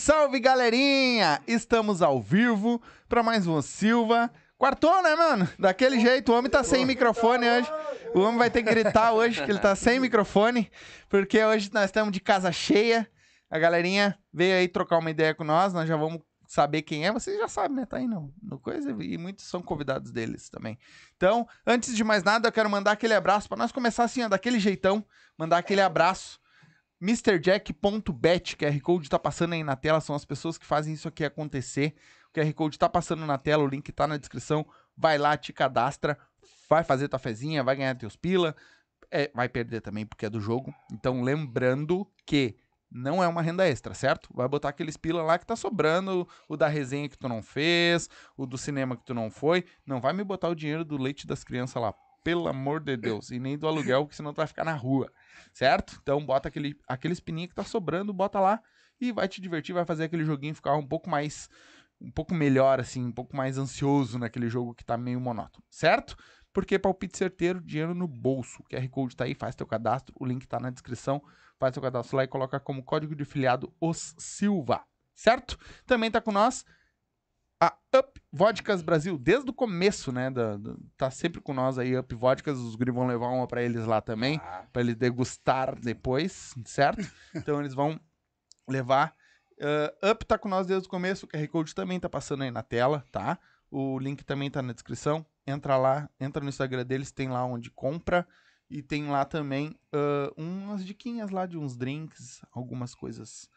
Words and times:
Salve, 0.00 0.40
galerinha! 0.40 1.42
Estamos 1.46 2.00
ao 2.00 2.22
vivo 2.22 2.80
para 3.06 3.22
mais 3.22 3.46
um 3.46 3.60
Silva. 3.60 4.32
Quartou, 4.56 5.02
né, 5.02 5.14
mano? 5.14 5.46
Daquele 5.58 6.00
jeito, 6.00 6.32
o 6.32 6.38
homem 6.38 6.50
tá 6.50 6.64
sem 6.64 6.86
microfone 6.86 7.46
hoje. 7.46 7.70
O 8.14 8.20
homem 8.20 8.38
vai 8.38 8.48
ter 8.48 8.62
que 8.62 8.70
gritar 8.70 9.12
hoje 9.12 9.44
que 9.44 9.50
ele 9.50 9.58
tá 9.58 9.76
sem 9.76 10.00
microfone, 10.00 10.70
porque 11.06 11.44
hoje 11.44 11.70
nós 11.74 11.84
estamos 11.84 12.12
de 12.12 12.18
casa 12.18 12.50
cheia. 12.50 13.06
A 13.50 13.58
galerinha 13.58 14.18
veio 14.32 14.56
aí 14.56 14.68
trocar 14.68 14.96
uma 14.96 15.10
ideia 15.10 15.34
com 15.34 15.44
nós, 15.44 15.74
nós 15.74 15.86
já 15.86 15.98
vamos 15.98 16.22
saber 16.48 16.80
quem 16.80 17.06
é, 17.06 17.12
vocês 17.12 17.38
já 17.38 17.46
sabem, 17.46 17.76
né? 17.76 17.84
Tá 17.84 17.98
aí 17.98 18.06
no, 18.06 18.32
no 18.42 18.58
coisa 18.58 18.90
e 19.02 19.18
muitos 19.18 19.44
são 19.44 19.60
convidados 19.60 20.10
deles 20.10 20.48
também. 20.48 20.78
Então, 21.14 21.46
antes 21.66 21.94
de 21.94 22.02
mais 22.02 22.24
nada, 22.24 22.48
eu 22.48 22.52
quero 22.52 22.70
mandar 22.70 22.92
aquele 22.92 23.12
abraço 23.12 23.50
para 23.50 23.58
nós 23.58 23.70
começar 23.70 24.04
assim, 24.04 24.22
ó, 24.22 24.28
daquele 24.30 24.58
jeitão, 24.58 25.04
mandar 25.36 25.58
aquele 25.58 25.82
abraço. 25.82 26.39
MrJack.bet, 27.00 28.56
QR 28.56 28.80
Code 28.82 29.08
tá 29.08 29.18
passando 29.18 29.54
aí 29.54 29.64
na 29.64 29.74
tela, 29.74 30.00
são 30.00 30.14
as 30.14 30.24
pessoas 30.24 30.58
que 30.58 30.66
fazem 30.66 30.92
isso 30.92 31.08
aqui 31.08 31.24
acontecer. 31.24 31.94
O 32.28 32.38
QR 32.38 32.52
Code 32.52 32.78
tá 32.78 32.88
passando 32.88 33.24
na 33.24 33.38
tela, 33.38 33.64
o 33.64 33.66
link 33.66 33.90
tá 33.90 34.06
na 34.06 34.18
descrição. 34.18 34.66
Vai 34.96 35.16
lá, 35.16 35.34
te 35.36 35.50
cadastra, 35.52 36.18
vai 36.68 36.84
fazer 36.84 37.08
tua 37.08 37.18
fezinha, 37.18 37.64
vai 37.64 37.74
ganhar 37.74 37.94
teus 37.94 38.16
pila. 38.16 38.54
É, 39.10 39.30
vai 39.34 39.48
perder 39.48 39.80
também 39.80 40.04
porque 40.04 40.26
é 40.26 40.30
do 40.30 40.40
jogo. 40.40 40.74
Então, 40.92 41.22
lembrando 41.22 42.06
que 42.26 42.54
não 42.90 43.24
é 43.24 43.28
uma 43.28 43.40
renda 43.40 43.66
extra, 43.66 43.94
certo? 43.94 44.28
Vai 44.34 44.46
botar 44.46 44.68
aqueles 44.68 44.96
pila 44.96 45.22
lá 45.22 45.38
que 45.38 45.46
tá 45.46 45.56
sobrando, 45.56 46.28
o 46.48 46.56
da 46.56 46.68
resenha 46.68 47.08
que 47.08 47.16
tu 47.16 47.28
não 47.28 47.42
fez, 47.42 48.08
o 48.36 48.44
do 48.44 48.58
cinema 48.58 48.96
que 48.96 49.04
tu 49.04 49.14
não 49.14 49.30
foi. 49.30 49.64
Não 49.86 50.00
vai 50.00 50.12
me 50.12 50.22
botar 50.22 50.48
o 50.48 50.54
dinheiro 50.54 50.84
do 50.84 50.98
leite 50.98 51.26
das 51.26 51.42
crianças 51.42 51.80
lá, 51.80 51.94
pelo 52.22 52.46
amor 52.46 52.80
de 52.80 52.96
Deus. 52.96 53.30
E 53.30 53.38
nem 53.38 53.56
do 53.56 53.66
aluguel, 53.66 54.06
que 54.06 54.14
senão 54.14 54.32
tu 54.32 54.36
vai 54.36 54.46
ficar 54.46 54.64
na 54.64 54.74
rua, 54.74 55.10
certo? 55.52 55.98
Então 56.02 56.24
bota 56.24 56.48
aquele, 56.48 56.78
aquele 56.88 57.12
espininho 57.12 57.48
que 57.48 57.54
tá 57.54 57.64
sobrando, 57.64 58.12
bota 58.12 58.40
lá 58.40 58.60
e 59.00 59.12
vai 59.12 59.28
te 59.28 59.40
divertir, 59.40 59.72
vai 59.72 59.84
fazer 59.84 60.04
aquele 60.04 60.24
joguinho 60.24 60.54
ficar 60.54 60.74
um 60.76 60.86
pouco 60.86 61.08
mais. 61.08 61.48
Um 62.02 62.10
pouco 62.10 62.34
melhor, 62.34 62.80
assim, 62.80 63.04
um 63.04 63.12
pouco 63.12 63.36
mais 63.36 63.58
ansioso 63.58 64.18
naquele 64.18 64.48
jogo 64.48 64.74
que 64.74 64.82
tá 64.82 64.96
meio 64.96 65.20
monótono, 65.20 65.62
certo? 65.68 66.16
Porque 66.50 66.78
palpite 66.78 67.18
certeiro, 67.18 67.60
dinheiro 67.60 67.94
no 67.94 68.08
bolso. 68.08 68.62
O 68.62 68.64
QR 68.64 68.88
Code 68.88 69.14
tá 69.14 69.24
aí, 69.24 69.34
faz 69.34 69.54
teu 69.54 69.66
cadastro, 69.66 70.14
o 70.18 70.24
link 70.24 70.48
tá 70.48 70.58
na 70.58 70.70
descrição 70.70 71.22
faz 71.60 71.74
seu 71.74 71.82
cadastro 71.82 72.16
lá 72.16 72.24
e 72.24 72.28
coloca 72.28 72.58
como 72.58 72.82
código 72.82 73.14
de 73.14 73.24
filiado 73.24 73.72
os 73.78 74.14
Silva, 74.18 74.82
certo? 75.14 75.58
Também 75.86 76.10
tá 76.10 76.20
com 76.20 76.32
nós 76.32 76.64
a 77.60 77.76
Up 77.94 78.20
Vodkas 78.32 78.80
Brasil, 78.80 79.18
desde 79.18 79.50
o 79.50 79.52
começo, 79.52 80.10
né? 80.10 80.30
Da, 80.30 80.56
da, 80.56 80.74
tá 80.96 81.10
sempre 81.10 81.40
com 81.40 81.52
nós 81.52 81.78
aí, 81.78 81.96
Up 81.96 82.14
Vodkas. 82.14 82.58
Os 82.58 82.74
guri 82.74 82.90
vão 82.90 83.06
levar 83.06 83.28
uma 83.28 83.46
para 83.46 83.62
eles 83.62 83.84
lá 83.84 84.00
também, 84.00 84.40
ah. 84.42 84.64
para 84.72 84.80
eles 84.80 84.96
degustar 84.96 85.78
depois, 85.78 86.54
certo? 86.64 87.06
então 87.34 87.60
eles 87.60 87.74
vão 87.74 88.00
levar. 88.66 89.14
Uh, 89.60 90.10
Up 90.10 90.24
tá 90.24 90.38
com 90.38 90.48
nós 90.48 90.66
desde 90.66 90.88
o 90.88 90.90
começo, 90.90 91.26
o 91.26 91.28
QR 91.28 91.46
Code 91.48 91.74
também 91.74 92.00
tá 92.00 92.08
passando 92.08 92.42
aí 92.42 92.50
na 92.50 92.62
tela, 92.62 93.04
tá? 93.12 93.38
O 93.70 93.98
link 93.98 94.24
também 94.24 94.50
tá 94.50 94.62
na 94.62 94.72
descrição. 94.72 95.24
Entra 95.46 95.76
lá, 95.76 96.08
entra 96.18 96.42
no 96.42 96.48
Instagram 96.48 96.84
deles, 96.84 97.12
tem 97.12 97.28
lá 97.28 97.44
onde 97.44 97.70
compra. 97.70 98.26
E 98.70 98.82
tem 98.82 99.08
lá 99.08 99.24
também 99.24 99.76
uh, 99.92 100.32
umas 100.36 100.84
diquinhas 100.84 101.30
lá 101.30 101.44
de 101.44 101.58
uns 101.58 101.76
drinks, 101.76 102.40
algumas 102.52 102.94
coisas 102.94 103.50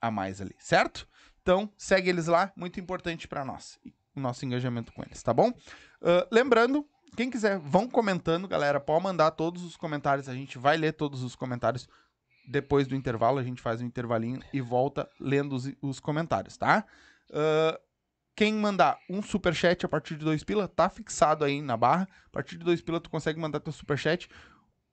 a 0.00 0.10
mais 0.12 0.40
ali, 0.40 0.54
certo? 0.60 1.08
Então, 1.44 1.70
segue 1.76 2.08
eles 2.08 2.26
lá, 2.26 2.50
muito 2.56 2.80
importante 2.80 3.28
para 3.28 3.44
nós, 3.44 3.78
o 4.16 4.20
nosso 4.20 4.46
engajamento 4.46 4.90
com 4.94 5.02
eles, 5.02 5.22
tá 5.22 5.34
bom? 5.34 5.50
Uh, 5.50 6.26
lembrando, 6.32 6.88
quem 7.14 7.28
quiser, 7.28 7.58
vão 7.58 7.86
comentando, 7.86 8.48
galera, 8.48 8.80
pode 8.80 9.02
mandar 9.02 9.30
todos 9.32 9.62
os 9.62 9.76
comentários, 9.76 10.26
a 10.26 10.34
gente 10.34 10.56
vai 10.56 10.78
ler 10.78 10.94
todos 10.94 11.22
os 11.22 11.36
comentários 11.36 11.86
depois 12.48 12.86
do 12.86 12.96
intervalo, 12.96 13.38
a 13.38 13.42
gente 13.42 13.60
faz 13.60 13.82
um 13.82 13.84
intervalinho 13.84 14.40
e 14.54 14.60
volta 14.62 15.06
lendo 15.20 15.54
os, 15.54 15.70
os 15.82 16.00
comentários, 16.00 16.56
tá? 16.56 16.82
Uh, 17.28 17.78
quem 18.34 18.54
mandar 18.54 18.98
um 19.10 19.22
super 19.22 19.54
chat 19.54 19.84
a 19.84 19.88
partir 19.88 20.16
de 20.16 20.24
dois 20.24 20.42
pila, 20.42 20.66
tá 20.66 20.88
fixado 20.88 21.44
aí 21.44 21.60
na 21.60 21.76
barra. 21.76 22.08
A 22.26 22.30
partir 22.30 22.56
de 22.56 22.64
dois 22.64 22.80
pila, 22.80 22.98
tu 22.98 23.10
consegue 23.10 23.38
mandar 23.38 23.60
teu 23.60 23.72
super 23.72 23.98
chat. 23.98 24.30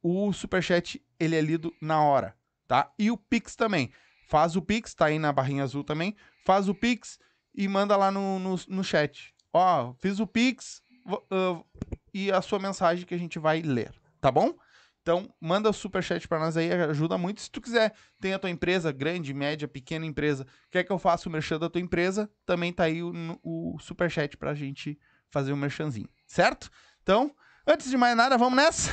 O 0.03 0.33
super 0.33 0.62
chat, 0.62 1.01
ele 1.18 1.38
é 1.38 1.41
lido 1.41 1.73
na 1.81 2.03
hora, 2.03 2.35
tá? 2.68 2.91
E 3.00 3.09
o 3.09 3.18
Pix 3.18 3.56
também. 3.56 3.89
Faz 4.28 4.56
o 4.56 4.62
Pix, 4.62 4.94
tá 4.94 5.06
aí 5.06 5.18
na 5.18 5.33
barrinha 5.33 5.63
azul 5.63 5.83
também. 5.83 6.16
Faz 6.46 6.68
o 6.68 6.75
Pix 6.75 7.19
e 7.53 7.68
manda 7.68 7.96
lá 7.96 8.12
no, 8.12 8.40
no, 8.40 8.56
no 8.68 8.84
chat. 8.84 9.34
Ó, 9.53 9.94
fiz 9.96 10.19
o 10.19 10.28
Pix 10.28 10.81
uh, 11.07 11.66
e 12.13 12.31
a 12.31 12.41
sua 12.41 12.59
mensagem 12.59 13.06
que 13.06 13.13
a 13.13 13.18
gente 13.18 13.40
vai 13.40 13.62
ler, 13.62 13.94
tá 14.19 14.31
bom? 14.31 14.53
Então, 15.01 15.34
manda 15.41 15.69
o 15.69 15.74
superchat 15.74 16.28
para 16.28 16.40
nós 16.40 16.56
aí, 16.56 16.72
ajuda 16.72 17.18
muito. 17.18 17.41
Se 17.41 17.50
tu 17.50 17.59
quiser, 17.59 17.94
tem 18.19 18.34
a 18.34 18.40
tua 18.40 18.51
empresa, 18.51 18.91
grande, 18.91 19.34
média, 19.34 19.68
pequena 19.68 20.06
empresa, 20.06 20.46
quer 20.69 20.84
que 20.84 20.91
eu 20.91 21.00
faça 21.00 21.28
o 21.28 21.31
merchan 21.31 21.57
da 21.57 21.69
tua 21.69 21.81
empresa, 21.81 22.30
também 22.46 22.72
tá 22.72 22.84
aí 22.84 23.01
o, 23.01 23.12
o 23.44 23.78
superchat 23.80 24.38
pra 24.38 24.53
gente 24.53 25.00
fazer 25.31 25.51
o 25.51 25.56
um 25.56 25.57
merchanzinho, 25.57 26.09
certo? 26.28 26.69
Então, 27.01 27.36
antes 27.65 27.89
de 27.89 27.98
mais 27.98 28.15
nada, 28.15 28.38
vamos 28.38 28.56
nessa? 28.56 28.92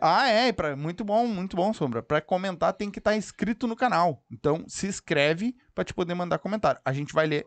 Ah, 0.00 0.28
é, 0.28 0.52
pra, 0.52 0.76
muito 0.76 1.04
bom, 1.04 1.26
muito 1.26 1.56
bom, 1.56 1.72
Sombra. 1.72 2.02
Para 2.02 2.20
comentar 2.20 2.72
tem 2.72 2.90
que 2.90 2.98
estar 2.98 3.12
tá 3.12 3.16
inscrito 3.16 3.66
no 3.66 3.74
canal. 3.74 4.22
Então, 4.30 4.64
se 4.68 4.86
inscreve 4.86 5.56
para 5.74 5.84
te 5.84 5.92
poder 5.92 6.14
mandar 6.14 6.38
comentário. 6.38 6.80
A 6.84 6.92
gente 6.92 7.12
vai 7.12 7.26
ler 7.26 7.44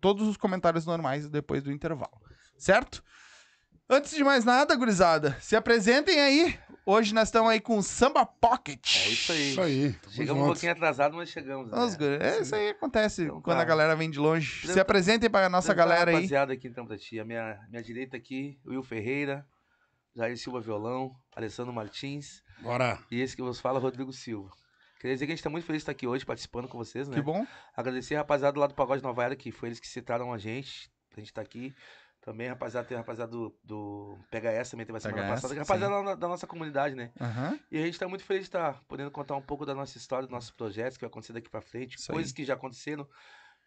todos 0.00 0.26
os 0.26 0.36
comentários 0.36 0.86
normais 0.86 1.28
depois 1.28 1.62
do 1.62 1.70
intervalo, 1.70 2.20
certo? 2.56 3.02
Antes 3.88 4.14
de 4.14 4.22
mais 4.22 4.44
nada, 4.44 4.74
gurizada, 4.76 5.36
se 5.40 5.56
apresentem 5.56 6.20
aí. 6.20 6.58
Hoje 6.86 7.12
nós 7.12 7.28
estamos 7.28 7.50
aí 7.50 7.60
com 7.60 7.76
o 7.76 7.82
Samba 7.82 8.24
Pocket. 8.24 9.04
É 9.04 9.08
isso 9.10 9.32
aí. 9.32 9.50
Isso 9.50 9.60
aí. 9.60 9.94
Chegamos 10.08 10.42
um 10.42 10.46
pouquinho 10.46 10.72
atrasado, 10.72 11.16
mas 11.16 11.28
chegamos. 11.28 11.70
Né? 11.70 12.18
é, 12.20 12.40
isso 12.40 12.54
aí 12.54 12.70
acontece 12.70 13.24
então, 13.24 13.42
quando 13.42 13.58
tá. 13.58 13.62
a 13.62 13.66
galera 13.66 13.94
vem 13.94 14.10
de 14.10 14.18
longe. 14.18 14.66
Se 14.66 14.80
apresentem 14.80 15.28
para 15.28 15.46
a 15.46 15.48
nossa 15.50 15.74
galera 15.74 16.10
aí. 16.10 16.16
Rapaziada 16.16 16.52
aqui 16.52 16.68
então 16.68 16.86
pra 16.86 16.96
ti. 16.96 17.20
A 17.20 17.24
minha, 17.24 17.60
minha 17.68 17.82
direita 17.82 18.16
aqui, 18.16 18.58
Will 18.64 18.82
Ferreira, 18.82 19.46
Jair 20.20 20.36
Silva 20.36 20.60
Violão, 20.60 21.16
Alessandro 21.34 21.72
Martins. 21.72 22.42
Bora. 22.60 22.98
E 23.10 23.22
esse 23.22 23.34
que 23.34 23.40
vos 23.40 23.58
fala, 23.58 23.80
Rodrigo 23.80 24.12
Silva. 24.12 24.50
Queria 25.00 25.16
dizer 25.16 25.24
que 25.24 25.32
a 25.32 25.34
gente 25.34 25.42
tá 25.42 25.48
muito 25.48 25.64
feliz 25.64 25.78
de 25.78 25.84
estar 25.84 25.92
aqui 25.92 26.06
hoje 26.06 26.26
participando 26.26 26.68
com 26.68 26.76
vocês, 26.76 27.08
né? 27.08 27.16
Que 27.16 27.22
bom. 27.22 27.46
Agradecer 27.74 28.16
a 28.16 28.18
rapaziada 28.18 28.60
lá 28.60 28.66
do 28.66 28.74
Pagode 28.74 29.02
Nova 29.02 29.24
Era, 29.24 29.34
que 29.34 29.50
foi 29.50 29.70
eles 29.70 29.80
que 29.80 29.88
citaram 29.88 30.30
a 30.30 30.36
gente, 30.36 30.90
pra 31.08 31.20
gente 31.20 31.30
estar 31.30 31.40
tá 31.40 31.46
aqui. 31.46 31.74
Também, 32.20 32.48
rapaziada, 32.48 32.86
tem 32.86 32.98
a 32.98 33.00
rapaziada 33.00 33.32
do, 33.32 33.58
do 33.64 34.18
PHS 34.30 34.72
também 34.72 34.84
teve 34.84 34.98
a 34.98 35.00
semana 35.00 35.22
PHS, 35.22 35.30
passada. 35.40 35.60
Rapaziada 35.60 36.04
da, 36.04 36.14
da, 36.16 36.28
nossa 36.28 36.46
comunidade, 36.46 36.94
né? 36.94 37.10
Uhum. 37.18 37.58
E 37.70 37.78
a 37.78 37.86
gente 37.86 37.98
tá 37.98 38.06
muito 38.06 38.24
feliz 38.24 38.42
de 38.42 38.48
estar 38.48 38.74
tá 38.74 38.80
podendo 38.86 39.10
contar 39.10 39.36
um 39.36 39.40
pouco 39.40 39.64
da 39.64 39.74
nossa 39.74 39.96
história, 39.96 40.26
dos 40.26 40.32
nossos 40.32 40.50
projetos 40.50 40.98
que 40.98 41.00
vai 41.00 41.08
acontecer 41.08 41.32
daqui 41.32 41.48
pra 41.48 41.62
frente, 41.62 41.96
Isso 41.96 42.12
coisas 42.12 42.30
aí. 42.30 42.36
que 42.36 42.44
já 42.44 42.52
aconteceram, 42.52 43.08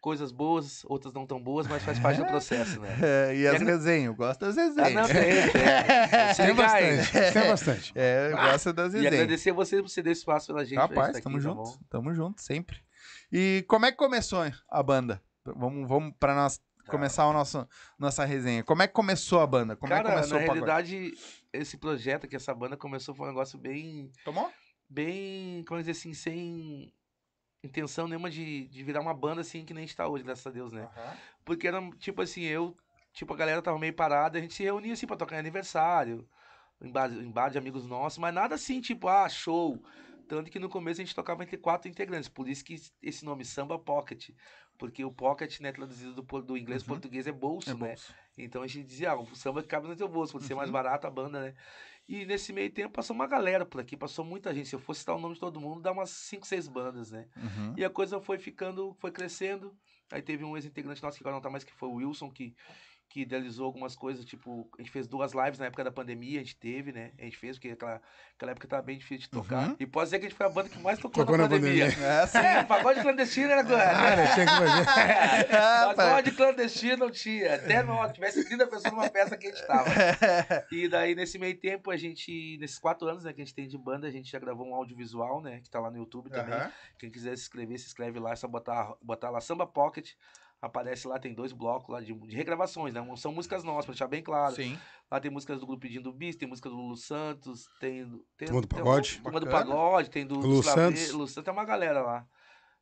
coisas 0.04 0.30
boas, 0.30 0.84
outras 0.84 1.14
não 1.14 1.26
tão 1.26 1.42
boas, 1.42 1.66
mas 1.66 1.82
faz 1.82 1.98
parte 1.98 2.20
do 2.20 2.26
processo, 2.28 2.78
né? 2.78 2.94
É, 3.02 3.36
e 3.36 3.48
as 3.48 3.62
e 3.62 3.64
resenhas, 3.64 4.04
eu 4.04 4.14
gosto 4.14 4.40
das 4.40 4.54
resenhas. 4.54 4.94
Ah, 4.94 5.00
não, 5.00 5.06
tem, 5.06 5.14
tem. 5.14 6.36
tem 6.46 6.54
bastante, 6.54 7.32
tem 7.32 7.48
bastante. 7.48 7.92
É, 7.94 8.28
eu 8.30 8.36
gosto 8.36 8.72
das 8.74 8.92
resenhas. 8.92 9.14
E 9.14 9.16
agradecer 9.16 9.50
a 9.50 9.54
você 9.54 9.80
por 9.80 9.88
você 9.88 10.02
dar 10.02 10.10
espaço 10.10 10.48
pela 10.48 10.62
gente. 10.62 10.76
Rapaz, 10.76 11.06
gente 11.06 11.16
tá 11.16 11.22
tamo 11.22 11.36
aqui, 11.36 11.42
junto, 11.42 11.70
tá 11.70 11.84
tamo 11.88 12.12
junto, 12.12 12.42
sempre. 12.42 12.76
E 13.32 13.64
como 13.66 13.86
é 13.86 13.92
que 13.92 13.96
começou 13.96 14.44
a 14.68 14.82
banda? 14.82 15.22
Vamos, 15.42 15.88
vamos 15.88 16.12
para 16.20 16.34
nós 16.34 16.60
começar 16.86 17.24
a 17.24 17.32
nossa, 17.32 17.66
nossa 17.98 18.26
resenha. 18.26 18.62
Como 18.62 18.82
é 18.82 18.86
que 18.86 18.92
começou 18.92 19.40
a 19.40 19.46
banda? 19.46 19.74
Como 19.74 19.88
Cara, 19.88 20.02
é 20.02 20.04
que 20.04 20.16
começou 20.16 20.38
na 20.38 20.44
realidade, 20.44 21.14
esse 21.50 21.78
projeto 21.78 22.28
que 22.28 22.36
essa 22.36 22.54
banda 22.54 22.76
começou 22.76 23.14
foi 23.14 23.24
um 23.24 23.30
negócio 23.30 23.58
bem... 23.58 24.12
Tomou? 24.22 24.52
Bem, 24.86 25.64
como 25.66 25.80
dizer 25.80 25.92
assim, 25.92 26.12
sem 26.12 26.92
intenção 27.64 28.06
nenhuma 28.06 28.30
de, 28.30 28.66
de 28.68 28.82
virar 28.82 29.00
uma 29.00 29.14
banda 29.14 29.40
assim 29.40 29.64
que 29.64 29.72
nem 29.74 29.84
a 29.84 29.86
gente 29.86 29.96
tá 29.96 30.06
hoje, 30.06 30.24
graças 30.24 30.46
a 30.46 30.50
Deus, 30.50 30.72
né? 30.72 30.82
Uhum. 30.82 31.16
Porque 31.44 31.66
era, 31.68 31.80
tipo 31.98 32.22
assim, 32.22 32.42
eu... 32.42 32.76
Tipo, 33.12 33.32
a 33.32 33.36
galera 33.36 33.62
tava 33.62 33.78
meio 33.78 33.94
parada, 33.94 34.38
a 34.38 34.40
gente 34.40 34.54
se 34.54 34.64
reunia 34.64 34.92
assim 34.92 35.06
pra 35.06 35.16
tocar 35.16 35.38
aniversário, 35.38 36.28
em 36.80 36.90
bar, 36.90 37.12
em 37.12 37.30
bar 37.30 37.48
de 37.48 37.58
amigos 37.58 37.86
nossos, 37.86 38.18
mas 38.18 38.34
nada 38.34 38.54
assim, 38.54 38.80
tipo, 38.80 39.08
ah, 39.08 39.28
show... 39.28 39.82
Tanto 40.26 40.50
que 40.50 40.58
no 40.58 40.70
começo 40.70 41.02
a 41.02 41.04
gente 41.04 41.14
tocava 41.14 41.42
entre 41.42 41.58
quatro 41.58 41.86
integrantes, 41.86 42.30
por 42.30 42.48
isso 42.48 42.64
que 42.64 42.76
esse 43.02 43.24
nome 43.26 43.44
Samba 43.44 43.78
Pocket. 43.78 44.30
Porque 44.78 45.04
o 45.04 45.12
pocket, 45.12 45.60
né, 45.60 45.70
traduzido 45.70 46.14
do, 46.14 46.42
do 46.42 46.56
inglês 46.56 46.82
uhum. 46.82 46.88
português 46.88 47.26
é 47.26 47.32
bolso, 47.32 47.70
é 47.70 47.74
né? 47.74 47.88
Bolso. 47.88 48.14
Então 48.36 48.62
a 48.62 48.66
gente 48.66 48.86
dizia, 48.86 49.10
ah, 49.12 49.20
o 49.20 49.36
samba 49.36 49.62
cabe 49.62 49.86
no 49.86 49.94
teu 49.94 50.08
bolso, 50.08 50.32
pode 50.32 50.44
uhum. 50.44 50.48
ser 50.48 50.54
mais 50.54 50.68
Uhum. 50.68 50.72
barato 50.72 51.06
a 51.06 51.10
banda, 51.10 51.40
né? 51.40 51.54
E 52.06 52.26
nesse 52.26 52.52
meio 52.52 52.70
tempo 52.70 52.92
passou 52.92 53.16
uma 53.16 53.26
galera 53.26 53.64
por 53.64 53.80
aqui, 53.80 53.96
passou 53.96 54.24
muita 54.24 54.52
gente. 54.54 54.68
Se 54.68 54.74
eu 54.74 54.78
fosse 54.78 55.00
citar 55.00 55.16
o 55.16 55.20
nome 55.20 55.34
de 55.34 55.40
todo 55.40 55.60
mundo, 55.60 55.80
dá 55.80 55.90
umas 55.90 56.10
5, 56.10 56.46
6 56.46 56.68
bandas, 56.68 57.10
né? 57.10 57.26
Uhum. 57.36 57.74
E 57.76 57.84
a 57.84 57.88
coisa 57.88 58.20
foi 58.20 58.38
ficando, 58.38 58.94
foi 59.00 59.10
crescendo. 59.10 59.74
Aí 60.12 60.20
teve 60.20 60.44
um 60.44 60.56
ex-integrante 60.56 61.02
nosso 61.02 61.16
que 61.16 61.22
agora 61.22 61.36
não 61.36 61.42
tá 61.42 61.48
mais, 61.48 61.64
que 61.64 61.72
foi 61.72 61.88
o 61.88 61.94
Wilson, 61.94 62.30
que 62.30 62.54
que 63.08 63.20
idealizou 63.20 63.66
algumas 63.66 63.94
coisas, 63.94 64.24
tipo, 64.24 64.68
a 64.76 64.82
gente 64.82 64.90
fez 64.90 65.06
duas 65.06 65.32
lives 65.32 65.58
na 65.58 65.66
época 65.66 65.84
da 65.84 65.92
pandemia, 65.92 66.40
a 66.40 66.42
gente 66.42 66.56
teve, 66.56 66.90
né? 66.90 67.12
A 67.18 67.22
gente 67.22 67.36
fez, 67.36 67.56
porque 67.56 67.68
aquela, 67.68 68.00
aquela 68.34 68.52
época 68.52 68.66
tava 68.66 68.82
bem 68.82 68.98
difícil 68.98 69.22
de 69.24 69.30
tocar. 69.30 69.68
Uhum. 69.68 69.76
E 69.78 69.86
pode 69.86 70.10
ser 70.10 70.18
que 70.18 70.26
a 70.26 70.28
gente 70.28 70.36
foi 70.36 70.46
a 70.46 70.48
banda 70.48 70.68
que 70.68 70.78
mais 70.80 70.98
tocou, 70.98 71.24
Tocou 71.24 71.36
na, 71.36 71.44
na 71.44 71.48
pandemia. 71.48 71.86
pandemia. 71.86 72.08
É, 72.08 72.26
sim. 72.26 72.38
É, 72.38 72.64
pagode 72.64 73.00
clandestino 73.02 73.50
era 73.52 73.64
coisa. 73.64 73.82
Cara, 73.84 74.34
tinha 74.34 74.46
que 74.46 74.52
fazer. 74.52 75.94
Pagode 75.94 76.32
clandestino 76.32 76.96
não 76.96 77.10
tinha. 77.10 77.54
Até 77.54 77.82
não, 77.82 78.12
tivesse 78.12 78.44
30 78.44 78.66
pessoas 78.66 78.92
numa 78.92 79.08
peça 79.08 79.36
que 79.36 79.46
a 79.46 79.50
gente 79.50 79.66
tava. 79.66 79.90
E 80.72 80.88
daí, 80.88 81.14
nesse 81.14 81.38
meio 81.38 81.56
tempo, 81.56 81.90
a 81.90 81.96
gente, 81.96 82.58
nesses 82.58 82.78
quatro 82.78 83.06
anos 83.06 83.24
né, 83.24 83.32
que 83.32 83.40
a 83.40 83.44
gente 83.44 83.54
tem 83.54 83.68
de 83.68 83.78
banda, 83.78 84.08
a 84.08 84.10
gente 84.10 84.30
já 84.30 84.38
gravou 84.38 84.66
um 84.66 84.74
audiovisual, 84.74 85.40
né? 85.40 85.60
Que 85.60 85.70
tá 85.70 85.78
lá 85.78 85.90
no 85.90 85.98
YouTube 85.98 86.30
também. 86.30 86.54
Aham. 86.54 86.72
Quem 86.98 87.10
quiser 87.10 87.36
se 87.36 87.42
inscrever, 87.44 87.78
se 87.78 87.86
inscreve 87.86 88.18
lá, 88.18 88.32
é 88.32 88.36
só 88.36 88.48
botar, 88.48 88.94
botar 89.00 89.30
lá 89.30 89.40
Samba 89.40 89.66
Pocket. 89.66 90.12
Aparece 90.64 91.06
lá, 91.06 91.18
tem 91.18 91.34
dois 91.34 91.52
blocos 91.52 91.90
lá 91.90 92.00
de, 92.00 92.12
de 92.12 92.34
regravações, 92.34 92.94
né? 92.94 93.16
São 93.16 93.32
músicas 93.32 93.62
nossas, 93.62 93.84
pra 93.84 93.92
deixar 93.92 94.08
bem 94.08 94.22
claro. 94.22 94.54
Sim. 94.54 94.78
Lá 95.10 95.20
tem 95.20 95.30
músicas 95.30 95.60
do 95.60 95.66
grupo 95.66 95.82
Pedindo 95.82 96.12
Bis, 96.12 96.36
tem 96.36 96.48
música 96.48 96.68
do 96.68 96.74
Lulu 96.74 96.96
Santos, 96.96 97.68
tem. 97.78 98.06
tem 98.36 98.48
Turma 98.48 98.62
do 98.62 98.66
tem 98.66 98.78
Pagode. 98.78 99.20
Turma 99.22 99.40
do 99.40 99.46
Bacana. 99.46 99.64
Pagode, 99.66 100.10
tem 100.10 100.26
do 100.26 100.36
Lulu 100.36 100.62
Santos. 100.62 101.10
Lulu 101.10 101.28
Santos, 101.28 101.44
tem 101.44 101.52
uma 101.52 101.64
galera 101.64 102.02
lá. 102.02 102.26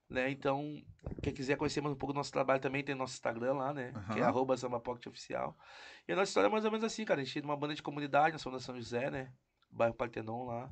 Né? 0.08 0.30
Então, 0.30 0.80
quem 1.22 1.32
quiser 1.32 1.56
conhecer 1.56 1.80
mais 1.80 1.94
um 1.94 1.98
pouco 1.98 2.12
do 2.12 2.18
nosso 2.18 2.30
trabalho 2.30 2.60
também, 2.60 2.84
tem 2.84 2.94
nosso 2.94 3.14
Instagram 3.14 3.54
lá, 3.54 3.72
né? 3.72 3.92
Que 4.12 4.20
é 4.20 4.22
arroba 4.22 4.54
Oficial. 5.06 5.56
E 6.06 6.12
a 6.12 6.16
nossa 6.16 6.28
história 6.28 6.48
é 6.48 6.50
mais 6.50 6.64
ou 6.64 6.70
menos 6.70 6.84
assim, 6.84 7.04
cara. 7.04 7.20
A 7.20 7.24
gente 7.24 7.38
é 7.38 7.42
uma 7.42 7.56
banda 7.56 7.74
de 7.74 7.82
comunidade, 7.82 8.32
nós 8.32 8.42
somos 8.42 8.60
da 8.60 8.64
São 8.64 8.76
José, 8.76 9.10
né? 9.10 9.32
Bairro 9.70 9.94
Partenon 9.94 10.44
lá. 10.44 10.70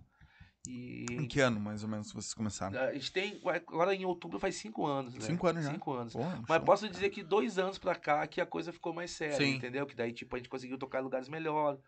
E 0.73 1.07
Em 1.11 1.27
que 1.27 1.41
ano, 1.41 1.59
mais 1.59 1.83
ou 1.83 1.89
menos, 1.89 2.13
vocês 2.13 2.33
começaram? 2.33 2.79
a 2.81 2.93
gente 2.95 3.11
tem. 3.13 3.41
Agora 3.45 3.93
em 3.95 4.05
outubro 4.05 4.39
faz 4.39 4.55
cinco 4.55 4.87
anos, 4.87 5.15
né? 5.15 5.21
Cinco 5.21 5.47
anos 5.49 5.65
já. 5.65 5.73
Cinco 5.73 5.93
anos. 5.93 6.13
Pô, 6.13 6.21
Mas 6.49 6.57
show. 6.59 6.61
posso 6.65 6.89
dizer 6.89 7.11
que 7.11 7.23
dois 7.25 7.59
anos 7.59 7.77
pra 7.79 7.95
cá 7.97 8.25
que 8.27 8.41
a 8.41 8.47
coisa 8.47 8.73
ficou 8.73 8.93
mais 8.93 9.11
séria, 9.11 9.37
Sim. 9.37 9.57
entendeu? 9.57 9.85
Que 9.87 9.97
daí, 9.97 10.13
tipo, 10.13 10.35
a 10.37 10.39
gente 10.39 10.49
conseguiu 10.49 10.79
tocar 10.79 11.01
em 11.01 11.03
lugares 11.03 11.29
melhores, 11.29 11.81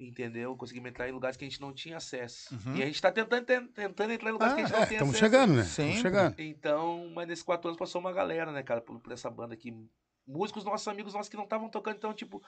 entendeu? 0.00 0.56
Conseguimos 0.56 0.88
entrar 0.90 1.08
em 1.08 1.12
lugares 1.12 1.36
que 1.36 1.44
a 1.44 1.48
gente 1.48 1.60
não 1.60 1.72
tinha 1.72 1.96
acesso. 1.96 2.54
Uhum. 2.66 2.76
E 2.76 2.82
a 2.82 2.86
gente 2.86 3.00
tá 3.00 3.10
tentando, 3.12 3.44
ten- 3.44 3.66
tentando 3.68 4.12
entrar 4.12 4.30
em 4.30 4.32
lugares 4.32 4.52
Ah, 4.52 4.56
que 4.56 4.62
a 4.62 4.66
gente 4.66 4.72
não 4.78 4.86
tem 4.86 4.96
Estamos 4.96 5.14
acesso. 5.14 5.32
chegando, 5.32 5.54
né? 5.54 5.62
Sim. 5.64 5.82
Estamos 5.90 6.00
chegando. 6.00 6.34
Então, 6.40 7.10
mas 7.14 7.28
nesses 7.28 7.44
quatro 7.44 7.68
anos 7.68 7.78
passou 7.78 8.00
uma 8.00 8.12
galera, 8.12 8.50
né, 8.52 8.62
cara, 8.62 8.80
por, 8.80 8.98
por 9.00 9.12
essa 9.12 9.30
banda 9.30 9.54
aqui. 9.54 9.72
Músicos 10.28 10.62
nossos, 10.62 10.86
amigos 10.86 11.14
nossos 11.14 11.28
que 11.30 11.36
não 11.36 11.44
estavam 11.44 11.70
tocando, 11.70 11.96
então, 11.96 12.12
tipo, 12.12 12.42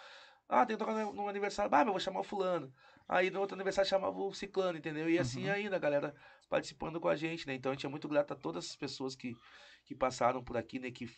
ah, 0.49 0.67
tem 0.67 0.77
que 0.77 0.85
tocar 0.85 0.95
no, 0.95 1.29
aniversário, 1.29 1.75
ah, 1.75 1.81
eu 1.81 1.87
vou 1.87 1.99
chamar 1.99 2.21
o 2.21 2.25
fulano. 2.25 2.71
Aí 3.09 3.31
no 3.31 3.41
outro 3.41 3.55
aniversário 3.57 3.89
chamava 3.89 4.19
o 4.21 4.33
ciclano, 4.35 4.77
entendeu? 4.79 5.09
E 5.09 5.19
assim 5.19 5.47
Uhum. 5.47 5.53
ainda, 5.55 5.77
a 5.77 5.79
galera 5.79 6.15
participando 6.49 7.01
com 7.01 7.09
a 7.09 7.17
gente, 7.17 7.47
né? 7.47 7.55
Então 7.55 7.73
a 7.73 7.75
gente 7.75 7.87
é 7.87 7.89
muito 7.89 8.07
grato 8.09 8.33
a 8.33 8.37
todas 8.37 8.67
as 8.69 8.77
pessoas 8.77 9.17
que, 9.17 9.35
que 9.87 9.95
passaram 9.95 10.45
por 10.45 10.57
aqui, 10.57 10.79
né? 10.79 10.91
Que 10.91 11.09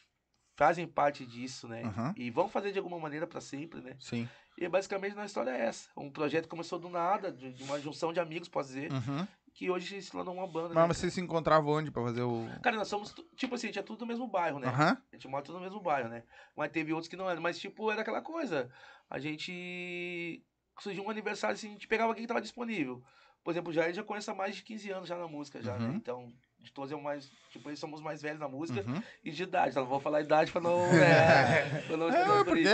fazem 0.56 0.86
parte 0.86 1.26
disso, 1.26 1.66
né? 1.66 1.82
Uhum. 1.82 2.12
E 2.16 2.30
vão 2.30 2.48
fazer 2.48 2.72
de 2.72 2.78
alguma 2.78 2.98
maneira 2.98 3.26
para 3.26 3.40
sempre, 3.40 3.80
né? 3.80 3.96
Sim. 3.98 4.28
E 4.56 4.68
basicamente 4.68 5.18
a 5.18 5.24
história 5.24 5.50
é 5.50 5.62
essa. 5.66 5.88
Um 5.96 6.10
projeto 6.10 6.46
começou 6.48 6.78
do 6.78 6.88
nada, 6.88 7.32
de, 7.32 7.52
de 7.52 7.62
uma 7.64 7.80
junção 7.80 8.12
de 8.12 8.20
amigos, 8.20 8.48
posso 8.48 8.68
dizer, 8.68 8.92
Uhum. 8.92 9.26
Que 9.54 9.70
hoje 9.70 10.00
se 10.00 10.10
tornou 10.10 10.34
uma 10.34 10.46
banda. 10.46 10.74
Mas 10.74 10.88
né? 10.88 10.94
vocês 10.94 11.12
se 11.12 11.20
encontravam 11.20 11.74
onde 11.74 11.90
pra 11.90 12.02
fazer 12.02 12.22
o. 12.22 12.48
Cara, 12.62 12.76
nós 12.76 12.88
somos, 12.88 13.14
tipo 13.36 13.54
assim, 13.54 13.66
a 13.66 13.68
gente 13.68 13.78
é 13.78 13.82
tudo 13.82 13.98
do 13.98 14.06
mesmo 14.06 14.26
bairro, 14.26 14.58
né? 14.58 14.68
Aham. 14.68 14.96
A 15.12 15.16
gente 15.16 15.28
mora 15.28 15.44
tudo 15.44 15.58
no 15.58 15.64
mesmo 15.64 15.80
bairro, 15.80 16.08
né? 16.08 16.22
Mas 16.56 16.70
teve 16.70 16.92
outros 16.92 17.08
que 17.08 17.16
não 17.16 17.28
eram. 17.28 17.42
Mas, 17.42 17.58
tipo, 17.58 17.90
era 17.90 18.02
aquela 18.02 18.22
coisa. 18.22 18.70
A 19.10 19.18
gente. 19.18 20.42
Surgiu 20.80 21.04
um 21.04 21.10
aniversário 21.10 21.54
assim, 21.54 21.68
a 21.68 21.72
gente 21.72 21.86
pegava 21.86 22.14
quem 22.14 22.26
tava 22.26 22.40
disponível. 22.40 23.02
Por 23.44 23.50
exemplo, 23.50 23.70
o 23.70 23.72
Jair 23.72 23.92
já 23.92 24.02
conhece 24.02 24.30
há 24.30 24.34
mais 24.34 24.56
de 24.56 24.62
15 24.62 24.90
anos 24.90 25.08
já 25.08 25.18
na 25.18 25.28
música, 25.28 25.60
já, 25.60 25.78
né? 25.78 25.88
Uhum. 25.88 25.96
Então, 25.96 26.32
de 26.62 26.72
todos 26.72 26.92
é 26.92 26.96
o 26.96 27.02
mais. 27.02 27.28
Tipo, 27.50 27.68
eles 27.68 27.78
somos 27.78 28.00
mais 28.00 28.22
velhos 28.22 28.38
na 28.40 28.48
música 28.48 28.80
Uhum. 28.88 29.02
e 29.24 29.30
de 29.30 29.42
idade. 29.42 29.70
Então, 29.70 29.82
não 29.82 29.90
vou 29.90 30.00
falar 30.00 30.20
idade 30.20 30.50
pra 30.52 30.60
não. 30.60 30.78
É, 30.94 31.82
pra 31.86 31.96
não 31.96 32.08
É, 32.08 32.24
por 32.38 32.44
por 32.46 32.56
quê? 32.56 32.64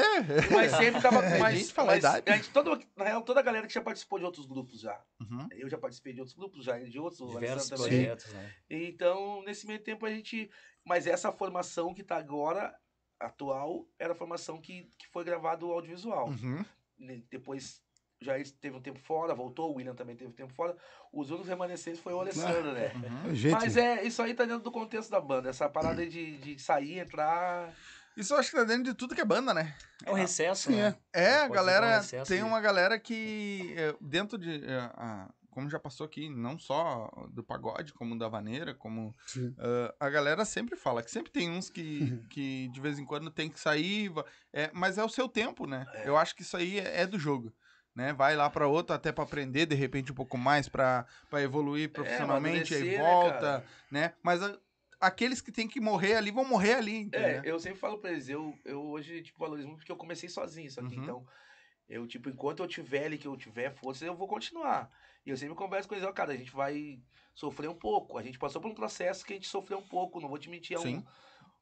Mas 0.54 0.72
sempre 0.72 1.00
tava 1.02 1.22
com 1.28 1.34
A 1.34 1.38
mais. 1.38 1.58
gente 1.58 1.72
fala 1.72 1.96
idade. 1.96 2.30
a 2.30 2.36
gente, 2.36 2.50
todo, 2.50 2.78
na 2.96 3.04
real, 3.04 3.22
toda 3.22 3.40
a 3.40 3.42
galera 3.42 3.66
que 3.66 3.72
já 3.72 3.80
participou 3.80 4.18
de 4.18 4.24
outros 4.24 4.46
grupos 4.46 4.80
já. 4.80 5.00
Uhum. 5.20 5.48
Eu 5.52 5.68
já 5.68 5.78
participei 5.78 6.12
de 6.12 6.20
outros 6.20 6.36
grupos, 6.36 6.64
já 6.64 6.78
de 6.78 6.98
outros. 6.98 7.20
o 7.20 7.26
Diversos 7.28 7.68
projetos, 7.70 8.32
né? 8.32 8.54
Então, 8.68 9.42
nesse 9.44 9.66
meio 9.66 9.78
tempo 9.80 10.04
a 10.06 10.10
gente. 10.10 10.50
Mas 10.84 11.06
essa 11.06 11.30
formação 11.32 11.92
que 11.94 12.02
tá 12.02 12.16
agora, 12.16 12.74
atual, 13.20 13.86
era 13.98 14.12
a 14.12 14.16
formação 14.16 14.60
que, 14.60 14.88
que 14.98 15.06
foi 15.08 15.24
gravado 15.24 15.66
o 15.68 15.72
audiovisual. 15.72 16.28
Uhum. 16.28 16.64
Ne- 16.98 17.24
Depois, 17.30 17.82
já 18.20 18.34
teve 18.60 18.76
um 18.76 18.80
tempo 18.80 18.98
fora, 18.98 19.34
voltou, 19.34 19.70
o 19.70 19.76
William 19.76 19.94
também 19.94 20.16
teve 20.16 20.30
um 20.30 20.34
tempo 20.34 20.52
fora. 20.52 20.76
Os 21.12 21.30
únicos 21.30 21.48
remanescentes 21.48 22.00
foi 22.00 22.12
o 22.12 22.20
Alessandro, 22.20 22.72
né? 22.72 22.92
Uhum. 23.24 23.34
Gente, 23.34 23.52
Mas 23.52 23.76
é, 23.76 24.02
isso 24.02 24.20
aí 24.22 24.34
tá 24.34 24.44
dentro 24.44 24.62
do 24.62 24.70
contexto 24.72 25.10
da 25.10 25.20
banda. 25.20 25.50
Essa 25.50 25.68
parada 25.68 26.06
de, 26.06 26.36
de 26.38 26.58
sair, 26.58 26.98
entrar. 26.98 27.72
Isso 28.16 28.34
eu 28.34 28.38
acho 28.38 28.50
que 28.50 28.56
tá 28.56 28.64
dentro 28.64 28.84
de 28.84 28.94
tudo 28.94 29.14
que 29.14 29.20
é 29.20 29.24
banda, 29.24 29.54
né? 29.54 29.74
É 30.04 30.10
um 30.10 30.14
recesso, 30.14 30.70
Sim, 30.70 30.76
né? 30.76 30.96
É, 31.12 31.36
a 31.36 31.40
Pode 31.42 31.54
galera. 31.54 31.86
ficar 31.86 31.96
um 31.96 32.00
recesso 32.00 32.28
tem 32.32 32.42
uma 32.42 32.60
galera 32.60 32.98
que. 32.98 33.74
é, 33.76 33.94
dentro 34.00 34.36
de. 34.36 34.64
é, 34.64 34.78
a- 34.94 35.28
como 35.50 35.68
já 35.68 35.78
passou 35.78 36.06
aqui, 36.06 36.28
não 36.28 36.56
só 36.56 37.10
do 37.30 37.42
pagode, 37.42 37.92
como 37.92 38.16
da 38.16 38.28
vaneira, 38.28 38.74
como. 38.74 39.14
Ah, 39.58 39.94
a 40.00 40.10
galera 40.10 40.44
sempre 40.44 40.76
fala 40.76 41.02
que 41.02 41.10
sempre 41.10 41.32
tem 41.32 41.50
uns 41.50 41.68
que, 41.68 42.22
que 42.30 42.68
de 42.68 42.80
vez 42.80 42.98
em 42.98 43.04
quando 43.04 43.28
tem 43.30 43.48
que 43.50 43.58
sair, 43.58 44.12
é, 44.52 44.70
mas 44.72 44.98
é 44.98 45.04
o 45.04 45.08
seu 45.08 45.28
tempo, 45.28 45.66
né? 45.66 45.84
É. 45.94 46.08
Eu 46.08 46.16
acho 46.16 46.34
que 46.36 46.42
isso 46.42 46.56
aí 46.56 46.78
é, 46.78 47.00
é 47.02 47.06
do 47.06 47.18
jogo. 47.18 47.52
Né? 47.98 48.12
Vai 48.12 48.36
lá 48.36 48.48
pra 48.48 48.68
outro 48.68 48.94
até 48.94 49.10
pra 49.10 49.24
aprender 49.24 49.66
de 49.66 49.74
repente 49.74 50.12
um 50.12 50.14
pouco 50.14 50.38
mais, 50.38 50.68
pra 50.68 51.04
evoluir 51.32 51.90
profissionalmente, 51.90 52.72
aí 52.72 52.80
amadurecer, 52.82 53.02
né, 53.02 53.04
volta, 53.04 53.40
cara? 53.40 53.64
né? 53.90 54.14
Mas 54.22 54.40
a- 54.40 54.56
aqueles 55.00 55.40
que 55.40 55.50
tem 55.50 55.66
que 55.66 55.80
morrer 55.80 56.14
ali 56.14 56.30
vão 56.30 56.44
morrer 56.44 56.74
ali, 56.74 56.96
entendeu? 56.96 57.40
É, 57.44 57.50
eu 57.50 57.58
sempre 57.58 57.80
falo 57.80 57.98
pra 57.98 58.12
eles, 58.12 58.28
eu, 58.28 58.54
eu 58.64 58.80
hoje, 58.82 59.20
tipo, 59.22 59.40
valorizo 59.40 59.66
muito 59.66 59.80
porque 59.80 59.90
eu 59.90 59.96
comecei 59.96 60.28
sozinho, 60.28 60.70
só 60.70 60.80
que 60.80 60.94
Uhum. 60.94 61.02
então, 61.02 61.26
eu, 61.88 62.06
tipo, 62.06 62.28
enquanto 62.28 62.62
eu 62.62 62.68
tiver 62.68 63.06
ali, 63.06 63.18
que 63.18 63.26
eu 63.26 63.36
tiver 63.36 63.72
força, 63.72 64.04
eu 64.04 64.14
vou 64.14 64.28
continuar. 64.28 64.88
E 65.26 65.30
eu 65.30 65.36
sempre 65.36 65.56
converso 65.56 65.88
com 65.88 65.96
eles, 65.96 66.06
ó, 66.06 66.12
cara, 66.12 66.32
a 66.32 66.36
gente 66.36 66.52
vai 66.52 67.00
sofrer 67.34 67.68
um 67.68 67.74
pouco. 67.74 68.16
A 68.16 68.22
gente 68.22 68.38
passou 68.38 68.62
por 68.62 68.70
um 68.70 68.74
processo 68.74 69.24
que 69.24 69.32
a 69.32 69.36
gente 69.36 69.48
sofreu 69.48 69.78
um 69.78 69.88
pouco, 69.88 70.20
não 70.20 70.28
vou 70.28 70.38
te 70.38 70.48
mentir, 70.48 70.76
há 70.76 70.80
Sim. 70.80 71.04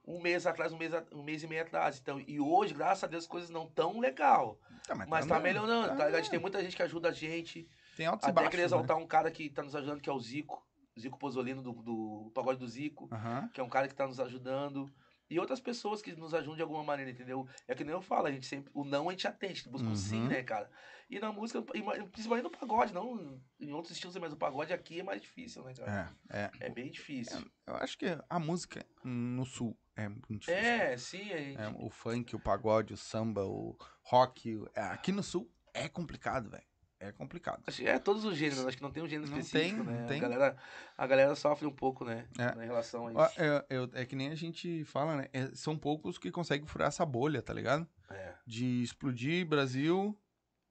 Um, 0.07 0.21
mês 0.21 0.47
atrás, 0.47 0.73
um 0.73 0.77
mês, 0.79 0.93
um 1.13 1.23
mês 1.23 1.43
e 1.43 1.47
meio 1.47 1.63
atrás. 1.63 1.99
Então, 2.01 2.23
e 2.27 2.41
hoje, 2.41 2.73
graças 2.73 3.05
a 3.05 3.07
Deus, 3.07 3.25
as 3.25 3.29
coisas 3.29 3.51
não 3.51 3.67
tão 3.67 3.99
legal. 3.99 4.59
Tá, 4.87 4.95
Mas 4.95 5.27
tá 5.27 5.41
melhorando, 5.41 5.89
tá 5.89 5.95
ligado? 5.95 6.15
A 6.15 6.19
gente 6.19 6.31
tem 6.31 6.39
muita 6.39 6.63
gente 6.63 6.77
que 6.77 6.83
ajuda 6.83 7.09
a 7.09 7.13
gente. 7.13 7.69
Tem 7.97 8.07
altos 8.07 8.27
e 8.27 8.31
Até 8.31 8.35
baixos, 8.35 8.51
queria 8.51 8.65
né? 8.65 8.67
exaltar 8.67 8.97
um 8.97 9.07
cara 9.07 9.31
que 9.31 9.51
tá 9.51 9.63
nos 9.63 9.75
ajudando, 9.75 10.01
que 10.01 10.09
é 10.09 10.13
o 10.13 10.21
Zico. 10.21 10.65
Zico 10.99 11.19
Pozolino, 11.19 11.61
do, 11.61 11.73
do 11.73 12.31
Pagode 12.35 12.59
do 12.59 12.67
Zico 12.67 13.09
que 13.53 13.61
é 13.61 13.65
um 13.65 13.69
cara 13.69 13.89
que 13.89 13.95
tá 13.95 14.07
nos 14.07 14.21
ajudando. 14.21 14.91
E 15.29 15.41
outras 15.41 15.59
pessoas 15.61 16.01
que 16.01 16.15
nos 16.15 16.33
ajudam 16.35 16.57
de 16.57 16.63
alguma 16.63 16.85
maneira, 16.85 17.11
entendeu? 17.11 17.49
É 17.67 17.75
que 17.75 17.83
nem 17.83 17.93
eu 17.93 18.01
falo, 18.01 18.27
a 18.29 18.31
gente 18.33 18.47
sempre. 18.47 18.71
O 18.75 18.85
não 18.85 19.09
a 19.09 19.13
gente 19.13 19.27
atende, 19.27 19.69
busca 19.69 19.89
o 19.89 19.97
sim, 19.97 20.21
Uhum. 20.23 20.29
né, 20.29 20.43
cara? 20.43 20.71
E 21.11 21.19
na 21.19 21.33
música, 21.33 21.61
principalmente 21.63 22.45
no 22.45 22.51
pagode, 22.51 22.93
não 22.93 23.41
em 23.61 23.73
outros 23.73 23.93
estilos, 23.95 24.17
mas 24.17 24.33
o 24.33 24.37
pagode 24.37 24.73
aqui 24.73 25.01
é 25.01 25.03
mais 25.03 25.21
difícil, 25.21 25.65
né, 25.65 25.75
cara? 25.75 26.17
É, 26.31 26.39
é. 26.39 26.51
É, 26.61 26.71
bem 26.71 26.91
difícil. 26.91 27.45
Eu 27.67 27.77
acho 27.77 27.97
que 27.99 28.07
a 28.29 28.39
música 28.39 28.85
no 29.05 29.45
sul 29.45 29.77
é 29.97 30.09
muito 30.09 30.29
difícil. 30.39 30.55
É, 30.55 30.97
sim, 30.97 31.33
a 31.33 31.39
gente. 31.39 31.61
É, 31.61 31.69
o 31.79 31.91
funk, 31.91 32.35
o 32.37 32.41
pagode, 32.41 32.93
o 32.95 32.97
samba, 32.97 33.45
o 33.45 33.77
rock. 34.03 34.61
é, 34.75 34.81
aqui 34.83 35.11
no 35.13 35.23
sul 35.23 35.51
é 35.75 35.89
complicado, 35.89 36.51
velho. 36.51 36.65
É 36.99 37.13
complicado. 37.13 37.63
É 37.83 37.99
todos 37.99 38.25
os 38.25 38.37
gêneros, 38.37 38.67
acho 38.67 38.77
que 38.79 38.83
não 38.83 38.91
tem 38.91 39.03
um 39.03 39.09
gênero 39.09 39.31
Não 39.31 39.39
específico, 39.39 39.85
tem, 39.85 39.93
né? 39.93 40.01
não 40.01 40.07
tem. 40.09 40.19
A, 40.19 40.23
galera, 40.29 40.57
a 40.97 41.07
galera 41.07 41.35
sofre 41.35 41.67
um 41.67 41.73
pouco, 41.73 42.05
né? 42.07 42.27
É. 42.39 42.55
Na 42.55 42.63
relação 42.63 43.07
a 43.09 43.13
isso. 43.29 43.41
É, 43.41 43.67
eu- 43.69 43.91
é 43.93 44.07
que 44.07 44.17
nem 44.17 44.29
a 44.31 44.35
gente 44.35 44.83
fala, 44.85 45.17
né? 45.17 45.29
É, 45.33 45.47
são 45.55 45.77
poucos 45.77 46.17
que 46.17 46.31
conseguem 46.31 46.67
furar 46.67 46.89
essa 46.89 47.05
bolha, 47.05 47.43
tá 47.43 47.53
ligado? 47.53 47.87
É. 48.09 48.35
De 48.47 48.83
explodir 48.83 49.47
Brasil 49.47 50.19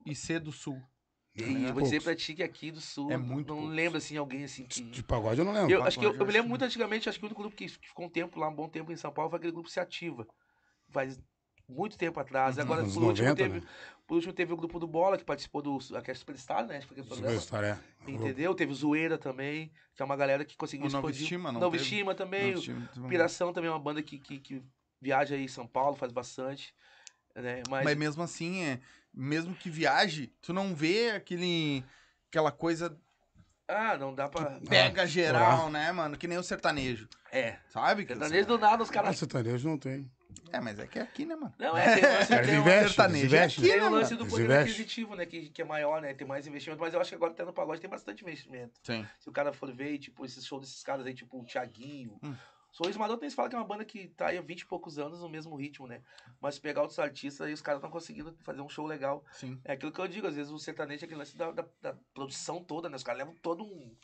e 0.06 0.16
ser 0.16 0.40
do 0.40 0.52
sul. 0.52 0.82
E 1.36 1.44
É, 1.44 1.46
eu 1.48 1.52
vou 1.52 1.62
poucos. 1.74 1.84
dizer 1.90 2.02
pra 2.02 2.16
ti 2.16 2.34
que 2.34 2.42
aqui 2.42 2.72
do 2.72 2.82
sul, 2.82 3.12
É 3.12 3.18
muito 3.18 3.50
não 3.50 3.58
poucos. 3.58 3.76
lembro 3.76 3.98
assim 4.00 4.18
alguém 4.18 4.46
assim 4.46 4.66
que. 4.66 4.82
de 4.82 5.04
pagode 5.04 5.38
eu 5.40 5.46
não 5.46 5.52
lembro. 5.54 5.70
Eu, 5.72 5.84
acho 5.84 6.00
que 6.00 6.06
eu, 6.06 6.10
pagode, 6.10 6.22
eu 6.24 6.28
me 6.28 6.34
lembro 6.34 6.50
muito 6.50 6.64
antigamente, 6.66 7.08
acho 7.08 7.20
que 7.20 7.26
o 7.26 7.28
único 7.28 7.42
grupo 7.42 7.56
que 7.56 7.66
que 7.68 7.88
ficou 7.90 8.06
um 8.06 8.10
tempo 8.10 8.40
lá, 8.40 8.48
um 8.50 8.56
bom 8.56 8.68
tempo 8.70 8.92
em 8.92 8.96
São 8.96 9.12
Paulo, 9.14 9.30
foi 9.30 9.38
aquele 9.38 9.52
grupo 9.52 9.70
Se 9.70 9.80
Ativa. 9.80 10.26
Faz 10.90 11.20
muito 11.68 11.98
tempo 11.98 12.20
atrás. 12.20 12.58
Agora, 12.60 12.82
por 12.84 13.04
último, 13.04 13.28
90, 13.28 13.36
teve, 13.36 13.60
né? 13.60 13.68
por 14.08 14.16
último, 14.16 14.34
teve 14.34 14.54
o 14.54 14.58
grupo 14.58 14.80
do 14.80 14.88
Bola, 14.88 15.18
que 15.18 15.24
participou 15.24 15.62
do 15.62 15.78
aquele 15.96 16.18
Superstar, 16.18 16.66
né? 16.66 16.78
Acho 16.78 16.88
que 16.88 16.94
foi 16.96 17.04
programa. 17.04 17.30
Superstar, 17.40 17.64
é. 17.64 17.80
Entendeu? 18.08 18.54
Teve 18.54 18.72
o 18.72 18.76
Zoeira 18.76 19.18
também, 19.18 19.72
que 19.96 20.02
é 20.02 20.06
uma 20.06 20.16
galera 20.16 20.46
que 20.46 20.56
conseguiu 20.56 20.88
O 20.88 20.90
Nova 20.90 20.98
explodir. 21.00 21.24
Estima 21.24 21.52
não 21.52 21.60
Nova? 21.62 21.76
Estima 21.76 22.14
também. 22.16 22.54
Não, 22.54 22.62
time- 22.62 22.88
time- 22.94 23.10
Piração 23.10 23.52
também 23.52 23.70
é 23.70 23.74
uma 23.74 23.80
banda 23.80 24.02
que, 24.04 24.18
que, 24.20 24.40
que 24.40 24.64
viaja 25.02 25.36
aí 25.36 25.44
em 25.44 25.48
São 25.48 25.66
Paulo, 25.68 25.96
faz 25.96 26.12
bastante. 26.12 26.74
Né? 27.36 27.62
Mas, 27.70 27.84
Mas 27.84 27.98
mesmo 27.98 28.24
assim, 28.24 28.64
é, 28.64 28.80
mesmo 29.14 29.54
que 29.56 29.70
viaje, 29.70 30.32
tu 30.42 30.54
não 30.54 30.74
vê 30.74 31.12
aquele, 31.12 31.84
aquela 32.30 32.52
coisa 32.52 32.98
ah, 33.68 33.98
não 33.98 34.14
dá 34.14 34.30
pra. 34.30 34.60
pega 34.70 35.08
geral, 35.08 35.72
né, 35.72 35.92
mano? 35.92 36.16
Que 36.16 36.28
nem 36.28 36.38
o 36.38 36.44
sertanejo. 36.44 37.10
É. 37.32 37.58
Sabe? 37.68 38.06
Que 38.06 38.14
Sertanejo 38.14 38.48
do 38.48 38.58
nada, 38.60 38.84
os 38.84 38.90
Ah, 38.90 38.94
caras. 38.94 39.18
sertanejo 39.18 39.68
não 39.68 39.78
tem. 39.78 40.10
É, 40.52 40.60
mas 40.60 40.80
é 40.80 40.88
que 40.88 41.00
é 41.00 41.02
aqui, 41.02 41.26
né, 41.26 41.36
mano? 41.36 41.54
Não, 41.58 41.78
é, 41.78 41.96
tem 41.96 42.04
o 42.04 42.08
lance, 42.12 42.34
Eles 42.34 42.96
tem 42.96 43.06
eles 43.06 43.24
investem. 43.24 43.42
aqui, 43.44 43.62
Tem 43.62 43.82
né, 43.82 43.88
o 43.88 43.92
lance 43.92 44.16
do 44.16 44.26
poder 44.26 44.52
aquisitivo, 44.60 45.16
né? 45.16 45.26
Que, 45.26 45.50
que 45.50 45.62
é 45.62 45.66
maior, 45.66 46.02
né? 46.02 46.14
Tem 46.14 46.28
mais 46.28 46.48
investimento, 46.48 46.82
mas 46.82 46.94
eu 46.94 47.02
acho 47.02 47.10
que 47.10 47.16
agora 47.16 47.32
até 47.32 47.44
no 47.44 47.54
pagode 47.54 47.82
tem 47.82 47.90
bastante 47.90 48.24
investimento. 48.24 48.80
Sim. 48.84 49.06
Se 49.20 49.30
o 49.30 49.32
cara 49.32 49.52
for 49.54 49.72
ver, 49.74 49.98
tipo, 49.98 50.26
esses 50.26 50.46
shows 50.46 50.62
desses 50.62 50.84
caras 50.84 51.06
aí, 51.06 51.14
tipo 51.14 51.40
o 51.40 51.46
Thiaguinho, 51.46 52.18
Hum. 52.24 52.36
Sorriso 52.72 53.00
Maroto, 53.00 53.24
eles 53.24 53.34
falam 53.34 53.48
que 53.50 53.56
é 53.56 53.60
uma 53.60 53.66
banda 53.66 53.86
que 53.86 54.10
tá 54.10 54.28
aí 54.28 54.38
há 54.38 54.42
20 54.42 54.60
e 54.60 54.66
poucos 54.66 55.00
anos 55.00 55.22
no 55.22 55.30
mesmo 55.30 55.56
ritmo, 55.56 55.88
né? 55.88 56.02
Mas 56.42 56.60
pegar 56.60 56.82
outros 56.82 57.00
artistas 57.00 57.48
aí, 57.48 57.54
os 57.54 57.62
caras 57.62 57.80
estão 57.80 57.90
conseguindo 57.90 58.36
fazer 58.42 58.60
um 58.60 58.68
show 58.68 58.86
legal. 58.86 59.24
Sim. 59.32 59.58
É 59.64 59.72
aquilo 59.72 59.94
que 59.94 60.02
eu 60.02 60.08
digo, 60.10 60.28
às 60.28 60.36
vezes 60.36 60.52
o 60.52 60.60
sertanejo 60.60 61.02
é 61.02 61.06
aquele 61.06 61.20
lance 61.20 61.38
da, 61.38 61.52
da, 61.52 61.66
da 61.82 61.96
produção 62.14 62.62
toda, 62.62 62.90
né? 62.90 62.98
Os 62.98 63.04
caras 63.04 63.20
levam 63.20 63.34
todo 63.42 63.64
um, 63.64 63.96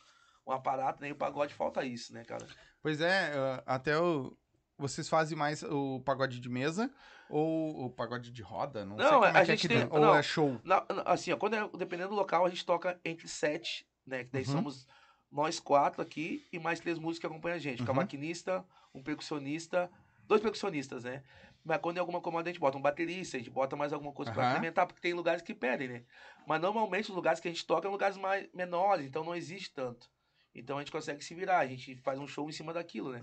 um 0.46 0.52
aparato, 0.52 1.02
né? 1.02 1.10
E 1.10 1.12
o 1.12 1.16
pagode 1.16 1.52
falta 1.52 1.84
isso, 1.84 2.14
né, 2.14 2.24
cara? 2.24 2.46
Pois 2.80 3.02
é, 3.02 3.32
até 3.66 3.98
o. 4.00 4.34
Vocês 4.82 5.08
fazem 5.08 5.38
mais 5.38 5.62
o 5.62 6.00
pagode 6.00 6.40
de 6.40 6.48
mesa 6.48 6.90
ou 7.28 7.84
o 7.86 7.90
pagode 7.90 8.32
de 8.32 8.42
roda? 8.42 8.84
Não, 8.84 8.96
sei 8.98 9.06
Não, 9.06 9.20
como 9.20 9.26
a 9.26 9.38
é 9.38 9.42
é 9.42 9.44
gente 9.44 9.68
tem- 9.68 9.78
dentro. 9.78 9.94
Ou 9.94 10.00
não. 10.00 10.14
é 10.16 10.22
show? 10.24 10.60
Na- 10.64 10.84
assim, 11.06 11.30
ó, 11.30 11.36
quando 11.36 11.54
é, 11.54 11.68
dependendo 11.78 12.08
do 12.10 12.16
local, 12.16 12.44
a 12.44 12.48
gente 12.48 12.66
toca 12.66 12.98
entre 13.04 13.28
sete, 13.28 13.86
né? 14.04 14.24
Que 14.24 14.30
daí 14.32 14.44
Uhum. 14.44 14.50
somos 14.50 14.88
nós 15.30 15.60
quatro 15.60 16.02
aqui 16.02 16.44
e 16.52 16.58
mais 16.58 16.80
três 16.80 16.98
músicos 16.98 17.20
que 17.20 17.26
acompanham 17.26 17.54
a 17.56 17.60
gente. 17.60 17.80
Um 17.80 17.84
Uhum. 17.86 17.94
cavaquinista, 17.94 18.64
um 18.92 19.00
percussionista, 19.00 19.88
dois 20.26 20.42
percussionistas, 20.42 21.04
né? 21.04 21.22
Mas 21.64 21.80
quando 21.80 21.98
é 21.98 22.00
alguma 22.00 22.20
comanda, 22.20 22.50
a 22.50 22.52
gente 22.52 22.60
bota 22.60 22.76
um 22.76 22.82
baterista, 22.82 23.36
a 23.36 23.38
gente 23.40 23.50
bota 23.50 23.76
mais 23.76 23.92
alguma 23.92 24.12
coisa 24.12 24.32
pra 24.32 24.42
Aham. 24.42 24.50
implementar, 24.50 24.84
porque 24.88 25.00
tem 25.00 25.14
lugares 25.14 25.42
que 25.42 25.54
pedem, 25.54 25.86
né? 25.86 26.02
Mas 26.44 26.60
normalmente 26.60 27.08
os 27.08 27.14
lugares 27.14 27.38
que 27.38 27.46
a 27.46 27.52
gente 27.52 27.64
toca 27.64 27.82
são 27.82 27.92
lugares 27.92 28.16
mais 28.16 28.48
menores, 28.52 29.06
então 29.06 29.22
não 29.22 29.32
existe 29.36 29.72
tanto. 29.72 30.10
Então 30.52 30.76
a 30.76 30.80
gente 30.80 30.90
consegue 30.90 31.22
se 31.24 31.34
virar, 31.36 31.60
a 31.60 31.66
gente 31.66 31.94
faz 31.98 32.18
um 32.18 32.26
show 32.26 32.48
em 32.48 32.52
cima 32.52 32.72
daquilo, 32.74 33.12
né? 33.12 33.22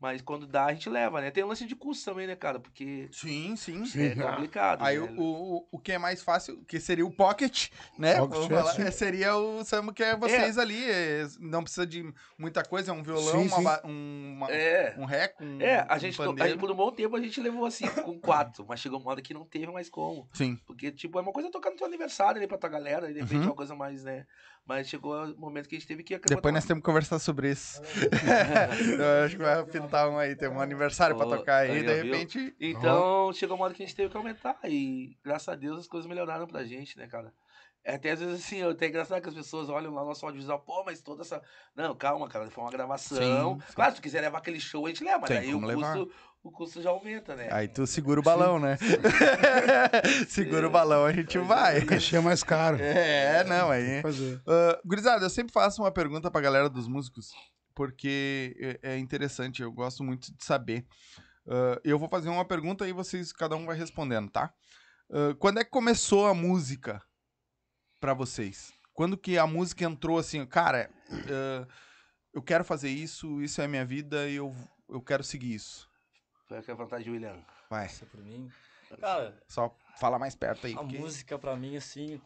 Mas 0.00 0.22
quando 0.22 0.46
dá, 0.46 0.64
a 0.64 0.72
gente 0.72 0.88
leva, 0.88 1.20
né? 1.20 1.30
Tem 1.30 1.44
o 1.44 1.46
lance 1.46 1.66
de 1.66 1.76
custo 1.76 2.06
também, 2.10 2.26
né, 2.26 2.34
cara? 2.34 2.58
Porque 2.58 3.08
Sim, 3.12 3.54
sim. 3.54 3.84
Sim. 3.84 4.06
é 4.06 4.14
complicado. 4.14 4.82
Aí 4.82 4.98
velho. 4.98 5.20
o, 5.20 5.56
o, 5.58 5.68
o 5.72 5.78
que 5.78 5.92
é 5.92 5.98
mais 5.98 6.22
fácil, 6.22 6.64
que 6.64 6.80
seria 6.80 7.04
o 7.04 7.10
pocket, 7.10 7.68
né? 7.98 8.16
Pocket, 8.16 8.50
é, 8.50 8.54
falar, 8.54 8.80
é, 8.80 8.90
seria 8.90 9.36
o 9.36 9.62
Samu 9.62 9.92
que 9.92 10.02
é 10.02 10.16
vocês 10.16 10.56
ali. 10.56 10.82
é, 10.90 11.26
não 11.38 11.62
precisa 11.62 11.86
de 11.86 12.10
muita 12.38 12.64
coisa, 12.64 12.92
é 12.92 12.94
um 12.94 13.02
violão, 13.02 13.42
Sim, 13.42 13.48
uma 13.48 13.74
sim. 13.76 13.80
um, 13.86 14.32
uma- 14.36 14.50
É. 14.50 14.94
um 14.96 15.04
rec, 15.04 15.34
um, 15.38 15.60
É, 15.60 15.84
a 15.86 15.96
um 15.96 15.98
gente, 15.98 16.16
to- 16.16 16.34
a 16.42 16.48
gente, 16.48 16.58
por 16.58 16.70
um 16.70 16.74
bom 16.74 16.90
tempo 16.90 17.14
a 17.14 17.20
gente 17.20 17.38
levou 17.38 17.66
assim, 17.66 17.86
com 18.02 18.18
quatro, 18.18 18.64
mas 18.66 18.80
chegou 18.80 18.98
uma 18.98 19.10
hora 19.10 19.20
que 19.20 19.34
não 19.34 19.44
teve 19.44 19.66
mais 19.66 19.90
como. 19.90 20.26
Sim. 20.32 20.58
Porque, 20.66 20.90
tipo, 20.90 21.18
é 21.18 21.22
uma 21.22 21.32
coisa 21.32 21.50
tocar 21.50 21.70
no 21.70 21.76
teu 21.76 21.86
aniversário 21.86 22.38
ali 22.38 22.46
pra 22.46 22.56
tua 22.56 22.70
galera, 22.70 23.10
e 23.10 23.12
de 23.12 23.20
repente 23.20 23.36
Uhum. 23.40 23.42
é 23.42 23.46
uma 23.48 23.54
coisa 23.54 23.74
mais, 23.74 24.02
né? 24.02 24.26
Mas 24.66 24.88
chegou 24.88 25.24
o 25.24 25.38
momento 25.38 25.68
que 25.68 25.74
a 25.74 25.78
gente 25.78 25.88
teve 25.88 26.02
que 26.02 26.16
Depois 26.18 26.54
nós 26.54 26.64
temos 26.64 26.80
que 26.80 26.86
conversar 26.86 27.18
sobre 27.18 27.50
isso. 27.50 27.80
Eu 28.98 29.24
acho 29.24 29.36
que 29.36 29.42
vai 29.42 29.64
pintar 29.64 30.08
um 30.08 30.16
aí, 30.16 30.36
tem 30.36 30.48
um 30.48 30.60
aniversário 30.60 31.16
pra 31.16 31.26
Ô, 31.26 31.30
tocar 31.30 31.56
aí, 31.58 31.70
aí, 31.70 31.82
de 31.82 31.90
ó, 31.90 31.94
viu? 31.94 32.04
repente. 32.04 32.54
Então, 32.60 33.32
chegou 33.32 33.56
uma 33.56 33.64
hora 33.64 33.74
que 33.74 33.82
a 33.82 33.86
gente 33.86 33.96
teve 33.96 34.10
que 34.10 34.16
aumentar. 34.16 34.58
E 34.64 35.16
graças 35.24 35.48
a 35.48 35.56
Deus 35.56 35.80
as 35.80 35.88
coisas 35.88 36.08
melhoraram 36.08 36.46
pra 36.46 36.64
gente, 36.64 36.96
né, 36.96 37.08
cara? 37.08 37.32
É 37.82 37.94
até 37.94 38.10
às 38.10 38.20
vezes 38.20 38.44
assim, 38.44 38.58
eu 38.58 38.70
até 38.70 38.88
engraçado 38.88 39.22
que 39.22 39.28
as 39.28 39.34
pessoas 39.34 39.70
olham 39.70 39.94
lá 39.94 40.02
no 40.02 40.08
nosso 40.08 40.24
audiovisual, 40.26 40.60
pô, 40.60 40.84
mas 40.84 41.00
toda 41.00 41.22
essa. 41.22 41.42
Não, 41.74 41.94
calma, 41.94 42.28
cara, 42.28 42.50
foi 42.50 42.62
uma 42.62 42.70
gravação. 42.70 43.54
Sim, 43.54 43.66
sim. 43.66 43.74
Claro, 43.74 43.92
se 43.92 44.00
tu 44.00 44.02
quiser 44.02 44.20
levar 44.20 44.38
aquele 44.38 44.60
show, 44.60 44.84
a 44.84 44.88
gente 44.90 45.02
leva, 45.02 45.20
mas 45.20 45.30
Tem 45.30 45.38
aí 45.38 45.50
o 45.50 45.54
como 45.54 45.66
levar. 45.66 45.96
custo, 45.96 46.14
o 46.42 46.50
custo 46.50 46.82
já 46.82 46.90
aumenta, 46.90 47.34
né? 47.34 47.48
Aí 47.50 47.68
tu 47.68 47.86
segura 47.86 48.20
o 48.20 48.22
balão, 48.22 48.58
né? 48.58 48.76
segura 50.28 50.66
o 50.66 50.70
balão, 50.70 51.06
a 51.06 51.12
gente 51.12 51.38
vai. 51.38 51.78
O 51.78 51.86
cachê 51.86 52.16
é 52.16 52.20
mais 52.20 52.42
caro. 52.42 52.76
É, 52.80 53.44
não, 53.44 53.70
aí. 53.70 54.00
Uh, 54.00 54.86
gurizada, 54.86 55.24
eu 55.24 55.30
sempre 55.30 55.52
faço 55.52 55.82
uma 55.82 55.90
pergunta 55.90 56.30
pra 56.30 56.40
galera 56.40 56.68
dos 56.68 56.86
músicos, 56.86 57.30
porque 57.74 58.78
é 58.82 58.94
é 58.94 58.98
interessante, 58.98 59.62
eu 59.62 59.72
gosto 59.72 60.04
muito 60.04 60.34
de 60.34 60.44
saber. 60.44 60.86
Uh, 61.46 61.80
eu 61.82 61.98
vou 61.98 62.08
fazer 62.08 62.28
uma 62.28 62.44
pergunta 62.44 62.86
e 62.86 62.92
vocês, 62.92 63.32
cada 63.32 63.56
um 63.56 63.64
vai 63.64 63.76
respondendo, 63.76 64.30
tá? 64.30 64.52
Uh, 65.08 65.34
quando 65.36 65.58
é 65.58 65.64
que 65.64 65.70
começou 65.70 66.26
a 66.26 66.34
música 66.34 67.02
pra 68.00 68.14
vocês? 68.14 68.72
Quando 68.94 69.16
que 69.16 69.38
a 69.38 69.46
música 69.46 69.84
entrou 69.84 70.18
assim, 70.18 70.44
cara, 70.46 70.90
uh, 71.10 71.70
eu 72.32 72.42
quero 72.42 72.64
fazer 72.64 72.88
isso, 72.90 73.40
isso 73.42 73.60
é 73.60 73.64
a 73.64 73.68
minha 73.68 73.84
vida 73.84 74.28
e 74.28 74.36
eu, 74.36 74.54
eu 74.88 75.00
quero 75.00 75.22
seguir 75.22 75.54
isso. 75.54 75.88
Foi 76.48 76.58
a 76.58 76.74
vantagem, 76.74 77.12
William. 77.12 77.38
Vai, 77.68 77.86
Isso 77.86 78.02
é 78.04 78.06
por 78.08 78.20
mim. 78.20 78.50
Cara, 79.00 79.40
só 79.46 79.72
fala 80.00 80.18
mais 80.18 80.34
perto 80.34 80.66
aí. 80.66 80.72
a 80.74 80.78
porque- 80.78 80.98
música 80.98 81.38
pra 81.38 81.54
mim, 81.54 81.76
assim. 81.76 82.20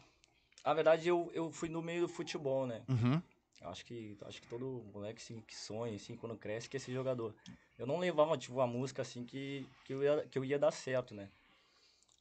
Na 0.65 0.73
verdade, 0.73 1.07
eu, 1.07 1.29
eu 1.35 1.51
fui 1.51 1.69
no 1.69 1.79
meio 1.83 2.01
do 2.01 2.07
futebol, 2.07 2.65
né? 2.65 2.81
Uhum, 2.89 3.21
Acho 3.61 3.85
que, 3.85 4.17
acho 4.25 4.41
que 4.41 4.47
todo 4.47 4.83
moleque 4.91 5.21
assim, 5.21 5.41
que 5.41 5.55
sonha, 5.55 5.95
assim, 5.95 6.15
quando 6.15 6.35
cresce, 6.35 6.67
quer 6.67 6.79
ser 6.79 6.91
jogador. 6.91 7.35
Eu 7.77 7.85
não 7.85 7.99
levava, 7.99 8.35
tipo, 8.37 8.59
a 8.61 8.65
música, 8.67 9.03
assim, 9.03 9.23
que, 9.23 9.67
que, 9.85 9.93
eu, 9.93 10.03
ia, 10.03 10.25
que 10.27 10.37
eu 10.39 10.43
ia 10.45 10.57
dar 10.57 10.71
certo, 10.71 11.13
né? 11.13 11.29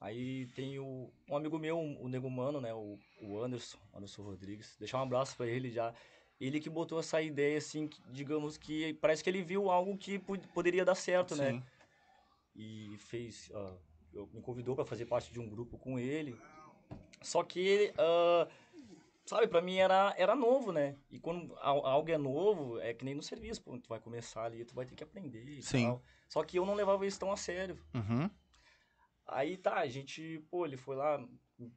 Aí 0.05 0.47
tem 0.49 0.79
o, 0.79 1.11
um 1.31 1.35
amigo 1.37 1.59
meu, 1.59 1.79
o 1.79 2.09
Nego 2.09 2.29
Mano, 2.31 2.61
né? 2.61 2.75
O, 2.75 2.99
o 3.23 3.43
Anderson, 3.43 3.79
Anderson 3.95 4.23
Rodrigues. 4.23 4.77
Deixar 4.79 4.99
um 4.99 5.03
abraço 5.03 5.35
pra 5.35 5.47
ele 5.47 5.71
já. 5.71 5.95
Ele 6.39 6.61
que 6.61 6.69
botou 6.69 7.01
essa 7.01 7.23
ideia, 7.23 7.57
assim, 7.57 7.89
que, 7.89 8.03
digamos 8.13 8.59
que 8.59 8.93
parece 8.95 9.25
que 9.25 9.31
ele 9.31 9.41
viu 9.43 9.71
algo 9.71 9.97
que 9.97 10.19
pod- 10.19 10.47
poderia 10.49 10.85
dar 10.85 10.95
certo, 10.95 11.35
né? 11.35 11.53
sim. 11.53 11.63
e 12.55 12.97
fez 12.99 13.51
eu, 14.13 14.29
me 14.33 14.43
convidou 14.43 14.77
para 14.77 14.85
fazer 14.85 15.07
parte 15.07 15.33
de 15.33 15.41
um 15.41 15.49
grupo 15.49 15.79
com 15.79 15.99
ele 15.99 16.39
só 17.23 17.43
que 17.43 17.93
ah, 17.99 18.47
sabe 19.25 19.49
para 19.49 19.61
mim 19.63 19.77
era 19.79 20.15
era 20.17 20.37
novo 20.37 20.71
né 20.71 20.97
e 21.11 21.19
quando 21.19 21.57
al- 21.61 21.85
algo 21.87 22.11
é 22.11 22.19
novo 22.19 22.79
é 22.81 22.93
que 22.95 23.05
nem 23.05 23.15
no 23.15 23.23
serviço 23.23 23.63
pô, 23.63 23.77
tu 23.79 23.89
vai 23.89 23.99
começar 23.99 24.45
ali 24.45 24.65
tu 24.65 24.75
vai 24.75 24.85
ter 24.87 24.95
que 24.95 25.03
aprender 25.03 25.45
e 25.49 25.63
Sim. 25.63 25.87
tal 25.87 26.03
só 26.29 26.45
que 26.45 26.59
eu 26.59 26.67
não 26.67 26.75
levava 26.75 27.05
isso 27.07 27.19
tão 27.19 27.33
a 27.33 27.37
sério 27.37 27.77
Uhum, 27.95 28.31
aí 29.27 29.57
tá 29.57 29.77
a 29.77 29.87
gente 29.87 30.45
pô 30.51 30.67
ele 30.67 30.77
foi 30.77 30.97
lá 30.97 31.23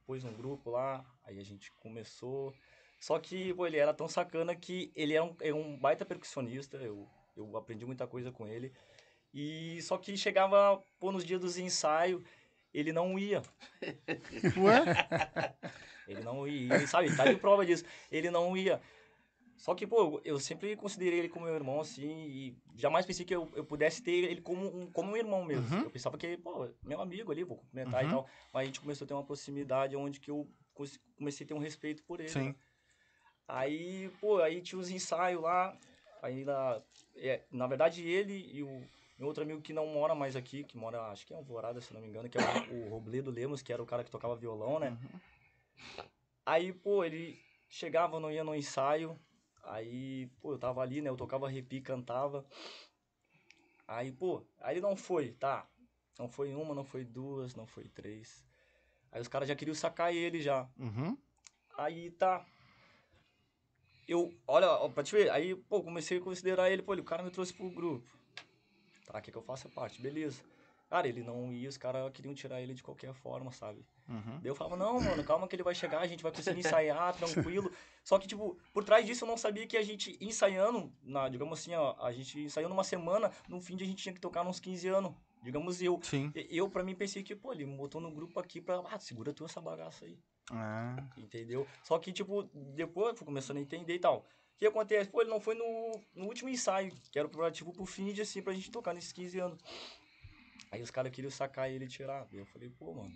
pôs 0.06 0.24
um 0.24 0.34
grupo 0.34 0.70
lá 0.70 1.06
aí 1.24 1.40
a 1.40 1.44
gente 1.44 1.72
começou 1.74 2.54
só 3.00 3.20
que 3.20 3.54
pô, 3.54 3.68
ele 3.68 3.78
era 3.78 3.94
tão 3.94 4.08
sacana 4.08 4.56
que 4.56 4.92
ele 4.96 5.14
é 5.14 5.22
um, 5.22 5.36
é 5.42 5.54
um 5.54 5.78
baita 5.78 6.06
percussionista 6.06 6.78
eu 6.78 7.08
eu 7.36 7.56
aprendi 7.56 7.86
muita 7.86 8.08
coisa 8.08 8.32
com 8.32 8.48
ele 8.48 8.74
e 9.34 9.82
só 9.84 9.98
que 9.98 10.18
chegava 10.18 10.82
pô, 11.00 11.12
nos 11.12 11.24
dias 11.24 11.40
dos 11.40 11.58
ensaios, 11.58 12.24
ele 12.74 12.92
não 12.92 13.18
ia. 13.18 13.42
Ué? 14.58 15.56
Ele 16.08 16.22
não 16.22 16.48
ia. 16.48 16.88
Sabe, 16.88 17.16
tá 17.16 17.26
de 17.26 17.36
prova 17.36 17.66
disso. 17.66 17.84
Ele 18.12 18.32
não 18.32 18.56
ia. 18.56 18.82
Só 19.58 19.74
que, 19.74 19.88
pô, 19.88 20.22
eu 20.24 20.40
sempre 20.40 20.76
considerei 20.76 21.20
ele 21.20 21.30
como 21.30 21.46
meu 21.46 21.56
irmão, 21.56 21.82
assim, 21.82 22.08
e 22.28 22.58
jamais 22.76 23.06
pensei 23.06 23.26
que 23.26 23.36
eu, 23.36 23.50
eu 23.56 23.66
pudesse 23.66 24.04
ter 24.04 24.12
ele 24.12 24.40
como 24.40 24.66
um, 24.68 24.92
como 24.92 25.12
um 25.12 25.18
irmão 25.18 25.44
mesmo. 25.44 25.76
Uhum. 25.76 25.84
Eu 25.84 25.90
pensava 25.90 26.18
que, 26.18 26.38
pô, 26.38 26.70
meu 26.84 27.02
amigo 27.02 27.32
ali, 27.32 27.44
vou 27.44 27.58
cumprimentar 27.58 28.04
Uhum. 28.04 28.08
e 28.08 28.12
tal. 28.12 28.30
Mas 28.54 28.62
a 28.62 28.66
gente 28.66 28.80
começou 28.80 29.06
a 29.06 29.08
ter 29.08 29.14
uma 29.16 29.24
proximidade 29.24 29.96
onde 29.96 30.20
que 30.20 30.30
eu 30.30 30.48
comecei 31.18 31.44
a 31.44 31.48
ter 31.48 31.54
um 31.56 31.60
respeito 31.60 32.04
por 32.04 32.20
ele. 32.20 32.30
sim. 32.30 32.50
né? 32.50 32.56
Aí, 33.48 34.10
pô, 34.22 34.42
aí 34.42 34.62
tinha 34.62 34.80
os 34.80 34.92
ensaios 34.92 35.42
lá. 35.42 35.76
Aí, 36.22 36.44
na, 36.46 36.82
é, 37.16 37.42
na 37.52 37.66
verdade, 37.66 38.08
ele 38.08 38.52
e 38.54 38.62
o 38.62 38.82
meu 39.18 39.28
outro 39.28 39.44
amigo 39.44 39.62
que 39.62 39.74
não 39.74 39.88
mora 39.88 40.14
mais 40.14 40.36
aqui, 40.36 40.64
que 40.64 40.78
mora, 40.78 41.02
acho 41.08 41.26
que 41.26 41.34
é 41.34 41.36
Alvorada, 41.36 41.82
se 41.82 41.94
não 41.94 42.02
me 42.02 42.08
engano, 42.08 42.30
que 42.30 42.38
é 42.38 42.42
o, 42.72 42.86
o 42.86 42.90
Robledo 42.90 43.32
Lemos, 43.32 43.62
que 43.62 43.74
era 43.74 43.82
o 43.82 43.86
cara 43.86 44.04
que 44.04 44.12
tocava 44.12 44.36
violão, 44.36 44.78
né? 44.80 44.96
Aí, 46.46 46.72
pô, 46.74 47.04
ele 47.04 47.40
chegava, 47.70 48.20
não 48.20 48.32
ia 48.32 48.44
no 48.44 48.54
ensaio. 48.56 49.20
Aí, 49.68 50.28
pô, 50.40 50.54
eu 50.54 50.58
tava 50.58 50.82
ali, 50.82 51.02
né? 51.02 51.10
Eu 51.10 51.18
tocava 51.18 51.50
repi, 51.50 51.82
cantava. 51.82 52.46
Aí, 53.88 54.12
pô, 54.12 54.46
aí 54.60 54.80
não 54.80 54.96
foi, 54.96 55.34
tá? 55.34 55.68
Não 56.18 56.30
foi 56.30 56.54
uma, 56.54 56.74
não 56.74 56.84
foi 56.84 57.04
duas, 57.04 57.54
não 57.54 57.68
foi 57.68 57.88
três. 57.90 58.46
Aí 59.12 59.22
os 59.22 59.28
caras 59.28 59.48
já 59.48 59.56
queriam 59.56 59.76
sacar 59.76 60.14
ele 60.14 60.42
já. 60.42 60.70
Uhum, 60.78 61.18
Aí 61.78 62.12
tá. 62.12 62.46
Eu, 64.08 64.34
olha, 64.48 64.70
ó, 64.70 64.90
pra 64.90 65.04
te 65.04 65.12
ver, 65.16 65.30
aí, 65.30 65.54
pô, 65.54 65.84
comecei 65.84 66.18
a 66.18 66.22
considerar 66.22 66.72
ele, 66.72 66.82
pô, 66.82 66.94
ele, 66.94 67.02
o 67.02 67.06
cara 67.06 67.22
me 67.24 67.30
trouxe 67.30 67.54
pro 67.54 67.70
grupo. 67.70 68.08
Tá, 69.06 69.22
quer 69.22 69.32
que 69.32 69.38
eu 69.38 69.42
faça 69.42 69.70
parte? 69.70 70.02
Beleza. 70.02 70.42
Cara, 70.90 71.08
ele 71.08 71.22
não 71.22 71.52
ia, 71.52 71.68
os 71.68 71.78
caras 71.78 72.10
queriam 72.14 72.34
tirar 72.34 72.62
ele 72.62 72.74
de 72.74 72.82
qualquer 72.82 73.14
forma, 73.14 73.52
sabe? 73.52 73.86
uhum. 74.08 74.40
Daí 74.40 74.48
eu 74.50 74.56
falava, 74.56 74.78
não, 74.78 75.02
mano, 75.02 75.22
calma 75.24 75.48
que 75.48 75.56
ele 75.56 75.64
vai 75.64 75.76
chegar, 75.76 76.00
a 76.00 76.08
gente 76.08 76.24
vai 76.24 76.32
conseguir 76.32 76.60
ensaiar, 76.60 77.14
tranquilo. 77.14 77.70
Só 78.04 78.18
que, 78.18 78.26
tipo, 78.26 78.58
por 78.72 78.86
trás 78.86 79.06
disso 79.06 79.26
eu 79.26 79.28
não 79.28 79.36
sabia 79.36 79.68
que 79.68 79.76
a 79.76 79.84
gente 79.84 80.18
ensaiando, 80.22 80.92
na, 81.04 81.28
digamos 81.28 81.60
assim, 81.60 81.76
ó, 81.76 81.94
a 82.00 82.12
gente 82.14 82.40
ensaiando 82.40 82.74
uma 82.74 82.86
semana, 82.86 83.32
no 83.50 83.60
fim 83.60 83.76
de 83.76 83.84
a 83.84 83.88
gente 83.88 84.02
tinha 84.02 84.14
que 84.14 84.22
tocar 84.22 84.48
uns 84.48 84.60
15 84.62 84.88
anos. 84.88 85.14
Digamos 85.44 85.82
eu. 85.82 86.00
Sim. 86.02 86.32
Eu, 86.34 86.70
pra 86.70 86.84
mim, 86.84 86.96
pensei 86.96 87.22
que, 87.22 87.36
pô, 87.36 87.54
ele 87.54 87.66
me 87.66 87.76
botou 87.76 88.02
no 88.02 88.12
grupo 88.12 88.40
aqui 88.40 88.60
pra, 88.60 88.82
ah, 88.90 89.00
segura 89.00 89.34
tu 89.34 89.46
essa 89.46 89.62
bagaça 89.62 90.06
aí. 90.06 90.18
Ah, 90.52 90.96
Entendeu? 91.18 91.68
Só 91.84 92.00
que, 92.00 92.12
tipo, 92.12 92.44
depois 92.76 93.10
eu 93.10 93.16
fui 93.16 93.26
começando 93.26 93.58
a 93.58 93.62
entender 93.62 93.96
e 93.96 94.00
tal. 94.00 94.26
O 94.56 94.58
que 94.58 94.66
acontece? 94.66 95.10
Pô, 95.10 95.22
ele 95.22 95.30
não 95.30 95.40
foi 95.40 95.54
no, 95.54 96.02
no 96.16 96.26
último 96.26 96.50
ensaio, 96.50 96.92
que 97.12 97.20
era 97.20 97.28
o 97.28 97.32
prorativo 97.32 97.72
pro 97.72 97.86
fim 97.86 98.12
de 98.12 98.22
assim, 98.22 98.42
pra 98.42 98.54
gente 98.54 98.72
tocar 98.72 98.94
nesses 98.94 99.12
15 99.12 99.40
anos. 99.40 99.60
Aí 100.72 100.82
os 100.82 100.92
caras 100.92 101.12
queriam 101.12 101.32
sacar 101.32 101.70
ele 101.70 101.86
e 101.86 101.88
tirar. 101.88 102.28
Eu 102.32 102.46
falei, 102.46 102.70
pô, 102.70 102.94
mano, 102.94 103.14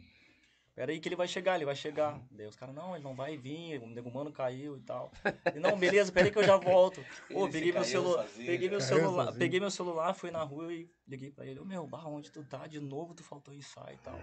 pera 0.73 0.91
aí 0.91 0.99
que 0.99 1.07
ele 1.07 1.15
vai 1.15 1.27
chegar, 1.27 1.55
ele 1.55 1.65
vai 1.65 1.75
chegar. 1.75 2.21
Daí 2.31 2.47
os 2.47 2.55
caras, 2.55 2.73
não, 2.73 2.95
ele 2.95 3.03
não 3.03 3.13
vai 3.13 3.37
vir, 3.37 3.81
o 3.81 3.87
nego 3.87 4.09
mano 4.11 4.31
caiu 4.31 4.77
e 4.77 4.81
tal. 4.81 5.11
E, 5.53 5.59
não, 5.59 5.77
beleza, 5.77 6.11
pera 6.11 6.27
aí 6.27 6.31
que 6.31 6.39
eu 6.39 6.43
já 6.43 6.57
volto. 6.57 7.05
Pô, 7.31 7.49
peguei 7.49 7.71
meu 7.71 7.83
celular, 7.83 8.27
sozinho. 8.27 8.45
peguei 8.45 8.69
meu 8.69 8.81
celular, 8.81 9.25
sozinho. 9.25 9.39
peguei 9.39 9.59
meu 9.59 9.71
celular, 9.71 10.13
fui 10.13 10.31
na 10.31 10.43
rua 10.43 10.73
e 10.73 10.89
liguei 11.07 11.31
pra 11.31 11.45
ele. 11.45 11.59
Ô, 11.59 11.65
meu, 11.65 11.85
bah, 11.85 12.05
onde 12.05 12.31
tu 12.31 12.43
tá? 12.43 12.67
De 12.67 12.79
novo 12.79 13.13
tu 13.13 13.23
faltou 13.23 13.53
ensaio 13.53 13.95
e 13.95 13.99
tal. 13.99 14.19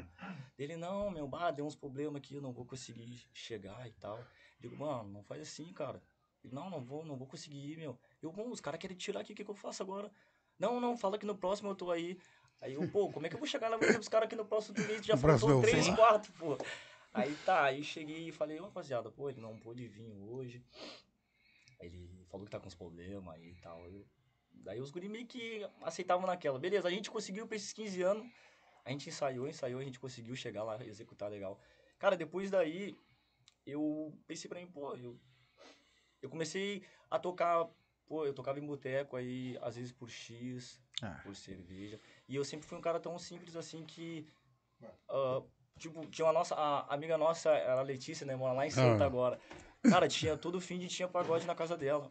Ele, 0.58 0.76
não, 0.76 1.10
meu, 1.10 1.28
bah, 1.28 1.50
deu 1.50 1.66
uns 1.66 1.76
problemas 1.76 2.16
aqui, 2.16 2.34
eu 2.34 2.42
não 2.42 2.52
vou 2.52 2.64
conseguir 2.64 3.26
chegar 3.32 3.86
e 3.86 3.92
tal. 3.92 4.24
Digo, 4.58 4.76
mano, 4.76 5.08
não 5.10 5.22
faz 5.22 5.42
assim, 5.42 5.70
cara. 5.72 6.02
Ele, 6.42 6.54
não, 6.54 6.70
não 6.70 6.82
vou, 6.82 7.04
não 7.04 7.16
vou 7.16 7.26
conseguir 7.26 7.72
ir, 7.72 7.76
meu. 7.76 7.98
Eu, 8.22 8.32
bom, 8.32 8.48
os 8.50 8.60
caras 8.60 8.80
querem 8.80 8.96
tirar 8.96 9.20
aqui, 9.20 9.32
o 9.32 9.36
que, 9.36 9.44
que 9.44 9.50
eu 9.50 9.54
faço 9.54 9.82
agora? 9.82 10.10
Não, 10.58 10.80
não, 10.80 10.96
fala 10.96 11.16
que 11.16 11.26
no 11.26 11.36
próximo 11.36 11.70
eu 11.70 11.74
tô 11.74 11.90
aí. 11.90 12.18
Aí 12.60 12.74
eu, 12.74 12.88
pô, 12.88 13.10
como 13.12 13.26
é 13.26 13.28
que 13.28 13.34
eu 13.36 13.38
vou 13.38 13.46
chegar 13.48 13.70
na 13.70 13.76
música 13.78 13.98
dos 13.98 14.08
caras 14.08 14.26
aqui 14.26 14.34
no 14.36 14.44
próximo 14.44 14.74
domingo? 14.76 15.02
Já 15.02 15.16
faltou 15.16 15.62
três, 15.62 15.88
quatro, 15.90 16.32
pô. 16.32 16.58
Aí 17.14 17.34
tá, 17.44 17.64
aí 17.64 17.82
cheguei 17.82 18.28
e 18.28 18.32
falei, 18.32 18.58
ô 18.60 18.64
rapaziada, 18.64 19.10
pô, 19.10 19.30
ele 19.30 19.40
não 19.40 19.56
pôde 19.58 19.86
vir 19.86 20.12
hoje. 20.20 20.62
Ele 21.80 22.24
falou 22.30 22.44
que 22.44 22.50
tá 22.52 22.58
com 22.60 22.66
uns 22.66 22.74
problemas 22.74 23.34
aí 23.34 23.50
e 23.52 23.56
tal. 23.56 23.84
Eu- 23.86 24.04
Daí 24.60 24.80
os 24.80 24.90
guri 24.90 25.08
meio 25.08 25.24
que 25.26 25.64
aceitavam 25.82 26.26
naquela. 26.26 26.58
Beleza, 26.58 26.88
a 26.88 26.90
gente 26.90 27.10
conseguiu 27.10 27.46
pra 27.46 27.56
esses 27.56 27.72
15 27.72 28.02
anos. 28.02 28.26
A 28.84 28.90
gente 28.90 29.08
ensaiou, 29.08 29.46
ensaiou, 29.48 29.80
a 29.80 29.84
gente 29.84 30.00
conseguiu 30.00 30.34
chegar 30.34 30.64
lá, 30.64 30.84
executar 30.84 31.30
legal. 31.30 31.60
Cara, 31.98 32.16
depois 32.16 32.50
daí, 32.50 32.96
eu 33.64 34.12
pensei 34.26 34.48
pra 34.48 34.58
mim, 34.60 34.66
pô, 34.66 34.94
eu, 34.96 35.16
eu 36.20 36.28
comecei 36.28 36.82
a 37.08 37.18
tocar, 37.20 37.68
pô, 38.06 38.26
eu 38.26 38.34
tocava 38.34 38.58
em 38.58 38.66
boteco 38.66 39.14
aí, 39.16 39.56
às 39.62 39.76
vezes 39.76 39.92
por 39.92 40.10
X, 40.10 40.80
Ah. 41.00 41.20
por 41.22 41.36
cerveja. 41.36 42.00
E 42.28 42.36
eu 42.36 42.44
sempre 42.44 42.66
fui 42.66 42.76
um 42.76 42.80
cara 42.82 43.00
tão 43.00 43.18
simples 43.18 43.56
assim 43.56 43.84
que. 43.84 44.26
ah, 45.08 45.42
tipo, 45.78 46.04
tinha 46.06 46.26
uma 46.26 46.32
nossa. 46.32 46.54
A 46.54 46.94
amiga 46.94 47.16
nossa, 47.16 47.50
era 47.50 47.80
a 47.80 47.82
Letícia, 47.82 48.26
né? 48.26 48.36
Mora 48.36 48.52
lá 48.52 48.66
em 48.66 48.70
Santa 48.70 49.04
Ah. 49.04 49.06
agora. 49.06 49.38
Cara, 49.88 50.08
tinha 50.08 50.36
todo 50.36 50.60
fim 50.60 50.78
de 50.78 50.88
tinha 50.88 51.08
pagode 51.08 51.46
na 51.46 51.54
casa 51.54 51.76
dela. 51.76 52.08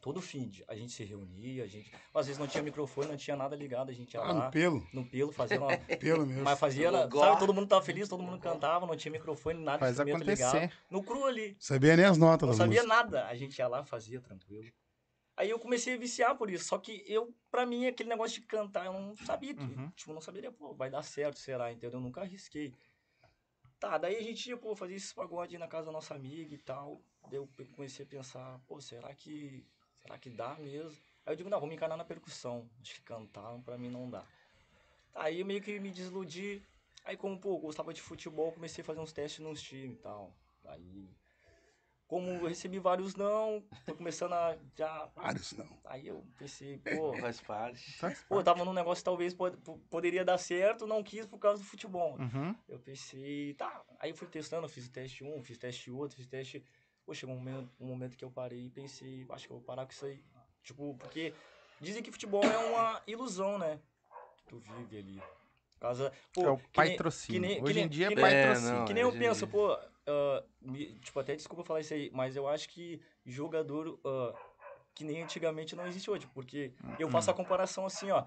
Todo 0.00 0.20
fim 0.20 0.48
de. 0.48 0.64
A 0.68 0.74
gente 0.74 0.92
se 0.92 1.04
reunia, 1.04 1.64
a 1.64 1.66
gente. 1.66 1.92
Às 2.14 2.26
vezes 2.26 2.38
não 2.38 2.46
tinha 2.46 2.62
microfone, 2.62 3.08
não 3.08 3.16
tinha 3.16 3.36
nada 3.36 3.54
ligado, 3.56 3.90
a 3.90 3.92
gente 3.92 4.14
ia 4.14 4.20
Ah, 4.20 4.32
lá 4.32 4.44
no 4.46 4.50
pelo. 4.50 4.86
no 4.92 5.04
pelo, 5.04 5.32
fazendo 5.32 5.64
uma. 5.64 5.76
Pelo 5.98 6.26
mesmo. 6.26 6.42
Mas 6.44 6.58
fazia, 6.58 6.90
No 6.90 7.18
sabe, 7.18 7.38
todo 7.40 7.52
mundo 7.54 7.66
tava 7.68 7.82
feliz, 7.84 8.08
todo 8.08 8.22
mundo 8.22 8.38
cantava, 8.40 8.86
não 8.86 8.96
tinha 8.96 9.10
microfone, 9.12 9.62
nada, 9.62 9.78
Faz 9.78 9.92
instrumento 9.92 10.16
acontecer. 10.22 10.54
ligado. 10.60 10.72
No 10.90 11.02
cru 11.02 11.24
ali. 11.26 11.56
Sabia 11.58 11.96
nem 11.96 12.04
as 12.06 12.16
notas 12.18 12.48
Não 12.48 12.54
sabia 12.56 12.82
música. 12.82 13.02
nada. 13.02 13.26
A 13.26 13.34
gente 13.34 13.58
ia 13.58 13.66
lá, 13.68 13.84
fazia 13.84 14.20
tranquilo. 14.20 14.64
Aí 15.36 15.50
eu 15.50 15.58
comecei 15.58 15.94
a 15.94 15.98
viciar 15.98 16.34
por 16.36 16.50
isso. 16.50 16.64
Só 16.64 16.78
que 16.78 17.04
eu, 17.06 17.34
pra 17.50 17.66
mim, 17.66 17.86
aquele 17.86 18.08
negócio 18.08 18.40
de 18.40 18.46
cantar, 18.46 18.86
eu 18.86 18.92
não 18.92 19.14
sabia. 19.16 19.54
que- 19.54 19.60
Uhum. 19.62 19.90
Tipo, 19.90 20.12
não 20.14 20.20
saberia, 20.20 20.50
pô, 20.50 20.72
vai 20.74 20.88
dar 20.90 21.02
certo, 21.02 21.38
será, 21.38 21.70
entendeu? 21.70 21.98
Eu 21.98 22.00
nunca 22.00 22.22
arrisquei. 22.22 22.74
Tá, 23.78 23.98
daí 23.98 24.16
a 24.16 24.22
gente 24.22 24.48
ia, 24.48 24.56
pô, 24.56 24.74
fazer 24.74 24.94
esses 24.94 25.12
pagodes 25.12 25.58
na 25.60 25.68
casa 25.68 25.86
da 25.86 25.92
nossa 25.92 26.14
amiga 26.14 26.54
e 26.54 26.58
tal. 26.58 27.02
Daí 27.28 27.38
eu 27.38 27.48
comecei 27.74 28.06
a 28.06 28.08
pensar, 28.08 28.58
pô, 28.66 28.80
será 28.80 29.14
que. 29.14 29.66
Será 30.00 30.18
que 30.18 30.30
dá 30.30 30.54
mesmo? 30.54 30.98
Aí 31.26 31.32
eu 31.32 31.36
digo, 31.36 31.50
não, 31.50 31.58
vou 31.60 31.68
me 31.68 31.74
encarar 31.74 31.96
na 31.96 32.04
percussão. 32.04 32.70
Acho 32.80 32.94
que 32.94 33.02
cantar 33.02 33.58
pra 33.62 33.76
mim 33.76 33.90
não 33.90 34.08
dá. 34.08 34.24
Aí 35.14 35.40
eu 35.40 35.46
meio 35.46 35.60
que 35.60 35.78
me 35.80 35.90
desiludi. 35.90 36.62
Aí 37.04 37.16
como, 37.16 37.38
pô, 37.38 37.58
gostava 37.58 37.92
de 37.92 38.00
futebol, 38.00 38.52
comecei 38.52 38.82
a 38.82 38.84
fazer 38.84 39.00
uns 39.00 39.12
testes 39.12 39.40
nos 39.40 39.60
times 39.60 39.98
e 39.98 40.02
tal. 40.02 40.32
Aí, 40.64 41.08
como 42.06 42.28
eu 42.30 42.46
recebi 42.46 42.78
vários 42.78 43.14
não, 43.16 43.62
tô 43.84 43.94
começando 43.94 44.32
a 44.32 44.56
já... 44.76 45.06
Vários 45.14 45.52
não. 45.52 45.66
Aí 45.84 46.06
eu 46.06 46.24
pensei, 46.38 46.78
pô, 46.78 47.12
Faz 47.20 47.40
parte. 47.40 47.92
Faz 47.98 48.22
pô, 48.28 48.38
eu 48.38 48.44
tava 48.44 48.64
num 48.64 48.72
negócio 48.72 49.02
que 49.02 49.04
talvez 49.06 49.34
pod- 49.34 49.56
po- 49.58 49.78
poderia 49.90 50.24
dar 50.24 50.38
certo, 50.38 50.86
não 50.86 51.02
quis 51.02 51.26
por 51.26 51.38
causa 51.38 51.62
do 51.62 51.68
futebol. 51.68 52.16
Uhum. 52.18 52.54
Eu 52.68 52.78
pensei, 52.78 53.54
tá. 53.54 53.82
Aí 53.98 54.10
eu 54.10 54.16
fui 54.16 54.28
testando, 54.28 54.66
eu 54.66 54.70
fiz 54.70 54.88
teste 54.88 55.24
um, 55.24 55.42
fiz 55.42 55.58
teste 55.58 55.90
outro, 55.90 56.16
fiz 56.16 56.26
teste. 56.26 56.64
Pô, 57.04 57.14
chegou 57.14 57.34
um 57.34 57.38
momento, 57.38 57.70
um 57.80 57.86
momento 57.86 58.16
que 58.16 58.24
eu 58.24 58.30
parei 58.30 58.66
e 58.66 58.70
pensei, 58.70 59.24
acho 59.30 59.46
que 59.46 59.52
eu 59.52 59.56
vou 59.58 59.64
parar 59.64 59.84
com 59.86 59.92
isso 59.92 60.06
aí. 60.06 60.22
Tipo, 60.62 60.94
porque 60.98 61.32
dizem 61.80 62.02
que 62.02 62.10
futebol 62.10 62.42
é 62.44 62.58
uma 62.58 63.02
ilusão, 63.06 63.58
né? 63.58 63.78
Que 64.36 64.44
tu 64.46 64.58
vive 64.58 64.98
ali. 64.98 65.22
Causa, 65.86 66.12
pô, 66.32 66.42
É 66.44 66.50
o 66.50 66.56
que 66.56 66.80
nem- 66.80 66.90
patrocínio. 66.96 67.40
que 67.42 67.46
nem- 67.46 67.56
que 67.58 67.62
Hoje 67.62 67.74
nem- 67.74 67.84
em 67.84 67.88
dia 67.88 68.06
é 68.06 68.08
que 68.08 68.14
nem- 68.16 68.24
patrocínio. 68.24 68.74
É, 68.74 68.78
não, 68.78 68.84
que 68.86 68.94
nem 68.94 69.02
eu 69.04 69.12
penso, 69.12 69.46
pô, 69.46 69.78
me- 70.60 70.98
tipo, 70.98 71.20
até 71.20 71.36
desculpa 71.36 71.62
falar 71.64 71.80
isso 71.80 71.94
aí, 71.94 72.10
mas 72.12 72.34
eu 72.36 72.48
acho 72.48 72.68
que 72.68 73.00
jogador 73.24 73.98
ah, 74.04 74.34
que 74.94 75.04
nem 75.04 75.22
antigamente 75.22 75.76
não 75.76 75.86
existe 75.86 76.10
hoje, 76.10 76.26
porque 76.34 76.72
eu 76.98 77.08
faço 77.08 77.30
a 77.30 77.34
comparação 77.34 77.86
assim, 77.86 78.10
ó. 78.10 78.24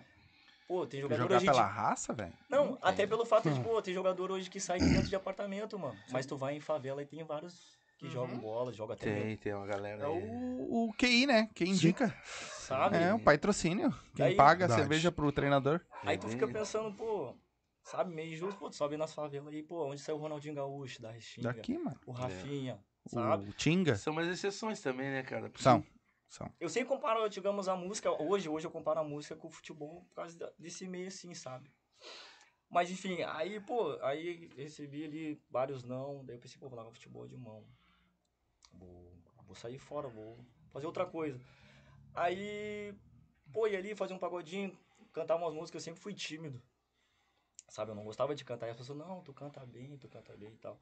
Pô, 0.67 0.85
tem 0.85 1.01
jogador 1.01 1.23
Jogar 1.23 1.37
hoje 1.37 1.45
pela 1.47 1.63
de... 1.65 1.69
raça, 1.73 2.13
velho? 2.13 2.33
Não, 2.47 2.77
até 2.81 3.07
pelo 3.07 3.25
fato 3.25 3.49
Hum. 3.49 3.53
de, 3.53 3.59
pô, 3.59 3.81
tem 3.81 3.91
jogador 3.93 4.31
hoje 4.31 4.49
que 4.49 4.59
sai 4.59 4.79
de 4.79 4.85
dentro 4.87 5.09
de 5.09 5.15
apartamento, 5.15 5.77
mano. 5.79 5.99
Mas 6.11 6.27
tu 6.27 6.37
vai 6.37 6.55
em 6.55 6.59
favela 6.59 7.01
e 7.01 7.05
tem 7.07 7.23
vários 7.23 7.79
que 7.97 8.05
Uhum. 8.05 8.11
jogam 8.11 8.39
bola, 8.39 8.71
jogam 8.71 8.93
até 8.93 9.05
Tem, 9.11 9.35
tem 9.37 9.53
uma 9.53 9.65
galera 9.65 10.03
É 10.03 10.07
o, 10.07 10.87
o 10.89 10.93
QI, 10.95 11.25
né? 11.25 11.49
Quem 11.55 11.71
indica. 11.71 12.15
sabe? 12.23 12.97
É, 12.97 13.13
o 13.13 13.19
patrocínio. 13.19 13.89
Quem 14.15 14.25
Daí- 14.27 14.35
paga 14.35 14.65
a 14.65 14.67
Verdade. 14.67 14.81
cerveja 14.81 15.11
pro 15.11 15.31
treinador. 15.31 15.81
Aí 16.05 16.17
tu 16.19 16.27
É 16.27 16.29
fica 16.29 16.47
pensando, 16.47 16.93
pô, 16.95 17.35
sabe, 17.89 18.13
meio 18.13 18.35
justo, 18.35 18.59
pô, 18.59 18.69
tu 18.69 18.75
sobe 18.75 18.95
nas 18.97 19.13
favelas 19.13 19.53
aí, 19.53 19.63
pô, 19.63 19.85
onde 19.85 19.99
saiu 19.99 20.17
o 20.17 20.19
Ronaldinho 20.19 20.53
Gaúcho, 20.53 21.01
da 21.01 21.11
Restinga, 21.11 21.53
Daqui, 21.53 21.77
mano. 21.77 21.99
o 22.05 22.11
Rafinha, 22.11 22.83
sabe? 23.07 23.49
O 23.49 23.53
Tinga. 23.53 23.95
São 23.95 24.13
umas 24.13 24.27
exceções 24.27 24.79
também, 24.79 25.09
né, 25.09 25.23
cara? 25.23 25.49
Porque 25.49 25.63
São. 25.63 25.83
São. 26.27 26.51
Eu 26.59 26.69
sempre 26.69 26.89
comparo, 26.89 27.27
digamos, 27.27 27.67
a 27.67 27.75
música, 27.75 28.11
hoje, 28.21 28.47
hoje 28.47 28.67
eu 28.67 28.71
comparo 28.71 28.99
a 28.99 29.03
música 29.03 29.35
com 29.35 29.47
o 29.47 29.51
futebol 29.51 30.03
por 30.03 30.13
causa 30.13 30.53
desse 30.59 30.85
meio 30.87 31.07
assim, 31.07 31.33
sabe? 31.33 31.71
Mas 32.69 32.91
enfim, 32.91 33.23
aí, 33.23 33.59
pô, 33.59 33.97
aí 34.03 34.47
recebi 34.55 35.05
ali 35.05 35.41
vários 35.49 35.83
não, 35.83 36.23
daí 36.23 36.35
eu 36.35 36.39
pensei, 36.39 36.59
pô, 36.59 36.69
vou 36.69 36.75
largar 36.75 36.91
o 36.91 36.93
futebol 36.93 37.27
de 37.27 37.35
mão. 37.35 37.65
Vou, 38.73 39.11
vou 39.47 39.55
sair 39.55 39.79
fora, 39.79 40.07
vou 40.07 40.37
fazer 40.71 40.85
outra 40.85 41.07
coisa. 41.07 41.41
Aí, 42.13 42.93
pô, 43.51 43.65
ia 43.65 43.79
ali 43.79 43.95
fazer 43.95 44.13
um 44.13 44.19
pagodinho, 44.19 44.77
cantar 45.11 45.37
umas 45.37 45.55
músicas, 45.55 45.81
eu 45.81 45.85
sempre 45.85 46.01
fui 46.01 46.13
tímido. 46.13 46.61
Sabe, 47.69 47.91
eu 47.91 47.95
não 47.95 48.03
gostava 48.03 48.33
de 48.35 48.43
cantar. 48.43 48.67
E 48.67 48.71
as 48.71 48.77
pessoas, 48.77 48.97
não, 48.97 49.21
tu 49.21 49.33
canta 49.33 49.65
bem, 49.65 49.95
tu 49.97 50.07
canta 50.07 50.35
bem 50.35 50.49
e 50.51 50.57
tal. 50.57 50.77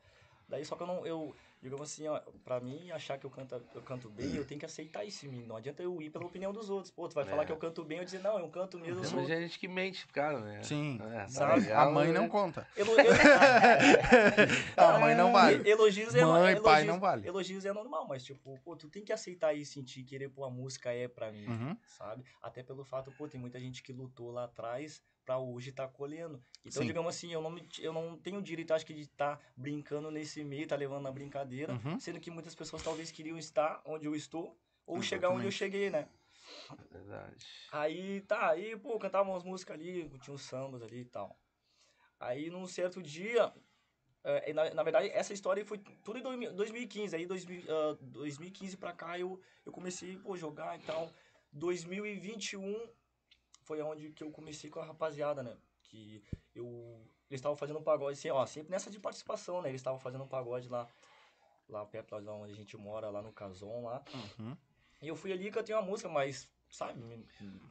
Daí 0.49 0.63
só 0.63 0.77
que 0.77 0.83
eu 0.83 0.87
não, 0.87 1.05
eu, 1.05 1.35
digamos 1.61 1.91
assim, 1.91 2.07
ó, 2.07 2.21
pra 2.45 2.61
mim 2.61 2.89
achar 2.91 3.17
que 3.17 3.25
eu 3.25 3.29
canto, 3.29 3.61
eu 3.75 3.81
canto 3.81 4.09
bem, 4.09 4.33
eu 4.33 4.45
tenho 4.45 4.57
que 4.57 4.65
aceitar 4.65 5.03
isso 5.03 5.25
em 5.25 5.29
mim. 5.29 5.45
Não 5.45 5.57
adianta 5.57 5.83
eu 5.83 6.01
ir 6.01 6.09
pela 6.09 6.23
opinião 6.25 6.53
dos 6.53 6.69
outros. 6.69 6.89
Pô, 6.89 7.05
tu 7.09 7.15
vai 7.15 7.25
falar 7.25 7.43
É. 7.43 7.45
que 7.45 7.51
eu 7.51 7.57
canto 7.57 7.83
bem, 7.83 7.97
eu 7.97 8.05
dizer, 8.05 8.19
não, 8.21 8.39
eu 8.39 8.47
canto 8.47 8.79
mesmo, 8.79 9.01
Tem 9.01 9.09
sou. 9.09 9.25
gente 9.25 9.59
que 9.59 9.67
mente, 9.67 10.07
cara, 10.07 10.39
né? 10.39 10.63
Sim. 10.63 10.99
É, 11.03 11.19
tá 11.23 11.27
Sabe? 11.27 11.59
legal, 11.59 11.89
A 11.89 11.91
mãe 11.91 12.13
né? 12.13 12.19
não 12.21 12.29
conta. 12.29 12.65
Elo- 12.77 12.95
A 14.77 14.99
mãe 14.99 15.15
não 15.15 15.31
vale. 15.33 15.69
Elogios 15.69 16.15
é 16.15 16.23
Mãe, 16.23 16.51
elogios, 16.51 16.61
pai 16.63 16.83
não 16.85 16.99
vale. 16.99 17.27
Elogios 17.27 17.65
é 17.65 17.73
normal, 17.73 18.07
mas 18.07 18.23
tipo, 18.23 18.57
pô, 18.63 18.75
tu 18.75 18.87
tem 18.89 19.03
que 19.03 19.11
aceitar 19.11 19.53
e 19.53 19.65
sentir, 19.65 20.03
querer, 20.03 20.29
pô, 20.29 20.45
a 20.45 20.49
música 20.49 20.93
é 20.93 21.07
pra 21.09 21.31
mim, 21.31 21.45
Uhum. 21.47 21.77
sabe? 21.85 22.23
Até 22.41 22.63
pelo 22.63 22.83
fato, 22.83 23.11
pô, 23.11 23.27
tem 23.27 23.39
muita 23.39 23.59
gente 23.59 23.83
que 23.83 23.91
lutou 23.91 24.31
lá 24.31 24.45
atrás 24.45 25.01
pra 25.27 25.37
hoje 25.37 25.73
tá 25.73 25.85
colhendo. 25.89 26.41
Então, 26.65 26.81
Sim. 26.81 26.87
digamos 26.87 27.13
assim, 27.13 27.33
eu 27.33 27.41
não, 27.41 27.49
me, 27.49 27.67
eu 27.79 27.91
não 27.91 28.17
tenho 28.17 28.41
direito, 28.41 28.73
acho 28.73 28.85
que, 28.85 28.93
de 28.93 29.01
estar 29.01 29.37
brincando 29.57 30.09
nesse 30.09 30.41
meio, 30.41 30.65
tá 30.65 30.77
levando 30.77 31.03
na 31.03 31.11
brincadeira, 31.11 31.73
Uhum. 31.73 31.99
sendo 31.99 32.17
que 32.19 32.31
muitas 32.31 32.55
pessoas 32.55 32.81
talvez 32.81 33.11
queriam 33.11 33.37
estar 33.37 33.81
onde 33.85 34.05
eu 34.07 34.15
estou, 34.15 34.57
ou 34.85 35.01
chegar 35.01 35.29
onde 35.29 35.45
eu 35.45 35.51
Exatamente. 35.51 35.57
cheguei, 35.57 35.89
né? 35.89 36.07
Verdade. 36.89 37.45
Aí, 37.73 38.21
tá, 38.21 38.51
aí, 38.51 38.77
pô, 38.77 38.97
cantava 38.97 39.29
umas 39.29 39.43
músicas 39.43 39.75
ali, 39.75 40.09
tinha 40.19 40.33
uns 40.33 40.43
sambas 40.43 40.81
ali 40.81 41.01
e 41.01 41.05
tal. 41.05 41.37
Aí, 42.19 42.49
num 42.49 42.65
certo 42.65 43.01
dia, 43.03 43.53
eh, 44.23 44.53
na, 44.53 44.73
na 44.73 44.83
verdade, 44.83 45.09
essa 45.09 45.33
história 45.33 45.65
foi 45.65 45.77
tudo 46.05 46.19
em 46.19 46.23
2000 46.23 46.53
2015. 46.53 47.15
Aí, 47.17 47.25
2000, 47.25 47.65
ah, 47.69 47.97
2015 48.01 48.77
pra 48.77 48.93
cá, 48.93 49.19
eu, 49.19 49.41
eu 49.65 49.71
comecei, 49.73 50.17
pô, 50.17 50.37
jogar 50.37 50.79
e 50.79 50.83
tal. 50.83 51.13
2021 51.51 52.89
foi 53.67 53.81
onde 53.81 54.11
que 54.11 54.23
eu 54.23 54.31
comecei 54.31 54.69
com 54.69 54.79
a 54.79 54.85
rapaziada, 54.85 55.43
né? 55.43 55.55
Que 55.83 56.23
eu... 56.55 56.65
Eles 57.29 57.39
estavam 57.39 57.57
fazendo 57.57 57.79
um 57.79 57.83
pagode, 57.83 58.17
assim, 58.17 58.29
ó, 58.29 58.45
sempre 58.45 58.71
nessa 58.71 58.89
de 58.89 58.97
participação, 58.99 59.61
né? 59.61 59.67
Eles 59.67 59.81
estavam 59.81 59.99
fazendo 59.99 60.23
um 60.23 60.27
pagode 60.27 60.69
lá, 60.69 60.87
lá 61.67 61.85
perto 61.85 62.13
lá 62.13 62.21
de 62.21 62.27
onde 62.29 62.53
a 62.53 62.55
gente 62.55 62.77
mora, 62.77 63.09
lá 63.09 63.21
no 63.21 63.33
Cason, 63.33 63.83
lá. 63.83 64.01
Uhum. 64.39 64.55
E 65.01 65.07
eu 65.09 65.15
fui 65.15 65.33
ali 65.33 65.51
cantei 65.51 65.75
uma 65.75 65.81
música, 65.81 66.07
mas, 66.07 66.49
sabe, 66.69 67.03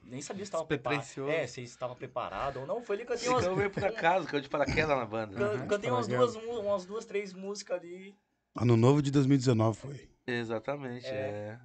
nem 0.02 0.20
sabia 0.20 0.44
se 0.44 0.48
estava 0.48 0.66
preparado. 0.66 1.30
É, 1.30 1.46
se 1.46 1.62
estava 1.62 1.96
preparado 1.96 2.60
ou 2.60 2.66
não. 2.66 2.82
Foi 2.82 2.96
ali 2.96 3.06
que 3.06 3.12
cantei 3.12 3.28
umas, 3.30 3.42
Então 3.44 3.56
veio 3.56 3.70
por 3.70 3.84
acaso, 3.84 4.28
caiu 4.28 4.42
de 4.42 4.48
paraquedas 4.50 4.96
na 4.96 5.06
banda. 5.06 5.34
can- 5.34 5.62
Uhum, 5.62 5.66
cantei 5.68 5.90
umas 5.90 6.06
paraquedas. 6.06 6.34
duas, 6.34 6.58
umas 6.66 6.84
duas, 6.86 7.04
três 7.06 7.32
músicas 7.32 7.78
ali. 7.80 8.14
Ano 8.54 8.76
novo 8.76 9.00
de 9.00 9.10
2019 9.10 9.78
foi. 9.78 10.10
Exatamente, 10.26 11.06
é. 11.06 11.10
É. 11.10 11.60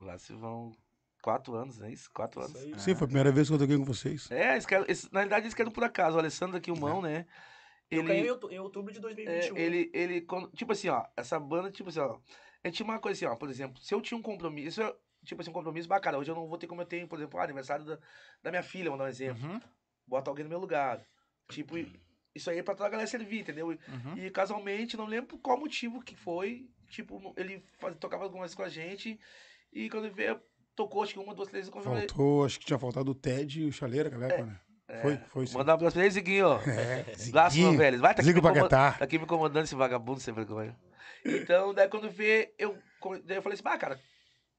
Lá 0.00 0.16
se 0.16 0.32
vão 0.32 0.72
quatro 1.22 1.54
anos, 1.54 1.78
não 1.78 1.86
é 1.86 1.92
isso? 1.92 2.10
Quatro 2.12 2.40
Isso 2.40 2.50
anos. 2.58 2.62
aí. 2.62 2.78
Sim, 2.80 2.94
foi 2.94 3.04
a 3.04 3.08
primeira 3.08 3.32
vez 3.32 3.48
que 3.48 3.54
eu 3.54 3.58
toquei 3.58 3.78
com 3.78 3.84
vocês. 3.84 4.30
É, 4.30 4.52
eles 4.52 4.66
eles- 4.70 5.10
na 5.10 5.20
realidade 5.20 5.44
eles 5.46 5.54
querem 5.54 5.72
por 5.72 5.84
acaso. 5.84 6.16
O 6.16 6.18
Alessandro 6.18 6.56
aqui, 6.58 6.70
o 6.70 6.76
mão, 6.76 7.00
né? 7.00 7.24
Eu 7.90 8.04
caí 8.04 8.16
em 8.16 8.20
Ele, 8.20 8.30
outu- 8.30 8.50
em 8.50 8.58
outubro 8.58 8.92
de 8.92 8.98
é, 8.98 9.02
2021. 9.02 9.56
ele, 9.56 9.90
ele, 9.94 10.20
quando- 10.22 10.50
tipo 10.52 10.72
assim, 10.72 10.88
ó, 10.88 11.04
essa 11.16 11.38
banda, 11.38 11.70
tipo 11.70 11.88
assim, 11.90 12.00
ó, 12.00 12.18
é 12.64 12.70
tinha 12.70 12.84
uma 12.84 12.98
coisa 12.98 13.16
assim, 13.18 13.32
ó, 13.32 13.36
por 13.36 13.48
exemplo, 13.50 13.80
se 13.82 13.94
eu 13.94 14.00
tinha 14.00 14.16
um 14.18 14.22
compromisso, 14.22 14.80
eu- 14.82 14.98
tipo 15.24 15.40
assim, 15.40 15.50
um 15.50 15.54
compromisso 15.54 15.88
bacana, 15.88 16.16
hoje 16.18 16.30
eu 16.30 16.34
não 16.34 16.48
vou 16.48 16.56
ter 16.58 16.66
como 16.66 16.80
eu 16.80 16.86
tenho, 16.86 17.06
por 17.06 17.18
exemplo, 17.18 17.38
ah, 17.38 17.44
aniversário 17.44 17.84
da, 17.84 17.98
da 18.42 18.50
minha 18.50 18.62
filha, 18.62 18.88
vou 18.90 18.98
dar 18.98 19.04
um 19.04 19.08
exemplo, 19.08 19.46
Uhum. 19.46 19.60
bota 20.06 20.30
alguém 20.30 20.42
no 20.44 20.48
meu 20.48 20.58
lugar, 20.58 21.00
tipo, 21.50 21.74
isso 22.34 22.48
aí 22.50 22.58
é 22.58 22.62
pra 22.62 22.74
toda 22.74 22.86
a 22.86 22.90
galera 22.90 23.06
servir, 23.06 23.40
entendeu? 23.40 23.68
Uhum. 23.68 24.16
E 24.16 24.30
casualmente, 24.30 24.96
não 24.96 25.04
lembro 25.04 25.36
qual 25.38 25.58
motivo 25.60 26.00
que 26.02 26.16
foi. 26.16 26.66
Tipo, 26.88 27.34
ele 27.36 27.62
faz- 27.78 27.96
tocava 27.98 28.24
algumas 28.24 28.54
com 28.54 28.62
a 28.62 28.68
gente. 28.70 29.18
E 29.70 29.88
quando 29.90 30.06
ele 30.06 30.14
veio, 30.14 30.40
tocou 30.74 31.02
acho 31.02 31.12
que 31.14 31.18
uma, 31.18 31.34
duas, 31.34 31.48
três 31.48 31.68
vezes. 31.68 31.82
Faltou, 31.84 32.44
acho 32.44 32.58
que 32.58 32.66
tinha 32.66 32.78
faltado 32.78 33.10
o 33.10 33.14
Ted 33.14 33.62
e 33.62 33.66
o 33.66 33.72
Chaleira, 33.72 34.08
galera, 34.08 34.44
né? 34.44 34.60
Foi, 35.00 35.16
foi 35.28 35.46
sim. 35.46 35.56
Mandar 35.56 35.72
um 35.72 35.74
abraço 35.76 35.94
pra 35.94 36.02
ele, 36.02 36.10
Ziguinho. 36.10 36.48
ó. 36.48 36.58
É, 36.68 37.14
Ziguinho, 37.14 37.76
velho. 37.78 38.00
Vai, 38.00 38.14
tá 38.14 38.20
aqui, 38.20 38.32
me 38.32 38.40
Zico 38.40 38.68
tá 38.68 38.96
aqui 39.00 39.18
me 39.18 39.24
incomodando 39.24 39.64
esse 39.64 39.74
vagabundo 39.74 40.20
sem 40.20 40.34
vergonha. 40.34 40.76
Então, 41.24 41.72
daí 41.72 41.88
quando 41.88 42.10
vê, 42.10 42.54
eu, 42.58 42.76
daí 43.24 43.38
eu 43.38 43.42
falei 43.42 43.54
assim, 43.54 43.62
ah, 43.66 43.78
cara, 43.78 44.00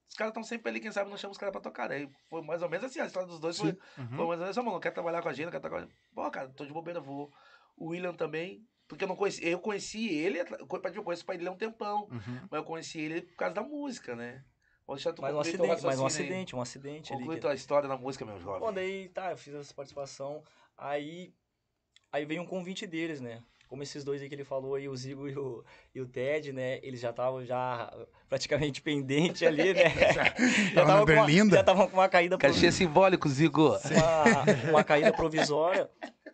os 0.09 0.15
caras 0.15 0.31
estão 0.31 0.43
sempre 0.43 0.69
ali, 0.69 0.79
quem 0.79 0.91
sabe 0.91 1.09
não 1.09 1.17
chama 1.17 1.31
os 1.31 1.37
caras 1.37 1.51
pra 1.51 1.61
tocar. 1.61 1.91
Aí 1.91 2.09
foi 2.29 2.41
mais 2.41 2.61
ou 2.61 2.69
menos 2.69 2.85
assim, 2.85 2.99
a 2.99 3.05
história 3.05 3.27
dos 3.27 3.39
dois 3.39 3.57
foi, 3.57 3.71
Sim. 3.71 3.77
foi 3.95 4.03
Uhum. 4.05 4.27
mais 4.27 4.39
ou 4.39 4.45
menos, 4.45 4.57
"Ô, 4.57 4.63
mano, 4.63 4.79
quer 4.79 4.91
trabalhar 4.91 5.21
com 5.21 5.29
a 5.29 5.33
gente, 5.33 5.51
quer 5.51 5.59
trabalhar. 5.59 5.87
Pô, 6.15 6.29
cara, 6.31 6.49
tô 6.49 6.65
de 6.65 6.73
bobeira, 6.73 6.99
vou. 6.99 7.31
O 7.77 7.89
William 7.89 8.13
também, 8.13 8.65
porque 8.87 9.03
eu 9.03 9.07
não 9.07 9.15
conheci, 9.15 9.45
eu 9.47 9.59
conheci 9.59 10.07
ele, 10.07 10.39
eu 10.39 10.67
conheço 11.03 11.23
o 11.23 11.25
pai 11.25 11.37
dele 11.37 11.49
há 11.49 11.51
um 11.51 11.57
tempão, 11.57 12.07
Uhum. 12.11 12.47
mas 12.49 12.59
eu 12.59 12.63
conheci 12.63 12.99
ele 12.99 13.21
por 13.21 13.35
causa 13.37 13.55
da 13.55 13.63
música, 13.63 14.15
né? 14.15 14.43
Vou 14.85 14.95
deixar 14.95 15.13
tu 15.13 15.21
Mais 15.21 15.33
um 15.33 15.39
acidente, 15.39 15.67
mais 15.67 15.81
um 15.81 16.03
raciocínio 16.03 16.05
aí. 16.05 16.07
acidente, 16.07 16.55
um 16.55 16.61
acidente 16.61 17.13
ali. 17.13 17.21
Conclui 17.21 17.37
que- 17.37 17.41
tua 17.41 17.53
história 17.53 17.87
na 17.87 17.97
música, 17.97 18.25
meu 18.25 18.37
jovem. 18.39 18.59
Bom, 18.59 18.73
daí 18.73 19.09
tá, 19.09 19.31
eu 19.31 19.37
fiz 19.37 19.53
essa 19.53 19.73
participação. 19.73 20.43
Aí, 20.77 21.33
aí 22.11 22.25
veio 22.25 22.41
um 22.41 22.45
convite 22.45 22.85
deles, 22.85 23.21
né? 23.21 23.41
Como 23.67 23.81
esses 23.81 24.03
dois 24.03 24.21
aí 24.21 24.29
que 24.29 24.35
ele 24.35 24.43
falou 24.43 24.75
aí, 24.75 24.87
o 24.87 24.95
Zigo 24.95 25.27
e 25.27 25.35
o, 25.35 25.63
e 25.95 26.01
o 26.01 26.05
Ted, 26.05 26.51
né? 26.53 26.79
Eles 26.83 26.99
já 26.99 27.09
estavam 27.09 27.43
já 27.45 27.91
praticamente 28.29 28.81
pendente 28.83 29.45
ali, 29.45 29.73
né? 29.73 29.89
já 30.73 30.85
Tava 30.85 30.99
na 30.99 31.05
com 31.05 31.11
uma-? 31.13 31.29
Já 31.55 31.59
estavam 31.61 31.87
com 31.87 31.93
uma 31.97 32.09
caída 32.09 32.37
Cachê 32.37 32.71
simbólico, 32.71 33.27
Zigo. 33.29 33.69
uma, 33.91 34.69
uma 34.69 34.83
caída 34.83 35.13
provisória. 35.13 35.89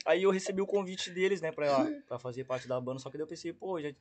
Aí 0.05 0.23
eu 0.23 0.31
recebi 0.31 0.59
o 0.61 0.65
convite 0.65 1.11
deles, 1.11 1.39
né, 1.39 1.51
pra, 1.51 1.85
pra 2.07 2.17
fazer 2.17 2.43
parte 2.45 2.67
da 2.67 2.81
banda, 2.81 2.99
só 2.99 3.09
que 3.11 3.17
daí 3.17 3.23
eu 3.23 3.27
pensei, 3.27 3.53
pô, 3.53 3.79
já. 3.79 3.91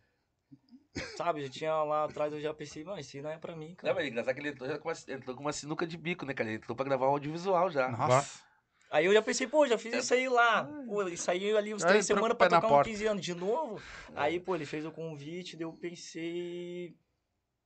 Sabe, 1.17 1.43
já 1.43 1.49
tinha 1.49 1.83
lá 1.83 2.05
atrás, 2.05 2.33
eu 2.33 2.41
já 2.41 2.53
pensei, 2.55 2.83
mas 2.85 3.07
isso 3.07 3.23
não 3.23 3.31
é 3.31 3.39
pra 3.39 3.55
mim, 3.55 3.69
Não, 3.69 3.77
cara. 3.77 3.95
mas 3.95 4.05
é 4.05 4.09
engraçado 4.09 4.35
que 4.35 4.41
ele 4.41 4.49
entrou, 4.49 4.69
já 4.69 4.79
com 4.79 4.89
uma, 4.89 4.95
entrou 5.15 5.37
com 5.37 5.43
uma 5.43 5.53
sinuca 5.53 5.87
de 5.87 5.97
bico, 5.97 6.25
né, 6.25 6.35
cara? 6.35 6.49
Ele 6.49 6.57
entrou 6.57 6.75
pra 6.75 6.85
gravar 6.85 7.07
um 7.07 7.11
audiovisual 7.11 7.71
já. 7.71 7.89
Nossa. 7.89 8.43
Aí 8.91 9.05
eu 9.05 9.13
já 9.13 9.21
pensei, 9.21 9.47
pô, 9.47 9.67
já 9.67 9.77
fiz 9.77 9.93
isso 9.93 10.15
aí 10.15 10.29
lá. 10.29 10.65
Pô, 10.87 11.07
isso 11.09 11.31
aí 11.31 11.55
ali 11.57 11.75
uns 11.75 11.85
três 11.85 12.07
semanas 12.07 12.37
pra 12.37 12.49
tocar 12.49 12.67
um 12.67 12.71
porta. 12.71 12.89
15 12.89 13.07
anos 13.07 13.23
de 13.25 13.35
novo. 13.35 13.81
Aí, 14.17 14.41
pô, 14.41 14.55
ele 14.55 14.65
fez 14.65 14.87
o 14.87 14.91
convite, 14.91 15.57
daí 15.57 15.65
eu 15.65 15.73
pensei. 15.75 16.97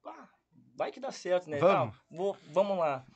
Ah, 0.04 0.28
vai 0.74 0.90
que 0.90 0.98
dá 0.98 1.12
certo, 1.12 1.48
né? 1.48 1.58
Vamos. 1.58 1.94
Tá, 1.96 2.02
vou, 2.11 2.37
vamos 2.50 2.76
lá. 2.76 3.06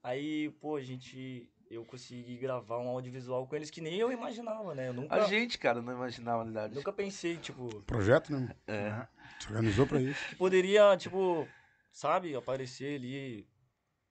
Aí, 0.00 0.50
pô, 0.60 0.76
a 0.76 0.80
gente. 0.80 1.50
Eu 1.68 1.84
consegui 1.84 2.36
gravar 2.36 2.78
um 2.78 2.88
audiovisual 2.88 3.46
com 3.46 3.56
eles 3.56 3.70
que 3.70 3.80
nem 3.80 3.96
eu 3.98 4.12
imaginava, 4.12 4.74
né? 4.74 4.88
Eu 4.88 4.94
nunca, 4.94 5.14
A 5.16 5.20
gente, 5.24 5.58
cara, 5.58 5.82
não 5.82 5.92
imaginava, 5.92 6.38
na 6.38 6.44
verdade. 6.44 6.74
nunca 6.76 6.92
pensei, 6.92 7.36
tipo, 7.36 7.80
Projeto, 7.82 8.30
né? 8.32 8.54
É. 8.68 9.06
Se 9.40 9.48
organizou 9.48 9.86
pra 9.86 10.00
isso. 10.00 10.28
que 10.28 10.36
poderia, 10.36 10.96
tipo, 10.96 11.46
sabe, 11.90 12.36
aparecer 12.36 12.96
ali 13.00 13.48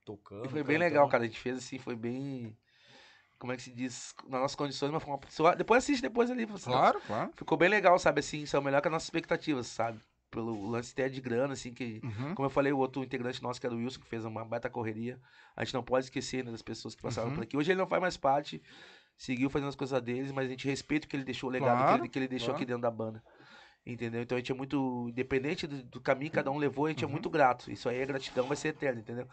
tocando. 0.04 0.46
E 0.46 0.50
foi 0.50 0.64
bem 0.64 0.76
cantando. 0.76 0.80
legal, 0.84 1.08
cara. 1.10 1.24
A 1.24 1.28
gente 1.28 1.40
fez 1.40 1.58
assim, 1.58 1.80
foi 1.80 1.96
bem. 1.96 2.56
Como 3.40 3.52
é 3.54 3.56
que 3.56 3.62
se 3.64 3.72
diz? 3.72 4.14
Nas 4.28 4.42
nossas 4.42 4.56
condições, 4.56 4.92
mas 4.92 5.02
foi 5.02 5.12
uma 5.14 5.20
pessoa. 5.20 5.56
Depois 5.56 5.84
assiste 5.84 6.02
depois 6.02 6.30
ali. 6.30 6.46
você- 6.46 6.66
Claro, 6.70 7.00
claro. 7.08 7.32
Ficou 7.36 7.58
bem 7.58 7.70
legal, 7.70 7.98
sabe? 8.00 8.20
Assim, 8.20 8.42
isso 8.44 8.56
é 8.56 8.60
o 8.60 8.64
melhor 8.64 8.82
que 8.82 8.88
as 8.88 8.92
nossas 8.92 9.08
expectativas, 9.08 9.68
sabe? 9.68 10.00
Pelo 10.32 10.70
lance 10.70 10.92
até 10.92 11.08
de 11.08 11.22
grana, 11.22 11.54
assim, 11.54 11.74
que. 11.74 12.02
Uhum. 12.04 12.36
Como 12.36 12.46
eu 12.46 12.50
falei, 12.50 12.74
o 12.74 12.78
outro 12.78 13.04
integrante 13.04 13.42
nosso, 13.42 13.60
que 13.60 13.66
era 13.66 13.76
o 13.76 13.78
Wilson, 13.78 14.02
que 14.02 14.08
fez 14.08 14.26
uma 14.26 14.44
baita 14.44 14.70
correria. 14.70 15.20
A 15.56 15.64
gente 15.64 15.74
não 15.74 15.84
pode 15.84 16.06
esquecer 16.06 16.44
né, 16.44 16.52
das 16.52 16.62
pessoas 16.62 16.94
que 16.96 17.02
passaram 17.02 17.30
Uhum. 17.30 17.36
por 17.36 17.44
aqui. 17.44 17.56
Hoje 17.56 17.72
ele 17.72 17.80
não 17.80 17.88
faz 17.88 18.02
mais 18.02 18.18
parte, 18.18 18.62
seguiu 19.16 19.50
fazendo 19.50 19.70
as 19.70 19.76
coisas 19.76 20.02
deles, 20.02 20.32
mas 20.32 20.48
a 20.48 20.50
gente 20.50 20.68
respeita 20.68 21.06
o 21.06 21.10
que 21.10 21.16
ele 21.16 21.24
deixou, 21.24 21.50
o 21.50 21.54
legado 21.54 21.78
Claro, 21.78 21.96
que, 21.96 22.02
ele, 22.02 22.10
que 22.10 22.20
ele 22.20 22.28
deixou 22.28 22.48
claro. 22.48 22.58
aqui 22.58 22.66
dentro 22.66 22.82
da 22.82 22.92
banda. 22.92 23.24
Entendeu? 23.86 24.22
Então 24.24 24.36
a 24.36 24.40
gente 24.40 24.52
é 24.52 24.56
muito. 24.56 25.08
Independente 25.10 25.68
do, 25.68 25.84
do 25.84 26.02
caminho 26.02 26.32
que 26.32 26.36
cada 26.36 26.50
um 26.52 26.58
levou, 26.58 26.88
a 26.88 26.90
gente 26.90 27.04
Uhum. 27.06 27.10
é 27.10 27.14
muito 27.14 27.30
grato. 27.30 27.72
Isso 27.72 27.88
aí 27.88 28.00
é 28.00 28.06
gratidão, 28.06 28.48
vai 28.48 28.58
ser 28.58 28.70
eterno, 28.70 29.00
entendeu? 29.00 29.28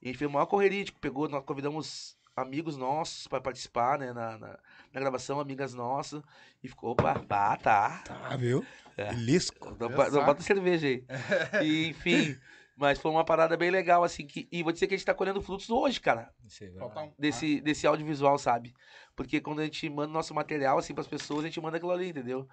E 0.00 0.06
a 0.08 0.12
gente 0.12 0.18
fez 0.18 0.30
a 0.30 0.32
maior 0.32 0.46
correria, 0.46 0.76
a 0.78 0.84
gente 0.84 0.92
pegou, 0.92 1.28
nós 1.28 1.44
convidamos 1.44 2.15
amigos 2.36 2.76
nossos 2.76 3.26
para 3.26 3.40
participar, 3.40 3.98
né, 3.98 4.12
na, 4.12 4.36
na, 4.38 4.58
na 4.92 5.00
gravação, 5.00 5.40
amigas 5.40 5.72
nossas, 5.72 6.22
e 6.62 6.68
ficou, 6.68 6.90
opa, 6.90 7.18
pá, 7.20 7.56
tá. 7.56 8.02
Tá, 8.04 8.36
viu? 8.36 8.64
É. 8.96 9.10
Lisco. 9.12 9.74
Não, 9.80 9.90
só. 10.10 10.24
bota 10.24 10.42
cerveja 10.42 10.86
aí. 10.86 11.04
E, 11.64 11.88
enfim, 11.88 12.38
mas 12.76 12.98
foi 12.98 13.10
uma 13.10 13.24
parada 13.24 13.56
bem 13.56 13.70
legal, 13.70 14.04
assim, 14.04 14.26
que, 14.26 14.46
e 14.52 14.62
vou 14.62 14.70
dizer 14.70 14.86
que 14.86 14.94
a 14.94 14.96
gente 14.98 15.06
tá 15.06 15.14
colhendo 15.14 15.40
frutos 15.40 15.70
hoje, 15.70 15.98
cara, 15.98 16.30
um. 16.42 17.12
desse, 17.18 17.60
desse 17.62 17.86
audiovisual, 17.86 18.38
sabe? 18.38 18.74
Porque 19.16 19.40
quando 19.40 19.60
a 19.60 19.64
gente 19.64 19.88
manda 19.88 20.12
nosso 20.12 20.34
material, 20.34 20.76
assim, 20.76 20.94
pras 20.94 21.06
pessoas, 21.06 21.40
a 21.40 21.46
gente 21.46 21.60
manda 21.60 21.78
aquilo 21.78 21.92
ali, 21.92 22.10
entendeu? 22.10 22.46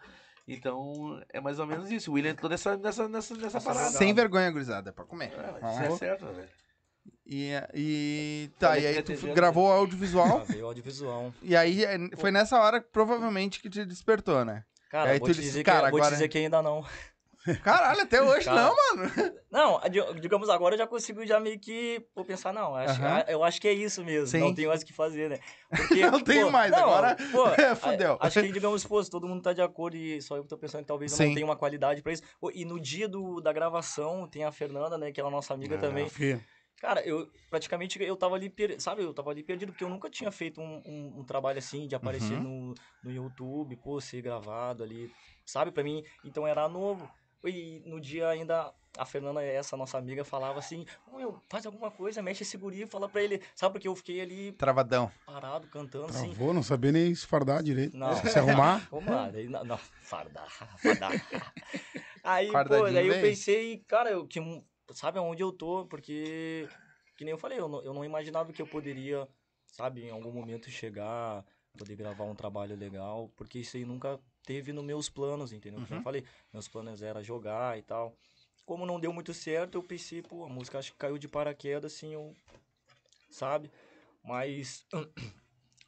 Então, 0.48 1.22
é 1.30 1.40
mais 1.40 1.60
ou 1.60 1.66
menos 1.66 1.90
isso. 1.90 2.12
O 2.12 2.16
William 2.16 2.32
entrou 2.32 2.50
nessa, 2.50 2.76
nessa, 2.78 3.08
nessa, 3.08 3.36
nessa 3.36 3.58
Essa 3.58 3.74
parada. 3.74 3.92
Sem 3.92 4.14
vergonha, 4.14 4.52
gurizada, 4.52 4.90
é 4.90 4.94
pra 4.94 5.06
comer. 5.06 5.32
É, 5.34 5.72
isso 5.72 5.94
é 5.94 5.98
certo, 5.98 6.26
velho. 6.26 6.50
E, 7.26 7.52
e 7.74 8.50
tá, 8.60 8.72
Olha 8.72 8.80
e 8.80 8.88
aí 8.88 9.02
tu 9.02 9.14
gravou 9.34 9.68
o 9.70 9.72
audiovisual. 9.72 10.40
Gravei 10.46 10.62
o 10.62 10.66
audiovisual. 10.68 11.34
e 11.42 11.56
aí 11.56 11.86
é, 11.86 11.98
foi 12.18 12.32
nessa 12.32 12.60
hora 12.60 12.82
provavelmente 12.82 13.62
que 13.62 13.70
te 13.70 13.86
despertou, 13.86 14.44
né? 14.44 14.64
Cara, 14.90 15.12
Aí 15.12 15.20
vou, 15.20 15.28
tu 15.30 15.34
te 15.34 15.38
disse, 15.38 15.48
dizer 15.52 15.64
cara, 15.64 15.86
que, 15.86 15.92
vou 15.92 16.00
te 16.00 16.04
agora- 16.04 16.16
dizer 16.16 16.28
que 16.28 16.38
ainda 16.38 16.62
não. 16.62 16.86
Caralho, 17.64 18.02
até 18.02 18.22
hoje 18.22 18.46
Cara, 18.46 18.62
não, 18.62 18.76
mano. 18.76 19.12
Não, 19.52 19.82
di- 19.90 20.20
digamos 20.22 20.50
agora 20.50 20.76
eu 20.76 20.78
já 20.80 20.88
consigo 20.88 21.26
já 21.26 21.40
meio 21.42 21.60
que 21.60 22.06
vou 22.16 22.24
pensar, 22.24 22.54
não, 22.54 22.74
acho, 22.76 23.02
Aham. 23.02 23.26
eu 23.28 23.44
acho 23.44 23.60
que 23.60 23.68
é 23.68 23.74
isso 23.74 24.02
mesmo, 24.04 24.28
Sim. 24.28 24.40
não 24.40 24.54
tem 24.54 24.66
mais 24.68 24.82
o 24.82 24.86
que 24.86 24.94
fazer, 24.94 25.30
né? 25.30 25.40
Porque, 25.70 26.06
Não 26.10 26.22
tenho 26.22 26.50
mais, 26.52 26.72
agora- 26.72 27.18
pô, 27.32 27.48
É, 27.62 27.76
fudeu. 27.76 28.18
Acho 28.22 28.42
que, 28.42 28.52
digamos, 28.52 28.86
pô, 28.86 29.04
se 29.04 29.10
todo 29.10 29.28
mundo 29.28 29.42
tá 29.42 29.52
de 29.52 29.62
acordo 29.62 29.98
e 29.98 30.22
só 30.22 30.38
eu 30.38 30.44
tô 30.46 30.58
pensando 30.58 30.82
que 30.82 30.88
talvez 30.88 31.12
eu 31.12 31.18
Sim. 31.18 31.28
não 31.28 31.34
tenha 31.34 31.46
uma 31.46 31.56
qualidade 31.58 32.02
pra 32.02 32.14
isso. 32.14 32.24
Pô, 32.40 32.50
e 32.54 32.64
no 32.64 32.80
dia 32.80 33.08
do, 33.10 33.42
da 33.42 33.52
gravação 33.52 34.26
tem 34.28 34.44
a 34.46 34.52
Fernanda, 34.52 34.98
né, 34.98 35.12
que 35.12 35.20
é 35.20 35.24
a 35.24 35.30
nossa 35.30 35.54
amiga 35.54 35.78
também. 35.78 36.08
Fia. 36.08 36.40
Cara, 36.84 37.00
eu 37.08 37.32
praticamente 37.50 38.04
eu 38.04 38.18
tava 38.18 38.36
ali, 38.36 38.50
per- 38.50 38.78
sabe, 38.82 39.04
eu 39.04 39.14
tava 39.14 39.32
ali 39.32 39.42
perdido, 39.42 39.72
porque 39.72 39.86
eu 39.86 39.90
nunca 39.90 40.10
tinha 40.10 40.30
feito 40.30 40.60
um, 40.60 40.82
um, 40.86 41.20
um 41.20 41.24
trabalho 41.24 41.58
assim, 41.58 41.88
de 41.88 41.96
aparecer 41.96 42.34
Uhum. 42.36 42.44
no, 42.44 42.74
no 43.02 43.10
YouTube, 43.10 43.78
pô, 43.78 44.02
ser 44.02 44.22
gravado 44.22 44.84
ali, 44.84 45.10
sabe, 45.46 45.72
pra 45.72 45.82
mim, 45.82 46.04
então 46.26 46.46
era 46.46 46.68
novo. 46.68 47.10
E 47.46 47.82
no 47.86 48.02
dia 48.02 48.28
ainda, 48.28 48.74
a 48.98 49.06
Fernanda, 49.06 49.42
essa 49.42 49.78
nossa 49.78 49.98
amiga, 49.98 50.26
falava 50.26 50.60
assim, 50.60 50.86
"Ô, 51.08 51.16
meu, 51.20 51.40
faz 51.50 51.66
alguma 51.66 51.90
coisa, 51.90 52.22
mexe 52.22 52.44
esse 52.44 52.58
guri, 52.58 52.86
fala 52.86 53.08
pra 53.08 53.24
ele, 53.24 53.42
sabe, 53.56 53.76
porque 53.76 53.88
eu 53.88 53.96
fiquei 53.96 54.20
ali 54.20 54.52
Travadão. 54.52 55.10
parado, 55.26 55.70
cantando, 55.70 56.08
assim. 56.08 56.32
Travou, 56.32 56.54
não 56.54 56.64
sabia 56.64 56.92
nem 56.92 57.16
se 57.16 57.26
fardar 57.26 57.64
direito. 57.64 57.96
Não. 57.96 58.14
Se 58.26 58.38
arrumar. 58.38 58.82
Daí, 59.32 59.48
não, 59.48 59.64
não, 59.64 59.78
fardar, 59.78 60.50
fardar. 60.84 61.14
Aí, 62.22 62.52
pô, 62.52 62.90
daí 62.92 63.08
eu 63.08 63.22
pensei, 63.22 63.78
cara, 63.88 64.12
eu, 64.12 64.28
que, 64.28 64.40
sabe 64.94 65.20
aonde 65.20 65.42
eu 65.44 65.52
tô, 65.52 65.86
porque, 65.86 66.68
que 67.18 67.24
nem 67.24 67.32
eu 67.32 67.38
falei, 67.38 67.60
eu 67.60 67.68
não, 67.68 67.82
eu 67.84 67.94
não 67.94 68.06
imaginava 68.06 68.52
que 68.54 68.62
eu 68.62 68.68
poderia, 68.68 69.28
sabe, 69.66 70.04
em 70.04 70.10
algum 70.12 70.32
momento 70.32 70.70
chegar, 70.70 71.46
poder 71.78 71.96
gravar 71.96 72.26
um 72.26 72.36
trabalho 72.36 72.76
legal, 72.76 73.30
porque 73.36 73.60
isso 73.60 73.78
aí 73.78 73.86
nunca 73.86 74.20
teve 74.44 74.72
nos 74.74 74.84
meus 74.84 75.10
planos, 75.10 75.52
entendeu? 75.54 75.80
Como 75.82 75.94
Uhum. 75.94 75.98
eu 76.00 76.04
falei, 76.04 76.24
meus 76.52 76.68
planos 76.68 77.02
era 77.02 77.24
jogar 77.24 77.78
e 77.78 77.82
tal. 77.82 78.16
Como 78.66 78.86
não 78.86 79.00
deu 79.00 79.12
muito 79.12 79.34
certo, 79.34 79.76
eu 79.78 79.84
pensei, 79.84 80.22
pô, 80.22 80.46
a 80.46 80.50
música 80.50 80.80
acho 80.80 80.92
que 80.94 80.98
caiu 80.98 81.18
de 81.18 81.28
paraquedas, 81.28 81.94
assim, 81.94 82.14
eu, 82.14 82.34
sabe? 83.30 83.70
Mas 84.24 84.86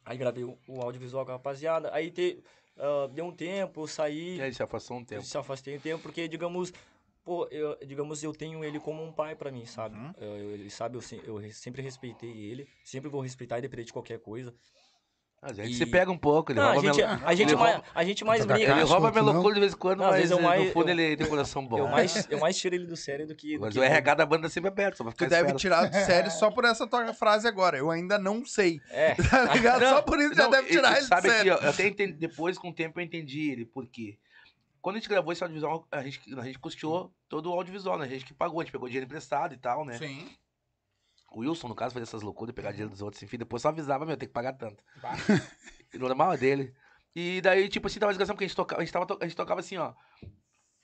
Aí 0.04 0.16
gravei 0.16 0.44
o, 0.44 0.56
o 0.68 0.80
audiovisual 0.82 1.24
com 1.24 1.32
a 1.32 1.34
rapaziada. 1.34 1.92
Aí 1.92 2.10
te, 2.12 2.40
ah, 2.78 3.08
deu 3.12 3.24
um 3.26 3.32
tempo, 3.32 3.82
eu 3.82 3.86
saí, 3.88 4.36
E 4.38 4.42
aí, 4.42 4.54
se 4.54 4.62
afastou 4.62 4.98
um 4.98 5.04
tempo. 5.04 5.24
se 5.24 5.36
afastei 5.36 5.76
um 5.76 5.80
tempo, 5.80 6.00
porque, 6.02 6.28
digamos, 6.28 6.72
pô, 7.26 7.46
eu, 7.50 7.76
digamos, 7.84 8.22
eu 8.22 8.32
tenho 8.32 8.64
ele 8.64 8.78
como 8.80 9.02
um 9.04 9.12
pai 9.12 9.34
pra 9.34 9.50
mim, 9.50 9.66
sabe? 9.66 9.96
Uhum. 9.96 10.12
Eu, 10.18 10.28
eu- 10.36 10.50
ele 10.52 10.70
sabe, 10.70 10.96
eu, 10.96 11.00
se- 11.02 11.20
eu 11.24 11.36
re- 11.36 11.52
sempre 11.52 11.82
respeitei 11.82 12.30
ele, 12.30 12.66
sempre 12.84 13.10
vou 13.10 13.20
respeitar, 13.20 13.58
independente 13.58 13.88
de 13.88 13.92
qualquer 13.92 14.20
coisa. 14.20 14.54
A 15.42 15.52
gente 15.52 15.72
E- 15.72 15.74
se 15.74 15.86
pega 15.86 16.10
um 16.10 16.16
pouco, 16.16 16.50
ele 16.50 16.58
Não, 16.58 16.68
a 16.70 16.72
rouba 16.72 16.88
gente, 16.88 16.96
minha... 16.96 17.20
a 17.24 17.34
gente 17.34 17.48
ele 17.50 17.56
mais, 17.60 17.74
rouba- 17.76 17.88
a 17.94 18.04
gente 18.04 18.24
mais 18.24 18.44
briga. 18.46 18.72
Ele 18.72 18.82
rouba 18.84 19.20
loucura 19.20 19.54
de 19.54 19.60
vez 19.60 19.72
em 19.74 19.76
quando, 19.76 19.98
Não, 19.98 20.06
às 20.06 20.10
mas 20.12 20.20
vezes 20.20 20.30
eu 20.36 20.40
mais- 20.42 20.64
no 20.66 20.72
fundo 20.72 20.88
eu- 20.88 20.98
ele 20.98 21.16
tem 21.16 21.26
coração 21.28 21.66
bom. 21.66 21.78
Eu 21.78 21.88
mais, 21.88 22.26
eu 22.30 22.38
mais 22.40 22.56
tiro 22.56 22.74
ele 22.74 22.86
do 22.86 22.96
sério 22.96 23.26
do 23.26 23.34
que. 23.34 23.54
do 23.56 23.60
Mas 23.60 23.74
que 23.74 23.78
o 23.78 23.82
RH 23.82 24.14
da 24.14 24.26
banda 24.26 24.48
sempre 24.48 24.68
aberto, 24.68 24.96
só 24.96 25.04
pra 25.04 25.12
Tu 25.12 25.26
deve 25.26 25.52
tirar 25.54 25.84
do 25.84 25.92
sério 26.26 26.30
só 26.30 26.50
por 26.50 26.64
essa 26.64 26.86
tua 26.86 27.12
frase 27.12 27.46
agora. 27.46 27.76
Eu 27.76 27.90
ainda 27.90 28.18
não 28.18 28.44
sei. 28.46 28.80
É. 28.90 29.14
Tá 29.30 29.52
ligado? 29.54 29.80
Não, 29.82 29.96
só 29.96 30.02
por 30.02 30.18
isso 30.20 30.34
já 30.34 30.44
não, 30.44 30.50
deve 30.50 30.68
e- 30.68 30.70
tirar 30.70 30.92
ele 30.92 31.00
do 31.02 31.06
sabe 31.08 31.28
sério. 31.28 31.52
aqui, 31.52 31.64
ó, 31.64 31.66
eu 31.66 31.70
até 31.70 31.86
entendi, 31.86 32.12
depois 32.14 32.56
com 32.58 32.70
o 32.70 32.74
tempo 32.74 32.98
eu 32.98 33.04
entendi 33.04 33.50
ele, 33.50 33.66
por 33.66 33.86
quê? 33.86 34.16
Quando 34.86 34.98
a 34.98 35.00
gente 35.00 35.08
gravou 35.08 35.32
esse 35.32 35.42
audiovisual, 35.42 35.84
a 35.90 36.00
gente, 36.00 36.20
a 36.38 36.44
gente 36.44 36.60
custeou 36.60 37.12
todo 37.28 37.50
o 37.50 37.54
audiovisual, 37.54 37.98
né? 37.98 38.04
A 38.04 38.08
gente 38.08 38.24
que 38.24 38.32
pagou, 38.32 38.60
a 38.60 38.62
gente 38.62 38.70
pegou 38.70 38.86
dinheiro 38.86 39.04
emprestado 39.04 39.52
e 39.52 39.56
tal, 39.56 39.84
né? 39.84 39.98
Sim. 39.98 40.32
O 41.28 41.40
Wilson, 41.40 41.66
no 41.66 41.74
caso, 41.74 41.92
fazia 41.92 42.04
essas 42.04 42.22
loucuras 42.22 42.54
pegar 42.54 42.70
dinheiro 42.70 42.92
dos 42.92 43.02
outros, 43.02 43.20
enfim, 43.20 43.36
depois 43.36 43.62
só 43.62 43.70
avisava, 43.70 44.06
meu, 44.06 44.16
tem 44.16 44.28
que 44.28 44.32
pagar 44.32 44.52
tanto. 44.52 44.84
Normal 45.92 46.34
é 46.34 46.36
dele. 46.36 46.72
E 47.16 47.40
daí, 47.40 47.68
tipo 47.68 47.88
assim, 47.88 47.98
tava 47.98 48.12
desgraçando, 48.12 48.36
porque 48.36 48.44
a 48.44 48.46
gente 48.46 48.56
tocava, 48.56 48.80
a 48.80 48.84
gente, 48.84 48.92
tava, 48.92 49.06
a 49.20 49.24
gente 49.24 49.36
tocava 49.36 49.58
assim, 49.58 49.76
ó. 49.76 49.92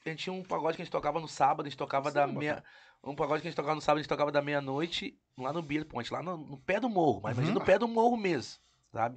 A 0.05 0.09
gente 0.09 0.25
tinha 0.25 0.33
um 0.33 0.43
pagode 0.43 0.75
que 0.75 0.83
a 0.83 0.85
gente 0.85 0.91
tocava 0.91 1.21
no 1.21 1.29
sábado, 1.29 1.67
a 1.67 1.69
gente 1.71 1.79
tocava 1.79 2.11
da 2.11 2.27
Samba, 2.27 2.41
meia. 2.41 2.65
Um 3.05 3.15
pagode 3.15 3.43
que 3.43 3.47
a 3.47 3.51
gente 3.53 3.57
tocava 3.57 3.77
no 3.77 3.81
sábado, 3.81 3.99
a 3.99 4.03
gente 4.03 4.09
tocava 4.09 4.33
da 4.33 4.43
meia-noite 4.43 5.17
lá 5.39 5.53
no 5.53 5.63
Beer 5.63 5.87
Point, 5.87 6.13
lá 6.13 6.25
no, 6.25 6.37
no 6.39 6.59
pé 6.59 6.81
do 6.81 6.89
morro. 6.89 7.21
Mas 7.23 7.37
Uhum. 7.37 7.45
imagina 7.45 7.61
no 7.61 7.65
pé 7.65 7.79
do 7.79 7.87
morro 7.87 8.17
mesmo, 8.17 8.61
sabe? 8.91 9.17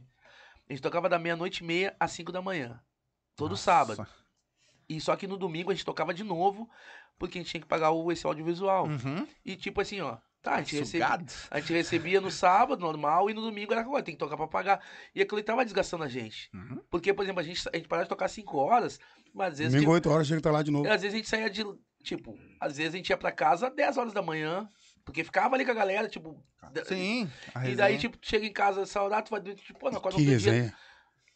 A 0.69 0.73
gente 0.73 0.83
tocava 0.83 1.09
da 1.09 1.17
meia-noite 1.17 1.63
e 1.63 1.65
meia 1.65 1.95
às 1.99 2.11
cinco 2.11 2.31
da 2.31 2.39
manhã. 2.39 2.79
Todo 3.35 3.53
Nossa. 3.53 3.63
sábado. 3.63 4.07
E 4.87 4.99
só 5.01 5.15
que 5.15 5.27
no 5.27 5.37
domingo 5.37 5.71
a 5.71 5.73
gente 5.73 5.85
tocava 5.85 6.13
de 6.13 6.23
novo, 6.23 6.69
porque 7.17 7.37
a 7.37 7.41
gente 7.41 7.51
tinha 7.51 7.61
que 7.61 7.67
pagar 7.67 7.91
o, 7.91 8.11
esse 8.11 8.25
audiovisual. 8.25 8.87
Uhum. 8.87 9.27
E 9.43 9.55
tipo 9.55 9.81
assim, 9.81 10.01
ó. 10.01 10.17
Tá, 10.41 10.57
a 10.57 10.57
gente, 10.59 10.77
recebia, 10.77 11.07
a 11.49 11.59
gente 11.59 11.73
recebia 11.73 12.21
no 12.21 12.29
sábado, 12.29 12.79
normal, 12.79 13.31
e 13.31 13.33
no 13.33 13.41
domingo 13.41 13.73
era 13.73 13.81
agora, 13.81 14.03
tem 14.03 14.13
que 14.13 14.19
tocar 14.19 14.37
pra 14.37 14.47
pagar. 14.47 14.79
E 15.15 15.19
aquilo 15.19 15.41
tava 15.41 15.65
desgastando 15.65 16.03
a 16.03 16.07
gente. 16.07 16.51
Uhum. 16.53 16.79
Porque, 16.87 17.11
por 17.11 17.23
exemplo, 17.23 17.39
a 17.41 17.43
gente, 17.43 17.67
a 17.73 17.75
gente 17.75 17.87
parava 17.87 18.05
de 18.05 18.09
tocar 18.09 18.27
5 18.27 18.55
horas, 18.55 18.99
mas 19.33 19.53
às 19.53 19.57
vezes. 19.57 19.73
Domingo, 19.73 19.91
tipo, 19.91 20.07
8 20.07 20.09
horas, 20.11 20.27
chega 20.27 20.37
que 20.39 20.43
tá 20.43 20.51
lá 20.51 20.61
de 20.61 20.69
novo. 20.69 20.87
às 20.87 21.01
vezes 21.01 21.15
a 21.15 21.17
gente 21.17 21.29
saía 21.29 21.49
de. 21.49 21.65
Tipo, 22.03 22.37
às 22.61 22.77
vezes 22.77 22.93
a 22.93 22.97
gente 22.97 23.09
ia 23.09 23.17
pra 23.17 23.31
casa 23.31 23.69
às 23.69 23.73
10 23.73 23.97
horas 23.97 24.13
da 24.13 24.21
manhã, 24.21 24.69
Porque 25.03 25.23
ficava 25.23 25.55
ali 25.55 25.65
com 25.65 25.71
a 25.71 25.75
galera, 25.75 26.07
tipo. 26.07 26.39
Sim. 26.85 27.27
a 27.55 27.67
E 27.67 27.75
daí, 27.75 27.97
tipo, 27.97 28.15
chega 28.21 28.45
em 28.45 28.53
casa 28.53 28.85
saudade, 28.85 29.25
tu 29.25 29.31
vai 29.31 29.41
tipo, 29.41 29.79
pô, 29.79 29.89
não 29.89 29.99
no 29.99 30.05
outro 30.05 30.37
dia. 30.37 30.75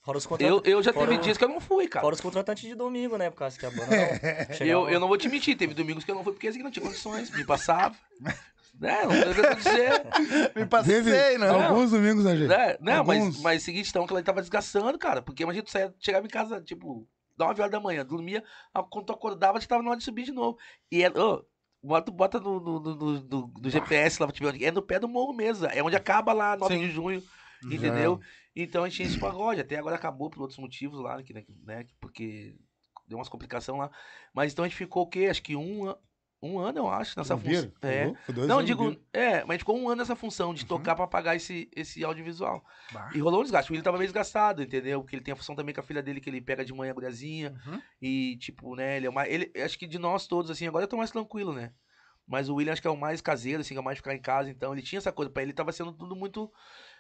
Fora 0.02 0.18
os 0.18 0.24
Eu, 0.24 0.30
contratantes. 0.30 0.72
eu 0.72 0.84
já 0.84 0.94
Fora 0.94 1.08
teve 1.08 1.20
o- 1.20 1.24
dias 1.24 1.38
que 1.38 1.44
eu 1.44 1.50
não 1.50 1.60
fui, 1.60 1.88
cara. 1.88 2.04
Fora 2.04 2.16
os 2.16 2.22
contratantes 2.22 2.64
de 2.68 2.74
domingo, 2.76 3.18
né? 3.18 3.30
Por 3.30 3.38
causa 3.38 3.60
que 3.60 3.66
a 3.66 3.70
banda 3.72 3.86
não. 3.88 4.58
Eu, 4.66 4.90
eu 4.90 5.00
não 5.00 5.08
vou 5.08 5.18
te 5.18 5.28
mentir, 5.30 5.58
teve 5.58 5.74
domingos 5.74 6.04
que 6.04 6.12
eu 6.12 6.16
não 6.16 6.24
fui 6.24 6.34
porque 6.34 6.48
assim, 6.48 6.64
não 6.64 6.72
tinha 6.72 6.84
condições, 6.86 7.30
me 7.32 7.46
passava. 7.46 7.96
né, 8.80 9.00
não 9.04 9.34
que 9.34 9.42
acontecer. 9.42 10.52
Me 10.56 10.66
passei, 10.66 10.96
Teve 11.04 11.38
né? 11.38 11.50
alguns 11.50 11.92
domingos, 11.92 12.24
né, 12.24 12.36
gente? 12.38 12.48
Né? 12.48 12.78
Não, 12.80 13.04
mas, 13.04 13.20
Alguns. 13.20 13.42
mas 13.42 13.64
seguinte, 13.64 13.90
então, 13.90 14.08
que 14.08 14.14
ela 14.14 14.24
tava 14.24 14.40
desgastando, 14.42 14.98
cara. 14.98 15.22
Porque 15.22 15.44
imagina, 15.44 15.64
tu 15.66 15.72
saia, 15.72 15.94
chegava 16.00 16.26
em 16.26 16.30
casa, 16.30 16.62
tipo, 16.62 17.06
9 17.38 17.62
horas 17.62 17.72
da 17.72 17.80
manhã, 17.82 18.06
dormia, 18.06 18.42
a- 18.74 18.82
quando 18.84 19.06
tu 19.08 19.14
acordava, 19.14 19.60
já 19.60 19.68
tava 19.68 19.84
na 19.84 19.90
hora 19.90 19.98
de 20.00 20.06
subir 20.06 20.24
de 20.24 20.32
novo. 20.32 20.58
E 20.90 21.04
é, 21.04 21.10
ô, 21.10 21.44
bota, 21.84 22.10
bota 22.12 22.40
no, 22.40 22.60
no, 22.60 22.80
no, 22.80 22.96
no- 22.96 23.54
no- 23.62 23.70
GPS 23.70 24.22
lá 24.22 24.28
pra 24.28 24.34
te 24.36 24.42
ver 24.42 24.48
onde. 24.50 24.64
É 24.66 24.72
no 24.72 24.82
pé 24.82 24.98
do 24.98 25.10
morro 25.10 25.34
mesmo. 25.34 25.66
É 25.68 25.84
onde 25.84 25.98
acaba 25.98 26.32
lá, 26.32 26.56
9 26.56 26.74
Sim. 26.74 26.82
de 26.82 26.92
junho. 26.92 27.22
Entendeu? 27.66 28.22
Então 28.64 28.84
a 28.84 28.90
gente 28.90 28.98
tinha 28.98 29.08
esse 29.08 29.20
pagode. 29.20 29.62
Até 29.62 29.78
agora 29.78 29.96
acabou 29.96 30.30
por 30.30 30.42
outros 30.42 30.60
motivos 30.60 31.00
lá, 31.00 31.22
que, 31.22 31.34
né? 31.34 31.86
Porque 32.00 32.56
deu 33.08 33.18
umas 33.18 33.30
complicações 33.30 33.78
lá. 33.80 33.92
Mas 34.34 34.54
então 34.54 34.64
a 34.64 34.68
gente 34.68 34.78
ficou 34.78 35.04
o 35.04 35.08
quê? 35.08 35.28
Acho 35.30 35.42
que 35.42 35.56
um, 35.56 35.94
um 36.42 36.60
ano, 36.60 36.80
eu 36.80 36.90
acho, 36.90 37.18
nessa 37.18 37.36
Não 37.36 37.42
função. 37.42 37.72
É. 37.82 38.14
Não, 38.48 38.64
digo, 38.64 38.96
é, 39.12 39.42
mas 39.42 39.50
a 39.50 39.54
gente 39.54 39.60
ficou 39.60 39.78
um 39.78 39.88
ano 39.90 39.98
nessa 39.98 40.16
função 40.16 40.54
de 40.54 40.62
Uhum. 40.62 40.68
tocar 40.68 40.96
pra 40.96 41.08
pagar 41.08 41.36
esse, 41.36 41.70
esse 41.76 42.04
audiovisual. 42.04 42.64
Bah. 42.92 43.10
E 43.14 43.20
rolou 43.20 43.42
um 43.42 43.44
desgaste. 43.44 43.70
O 43.70 43.74
William 43.74 43.84
tava 43.84 43.98
meio 43.98 44.08
desgastado, 44.08 44.64
entendeu? 44.64 45.02
Porque 45.02 45.16
ele 45.16 45.24
tem 45.24 45.34
a 45.34 45.36
função 45.36 45.56
também 45.56 45.74
com 45.74 45.82
a 45.82 45.84
filha 45.84 46.02
dele, 46.02 46.22
que 46.22 46.30
ele 46.30 46.40
pega 46.40 46.64
de 46.64 46.74
manhã 46.74 46.92
a 46.92 46.94
guriazinha. 46.94 47.60
Uhum. 47.66 47.82
E, 48.02 48.38
tipo, 48.38 48.76
né, 48.76 48.98
ele 48.98 49.08
é 49.08 49.10
mais. 49.10 49.32
Ele, 49.32 49.52
acho 49.62 49.78
que 49.78 49.88
de 49.88 50.00
nós 50.00 50.28
todos, 50.28 50.50
assim, 50.52 50.68
agora 50.68 50.84
eu 50.84 50.88
tô 50.88 50.98
mais 50.98 51.12
tranquilo, 51.12 51.52
né? 51.52 51.74
Mas 52.28 52.48
o 52.48 52.56
William 52.56 52.74
acho 52.74 52.82
que 52.82 52.88
é 52.88 52.92
o 52.92 52.96
mais 52.96 53.22
caseiro, 53.22 53.62
assim, 53.62 53.74
que 53.74 53.78
é 53.80 53.82
o 53.82 53.84
mais 53.84 53.96
de 53.96 54.02
ficar 54.02 54.14
em 54.14 54.22
casa. 54.22 54.52
Então, 54.52 54.72
ele 54.72 54.84
tinha 54.84 55.00
essa 55.00 55.12
coisa. 55.12 55.32
Pra 55.32 55.42
ele 55.42 55.52
tava 55.52 55.72
sendo 55.72 55.92
tudo 55.92 56.16
muito. 56.16 56.52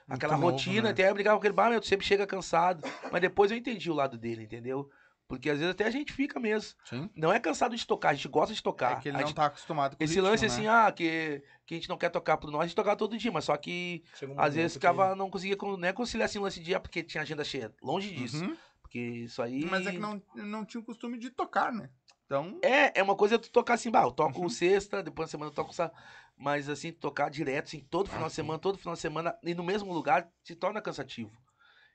Aquela 0.09 0.37
novo, 0.37 0.51
rotina, 0.51 0.81
né? 0.83 0.89
até 0.89 1.09
eu 1.09 1.13
brigava 1.13 1.39
com 1.39 1.45
ele, 1.45 1.53
bah, 1.53 1.69
meu, 1.69 1.79
tu 1.79 1.87
sempre 1.87 2.05
chega 2.05 2.25
cansado. 2.27 2.83
Mas 3.11 3.21
depois 3.21 3.51
eu 3.51 3.57
entendi 3.57 3.89
o 3.89 3.93
lado 3.93 4.17
dele, 4.17 4.43
entendeu? 4.43 4.89
Porque 5.27 5.47
às 5.49 5.59
vezes 5.59 5.71
até 5.71 5.85
a 5.85 5.91
gente 5.91 6.11
fica 6.11 6.39
mesmo. 6.39 6.73
Sim. 6.85 7.07
Não 7.15 7.31
é 7.31 7.39
cansado 7.39 7.75
de 7.75 7.85
tocar, 7.85 8.09
a 8.09 8.13
gente 8.15 8.27
gosta 8.27 8.51
de 8.53 8.63
tocar. 8.63 8.93
É 8.93 8.95
que 9.01 9.09
ele 9.09 9.17
A 9.17 9.19
não 9.21 9.27
gente- 9.27 9.35
tá 9.35 9.45
acostumado 9.45 9.95
com 9.95 10.03
o 10.03 10.03
Esse 10.03 10.15
ritmo, 10.15 10.27
lance 10.27 10.41
né? 10.47 10.51
assim, 10.51 10.67
ah, 10.67 10.91
que, 10.91 11.43
que 11.67 11.75
a 11.75 11.77
gente 11.77 11.87
não 11.87 11.97
quer 11.97 12.09
tocar 12.09 12.37
por 12.37 12.49
nós, 12.49 12.61
a 12.61 12.65
gente 12.65 12.75
tocava 12.75 12.95
todo 12.95 13.15
dia, 13.15 13.31
mas 13.31 13.45
só 13.45 13.55
que 13.55 14.03
um 14.23 14.33
às 14.39 14.55
vezes 14.55 14.55
momento 14.55 14.67
que- 14.67 14.73
ficava, 14.73 15.15
não 15.15 15.29
conseguia 15.29 15.55
con- 15.55 15.77
né, 15.77 15.93
conciliar 15.93 16.25
assim 16.25 16.39
o 16.39 16.41
lance 16.41 16.57
de 16.59 16.65
dia 16.65 16.79
porque 16.79 17.03
tinha 17.03 17.21
agenda 17.21 17.43
cheia. 17.43 17.71
Longe 17.83 18.09
disso. 18.11 18.43
Uhum. 18.43 18.57
Porque 18.81 18.97
isso 18.99 19.39
aí. 19.43 19.63
Mas 19.65 19.85
é 19.85 19.91
que 19.91 19.99
não, 19.99 20.19
não 20.33 20.65
tinha 20.65 20.81
o 20.81 20.83
costume 20.83 21.19
de 21.19 21.29
tocar, 21.29 21.71
né? 21.71 21.91
Então, 22.25 22.57
É, 22.63 22.99
é 22.99 23.03
uma 23.03 23.15
coisa 23.15 23.37
tu 23.37 23.51
tocar 23.51 23.75
assim, 23.75 23.91
bah, 23.91 24.01
eu 24.03 24.11
toco 24.11 24.41
Uhum. 24.41 24.49
sexta, 24.49 25.03
depois 25.03 25.27
na 25.27 25.31
semana 25.31 25.51
eu 25.51 25.53
toco 25.55 25.71
sábado. 25.73 25.95
Mas 26.41 26.69
assim, 26.69 26.93
tocar 26.93 27.29
direto, 27.29 27.65
assim, 27.67 27.81
todo 27.81 28.07
final 28.09 28.23
Ah, 28.25 28.27
de 28.29 28.33
semana, 28.33 28.57
todo 28.57 28.77
final 28.77 28.93
de 28.95 29.01
semana, 29.01 29.37
e 29.43 29.53
no 29.53 29.61
mesmo 29.61 29.91
lugar, 29.91 30.25
se 30.41 30.55
torna 30.55 30.81
cansativo. 30.81 31.31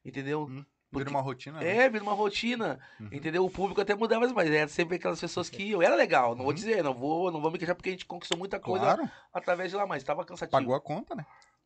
Entendeu? 0.05 0.43
Hum, 0.43 0.57
vira 0.57 0.67
Porque- 0.93 1.11
uma 1.11 1.23
rotina. 1.23 1.61
né? 1.61 1.77
É, 1.79 1.89
vira 1.89 2.05
uma 2.05 2.13
rotina. 2.13 2.79
Uhum. 3.01 3.09
Entendeu? 3.11 3.43
O 3.47 3.51
público 3.51 3.81
até 3.81 3.95
mudava, 3.95 4.29
mas 4.35 4.51
era 4.51 4.69
sempre 4.69 4.97
aquelas 4.97 5.19
pessoas 5.19 5.49
que 5.49 5.63
iam. 5.63 5.81
Era 5.81 5.95
legal, 5.97 6.33
não 6.35 6.43
vou 6.45 6.49
Uhum. 6.49 6.55
dizer, 6.55 6.85
não 6.85 6.93
vou, 6.93 7.31
não 7.31 7.41
vou 7.41 7.51
me 7.51 7.57
queixar 7.59 7.75
porque 7.75 7.89
a 7.89 7.93
gente 7.93 8.05
conquistou 8.05 8.37
muita 8.37 8.61
coisa 8.61 8.85
Claro, 8.85 9.11
através 9.33 9.71
de 9.71 9.77
lá, 9.79 9.87
mas 9.87 10.05
tava 10.05 10.27
cansativo. 10.27 10.53
pagou 10.61 10.75
a 10.75 10.81
conta, 10.81 11.15
né? 11.15 11.25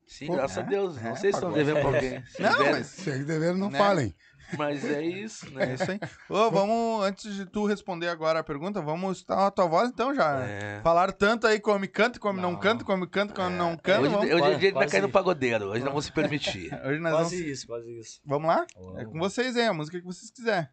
Sim, 0.08 0.26
Pô, 0.26 0.32
graças 0.36 0.56
é, 0.56 0.60
a 0.60 0.62
Deus. 0.64 0.96
Não 1.00 1.10
é, 1.10 1.16
sei 1.16 1.30
se 1.30 1.36
estão 1.36 1.52
devendo 1.52 1.80
pra 1.80 1.86
alguém. 1.88 2.24
Se 2.32 2.42
Não, 2.42 2.58
mas 2.72 2.86
Se 2.86 3.10
é 3.10 3.18
dever, 3.18 3.54
não 3.54 3.68
Né? 3.70 3.78
falem. 3.78 4.14
mas 4.56 4.82
é 4.82 5.02
isso, 5.04 5.46
é 5.60 5.66
né? 5.66 5.74
isso 5.74 5.90
aí. 5.90 6.00
Ô, 6.30 6.50
vamos, 6.50 7.04
antes 7.04 7.34
de 7.34 7.44
tu 7.44 7.66
responder 7.66 8.08
agora 8.08 8.38
a 8.38 8.42
pergunta, 8.42 8.80
vamos 8.80 9.18
escutar 9.18 9.46
a 9.46 9.50
tua 9.50 9.66
voz 9.66 9.90
então 9.90 10.14
já. 10.14 10.40
É. 10.46 10.80
Falaram 10.82 11.12
tanto 11.12 11.46
aí, 11.46 11.60
come 11.60 11.86
canta, 11.86 12.18
come 12.18 12.40
não, 12.40 12.52
Não. 12.52 12.58
canta, 12.58 12.82
come 12.84 13.06
canta, 13.06 13.34
come 13.34 13.54
não 13.54 13.76
canta. 13.76 14.00
Hoje, 14.00 14.10
vamos, 14.10 14.30
hoje 14.56 14.66
é 14.68 14.72
quase. 14.72 14.90
cair 14.90 15.02
no 15.02 15.10
pagodeiro. 15.10 15.66
Hoje 15.66 15.84
não 15.84 15.92
vou 15.92 16.00
se 16.00 16.10
permitir. 16.10 16.72
hoje 16.82 16.98
nós 16.98 17.12
vamos, 17.12 17.28
Quase 17.28 17.50
isso, 17.50 17.66
quase 17.66 17.98
isso. 17.98 18.20
vamos 18.24 18.48
lá? 18.48 18.66
É 18.74 18.80
Vamos. 18.82 19.12
com 19.12 19.18
vocês 19.18 19.54
aí, 19.58 19.66
a 19.66 19.74
música 19.74 19.98
que 20.00 20.06
vocês 20.06 20.30
quiserem. 20.30 20.66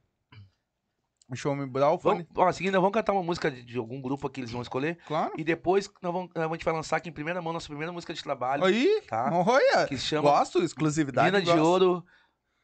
Eu 1.43 1.55
me 1.55 1.65
dar 1.67 1.91
o 1.91 1.97
fone. 1.97 2.25
Vamos, 2.31 2.49
ó, 2.49 2.51
seguinte, 2.51 2.71
nós 2.73 2.81
vamos 2.81 2.93
cantar 2.93 3.13
uma 3.13 3.23
música 3.23 3.49
de, 3.49 3.63
de 3.63 3.77
algum 3.77 3.99
grupo 3.99 4.29
que 4.29 4.39
eles 4.41 4.51
vão 4.51 4.61
escolher. 4.61 4.97
Claro. 5.07 5.33
E 5.37 5.43
depois 5.43 5.89
nós 6.01 6.13
vamos, 6.13 6.29
a 6.35 6.47
gente 6.47 6.63
vai 6.65 6.73
lançar 6.73 6.97
aqui 6.97 7.09
em 7.09 7.13
primeira 7.13 7.41
mão 7.41 7.51
nossa 7.51 7.67
primeira 7.67 7.91
música 7.91 8.13
de 8.13 8.21
trabalho. 8.21 8.63
Aí, 8.63 9.01
Tá. 9.07 9.31
olha, 9.33 9.87
Que 9.87 9.97
se 9.97 10.05
chama 10.05 10.29
gosto, 10.29 10.61
exclusividade. 10.63 11.25
Mina 11.31 11.41
de. 11.41 11.59
Ouro. 11.59 12.03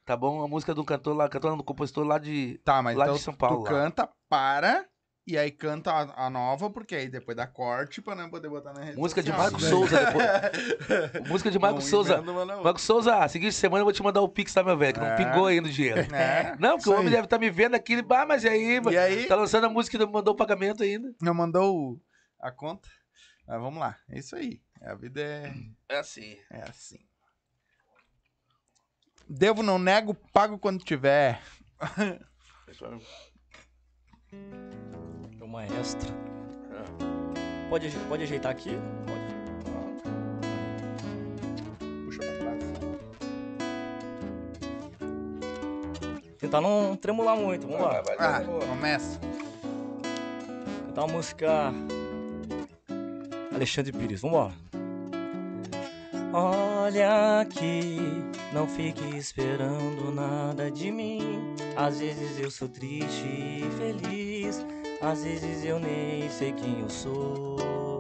Tá 0.06 0.16
bom? 0.18 0.44
A 0.44 0.48
música 0.48 0.74
do 0.76 0.84
cantor 0.84 1.16
lá, 1.16 1.28
cantor 1.30 1.52
não, 1.52 1.58
do 1.58 1.64
compositor 1.64 2.06
lá 2.06 2.18
de. 2.18 2.60
Tá, 2.64 2.82
mas 2.82 2.96
lá 2.96 3.06
então 3.06 3.16
de 3.16 3.22
São 3.22 3.34
Paulo, 3.34 3.58
tu 3.58 3.64
lá. 3.64 3.70
canta, 3.70 4.10
para, 4.30 4.86
e 5.28 5.38
aí 5.38 5.52
canta 5.52 5.92
a, 5.92 6.26
a 6.26 6.30
nova, 6.30 6.70
porque 6.70 6.96
aí 6.96 7.08
depois 7.08 7.38
dá 7.38 7.46
corte 7.48 8.02
pra 8.02 8.16
não 8.16 8.30
poder 8.30 8.50
botar 8.50 8.74
na 8.74 8.84
rede 8.84 8.98
Música 8.98 9.22
de 9.22 9.30
social. 9.30 9.52
Marco 9.52 9.60
Souza 9.62 10.06
depois. 10.06 10.26
música 11.30 11.52
de 11.52 11.60
Marco 11.60 11.80
Não 11.80 11.86
Souza. 11.86 12.22
Marco 12.64 12.82
Souza, 12.82 13.28
seguinte 13.28 13.54
semana 13.54 13.82
eu 13.82 13.86
vou 13.86 13.94
te 13.94 14.02
mandar 14.04 14.22
o 14.22 14.30
Pix, 14.30 14.54
tá, 14.54 14.64
meu 14.64 14.78
velho? 14.78 14.94
Que 14.96 15.00
não 15.00 15.08
É. 15.08 15.16
pingou 15.16 15.46
ainda 15.46 15.68
o 15.68 15.72
dinheiro. 15.72 16.00
É. 16.16 16.56
Não, 16.60 16.72
porque 16.72 16.82
Isso 16.82 16.92
o 16.92 16.94
homem 16.94 17.08
aí. 17.08 17.12
deve 17.14 17.26
estar 17.26 17.38
me 17.40 17.50
vendo 17.50 17.76
aqui. 17.76 18.04
Ah, 18.10 18.26
mas 18.26 18.44
e 18.44 18.50
aí? 18.50 18.80
E 18.92 18.98
aí, 18.98 19.28
Tá 19.28 19.36
lançando 19.36 19.66
a 19.66 19.70
música 19.70 19.96
e 19.96 20.00
não 20.00 20.12
mandou 20.12 20.34
o 20.34 20.38
pagamento 20.38 20.84
ainda. 20.84 21.14
não 21.22 21.34
mandou 21.34 22.00
a 22.40 22.52
conta? 22.52 22.90
Mas 23.48 23.60
vamos 23.62 23.80
lá, 23.80 23.98
é 24.10 24.20
isso 24.20 24.36
aí. 24.36 24.62
A 24.82 24.96
vida 24.96 25.22
é, 25.22 25.54
É 25.90 26.00
assim. 26.00 26.38
é 26.50 26.64
assim. 26.64 26.98
Devo, 29.30 29.62
não 29.62 29.78
nego, 29.80 30.14
pago 30.34 30.58
quando 30.58 30.84
tiver. 30.84 31.40
O 35.52 35.54
maestro. 35.54 36.14
Pode, 37.70 37.90
pode 38.08 38.24
ajeitar 38.24 38.54
aqui? 38.54 38.70
Pode. 39.06 39.20
Puxa 42.06 42.20
pra 42.20 42.32
trás. 42.38 42.64
Tentar 46.38 46.62
não 46.62 46.96
tremular 46.96 47.36
muito, 47.36 47.68
vamos 47.68 47.82
lá. 47.82 48.02
Ah, 48.18 48.42
começa. 48.42 49.20
Cantar 50.88 51.04
uma 51.04 51.14
música. 51.16 51.74
Alexandre 53.54 53.92
Pires, 53.92 54.22
vambora. 54.22 54.54
Olha 56.32 57.42
aqui, 57.42 57.98
não 58.54 58.66
fique 58.70 59.18
esperando 59.18 60.16
nada 60.16 60.72
de 60.72 60.90
mim. 60.94 61.20
Às 61.76 62.00
vezes 62.00 62.40
eu 62.40 62.50
sou 62.50 62.70
triste 62.70 63.26
e 63.26 63.70
feliz, 63.78 64.66
às 65.02 65.24
vezes 65.24 65.66
eu 65.66 65.80
nem 65.80 66.30
sei 66.30 66.54
quem 66.54 66.82
eu 66.82 66.90
sou. 66.90 68.00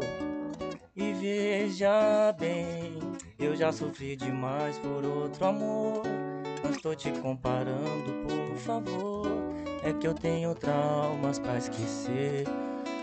E 0.96 1.14
veja 1.14 2.34
bem, 2.40 3.00
eu 3.40 3.56
já 3.56 3.72
sofri 3.72 4.16
demais 4.16 4.78
por 4.78 5.04
outro 5.04 5.46
amor. 5.46 6.04
Não 6.64 6.72
estou 6.72 6.96
te 6.96 7.12
comparando, 7.12 8.14
por 8.28 8.58
favor. 8.58 9.28
É 9.84 9.92
que 9.94 10.08
eu 10.08 10.14
tenho 10.14 10.54
traumas 10.54 11.40
pra 11.40 11.58
esquecer. 11.58 12.46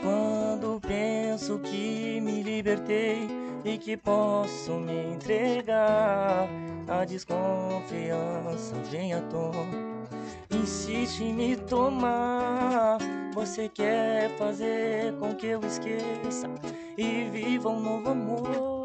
Quando 0.00 0.80
penso 0.80 1.58
que 1.58 2.20
me 2.20 2.42
libertei 2.42 3.26
e 3.64 3.76
que 3.78 3.96
posso 3.96 4.74
me 4.74 5.14
entregar, 5.14 6.48
a 6.86 7.04
desconfiança 7.04 8.76
vem 8.90 9.12
à 9.12 9.20
tona. 9.22 10.06
Insiste 10.50 11.24
em 11.24 11.34
me 11.34 11.56
tomar. 11.56 12.98
Você 13.38 13.68
quer 13.68 14.36
fazer 14.36 15.14
com 15.20 15.32
que 15.32 15.46
eu 15.46 15.60
esqueça 15.60 16.50
e 16.96 17.30
viva 17.30 17.68
um 17.68 17.78
novo 17.78 18.10
amor. 18.10 18.82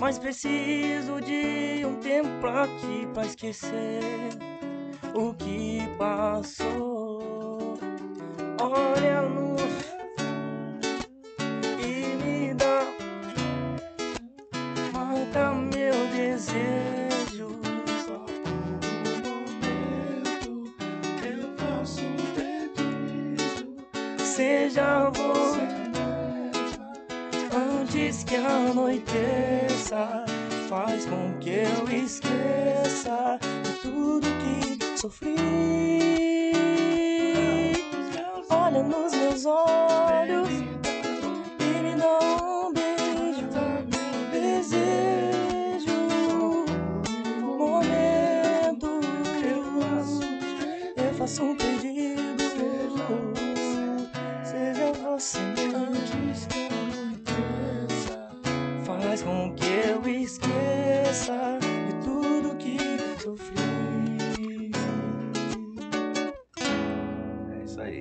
Mas 0.00 0.18
preciso 0.18 1.20
de 1.20 1.84
um 1.84 1.96
tempo 1.96 2.46
aqui 2.46 3.06
pra 3.12 3.26
esquecer 3.26 4.00
o 5.14 5.34
que 5.34 5.82
passou. 5.98 7.74
Olha 8.58 9.20
no 9.28 9.56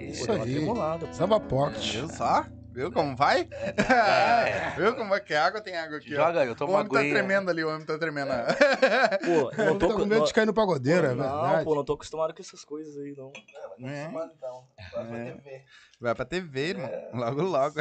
Isso 0.07 0.31
aí. 0.31 0.41
tribulada, 0.55 1.05
pô. 1.07 1.13
Samba 1.13 1.39
Pocket. 1.39 1.93
Viu 1.95 2.09
só? 2.09 2.45
Viu 2.71 2.91
como 2.91 3.15
vai? 3.15 3.47
É. 3.89 4.69
Viu 4.77 4.95
como 4.95 5.09
vai 5.09 5.19
que 5.19 5.33
água 5.33 5.59
tem 5.59 5.75
água 5.75 5.97
aqui, 5.97 6.13
ó. 6.15 6.27
Joga, 6.27 6.45
eu 6.45 6.51
O 6.51 6.55
tomo 6.55 6.73
uma 6.73 6.79
homem 6.81 6.91
tá 6.91 6.99
aguinha. 6.99 7.13
tremendo 7.15 7.49
ali, 7.49 7.63
o 7.63 7.69
homem 7.69 7.85
tá 7.85 7.97
tremendo. 7.97 8.29
Pô, 9.25 9.51
eu 9.51 9.51
Eu 9.57 9.65
não 9.73 9.77
tô 9.79 9.87
tô, 9.89 9.95
com 9.95 10.05
medo 10.05 10.23
de 10.25 10.33
cair 10.33 10.45
no 10.45 10.53
pagodeiro, 10.53 11.07
é 11.07 11.13
não, 11.15 11.41
verdade. 11.41 11.63
pô, 11.63 11.75
não 11.75 11.83
tô 11.83 11.93
acostumado 11.93 12.33
com 12.33 12.41
essas 12.41 12.63
coisas 12.63 12.95
aí, 12.97 13.13
não. 13.17 13.31
É. 13.89 14.05
Então, 14.05 14.63
vai 14.93 15.05
pra 15.05 15.17
É. 15.17 15.25
TV. 15.31 15.61
Vai 15.99 16.15
pra 16.15 16.25
TV, 16.25 16.59
irmão. 16.69 16.89
Logo, 17.13 17.41
logo. 17.41 17.75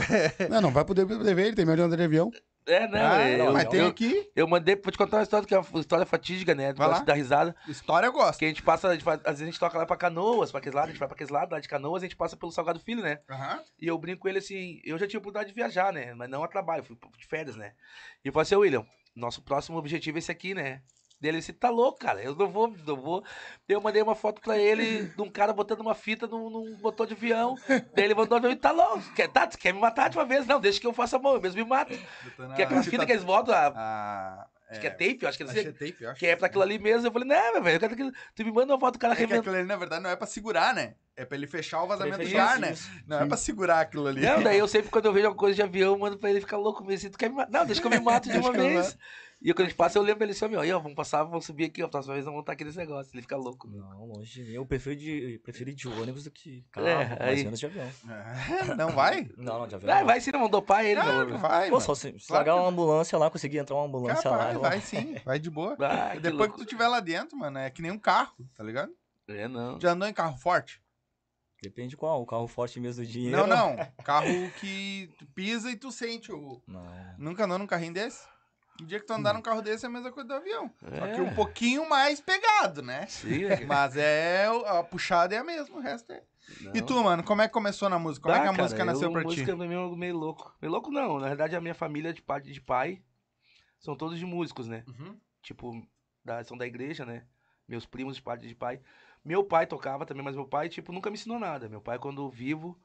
Não, 0.51 0.61
não 0.63 0.71
vai 0.73 0.85
poder 0.85 1.05
ver 1.07 1.39
ele, 1.47 1.55
tem 1.55 1.65
medo 1.67 1.77
de 1.77 1.83
andar 1.83 1.97
de 1.97 2.03
avião. 2.03 2.31
É, 2.69 2.87
não, 2.87 2.99
Ah, 3.01 3.23
é, 3.23 3.41
eu, 3.41 3.53
mas 3.53 3.65
não, 3.65 3.71
tem 3.71 3.81
eu, 3.81 3.87
aqui. 3.89 4.31
eu 4.37 4.47
mandei, 4.47 4.77
vou 4.77 4.93
te 4.93 4.99
contar 4.99 5.17
uma 5.17 5.23
história 5.23 5.47
que 5.49 5.55
é 5.55 5.59
uma 5.59 5.81
história 5.81 6.05
fatídica, 6.05 6.55
né? 6.55 6.75
Lá. 6.77 6.99
de 6.99 7.05
dar 7.07 7.15
risada. 7.15 7.57
História 7.67 8.07
eu 8.07 8.13
gosto. 8.13 8.39
Que 8.39 8.45
a 8.45 8.49
gente 8.49 8.63
passa, 8.63 8.89
a 8.89 8.93
gente 8.93 9.03
faz- 9.05 9.21
às 9.21 9.31
vezes 9.39 9.43
a 9.43 9.47
gente 9.47 9.59
toca 9.59 9.79
lá 9.79 9.87
pra 9.87 9.97
Canoas, 9.97 10.51
pra 10.51 10.59
aqueles 10.61 10.75
lados, 10.75 10.91
a 10.91 10.93
gente 10.93 10.99
vai 11.01 11.09
pra 11.09 11.15
aqueles 11.15 11.31
lados, 11.31 11.51
lá 11.51 11.61
de 11.61 11.69
Canoas, 11.69 12.03
a 12.03 12.07
gente 12.07 12.17
passa 12.17 12.37
pelo 12.37 12.53
Salgado 12.53 12.79
Filho, 12.79 13.03
né? 13.03 13.21
Aham. 13.31 13.61
E 13.81 13.87
eu 13.87 13.97
brinco 13.99 14.21
com 14.21 14.29
ele 14.29 14.39
assim, 14.39 14.81
eu 14.85 14.99
já 14.99 15.07
tive 15.07 15.19
oportunidade 15.19 15.49
de 15.49 15.55
viajar, 15.55 15.93
né? 15.93 16.13
Mas 16.15 16.29
não 16.29 16.45
a 16.45 16.49
trabalho, 16.49 16.85
fui 16.85 16.97
de 17.17 17.27
férias, 17.27 17.57
né? 17.57 17.73
E 18.25 18.29
eu 18.29 18.33
falei 18.33 18.43
assim, 18.43 18.55
"Ô, 18.55 18.61
William, 18.61 18.85
nosso 19.17 19.41
próximo 19.43 19.79
objetivo 19.79 20.19
é 20.19 20.21
esse 20.21 20.31
aqui, 20.31 20.53
né? 20.55 20.83
Dele 21.21 21.39
disse, 21.39 21.53
tá 21.53 21.69
louco, 21.69 21.99
cara, 21.99 22.23
eu 22.23 22.35
não 22.37 22.49
vou, 22.49 22.69
não 22.87 22.97
vou. 22.97 23.25
Eu 23.69 23.81
mandei 23.81 24.01
uma 24.01 24.15
foto 24.15 24.41
pra 24.41 24.57
ele 24.57 25.05
de 25.09 25.21
um 25.21 25.29
cara 25.29 25.53
botando 25.53 25.81
uma 25.81 25.95
fita 25.95 26.27
num, 26.29 26.49
num 26.49 26.79
motor 26.81 27.07
de 27.09 27.15
avião. 27.15 27.57
Daí 27.69 28.05
ele 28.05 28.15
mandou 28.15 28.41
mim, 28.41 28.55
tá 28.57 28.71
louco, 28.71 29.03
quer, 29.15 29.27
tá, 29.29 29.47
tu 29.47 29.59
quer 29.59 29.75
me 29.75 29.81
matar 29.81 30.09
de 30.11 30.17
uma 30.17 30.25
vez? 30.25 30.47
Não, 30.47 30.61
deixa 30.61 30.81
que 30.81 30.87
eu 30.87 30.93
faça 30.93 31.17
a 31.17 31.19
mão, 31.19 31.35
eu 31.35 31.41
mesmo 31.41 31.61
me 31.61 31.69
mato. 31.69 31.93
Que 32.55 32.63
é 32.63 32.65
aquela 32.65 32.83
fita 32.85 33.05
que 33.05 33.11
eles 33.13 33.25
botam, 33.25 33.53
a- 33.53 33.73
Ah, 33.75 34.47
acho 34.71 34.81
que 34.81 34.87
é 34.87 34.91
tape, 34.91 35.27
acho 35.27 35.37
que 35.39 35.43
eles 35.43 35.53
Acho 35.57 35.63
que 35.63 35.69
é 35.69 35.73
tape, 35.93 36.07
acho. 36.07 36.21
que 36.21 36.27
é 36.29 36.37
pra 36.37 36.47
aquilo 36.47 36.63
ali 36.63 36.79
mesmo. 36.79 37.09
Eu 37.09 37.13
falei, 37.13 37.27
não, 37.29 37.53
meu 37.55 37.63
velho, 37.65 37.77
eu 37.77 37.81
quero 37.81 37.97
que 37.97 38.13
tu 38.37 38.45
me 38.45 38.53
manda 38.53 38.73
uma 38.73 38.79
foto 38.79 38.95
do 38.95 39.01
cara 39.01 39.15
É 39.15 39.17
que 39.17 39.23
arrebentando. 39.25 39.41
aquilo 39.49 39.57
ali, 39.57 39.67
na 39.67 39.77
verdade, 39.77 40.03
não 40.05 40.11
é 40.11 40.15
pra 40.17 40.27
segurar, 40.27 40.73
né? 40.73 40.95
É 41.17 41.25
pra 41.25 41.37
ele 41.37 41.49
fechar 41.49 41.83
o 41.83 41.87
vazamento 41.89 42.19
de 42.19 42.27
Isso, 42.27 42.39
ar, 42.39 42.61
né? 42.61 42.77
Não 43.09 43.19
é 43.23 43.27
pra 43.27 43.37
segurar 43.37 43.81
aquilo 43.81 44.07
ali. 44.07 44.21
Não, 44.21 44.41
daí 44.41 44.57
eu 44.59 44.69
sempre, 44.69 44.89
quando 44.89 45.07
eu 45.07 45.13
vejo 45.13 45.27
alguma 45.27 45.41
coisa 45.41 45.57
de 45.57 45.63
avião, 45.63 45.99
mando 45.99 46.17
pra 46.17 46.31
ele 46.31 46.41
ficar 46.41 46.59
louco 46.59 46.85
mesmo. 46.85 47.11
Tu 47.11 47.19
quer 47.19 47.29
me 47.29 47.35
matar? 47.35 47.51
Não, 47.51 47.67
deixa 47.67 47.81
que 47.81 47.87
eu 47.89 47.91
me 47.91 47.99
mato 47.99 48.31
de 48.31 48.39
uma 48.39 48.53
vez. 48.53 48.97
E 49.41 49.53
quando 49.55 49.67
a 49.67 49.69
gente 49.69 49.77
passa, 49.77 49.97
eu 49.97 50.03
lembro 50.03 50.25
ele 50.25 50.33
assim, 50.33 50.45
ó, 50.47 50.77
ó, 50.77 50.81
vamos 50.81 50.97
passar, 50.97 51.23
vamos 51.23 51.45
subir 51.47 51.67
aqui, 51.67 51.81
ó, 51.81 51.87
a 51.87 51.89
próxima 51.89 52.15
vez 52.15 52.25
vamos 52.25 52.39
montar 52.41 52.55
aqui 52.55 52.65
nesse 52.65 52.77
negócio. 52.77 53.15
Ele 53.15 53.23
fica 53.23 53.37
louco. 53.37 53.69
meu. 53.69 53.81
Não, 53.81 54.05
longe 54.07 54.33
de 54.33 54.43
mim. 54.43 54.55
Eu 54.57 54.67
prefiro 54.67 54.97
de, 54.97 55.39
prefiro 55.45 55.71
ir 55.71 55.75
de 55.75 55.87
ônibus 55.87 56.25
do 56.25 56.31
que 56.33 56.65
carro, 56.73 56.89
É, 56.89 57.09
mais 57.21 57.21
aí- 57.39 57.45
menos 57.45 57.61
de 57.61 57.67
avião. 57.67 57.87
É, 58.09 58.75
Não 58.75 58.91
vai? 58.91 59.31
Não, 59.37 59.61
não, 59.61 59.69
de 59.69 59.77
avião. 59.77 59.93
Vai, 59.93 60.01
não. 60.01 60.07
vai 60.09 60.21
sim, 60.21 60.33
não 60.33 60.41
vão 60.41 60.51
dopar 60.51 60.85
ele, 60.85 61.01
Claro 61.01 61.17
meu. 61.19 61.37
que 61.37 61.41
vai, 61.41 61.71
Pô, 61.71 61.81
só 61.81 61.95
se, 61.95 62.19
se 62.19 62.27
Claro 62.27 62.35
largar 62.47 62.55
que- 62.55 62.61
uma 62.61 62.69
ambulância 62.69 63.17
lá, 63.17 63.31
conseguir 63.31 63.59
entrar 63.59 63.77
uma 63.77 63.85
ambulância 63.87 64.29
lá. 64.29 64.39
Capaz, 64.39 64.55
eu- 64.57 64.61
vai 64.61 64.81
sim, 64.81 65.15
vai 65.25 65.39
de 65.39 65.51
boa. 65.51 65.77
Ah, 65.79 66.11
que 66.15 66.21
Depois 66.21 66.23
que 66.23 66.31
louco. 66.49 66.57
tu 66.57 66.63
estiver 66.65 66.89
lá 66.89 66.99
dentro, 66.99 67.39
mano, 67.39 67.59
é 67.59 67.71
que 67.71 67.81
nem 67.81 67.93
um 67.93 67.99
carro, 67.99 68.35
tá 68.57 68.65
ligado? 68.65 68.91
É, 69.29 69.47
não. 69.47 69.81
Já 69.81 69.93
andou 69.93 70.09
em 70.09 70.13
carro 70.13 70.37
forte? 70.37 70.83
Depende 71.63 71.97
qual, 71.97 72.23
o 72.23 72.27
carro 72.27 72.47
forte 72.49 72.81
mesmo 72.81 73.05
do 73.05 73.09
dinheiro. 73.09 73.37
Não, 73.37 73.47
não. 73.47 73.77
Carro 74.05 74.27
que 74.61 75.11
tu 75.19 75.27
pisa 75.27 75.71
e 75.71 75.77
tu 75.77 75.93
sente 75.93 76.33
o. 76.33 76.61
Não. 76.67 76.85
Nunca 77.19 77.45
andou 77.45 77.59
num 77.59 77.67
carrinho 77.67 77.93
desse? 77.95 78.27
O 78.81 78.87
dia 78.87 79.01
que 79.01 79.07
tu 79.07 79.13
andar 79.13 79.35
num 79.35 79.43
carro 79.43 79.61
desse 79.61 79.85
é 79.85 79.89
a 79.89 79.91
mesma 79.91 80.13
coisa 80.13 80.29
do 80.29 80.35
avião. 80.35 80.71
Só 80.81 81.07
que 81.09 81.21
É. 81.21 81.23
um 81.23 81.35
pouquinho 81.35 81.89
mais 81.89 82.21
pegado, 82.21 82.81
né? 82.83 83.07
Sim, 83.07 83.45
é. 83.47 83.65
Mas 83.67 83.97
é. 83.97 84.47
A 84.67 84.83
puxada 84.85 85.35
é 85.35 85.39
a 85.39 85.45
mesma, 85.45 85.77
o 85.77 85.81
resto 85.81 86.13
é. 86.13 86.23
E 86.73 86.81
Não. 86.81 86.87
tu, 86.87 87.03
mano, 87.03 87.23
como 87.25 87.43
é 87.43 87.49
que 87.49 87.53
começou 87.53 87.89
na 87.89 87.99
música? 87.99 88.23
Como 88.23 88.35
é 88.35 88.39
que 88.41 88.47
a 88.47 88.51
cara, 88.53 88.63
música 88.63 88.85
nasceu 88.85 89.09
eu, 89.09 89.13
pra 89.13 89.23
ti? 89.23 89.27
música 89.27 89.57
pra 89.57 89.67
mim 89.67 89.75
é 89.75 89.77
algo 89.77 89.97
meio 89.97 90.17
louco. 90.17 90.57
Meio 90.63 90.73
louco 90.73 90.91
não, 90.91 91.19
na 91.19 91.29
verdade 91.29 91.55
a 91.57 91.61
minha 91.61 91.75
família 91.75 92.13
de 92.15 92.23
parte 92.23 92.51
de 92.53 92.61
pai 92.61 93.03
são 93.79 93.95
todos 93.97 94.19
de 94.19 94.25
músicos, 94.25 94.67
né? 94.69 94.85
Uhum. 94.89 95.19
Tipo, 95.43 95.87
da, 96.25 96.43
são 96.45 96.57
da 96.57 96.67
igreja, 96.67 97.05
né? 97.05 97.27
Meus 97.67 97.85
primos 97.85 98.17
de 98.17 98.23
parte 98.23 98.47
de 98.47 98.55
pai. 98.55 98.81
Meu 99.25 99.45
pai 99.45 99.67
tocava 99.67 100.07
também, 100.07 100.23
mas 100.25 100.35
meu 100.35 100.47
pai, 100.47 100.69
tipo, 100.69 100.91
nunca 100.93 101.11
me 101.11 101.15
ensinou 101.17 101.39
nada. 101.39 101.69
Meu 101.69 101.81
pai, 101.83 101.99
quando 101.99 102.31
vivo, 102.31 102.81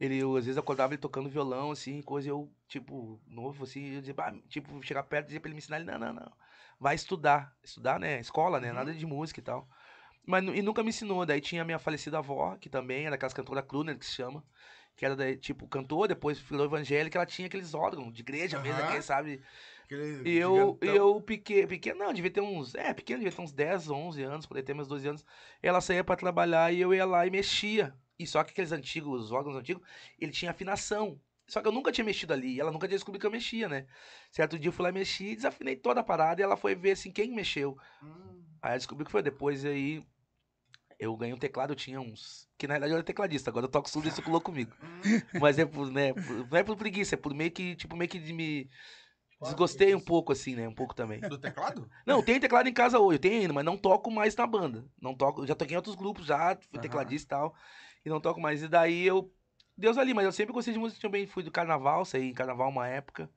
ele, 0.00 0.16
eu, 0.18 0.36
às 0.36 0.44
vezes, 0.46 0.58
acordava 0.58 0.92
ele 0.94 1.00
tocando 1.00 1.28
violão, 1.28 1.70
assim, 1.70 2.00
coisa, 2.02 2.28
eu, 2.28 2.50
tipo, 2.68 3.20
novo, 3.26 3.64
assim, 3.64 3.94
eu 3.94 4.00
dizia, 4.00 4.14
"Ah", 4.18 4.32
tipo, 4.48 4.82
chegar 4.82 5.02
perto 5.04 5.26
e 5.26 5.28
dizer 5.28 5.40
pra 5.40 5.48
ele 5.48 5.54
me 5.54 5.58
ensinar, 5.58 5.76
ele, 5.78 5.90
não, 5.90 5.98
não, 5.98 6.12
não. 6.12 6.32
Vai 6.78 6.94
estudar. 6.94 7.56
Estudar, 7.62 7.98
né? 7.98 8.20
Escola, 8.20 8.60
né? 8.60 8.72
Nada 8.72 8.92
de 8.94 9.04
música 9.06 9.40
e 9.40 9.42
tal. 9.42 9.68
Mas, 10.24 10.44
e 10.44 10.62
nunca 10.62 10.82
me 10.82 10.90
ensinou. 10.90 11.24
Daí 11.26 11.40
tinha 11.40 11.62
a 11.62 11.64
minha 11.64 11.78
falecida 11.78 12.18
avó, 12.18 12.56
que 12.56 12.68
também 12.68 13.06
era 13.06 13.14
aquelas 13.16 13.34
cantora 13.34 13.62
crooner 13.62 13.98
que 13.98 14.06
se 14.06 14.12
chama. 14.12 14.44
Que 14.94 15.04
era, 15.04 15.16
da- 15.16 15.34
tipo, 15.36 15.66
cantor, 15.68 16.08
depois 16.08 16.38
virou 16.38 16.66
evangélica, 16.66 17.18
ela 17.18 17.26
tinha 17.26 17.46
aqueles 17.46 17.74
órgãos 17.74 18.12
de 18.12 18.20
igreja 18.22 18.58
mesmo, 18.58 18.78
Aham. 18.80 18.88
aquele, 18.88 19.02
sabe? 19.02 19.42
Aquele 19.84 20.24
E 20.24 20.36
eu, 20.36 20.78
gigantão. 20.78 20.94
eu 20.94 21.20
pequeno, 21.20 21.68
pequeno, 21.68 21.98
não, 22.00 22.12
devia 22.12 22.30
ter 22.30 22.40
uns, 22.40 22.74
é, 22.74 22.92
pequeno, 22.92 23.20
devia 23.20 23.34
ter 23.34 23.42
uns 23.42 23.52
10, 23.52 23.88
11 23.88 24.22
anos, 24.22 24.44
por 24.46 24.56
aí 24.56 24.62
ter 24.62 24.74
meus 24.74 24.88
12 24.88 25.08
anos. 25.08 25.24
Ela 25.62 25.80
saía 25.80 26.04
pra 26.04 26.16
trabalhar 26.16 26.72
e 26.72 26.80
eu 26.80 26.92
ia 26.92 27.04
lá 27.06 27.26
e 27.26 27.30
mexia. 27.30 27.94
E 28.18 28.26
só 28.26 28.42
que 28.42 28.50
aqueles 28.50 28.72
antigos, 28.72 29.24
os 29.26 29.32
órgãos 29.32 29.56
antigos, 29.56 29.82
ele 30.18 30.32
tinha 30.32 30.50
afinação. 30.50 31.20
Só 31.46 31.62
que 31.62 31.68
eu 31.68 31.72
nunca 31.72 31.90
tinha 31.92 32.04
mexido 32.04 32.32
ali, 32.32 32.56
e 32.56 32.60
ela 32.60 32.70
nunca 32.72 32.86
tinha 32.86 32.96
descobrido 32.96 33.20
que 33.20 33.26
eu 33.26 33.30
mexia, 33.30 33.68
né? 33.68 33.86
Certo 34.30 34.58
dia 34.58 34.68
eu 34.68 34.72
fui 34.72 34.82
lá 34.82 34.90
e 34.90 34.92
mexi, 34.92 35.34
desafinei 35.34 35.76
toda 35.76 36.00
a 36.00 36.04
parada 36.04 36.40
e 36.40 36.44
ela 36.44 36.56
foi 36.56 36.74
ver 36.74 36.90
assim 36.92 37.10
quem 37.10 37.30
mexeu. 37.32 37.78
Hum. 38.02 38.42
Aí 38.60 38.74
eu 38.74 38.78
descobri 38.78 39.04
que 39.06 39.10
foi 39.10 39.22
depois 39.22 39.64
aí 39.64 40.04
eu 40.98 41.16
ganhei 41.16 41.32
um 41.32 41.38
teclado, 41.38 41.70
eu 41.72 41.76
tinha 41.76 42.00
uns, 42.00 42.48
que 42.58 42.66
na 42.66 42.74
realidade 42.74 42.92
eu 42.92 42.96
era 42.96 43.04
tecladista, 43.04 43.50
agora 43.50 43.66
eu 43.66 43.70
toco 43.70 43.88
surdo 43.88 44.08
e 44.08 44.10
isso 44.10 44.20
colou 44.20 44.40
comigo. 44.40 44.76
Mas 45.40 45.58
é 45.58 45.64
por, 45.64 45.90
né, 45.90 46.12
por- 46.12 46.48
não 46.50 46.58
é 46.58 46.62
por 46.64 46.76
preguiça, 46.76 47.14
é 47.14 47.18
por 47.18 47.32
meio 47.32 47.52
que, 47.52 47.76
tipo, 47.76 47.96
meio 47.96 48.10
que 48.10 48.18
de 48.18 48.32
me 48.32 48.68
desgostei 49.40 49.94
um 49.94 50.00
pouco 50.00 50.32
assim, 50.32 50.56
né, 50.56 50.66
um 50.68 50.74
pouco 50.74 50.94
também. 50.94 51.20
Do 51.20 51.38
teclado? 51.38 51.88
Não, 52.04 52.20
tem 52.22 52.40
teclado 52.40 52.68
em 52.68 52.72
casa 52.72 52.98
hoje, 52.98 53.14
eu 53.16 53.20
tenho 53.20 53.40
ainda, 53.42 53.52
mas 53.52 53.64
não 53.64 53.76
toco 53.76 54.10
mais 54.10 54.34
na 54.34 54.46
banda. 54.46 54.84
Não 55.00 55.14
toco, 55.14 55.46
já 55.46 55.54
toquei 55.54 55.74
em 55.74 55.76
outros 55.76 55.94
grupos 55.94 56.26
já, 56.26 56.56
fui 56.56 56.66
Aham. 56.74 56.80
tecladista 56.80 57.26
e 57.26 57.28
tal, 57.28 57.54
e 58.08 58.10
não 58.10 58.20
toco 58.20 58.40
mais. 58.40 58.62
E 58.62 58.68
daí 58.68 59.06
eu, 59.06 59.32
Deus 59.76 59.96
ali, 59.98 60.12
mas 60.14 60.24
eu 60.24 60.32
sempre 60.32 60.52
gostei 60.52 60.72
de 60.74 60.80
música, 60.80 61.00
também 61.00 61.26
fui 61.26 61.42
do 61.42 61.50
carnaval, 61.50 62.04
saí 62.04 62.30
em 62.30 62.34
carnaval 62.34 62.68
uma 62.68 62.88
época, 62.88 63.30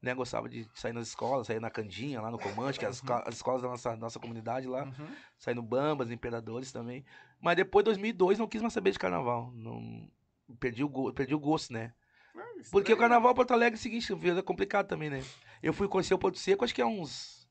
né, 0.00 0.14
gostava 0.14 0.48
de 0.48 0.66
sair 0.74 0.92
nas 0.92 1.08
escolas, 1.08 1.46
sair 1.46 1.60
na 1.60 1.70
Candinha, 1.70 2.20
lá 2.20 2.30
no 2.30 2.38
Comante, 2.38 2.78
que 2.78 2.84
é 2.84 2.88
as, 2.88 2.96
esco- 2.96 3.12
as 3.12 3.34
escolas 3.36 3.62
da 3.62 3.68
nossa, 3.68 3.96
nossa 3.96 4.18
comunidade 4.18 4.66
lá, 4.66 4.84
Uhum. 4.84 5.06
saí 5.38 5.54
no 5.54 5.62
Bambas, 5.62 6.10
Imperadores 6.10 6.72
também. 6.72 7.04
Mas 7.40 7.56
depois, 7.56 7.84
2002, 7.84 8.38
não 8.38 8.48
quis 8.48 8.62
mais 8.62 8.72
saber 8.72 8.90
de 8.92 8.98
carnaval, 8.98 9.52
não... 9.54 10.08
Perdi 10.60 10.84
o. 10.84 11.12
Perdi 11.12 11.34
o 11.34 11.38
gosto, 11.38 11.72
né? 11.72 11.94
Porque 12.70 12.92
o 12.92 12.96
carnaval 12.96 13.34
Porto 13.34 13.52
Alegre 13.52 13.76
é 13.76 13.78
o 13.78 13.82
seguinte, 13.82 14.12
é 14.38 14.42
complicado 14.42 14.86
também, 14.86 15.08
né? 15.08 15.22
Eu 15.62 15.72
fui 15.72 15.88
conhecer 15.88 16.12
o 16.14 16.18
Porto 16.18 16.38
Seco, 16.38 16.64
acho 16.64 16.74
que 16.74 16.82
há 16.82 16.86
uns 16.86 17.48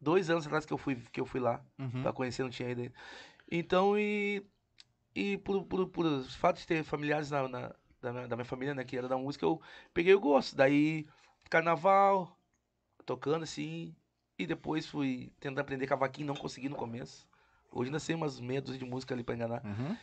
dois 0.00 0.28
anos 0.30 0.46
atrás 0.46 0.66
que 0.66 0.72
eu 0.72 0.78
fui, 0.78 0.96
que 1.12 1.20
eu 1.20 1.24
fui 1.26 1.40
lá. 1.40 1.64
Uhum. 1.78 2.02
Pra 2.02 2.12
conhecer, 2.12 2.42
não 2.42 2.50
tinha 2.50 2.68
ainda. 2.68 2.92
Então, 3.50 3.98
e. 3.98 4.44
E 5.18 5.36
por, 5.38 5.64
por, 5.64 5.88
por 5.88 6.22
fato 6.28 6.58
de 6.58 6.66
ter 6.66 6.84
familiares 6.84 7.28
na, 7.28 7.48
na- 7.48 7.74
da, 8.00 8.12
minha, 8.12 8.28
da 8.28 8.36
minha 8.36 8.44
família, 8.44 8.72
né, 8.72 8.84
que 8.84 8.96
era 8.96 9.08
da 9.08 9.18
música, 9.18 9.44
eu 9.44 9.60
peguei 9.92 10.14
o 10.14 10.20
gosto. 10.20 10.54
Daí, 10.54 11.06
carnaval, 11.50 12.38
tocando 13.04 13.42
assim. 13.42 13.96
E 14.38 14.46
depois 14.46 14.86
fui 14.86 15.32
tentando 15.40 15.58
aprender 15.58 15.88
cavaquinho, 15.88 16.28
não 16.28 16.36
consegui 16.36 16.68
no 16.68 16.76
começo. 16.76 17.28
Hoje 17.72 17.88
ainda 17.88 17.98
sei 17.98 18.14
umas 18.14 18.38
meia 18.38 18.62
dúzia 18.62 18.78
de 18.78 18.84
música 18.84 19.12
ali 19.12 19.24
pra 19.24 19.34
enganar. 19.34 19.64
Uhum. 19.64 19.96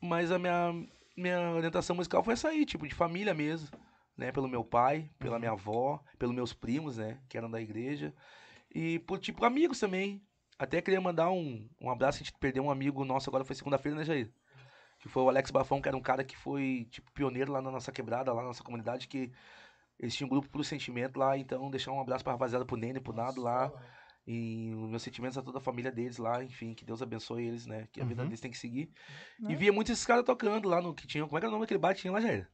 Mas 0.00 0.32
a 0.32 0.38
minha, 0.38 0.72
minha 1.14 1.50
orientação 1.50 1.94
musical 1.94 2.24
foi 2.24 2.32
essa 2.32 2.48
aí, 2.48 2.64
tipo, 2.64 2.88
de 2.88 2.94
família 2.94 3.34
mesmo. 3.34 3.68
Né? 4.16 4.32
Pelo 4.32 4.48
meu 4.48 4.64
pai, 4.64 5.10
pela 5.18 5.38
minha 5.38 5.50
avó, 5.52 6.02
pelos 6.18 6.34
meus 6.34 6.54
primos, 6.54 6.96
né? 6.96 7.20
Que 7.28 7.36
eram 7.36 7.50
da 7.50 7.60
igreja. 7.60 8.14
E 8.74 8.98
por, 9.00 9.18
tipo, 9.18 9.44
amigos 9.44 9.78
também. 9.78 10.22
Até 10.58 10.80
queria 10.80 11.00
mandar 11.02 11.30
um, 11.30 11.68
um 11.78 11.90
abraço, 11.90 12.16
a 12.16 12.24
gente 12.24 12.32
perdeu 12.38 12.64
um 12.64 12.70
amigo 12.70 13.04
nosso 13.04 13.28
agora, 13.28 13.44
foi 13.44 13.56
segunda-feira, 13.56 13.98
né, 13.98 14.04
Jair? 14.04 14.32
Que 15.04 15.08
foi 15.10 15.22
o 15.22 15.28
Alex 15.28 15.50
Bafão, 15.50 15.82
que 15.82 15.86
era 15.88 15.94
um 15.94 16.00
cara 16.00 16.24
que 16.24 16.34
foi, 16.34 16.88
tipo, 16.90 17.12
pioneiro 17.12 17.52
lá 17.52 17.60
na 17.60 17.70
nossa 17.70 17.92
quebrada, 17.92 18.32
lá 18.32 18.40
na 18.40 18.48
nossa 18.48 18.62
comunidade, 18.64 19.06
que 19.06 19.30
eles 20.00 20.14
tinham 20.16 20.28
um 20.28 20.30
grupo 20.30 20.48
pro 20.48 20.64
sentimento 20.64 21.18
lá, 21.18 21.36
então 21.36 21.70
deixar 21.70 21.92
um 21.92 22.00
abraço 22.00 22.24
pra 22.24 22.32
rapaziada, 22.32 22.64
pro 22.64 22.74
Nene, 22.74 23.00
pro 23.00 23.12
Nado 23.12 23.42
lá. 23.42 23.70
E 24.26 24.72
os 24.74 24.88
meus 24.88 25.02
sentimentos 25.02 25.36
a 25.36 25.42
toda 25.42 25.58
a 25.58 25.60
família 25.60 25.92
deles 25.92 26.16
lá, 26.16 26.42
enfim, 26.42 26.72
que 26.72 26.86
Deus 26.86 27.02
abençoe 27.02 27.44
eles, 27.46 27.66
né? 27.66 27.86
Que 27.92 28.00
a 28.00 28.04
vida 28.06 28.22
Uhum. 28.22 28.28
deles 28.28 28.40
tem 28.40 28.50
que 28.50 28.56
seguir. 28.56 28.90
Né? 29.38 29.52
E 29.52 29.54
via 29.56 29.70
muitos 29.70 29.92
esses 29.92 30.06
caras 30.06 30.24
tocando 30.24 30.66
lá 30.70 30.80
no 30.80 30.94
que 30.94 31.06
tinham. 31.06 31.28
Como 31.28 31.36
é 31.36 31.40
que 31.40 31.44
era 31.44 31.50
o 31.50 31.52
nome 31.52 31.64
daquele 31.66 31.78
bar 31.78 31.92
tinha 31.94 32.10
lá, 32.10 32.18
Jair? 32.22 32.48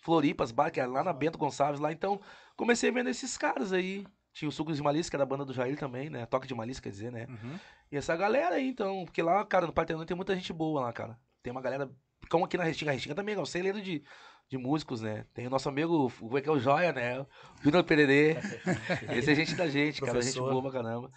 Floripas, 0.00 0.50
bar, 0.52 0.70
que 0.70 0.80
era 0.80 0.90
lá 0.90 1.04
na 1.04 1.12
Bento 1.12 1.36
Gonçalves 1.36 1.78
lá. 1.78 1.92
Então, 1.92 2.18
comecei 2.56 2.90
vendo 2.90 3.10
esses 3.10 3.36
caras 3.36 3.74
aí. 3.74 4.06
Tinha 4.32 4.48
o 4.48 4.52
Sucos 4.52 4.78
de 4.78 4.82
Malícia, 4.82 5.10
que 5.10 5.16
era 5.16 5.24
a 5.24 5.26
banda 5.26 5.44
do 5.44 5.52
Jair 5.52 5.78
também, 5.78 6.08
né? 6.08 6.24
Toque 6.24 6.46
de 6.46 6.54
Malícia, 6.54 6.82
quer 6.82 6.88
dizer, 6.90 7.12
né? 7.12 7.26
Uhum. 7.28 7.58
E 7.92 7.96
essa 7.98 8.16
galera 8.16 8.54
aí, 8.54 8.66
então. 8.66 9.04
Porque 9.04 9.20
lá, 9.20 9.44
cara, 9.44 9.66
no 9.66 9.74
Partenão 9.74 10.06
tem 10.06 10.16
muita 10.16 10.34
gente 10.34 10.50
boa 10.54 10.80
lá, 10.80 10.92
cara. 10.94 11.18
Tem 11.46 11.52
uma 11.52 11.60
galera. 11.62 11.88
Como 12.28 12.44
aqui 12.44 12.56
na 12.56 12.64
Restinga. 12.64 12.90
A 12.90 12.94
Restinga 12.94 13.14
também 13.14 13.36
é 13.36 13.38
um 13.38 13.46
celeiro 13.46 13.80
de, 13.80 14.02
de 14.48 14.58
músicos, 14.58 15.00
né? 15.00 15.24
Tem 15.32 15.46
o 15.46 15.50
nosso 15.50 15.68
amigo, 15.68 16.10
como 16.18 16.36
é 16.36 16.40
que 16.40 16.48
é 16.48 16.52
o 16.52 16.58
Joia, 16.58 16.92
né? 16.92 17.20
O 17.20 17.26
Júnior 17.62 17.84
Pererê. 17.84 18.34
Esse 19.16 19.30
é 19.30 19.34
gente 19.36 19.54
da 19.54 19.68
gente, 19.68 20.00
cara. 20.00 20.20
Gente 20.20 20.34
Professor. 20.34 20.50
boa 20.50 20.60
pra 20.62 20.72
caramba. 20.82 21.12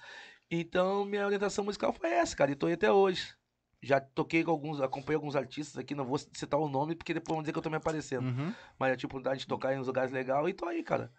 Então, 0.52 1.04
minha 1.04 1.26
orientação 1.26 1.66
musical 1.66 1.92
foi 1.92 2.12
essa, 2.12 2.36
cara. 2.36 2.52
E 2.52 2.56
tô 2.56 2.68
aí 2.68 2.74
até 2.74 2.92
hoje. 2.92 3.34
Já 3.82 4.00
toquei 4.00 4.44
com 4.44 4.52
alguns, 4.52 4.80
acompanhei 4.82 5.16
alguns 5.16 5.36
artistas 5.36 5.80
aqui, 5.80 5.96
não 5.96 6.06
vou 6.06 6.20
citar 6.20 6.60
o 6.60 6.70
nome, 6.70 6.94
porque 6.96 7.12
depois 7.12 7.34
vão 7.34 7.42
dizer 7.42 7.54
que 7.54 7.58
eu 7.58 7.64
tô 7.64 7.72
me 7.72 7.78
aparecendo. 7.78 8.28
Uhum. 8.28 8.54
Mas 8.78 8.92
eu 8.92 8.98
tive 8.98 9.08
oportunidade 9.08 9.40
de 9.40 9.48
tocar 9.48 9.74
em 9.74 9.80
uns 9.80 9.88
lugares 9.88 10.12
legais 10.12 10.48
e 10.48 10.54
tô 10.54 10.68
aí, 10.68 10.84
cara. 10.84 11.12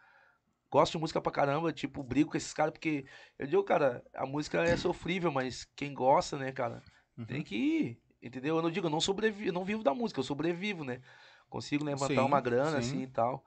Gosto 0.70 0.92
de 0.92 0.98
música 0.98 1.20
pra 1.20 1.32
caramba, 1.32 1.72
tipo, 1.72 2.00
brigo 2.04 2.30
com 2.30 2.36
esses 2.36 2.52
caras, 2.54 2.70
porque 2.70 3.04
eu 3.40 3.46
digo, 3.48 3.64
cara, 3.64 4.04
a 4.14 4.24
música 4.24 4.62
é 4.62 4.76
sofrível, 4.76 5.32
mas 5.32 5.64
quem 5.74 5.92
gosta, 5.92 6.38
né, 6.38 6.52
cara, 6.52 6.80
Uhum. 7.18 7.24
tem 7.24 7.42
que 7.42 7.56
ir. 7.56 8.00
Entendeu? 8.22 8.56
Eu 8.56 8.62
não 8.62 8.70
digo, 8.70 8.86
eu 8.86 8.90
não 8.90 9.00
sobrevivo, 9.00 9.48
eu 9.48 9.52
não 9.52 9.64
vivo 9.64 9.82
da 9.82 9.94
música, 9.94 10.20
eu 10.20 10.24
sobrevivo, 10.24 10.84
né? 10.84 11.00
Consigo 11.48 11.84
levantar 11.84 12.08
Sim, 12.14 12.20
uma 12.20 12.40
grana, 12.40 12.82
sim. 12.82 12.96
assim 12.96 13.02
e 13.02 13.06
tal. 13.06 13.44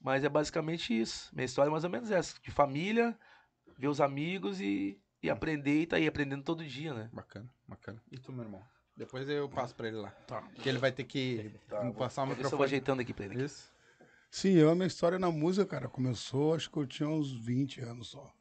Mas 0.00 0.24
é 0.24 0.28
basicamente 0.28 0.98
isso. 0.98 1.28
Minha 1.34 1.44
história 1.44 1.68
é 1.68 1.72
mais 1.72 1.84
ou 1.84 1.90
menos 1.90 2.10
essa. 2.10 2.34
De 2.40 2.50
família, 2.50 3.16
ver 3.78 3.88
os 3.88 4.00
amigos 4.00 4.60
e, 4.60 5.00
e 5.22 5.28
aprender 5.30 5.82
e 5.82 5.86
tá 5.86 5.96
aí 5.96 6.06
aprendendo 6.06 6.42
todo 6.42 6.64
dia, 6.64 6.94
né? 6.94 7.10
Bacana, 7.12 7.48
bacana. 7.68 8.02
E 8.10 8.18
tu, 8.18 8.32
meu 8.32 8.44
irmão? 8.44 8.62
Depois 8.96 9.28
eu 9.28 9.48
passo 9.48 9.74
pra 9.74 9.88
ele 9.88 9.96
lá. 9.96 10.10
Tá. 10.26 10.42
Que 10.54 10.68
ele 10.68 10.78
vai 10.78 10.92
ter 10.92 11.04
que 11.04 11.52
me 11.82 11.92
passar 11.92 12.22
o 12.22 12.24
isso 12.26 12.32
eu 12.32 12.36
vou 12.36 12.36
microfone. 12.36 12.64
ajeitando 12.64 13.00
aqui 13.02 13.12
pra 13.12 13.24
ele. 13.24 13.44
Isso. 13.44 13.72
Sim, 14.30 14.54
eu, 14.54 14.70
a 14.70 14.74
minha 14.74 14.86
história 14.86 15.18
na 15.18 15.30
música, 15.30 15.66
cara, 15.66 15.88
começou, 15.88 16.54
acho 16.54 16.70
que 16.70 16.76
eu 16.78 16.86
tinha 16.86 17.08
uns 17.08 17.32
20 17.32 17.80
anos 17.82 18.08
só. 18.08 18.32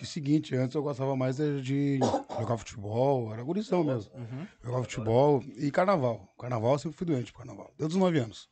Porque, 0.00 0.06
seguinte, 0.06 0.56
antes 0.56 0.74
eu 0.74 0.82
gostava 0.82 1.14
mais 1.14 1.36
de, 1.36 2.00
jogar 2.38 2.56
futebol, 2.56 3.34
era 3.34 3.42
gurizão 3.42 3.84
mesmo. 3.84 4.10
Jogava 4.64 4.84
futebol 4.84 5.44
e 5.58 5.70
carnaval. 5.70 6.26
Carnaval 6.38 6.72
eu 6.72 6.78
sempre 6.78 6.96
fui 6.96 7.06
doente 7.06 7.30
pro 7.30 7.42
carnaval, 7.42 7.74
desde 7.76 7.96
os 7.96 8.00
9 8.00 8.18
anos. 8.18 8.48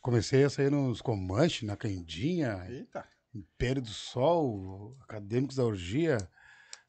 Comecei 0.00 0.42
a 0.42 0.50
sair 0.50 0.72
nos 0.72 1.00
Comanches, 1.00 1.62
na 1.62 1.76
Candinha, 1.76 2.66
Eita. 2.68 3.04
Império 3.32 3.80
do 3.80 3.88
Sol, 3.88 4.96
Acadêmicos 5.02 5.54
da 5.56 5.64
Orgia. 5.64 6.18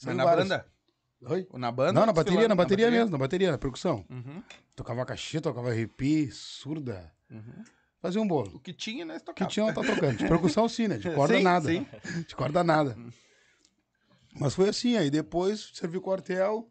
Mas 0.04 0.16
na 0.16 0.24
vários. 0.24 0.48
banda? 0.50 0.66
Oi? 1.28 1.48
Na 1.54 1.72
banda? 1.72 1.94
Não, 1.94 2.06
na 2.08 2.12
Desfilando 2.12 2.32
bateria, 2.32 2.48
na 2.48 2.56
bateria 2.56 2.92
mesmo, 2.92 3.12
na 3.12 3.18
bateria, 3.20 3.52
na 3.52 3.58
percussão. 3.60 4.04
Uhum. 4.10 4.42
Tocava 4.76 5.06
caixinha, 5.06 5.42
tocava 5.42 5.72
repi, 5.72 6.32
surda. 6.32 7.14
Uhum. 7.30 7.64
Fazia 8.02 8.20
um 8.22 8.28
bolo. 8.28 8.52
O 8.56 8.60
que 8.60 8.74
tinha, 8.74 9.06
né? 9.06 9.20
Que 9.36 9.46
tinha, 9.46 9.72
tá 9.72 9.82
tocando. 9.84 10.18
De 10.18 10.28
percussão, 10.28 10.68
sim, 10.68 10.88
né? 10.88 10.98
De 10.98 11.10
corda 11.14 11.38
Sim, 11.38 11.44
nada. 11.44 11.70
sim. 11.70 11.88
De 12.28 12.36
corda 12.36 12.64
nada. 12.64 12.98
Mas 14.40 14.54
foi 14.54 14.70
assim, 14.70 14.98
aí 14.98 15.10
depois 15.10 15.72
servi 15.74 15.98
o 15.98 16.02
quartel. 16.02 16.68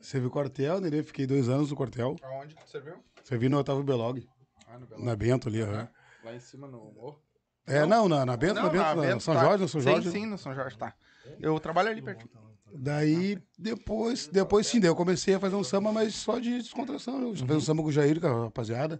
Servi 0.00 0.26
o 0.26 0.30
quartel, 0.30 0.80
né? 0.80 1.02
Fiquei 1.02 1.26
dois 1.26 1.48
anos 1.48 1.70
no 1.70 1.76
quartel. 1.76 2.16
Aonde 2.22 2.54
tu 2.54 2.68
serviu? 2.70 2.94
Servi 3.24 3.48
no 3.48 3.58
Otávio 3.58 3.82
Belog, 3.82 4.26
Ah, 4.68 4.78
no 4.78 4.86
Belo. 4.86 5.04
na 5.04 5.16
Bento 5.16 5.48
ali, 5.48 5.60
aham. 5.60 5.88
Lá 6.24 6.34
em 6.34 6.40
cima 6.40 6.66
no 6.68 6.92
morro. 6.92 7.20
É, 7.66 7.84
não, 7.84 8.08
na, 8.08 8.24
na 8.24 8.36
Bento, 8.36 8.54
na 8.54 8.68
Bento, 8.70 8.96
na 8.96 9.20
São 9.20 9.34
tá. 9.34 9.40
Jorge, 9.40 9.62
na 9.62 9.68
São 9.68 9.80
Jorge. 9.80 10.10
Sim, 10.10 10.20
sim, 10.20 10.26
no 10.26 10.38
São 10.38 10.54
Jorge, 10.54 10.78
tá. 10.78 10.94
Eu 11.40 11.58
trabalho 11.60 11.90
ali 11.90 12.00
pertinho. 12.00 12.30
Daí, 12.72 13.38
depois, 13.58 14.28
depois 14.28 14.66
sim, 14.66 14.78
daí 14.78 14.88
eu 14.90 14.96
comecei 14.96 15.34
a 15.34 15.40
fazer 15.40 15.56
um 15.56 15.64
samba, 15.64 15.90
mas 15.92 16.14
só 16.14 16.38
de 16.38 16.58
descontração. 16.58 17.20
Eu 17.20 17.34
fiz 17.34 17.42
um 17.50 17.60
samba 17.60 17.82
com 17.82 17.88
o 17.88 17.92
Jair, 17.92 18.20
com 18.20 18.26
a 18.26 18.44
rapaziada. 18.44 18.98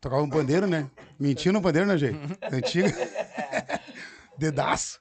Tocava 0.00 0.22
um 0.22 0.28
pandeiro, 0.28 0.66
né? 0.66 0.90
Mentindo 1.18 1.54
no 1.54 1.62
pandeiro, 1.62 1.86
né, 1.88 1.96
Jair? 1.96 2.16
Antiga. 2.52 2.88
Dedaço. 4.36 5.00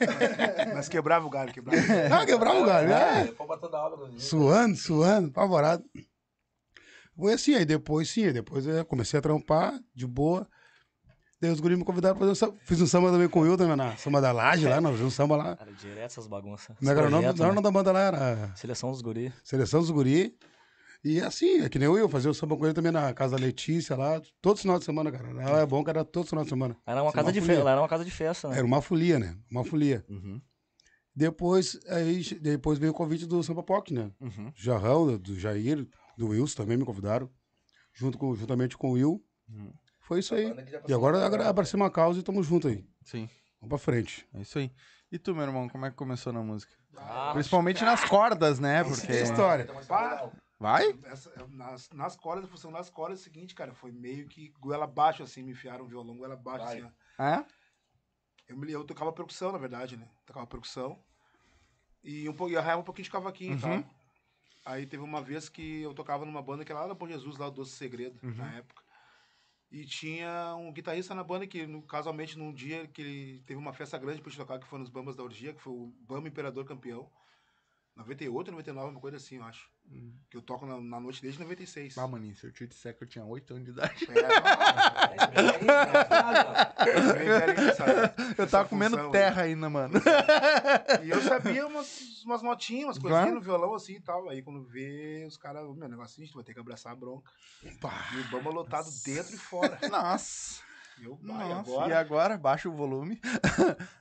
Mas 0.74 0.88
quebrava 0.88 1.26
o 1.26 1.30
galho, 1.30 1.52
quebrava. 1.52 1.82
Ah, 2.12 2.26
quebrava 2.26 2.60
o 2.60 2.64
galho, 2.64 2.88
né? 2.88 3.34
Suando, 4.18 4.76
suando, 4.76 5.28
apavorado. 5.28 5.84
Foi 7.16 7.32
assim, 7.32 7.54
aí 7.54 7.64
depois 7.64 8.10
sim, 8.10 8.26
aí 8.26 8.32
depois 8.32 8.66
eu 8.66 8.84
comecei 8.84 9.18
a 9.18 9.22
trampar 9.22 9.78
de 9.94 10.06
boa. 10.06 10.46
Daí 11.40 11.50
os 11.50 11.60
guris 11.60 11.78
me 11.78 11.84
convidaram 11.84 12.16
pra 12.16 12.20
fazer 12.20 12.32
um 12.32 12.34
samba. 12.34 12.56
Fiz 12.64 12.80
um 12.80 12.86
samba 12.86 13.10
também 13.10 13.28
com 13.28 13.40
o 13.40 13.42
Will, 13.42 13.56
também, 13.56 13.76
na 13.76 13.96
samba 13.96 14.20
da 14.20 14.32
laje 14.32 14.66
lá, 14.66 14.80
nós 14.80 14.92
fizemos 14.92 15.12
um 15.12 15.16
samba 15.16 15.36
lá. 15.36 15.56
Cara, 15.56 15.72
direto 15.72 16.04
essas 16.04 16.26
bagunças. 16.26 16.76
Como 16.78 16.90
é 16.90 16.94
era 16.94 17.06
o 17.06 17.10
nome? 17.10 17.24
Não 17.24 17.30
era 17.30 17.36
o 17.36 17.40
né? 17.40 17.48
nome 17.48 17.62
da 17.62 17.70
banda 17.70 17.92
lá, 17.92 18.00
era 18.00 18.52
Seleção 18.54 18.90
dos 18.90 19.02
guri. 19.02 19.32
Seleção 19.42 19.80
dos 19.80 19.90
Guri. 19.90 20.36
E 21.08 21.20
assim, 21.20 21.60
é 21.60 21.68
que 21.68 21.78
nem 21.78 21.86
eu, 21.86 21.96
eu 21.96 22.08
fazia 22.08 22.30
o 22.30 22.34
samba 22.34 22.56
com 22.56 22.64
ele 22.64 22.74
também 22.74 22.90
na 22.90 23.12
casa 23.14 23.36
da 23.36 23.42
Letícia 23.44 23.94
lá, 23.94 24.20
todo 24.40 24.58
final 24.58 24.76
de 24.78 24.84
semana, 24.84 25.12
cara. 25.12 25.32
Lá 25.32 25.60
é 25.60 25.66
bom 25.66 25.84
que 25.84 25.90
era 25.90 26.04
todo 26.04 26.26
final 26.26 26.42
de 26.42 26.50
semana. 26.50 26.76
Era 26.84 27.00
uma 27.02 27.10
é 27.10 27.12
casa 27.12 27.26
uma 27.28 27.32
de 27.32 27.40
folia. 27.40 27.54
festa, 27.56 27.70
era 27.70 27.80
uma 27.80 27.88
casa 27.88 28.04
de 28.04 28.10
festa, 28.10 28.48
né? 28.48 28.56
Era 28.56 28.66
uma 28.66 28.82
folia, 28.82 29.18
né? 29.18 29.36
Uma 29.50 29.64
folia. 29.64 30.04
Uhum. 30.08 30.40
Depois, 31.14 31.78
aí, 31.88 32.22
depois 32.40 32.78
veio 32.78 32.92
o 32.92 32.94
convite 32.94 33.24
do 33.24 33.42
Samba 33.42 33.62
Poc, 33.62 33.90
né? 33.90 34.10
Uhum. 34.20 34.52
Jarrão, 34.54 35.16
do- 35.16 35.38
Jair, 35.38 35.86
do 36.18 36.28
Wilson 36.28 36.62
também 36.62 36.76
me 36.76 36.84
convidaram, 36.84 37.30
junto 37.94 38.18
com, 38.18 38.34
juntamente 38.34 38.76
com 38.76 38.90
o 38.90 38.92
Will. 38.94 39.24
Uhum. 39.48 39.72
Foi 40.00 40.18
isso 40.20 40.34
aí. 40.34 40.52
E 40.88 40.92
agora 40.92 41.24
agora 41.24 41.48
abracei 41.48 41.78
uma 41.78 41.90
causa 41.90 42.18
e 42.18 42.20
estamos 42.20 42.46
juntos 42.46 42.70
aí. 42.70 42.84
Sim, 43.04 43.28
Vamos 43.60 43.68
pra 43.70 43.78
frente. 43.78 44.26
é 44.34 44.40
isso 44.42 44.58
aí. 44.58 44.70
E 45.10 45.18
tu, 45.18 45.34
meu 45.34 45.44
irmão, 45.44 45.68
como 45.68 45.86
é 45.86 45.90
que 45.90 45.96
começou 45.96 46.32
na 46.32 46.42
música? 46.42 46.72
Ah, 46.96 47.30
Principalmente 47.32 47.82
nas 47.84 48.04
cordas, 48.04 48.58
né? 48.58 48.82
Porque. 48.84 49.06
Que 49.06 49.12
história. 49.22 49.64
Pá, 49.88 50.30
Vai? 50.58 50.98
essa- 51.04 51.46
nas, 51.48 51.90
nas 51.90 52.16
cordas, 52.16 52.44
a 52.44 52.48
função 52.48 52.72
das 52.72 52.88
cordas 52.88 53.18
é 53.18 53.20
o 53.20 53.24
seguinte, 53.24 53.54
cara, 53.54 53.74
foi 53.74 53.92
meio 53.92 54.26
que 54.26 54.48
goela 54.58 54.84
abaixo, 54.84 55.22
assim, 55.22 55.42
me 55.42 55.52
enfiaram 55.52 55.84
um 55.84 55.88
violão, 55.88 56.16
goela 56.16 56.34
abaixo, 56.34 56.64
assim, 56.64 56.82
ó. 57.18 57.22
É? 57.22 57.46
Eu, 58.48 58.56
me- 58.56 58.70
eu 58.72 58.84
tocava 58.84 59.12
percussão, 59.12 59.52
na 59.52 59.58
verdade, 59.58 59.96
né? 59.96 60.08
Tocava 60.24 60.46
percussão. 60.46 61.02
E 62.02 62.28
um 62.28 62.32
pouco, 62.32 62.52
e 62.52 62.56
arranhava 62.56 62.80
um 62.80 62.84
pouquinho 62.84 63.04
de 63.04 63.10
cavaquinho 63.10 63.52
Uhum. 63.52 63.58
e 63.58 63.82
tal. 63.82 63.94
Aí 64.64 64.86
teve 64.86 65.02
uma 65.02 65.20
vez 65.20 65.48
que 65.48 65.82
eu 65.82 65.92
tocava 65.94 66.24
numa 66.24 66.42
banda 66.42 66.64
que 66.64 66.72
era 66.72 66.80
lá 66.82 66.86
da 66.88 66.94
Bom 66.94 67.06
Jesus, 67.06 67.36
lá 67.36 67.48
o 67.48 67.50
Doce 67.50 67.72
Segredo, 67.72 68.18
Uhum. 68.22 68.34
na 68.34 68.54
época. 68.54 68.82
E 69.70 69.84
tinha 69.84 70.54
um 70.56 70.72
guitarrista 70.72 71.14
na 71.14 71.24
banda 71.24 71.46
que, 71.46 71.66
no, 71.66 71.82
casualmente, 71.82 72.38
num 72.38 72.52
dia 72.52 72.86
que 72.86 73.02
ele 73.02 73.42
teve 73.42 73.58
uma 73.58 73.72
festa 73.72 73.98
grande 73.98 74.22
pra 74.22 74.30
gente 74.30 74.38
tocar, 74.40 74.58
que 74.60 74.66
foi 74.66 74.78
nos 74.78 74.88
Bambas 74.88 75.16
da 75.16 75.22
Orgia, 75.24 75.52
que 75.52 75.60
foi 75.60 75.72
o 75.72 75.86
Bamba 76.00 76.28
Imperador 76.28 76.64
Campeão. 76.64 77.10
98, 77.96 78.50
99, 78.52 78.90
uma 78.90 79.00
coisa 79.00 79.16
assim, 79.16 79.36
eu 79.36 79.44
acho. 79.44 79.68
Que 80.28 80.36
eu 80.36 80.42
toco 80.42 80.66
na, 80.66 80.80
na 80.80 80.98
noite 81.00 81.22
desde 81.22 81.40
96. 81.40 81.96
Ah, 81.98 82.08
maninho, 82.08 82.34
se 82.34 82.44
eu 82.46 82.52
te 82.52 82.66
disser 82.66 82.96
que 82.96 83.04
eu 83.04 83.08
tinha 83.08 83.24
8 83.24 83.54
anos 83.54 83.64
de 83.66 83.70
idade. 83.70 84.08
É? 84.10 85.36
Eu 88.42 88.46
tava 88.48 88.68
comendo 88.68 88.96
função, 88.96 89.12
terra 89.12 89.42
ainda, 89.42 89.68
mano. 89.70 89.94
E 91.04 91.10
eu 91.10 91.20
sabia 91.22 91.66
umas, 91.66 92.22
umas 92.24 92.42
notinhas, 92.42 92.84
umas 92.86 92.98
coisinhas 92.98 93.34
no 93.34 93.40
violão 93.40 93.74
assim 93.74 93.94
e 93.94 94.00
tal. 94.00 94.28
Aí 94.28 94.42
quando 94.42 94.64
vê, 94.64 95.24
os 95.26 95.36
caras, 95.36 95.62
meu 95.76 95.88
negócio 95.88 96.20
é 96.20 96.22
a 96.22 96.26
gente 96.26 96.34
vai 96.34 96.44
ter 96.44 96.54
que 96.54 96.60
abraçar 96.60 96.92
a 96.92 96.96
bronca. 96.96 97.30
E 97.62 98.20
o 98.20 98.30
Bamba 98.30 98.50
lotado 98.50 98.88
dentro 99.04 99.34
e 99.34 99.38
fora. 99.38 99.78
Nossa. 99.90 100.62
E 100.98 101.04
eu, 101.04 101.18
Nossa. 101.22 101.48
E 101.48 101.52
agora. 101.52 101.98
agora? 102.00 102.38
Baixa 102.38 102.68
o 102.68 102.72
volume. 102.72 103.20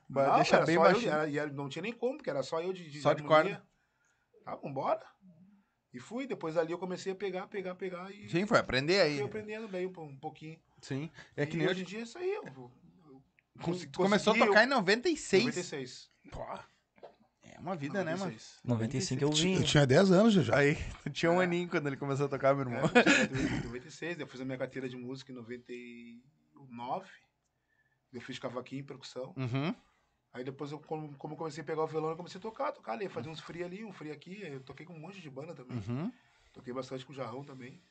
Não, 0.09 0.35
Deixa 0.35 0.61
bem 0.65 0.75
eu, 0.75 0.85
era- 0.85 1.27
e 1.27 1.51
não 1.51 1.67
tinha 1.67 1.83
nem 1.83 1.91
como, 1.93 2.17
porque 2.17 2.29
era 2.29 2.41
só 2.41 2.61
eu 2.61 2.71
de, 2.71 2.89
de 2.89 3.01
Só 3.01 3.13
de 3.13 3.21
harmonia. 3.21 3.55
corda. 3.55 3.65
Tá, 4.45 4.55
vambora. 4.55 5.01
E 5.95 5.99
fui, 5.99 6.27
depois 6.27 6.57
ali 6.57 6.73
eu 6.73 6.77
comecei 6.77 7.13
a 7.13 7.15
pegar, 7.15 7.47
pegar, 7.47 7.73
pegar 7.73 8.11
e 8.13 8.27
Sim, 8.27 8.45
foi 8.45 8.59
aprender 8.59 8.99
aí. 8.99 9.15
fui 9.15 9.25
aprendendo 9.25 9.65
daí 9.69 9.87
um, 9.87 9.93
um 10.01 10.17
pouquinho. 10.17 10.59
Sim. 10.81 11.09
É 11.37 11.45
que 11.45 11.53
e 11.53 11.57
nem 11.57 11.65
eu. 11.67 11.71
hoje 11.71 11.81
em 11.83 11.85
dia 11.85 11.99
é 11.99 12.03
isso 12.03 12.17
aí. 12.17 12.33
Eu, 12.33 12.43
eu 12.45 12.71
consegui- 13.61 13.93
começou 13.95 14.33
a 14.33 14.37
tocar 14.37 14.59
eu- 14.63 14.65
em 14.65 14.69
96. 14.69 15.45
96. 15.45 16.09
É 17.43 17.59
uma 17.61 17.77
vida, 17.77 18.03
né, 18.03 18.11
mano? 18.11 18.25
96. 18.25 18.59
95 18.65 19.23
eu 19.23 19.29
Eu 19.29 19.33
vim. 19.33 19.61
tinha 19.63 19.87
10 19.87 20.11
anos 20.11 20.33
já. 20.33 20.41
já. 20.41 20.57
Aí, 20.57 20.75
tu 21.03 21.09
tinha 21.09 21.31
um 21.31 21.39
aninho 21.39 21.69
quando 21.69 21.87
ele 21.87 21.95
começou 21.95 22.25
a 22.25 22.29
tocar, 22.29 22.53
meu 22.53 22.65
irmão. 22.65 22.81
É, 22.93 23.59
em 23.61 23.63
96, 23.63 24.19
eu 24.19 24.27
fiz 24.27 24.41
a 24.41 24.45
minha 24.45 24.57
carteira 24.57 24.89
de 24.89 24.97
música 24.97 25.31
em 25.31 25.35
99. 25.35 27.07
Eu 28.11 28.19
fiz 28.19 28.37
cavaquinho 28.37 28.81
e 28.81 28.83
percussão. 28.83 29.33
Uhum. 29.37 29.73
Aí 30.35 30.43
depois, 30.43 30.69
eu, 30.69 30.79
como, 30.79 31.15
como 31.15 31.33
eu 31.33 31.37
comecei 31.37 31.63
a 31.63 31.65
pegar 31.65 31.83
o 31.83 31.87
violão, 31.87 32.09
eu 32.09 32.17
comecei 32.17 32.37
a 32.37 32.41
tocar, 32.41 32.73
tocar 32.73 32.91
ali, 32.91 33.07
fazer 33.07 33.29
uns 33.29 33.39
free 33.39 33.63
ali, 33.63 33.85
um 33.85 33.93
free 33.93 34.11
aqui. 34.11 34.41
Eu 34.43 34.59
toquei 34.59 34.85
com 34.85 34.93
um 34.93 34.99
monte 34.99 35.21
de 35.21 35.29
banda 35.29 35.55
também. 35.55 35.77
Uhum. 35.87 36.11
Toquei 36.51 36.73
bastante 36.73 37.05
com 37.05 37.13
o 37.13 37.15
Jarrão 37.15 37.41
também. 37.41 37.81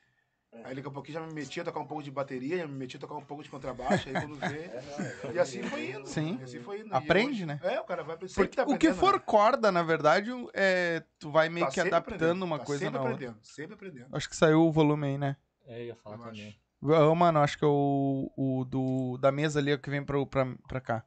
Aí 0.62 0.74
daqui 0.74 0.86
a 0.86 0.90
pouquinho 0.90 1.18
já 1.18 1.26
me 1.26 1.32
metia 1.32 1.62
a 1.62 1.64
tocar 1.64 1.80
um 1.80 1.86
pouco 1.86 2.02
de 2.02 2.10
bateria, 2.10 2.58
já 2.58 2.66
me 2.66 2.74
metia 2.74 2.98
a 2.98 3.00
tocar 3.00 3.14
um 3.14 3.24
pouco 3.24 3.42
de 3.42 3.48
contrabaixo, 3.48 4.08
aí 4.10 4.14
quando 4.14 4.36
vê. 4.36 4.70
e 5.34 5.38
assim 5.38 5.62
foi 5.62 5.90
indo. 5.90 6.06
Sim. 6.06 6.38
Assim 6.42 6.60
foi 6.60 6.80
indo. 6.80 6.94
Aprende, 6.94 7.30
hoje- 7.32 7.46
né? 7.46 7.58
É, 7.62 7.80
o 7.80 7.84
cara 7.84 8.04
vai 8.04 8.16
Porque 8.18 8.48
tá 8.56 8.64
o 8.64 8.76
que 8.78 8.92
for 8.92 9.14
né? 9.14 9.18
corda, 9.18 9.72
na 9.72 9.82
verdade, 9.82 10.30
é, 10.52 11.02
tu 11.18 11.30
vai 11.30 11.48
meio 11.48 11.64
Tá 11.66 11.72
que 11.72 11.80
adaptando 11.80 12.16
aprendendo, 12.16 12.44
uma 12.44 12.58
tá 12.58 12.64
coisa 12.66 12.84
sempre 12.84 12.98
na 12.98 13.04
outra. 13.04 13.14
aprendendo, 13.14 13.38
sempre 13.42 13.74
aprendendo. 13.74 14.14
Acho 14.16 14.28
que 14.28 14.36
saiu 14.36 14.60
o 14.62 14.70
volume 14.70 15.06
aí, 15.08 15.18
né? 15.18 15.36
É, 15.66 15.80
eu 15.80 15.86
ia 15.86 15.96
falar 15.96 16.16
Eu 16.18 16.24
também. 16.24 16.54
Ah, 16.84 17.14
mano, 17.14 17.38
acho 17.40 17.58
que 17.58 17.64
é 17.64 17.68
o, 17.68 18.30
o 18.36 18.64
do, 18.66 19.16
da 19.16 19.32
mesa 19.32 19.58
ali 19.58 19.70
é 19.70 19.74
o 19.74 19.78
que 19.78 19.88
vem 19.88 20.04
pro, 20.04 20.26
pra, 20.26 20.46
pra 20.68 20.80
cá. 20.80 21.04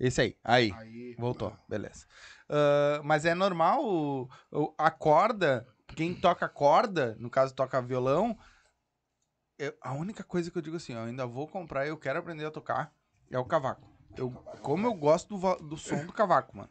Esse 0.00 0.20
aí. 0.22 0.36
Aí. 0.42 0.72
Aí, 0.76 1.14
Voltou, 1.18 1.54
beleza. 1.68 2.06
Ah, 2.48 3.00
mas 3.04 3.24
é 3.24 3.34
normal 3.34 3.84
o- 3.84 4.28
o- 4.50 4.74
a 4.78 4.90
corda, 4.90 5.66
quem 5.94 6.14
toca 6.14 6.48
corda, 6.48 7.14
no 7.20 7.28
caso 7.30 7.54
toca 7.54 7.80
violão, 7.82 8.36
eu- 9.58 9.74
a 9.80 9.92
única 9.92 10.24
coisa 10.24 10.50
que 10.50 10.56
eu 10.58 10.62
digo 10.62 10.76
assim, 10.76 10.94
eu 10.94 11.00
ainda 11.00 11.26
vou 11.26 11.46
comprar 11.46 11.84
e 11.86 11.90
eu 11.90 11.98
quero 11.98 12.18
aprender 12.18 12.46
a 12.46 12.50
tocar, 12.50 12.92
é 13.30 13.38
o 13.38 13.44
cavaco. 13.44 13.86
Eu, 14.16 14.30
como 14.62 14.86
eu 14.86 14.94
gosto 14.94 15.36
do, 15.38 15.54
do 15.68 15.76
som 15.76 16.04
do 16.04 16.12
cavaco, 16.12 16.56
mano. 16.56 16.70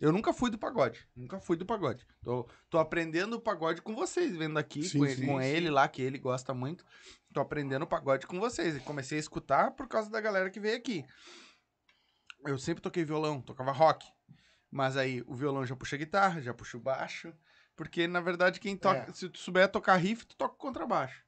Eu 0.00 0.10
nunca 0.10 0.32
fui 0.32 0.50
do 0.50 0.58
pagode, 0.58 1.06
nunca 1.14 1.38
fui 1.38 1.56
do 1.56 1.64
pagode. 1.64 2.04
Tô, 2.24 2.48
tô 2.68 2.78
aprendendo 2.78 3.34
o 3.34 3.40
pagode 3.40 3.80
com 3.80 3.94
vocês, 3.94 4.34
vendo 4.36 4.58
aqui, 4.58 4.82
Sim, 4.82 4.98
com, 4.98 5.04
ele, 5.04 5.14
sim, 5.14 5.26
com 5.26 5.40
sim. 5.40 5.46
ele 5.46 5.70
lá, 5.70 5.86
que 5.86 6.02
ele 6.02 6.18
gosta 6.18 6.52
muito. 6.52 6.84
Tô 7.32 7.40
aprendendo 7.40 7.82
o 7.84 7.86
pagode 7.86 8.26
com 8.26 8.40
vocês. 8.40 8.76
E 8.76 8.80
comecei 8.80 9.16
a 9.18 9.20
escutar 9.20 9.70
por 9.70 9.86
causa 9.86 10.10
da 10.10 10.20
galera 10.20 10.50
que 10.50 10.58
veio 10.58 10.76
aqui. 10.76 11.04
Eu 12.44 12.58
sempre 12.58 12.82
toquei 12.82 13.04
violão, 13.04 13.40
tocava 13.40 13.72
rock. 13.72 14.06
Mas 14.70 14.96
aí 14.96 15.22
o 15.26 15.34
violão 15.34 15.66
já 15.66 15.76
puxa 15.76 15.96
guitarra, 15.96 16.40
já 16.40 16.54
puxa 16.54 16.76
o 16.76 16.80
baixo. 16.80 17.32
Porque, 17.76 18.06
na 18.06 18.20
verdade, 18.20 18.58
quem 18.60 18.76
toca. 18.76 19.06
É. 19.10 19.12
Se 19.12 19.28
tu 19.28 19.38
souber 19.38 19.68
tocar 19.68 19.96
riff, 19.96 20.24
tu 20.26 20.36
toca 20.36 20.56
contrabaixo. 20.56 21.22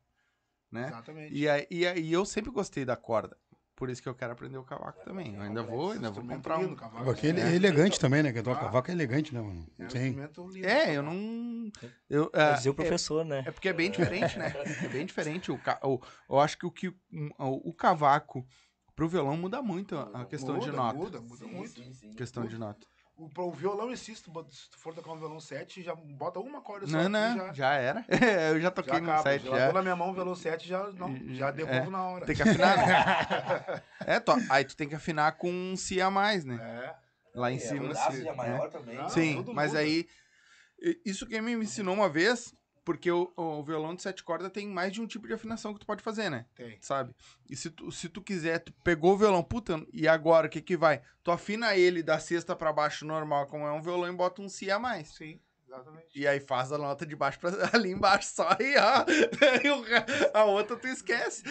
Né? 0.71 0.89
Exatamente. 0.89 1.35
E 1.35 1.49
aí, 1.49 1.67
e 1.71 1.87
aí 1.87 2.13
eu 2.13 2.25
sempre 2.25 2.51
gostei 2.51 2.85
da 2.85 2.97
corda. 2.97 3.37
Por 3.77 3.91
isso 3.91 4.01
que 4.01 4.09
eu 4.09 4.15
quero 4.15 4.33
aprender 4.33 4.57
o 4.57 4.63
cavaco 4.63 5.05
também. 5.05 5.35
Eu 5.35 5.43
ainda 5.43 5.63
vou, 5.63 5.91
ainda 5.93 6.09
vou 6.11 6.25
comprar 6.25 6.59
um. 6.59 6.77
cavaco. 6.77 7.11
Aquele 7.11 7.41
É. 7.41 7.51
é 7.51 7.55
elegante 7.57 7.99
também, 7.99 8.23
né? 8.23 8.33
Que 8.33 8.41
toca 8.41 8.61
Ah. 8.61 8.65
cavaco 8.67 8.89
é 8.91 8.95
elegante, 8.95 9.35
né, 9.35 9.41
mano? 9.41 9.67
É 9.79 9.85
um 9.85 9.91
Sim. 9.91 10.17
É, 10.63 10.97
eu 10.97 11.03
não. 11.03 11.73
Eu, 12.09 12.31
Vai 12.33 12.53
ah, 12.53 12.53
dizer 12.53 12.71
o 12.71 12.75
professor, 12.75 13.25
né? 13.25 13.43
É 13.45 13.51
porque 13.51 13.69
é 13.69 13.73
bem 13.73 13.91
diferente, 13.91 14.39
né? 14.39 14.53
É 14.85 14.89
bem 14.89 15.05
diferente. 15.05 15.51
O, 15.51 15.59
ca- 15.59 15.81
o- 15.83 16.01
eu 16.31 16.39
acho 16.39 16.57
que 16.57 16.67
o, 16.67 16.71
que 16.71 16.89
o, 16.89 16.97
o 17.71 17.75
cavaco 17.75 18.47
pro 18.95 19.09
violão 19.09 19.37
muda 19.37 19.61
muito 19.63 19.97
a 19.99 20.25
questão 20.25 20.59
de 20.59 20.67
Muda, 20.67 20.77
nota. 20.77 20.99
Muda, 20.99 21.21
muda 21.21 21.47
muito. 21.47 21.83
Questão 22.17 22.47
de 22.47 22.57
nota. 22.59 22.87
O, 23.17 23.29
pro 23.29 23.49
violão 23.53 23.95
si, 23.97 24.15
se 24.17 24.23
tu 24.25 24.33
for 24.77 24.93
tocar 24.93 25.13
um 25.13 25.17
violão 25.17 25.39
7, 25.39 25.83
já 25.85 25.95
bota 25.95 26.41
uma 26.41 26.61
corda 26.61 26.85
só. 26.87 26.97
Não, 26.97 27.09
não, 27.09 27.37
já, 27.47 27.53
já 27.53 27.73
era. 27.75 28.05
eu 28.53 28.61
já 28.61 28.71
toquei 28.73 28.95
já 28.95 29.01
no 29.01 29.07
acaba. 29.11 29.23
site. 29.23 29.43
Já 29.45 29.51
Já. 29.51 29.57
largou 29.57 29.75
na 29.75 29.83
minha 29.83 29.95
mão 29.97 30.11
o 30.11 30.15
violão 30.15 30.35
7, 30.35 30.67
já, 30.69 30.91
não, 30.93 31.17
já 31.35 31.51
devolvo 31.53 31.87
É, 31.87 31.91
na 31.91 32.03
hora. 32.09 32.27
Tem 32.27 32.35
que 32.35 32.43
afinar. 32.43 32.77
né? 32.77 33.83
é, 34.05 34.19
to- 34.19 34.33
aí 34.51 34.65
tu 34.65 34.77
tem 34.77 34.89
que 34.89 34.97
afinar 34.97 35.31
com 35.37 35.49
um 35.49 35.77
si 35.77 36.01
a 36.01 36.11
mais, 36.11 36.45
né? 36.45 36.57
É. 36.61 37.39
Lá 37.39 37.53
em 37.53 37.57
É, 37.57 37.61
cima. 37.61 37.89
o 37.91 37.95
si- 37.95 38.27
é 38.27 38.31
é. 38.31 38.35
maior 38.35 38.69
também. 38.71 38.99
Ah, 38.99 39.09
Sim, 39.09 39.37
tudo 39.37 39.55
mas 39.55 39.69
muda. 39.69 39.81
aí. 39.81 40.09
Isso 41.07 41.25
quem 41.27 41.41
me 41.41 41.53
ensinou 41.53 41.95
uma 41.95 42.09
vez, 42.09 42.53
porque 42.85 43.11
o, 43.11 43.33
o 43.37 43.63
violão 43.63 43.95
de 43.95 44.03
sete 44.03 44.23
cordas 44.23 44.53
tem 44.53 44.69
mais 44.69 44.93
de 44.93 45.01
um 45.01 45.07
tipo 45.07 45.27
de 45.27 45.33
afinação 45.33 45.73
que 45.73 45.81
tu 45.81 45.87
pode 45.87 46.03
fazer, 46.03 46.31
né? 46.31 46.47
Tem. 46.55 46.77
Sabe? 46.81 47.15
E 47.49 47.57
se 47.57 47.71
tu, 47.71 47.91
se 47.91 48.09
tu 48.09 48.21
quiser, 48.21 48.59
tu 48.59 48.73
pegou 48.85 49.15
o 49.15 49.17
violão, 49.17 49.43
puta, 49.43 49.85
e 49.93 50.07
agora 50.07 50.47
o 50.47 50.51
que 50.51 50.61
que 50.61 50.77
vai? 50.77 51.01
Tu 51.23 51.31
afina 51.31 51.77
ele 51.77 52.03
da 52.03 52.19
sexta 52.19 52.55
pra 52.55 52.73
baixo 52.73 53.07
normal, 53.07 53.47
como 53.47 53.67
é 53.67 53.73
um 53.73 53.83
violão, 53.83 54.13
e 54.13 54.17
bota 54.17 54.43
um 54.43 54.49
si 54.49 54.71
a 54.71 54.79
mais. 54.79 55.15
Sim, 55.15 55.41
exatamente. 55.75 56.19
E 56.19 56.27
aí 56.27 56.41
faz 56.41 56.73
a 56.73 56.79
nota 56.79 57.05
de 57.07 57.15
baixo 57.17 57.39
pra 57.41 57.51
ali 57.73 57.91
embaixo 57.91 58.29
só 58.35 58.49
e 58.61 58.77
ó. 58.77 59.05
E 59.65 60.37
a 60.37 60.45
outra 60.45 60.77
tu 60.77 60.87
esquece. 60.89 61.43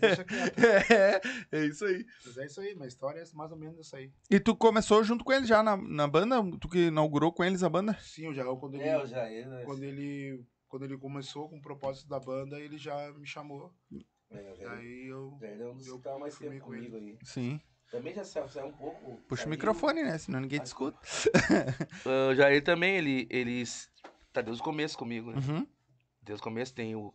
Deixa 0.00 0.24
quieto. 0.24 0.54
É, 1.52 1.58
é 1.58 1.66
isso 1.66 1.84
aí. 1.84 2.04
Mas 2.24 2.38
é 2.38 2.46
isso 2.46 2.60
aí, 2.60 2.74
minha 2.74 2.88
história 2.88 3.20
é 3.20 3.24
mais 3.34 3.50
ou 3.52 3.58
menos 3.58 3.78
isso 3.78 3.96
aí. 3.96 4.12
E 4.30 4.38
tu 4.40 4.54
começou 4.56 5.02
junto 5.04 5.24
com 5.24 5.32
eles 5.32 5.48
já 5.48 5.62
na, 5.62 5.76
na 5.76 6.06
banda? 6.06 6.36
Tu 6.60 6.68
que 6.68 6.86
inaugurou 6.88 7.32
com 7.32 7.44
eles 7.44 7.62
a 7.62 7.68
banda? 7.68 7.94
Sim, 8.00 8.28
o 8.28 8.34
Jael, 8.34 8.56
quando 8.56 8.74
ele, 8.74 8.84
É, 8.84 8.98
o 9.02 9.06
Jair, 9.06 9.48
né? 9.48 9.62
quando 9.64 9.82
ele, 9.82 10.44
quando 10.68 10.84
ele 10.84 10.96
começou 10.98 11.48
com 11.48 11.56
o 11.56 11.62
propósito 11.62 12.08
da 12.08 12.18
banda, 12.20 12.58
ele 12.60 12.78
já 12.78 13.12
me 13.12 13.26
chamou. 13.26 13.72
É, 14.30 14.54
Daí 14.64 15.06
eu. 15.08 15.32
o 15.34 15.38
Jair 15.38 15.60
é 15.60 15.66
um 15.68 15.76
dos 15.76 15.86
eu 15.86 15.96
que 15.98 16.02
tava 16.02 16.18
mais 16.18 16.36
tempo 16.36 16.58
com 16.64 16.74
ele. 16.74 16.88
comigo 16.90 16.96
aí. 16.96 17.18
Sim. 17.24 17.60
Também 17.90 18.12
já 18.14 18.24
saiu, 18.24 18.48
saiu 18.48 18.66
um 18.66 18.72
pouco. 18.72 19.16
Puxa 19.28 19.46
o 19.46 19.48
microfone, 19.48 20.02
né? 20.02 20.18
Senão 20.18 20.40
ninguém 20.40 20.58
te 20.60 20.66
escuta. 20.66 20.98
Ah, 22.06 22.30
O 22.30 22.34
Jair 22.34 22.62
também, 22.64 22.96
ele, 22.96 23.26
ele 23.30 23.62
tá 24.32 24.40
desde 24.40 24.60
o 24.60 24.64
começo 24.64 24.98
comigo, 24.98 25.30
né? 25.30 25.38
Uhum. 25.38 25.66
Desde 26.22 26.40
o 26.40 26.44
começo 26.44 26.74
tem 26.74 26.96
o, 26.96 27.14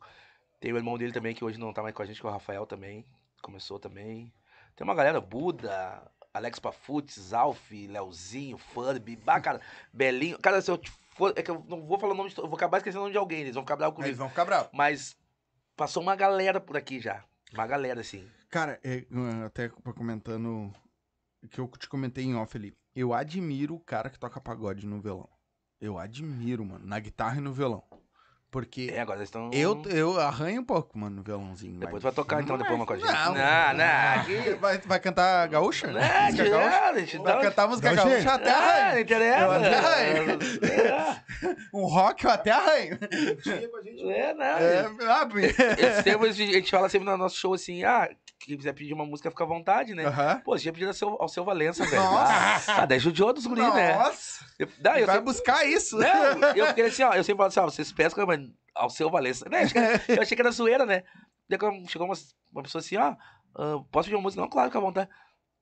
tem 0.59 0.71
o 0.71 0.77
irmão 0.77 0.97
dele 0.97 1.11
também, 1.11 1.33
que 1.35 1.43
hoje 1.43 1.59
não 1.59 1.73
tá 1.73 1.81
mais 1.81 1.93
com 1.95 2.01
a 2.01 2.05
gente, 2.05 2.19
que 2.21 2.25
é 2.25 2.29
o 2.29 2.31
Rafael 2.31 2.65
também. 2.65 3.05
Começou 3.41 3.79
também. 3.79 4.31
Tem 4.75 4.85
uma 4.85 4.95
galera, 4.95 5.19
Buda, 5.19 6.01
Alex 6.33 6.59
Pafutes, 6.59 7.33
Alf, 7.33 7.71
Leozinho, 7.71 8.57
Furby, 8.57 9.15
bah, 9.17 9.41
cara, 9.41 9.59
Belinho. 9.91 10.37
Cara, 10.39 10.61
se 10.61 10.71
eu 10.71 10.79
for. 11.15 11.33
É 11.35 11.41
que 11.41 11.51
eu 11.51 11.65
não 11.67 11.85
vou 11.85 11.99
falar 11.99 12.13
o 12.13 12.15
nome 12.17 12.29
de. 12.29 12.37
Eu 12.37 12.47
vou 12.47 12.55
acabar 12.55 12.77
esquecendo 12.77 12.99
o 12.99 13.03
nome 13.03 13.11
de 13.11 13.17
alguém, 13.17 13.41
eles 13.41 13.55
vão 13.55 13.63
ficar 13.63 13.75
bravos 13.75 13.97
Eles 13.99 14.05
comigo. 14.11 14.19
vão 14.19 14.29
ficar 14.29 14.45
bravos. 14.45 14.69
Mas 14.73 15.17
passou 15.75 16.01
uma 16.01 16.15
galera 16.15 16.59
por 16.61 16.77
aqui 16.77 16.99
já. 17.01 17.23
Uma 17.53 17.65
galera, 17.67 17.99
assim. 18.01 18.29
Cara, 18.49 18.79
é, 18.83 19.03
até 19.45 19.69
comentando 19.69 20.73
que 21.51 21.59
eu 21.59 21.67
te 21.77 21.87
comentei 21.87 22.23
em 22.25 22.35
off 22.35 22.57
ali. 22.57 22.73
Eu 22.95 23.13
admiro 23.13 23.75
o 23.75 23.79
cara 23.79 24.09
que 24.09 24.17
toca 24.19 24.41
pagode 24.41 24.85
no 24.87 24.99
violão. 24.99 25.29
Eu 25.79 25.97
admiro, 25.97 26.65
mano, 26.65 26.85
na 26.85 26.99
guitarra 26.99 27.37
e 27.37 27.41
no 27.41 27.53
violão. 27.53 27.83
Porque 28.51 28.89
É, 28.91 28.99
agora 29.01 29.19
eles 29.19 29.29
estão. 29.29 29.51
eu, 29.53 29.83
eu 29.85 30.19
arranho 30.19 30.61
um 30.61 30.65
pouco, 30.65 30.97
mano, 30.97 31.17
no 31.17 31.21
violãozinho. 31.23 31.79
Depois 31.79 31.93
mas- 31.93 32.01
tu 32.01 32.03
vai 32.05 32.11
tocar 32.11 32.41
então 32.41 32.57
Não 32.57 32.63
depois 32.63 32.73
é- 32.73 32.75
uma 32.75 32.85
com 32.87 32.93
a 32.93 32.97
gente. 32.97 33.11
Não, 33.11 33.33
não, 33.35 33.77
não 33.77 34.21
aqui. 34.21 34.53
Vai, 34.59 34.77
vai 34.79 34.99
cantar 34.99 35.47
gaúcha? 35.47 35.85
Não, 35.85 36.01
Música 36.01 36.49
gaúcha? 36.49 36.69
não, 36.69 36.83
a 36.89 36.99
gente 36.99 37.17
Vai 37.19 37.41
cantar 37.43 37.67
música 37.67 37.93
Gaúcha? 37.93 38.09
gaúcha 38.15 38.33
até 38.33 38.51
Ah, 38.51 38.57
não 38.57 38.65
arranho. 38.65 38.95
Eu 38.97 39.01
interessa. 39.03 39.55
até 39.55 39.75
arranho. 39.77 41.19
Um 41.73 41.85
rock 41.85 42.25
eu 42.25 42.31
até 42.31 42.51
arranho. 42.51 42.97
É, 44.11 44.33
não. 44.33 44.43
É, 44.45 44.85
ah, 45.07 45.27
Esse 45.77 46.03
tempo 46.03 46.25
a 46.25 46.31
gente 46.31 46.69
fala 46.71 46.89
sempre 46.89 47.07
no 47.09 47.17
nosso 47.17 47.35
show 47.37 47.53
assim, 47.53 47.83
ah, 47.83 48.09
quem 48.39 48.57
quiser 48.57 48.73
pedir 48.73 48.93
uma 48.93 49.05
música 49.05 49.29
fica 49.29 49.43
à 49.43 49.47
vontade, 49.47 49.93
né? 49.93 50.05
Aham. 50.05 50.41
Pô, 50.43 50.57
você 50.57 50.63
tinha 50.63 50.73
pedido 50.73 50.87
ao 50.89 50.93
seu, 50.93 51.09
ao 51.21 51.27
seu 51.27 51.43
Valença, 51.43 51.85
velho. 51.85 52.01
Nossa. 52.01 52.73
Ah, 52.73 52.85
daí 52.85 52.99
judiou 52.99 53.33
dos 53.33 53.45
guris, 53.45 53.73
né? 53.73 53.95
Nossa. 53.95 54.45
Eu, 54.57 54.67
não, 54.83 54.95
eu 54.97 55.05
vai 55.05 55.15
sempre, 55.17 55.31
buscar 55.33 55.65
isso. 55.65 55.97
não, 55.97 56.53
eu 56.55 56.67
fiquei 56.67 56.85
assim, 56.85 57.03
ó, 57.03 57.13
eu 57.13 57.23
sempre 57.23 57.37
falo 57.37 57.47
assim, 57.47 57.59
ó, 57.59 57.63
vocês 57.65 57.91
pescam, 57.91 58.25
mas 58.25 58.39
ao 58.75 58.89
seu 58.89 59.09
Valença. 59.09 59.47
Né? 59.49 59.63
Eu 60.07 60.21
achei 60.21 60.35
que- 60.35 60.41
era 60.41 60.51
zoeira, 60.51 60.85
né? 60.85 61.03
Daí 61.49 61.57
quando 61.59 61.89
chegou 61.89 62.07
uma, 62.07 62.15
uma 62.53 62.63
pessoa 62.63 62.79
assim, 62.81 62.97
ó, 62.97 63.15
ah, 63.55 63.83
posso 63.91 64.05
pedir 64.07 64.15
uma 64.15 64.21
música? 64.23 64.41
Não, 64.41 64.49
claro, 64.49 64.69
fica 64.69 64.77
à 64.79 64.81
vontade. 64.81 65.09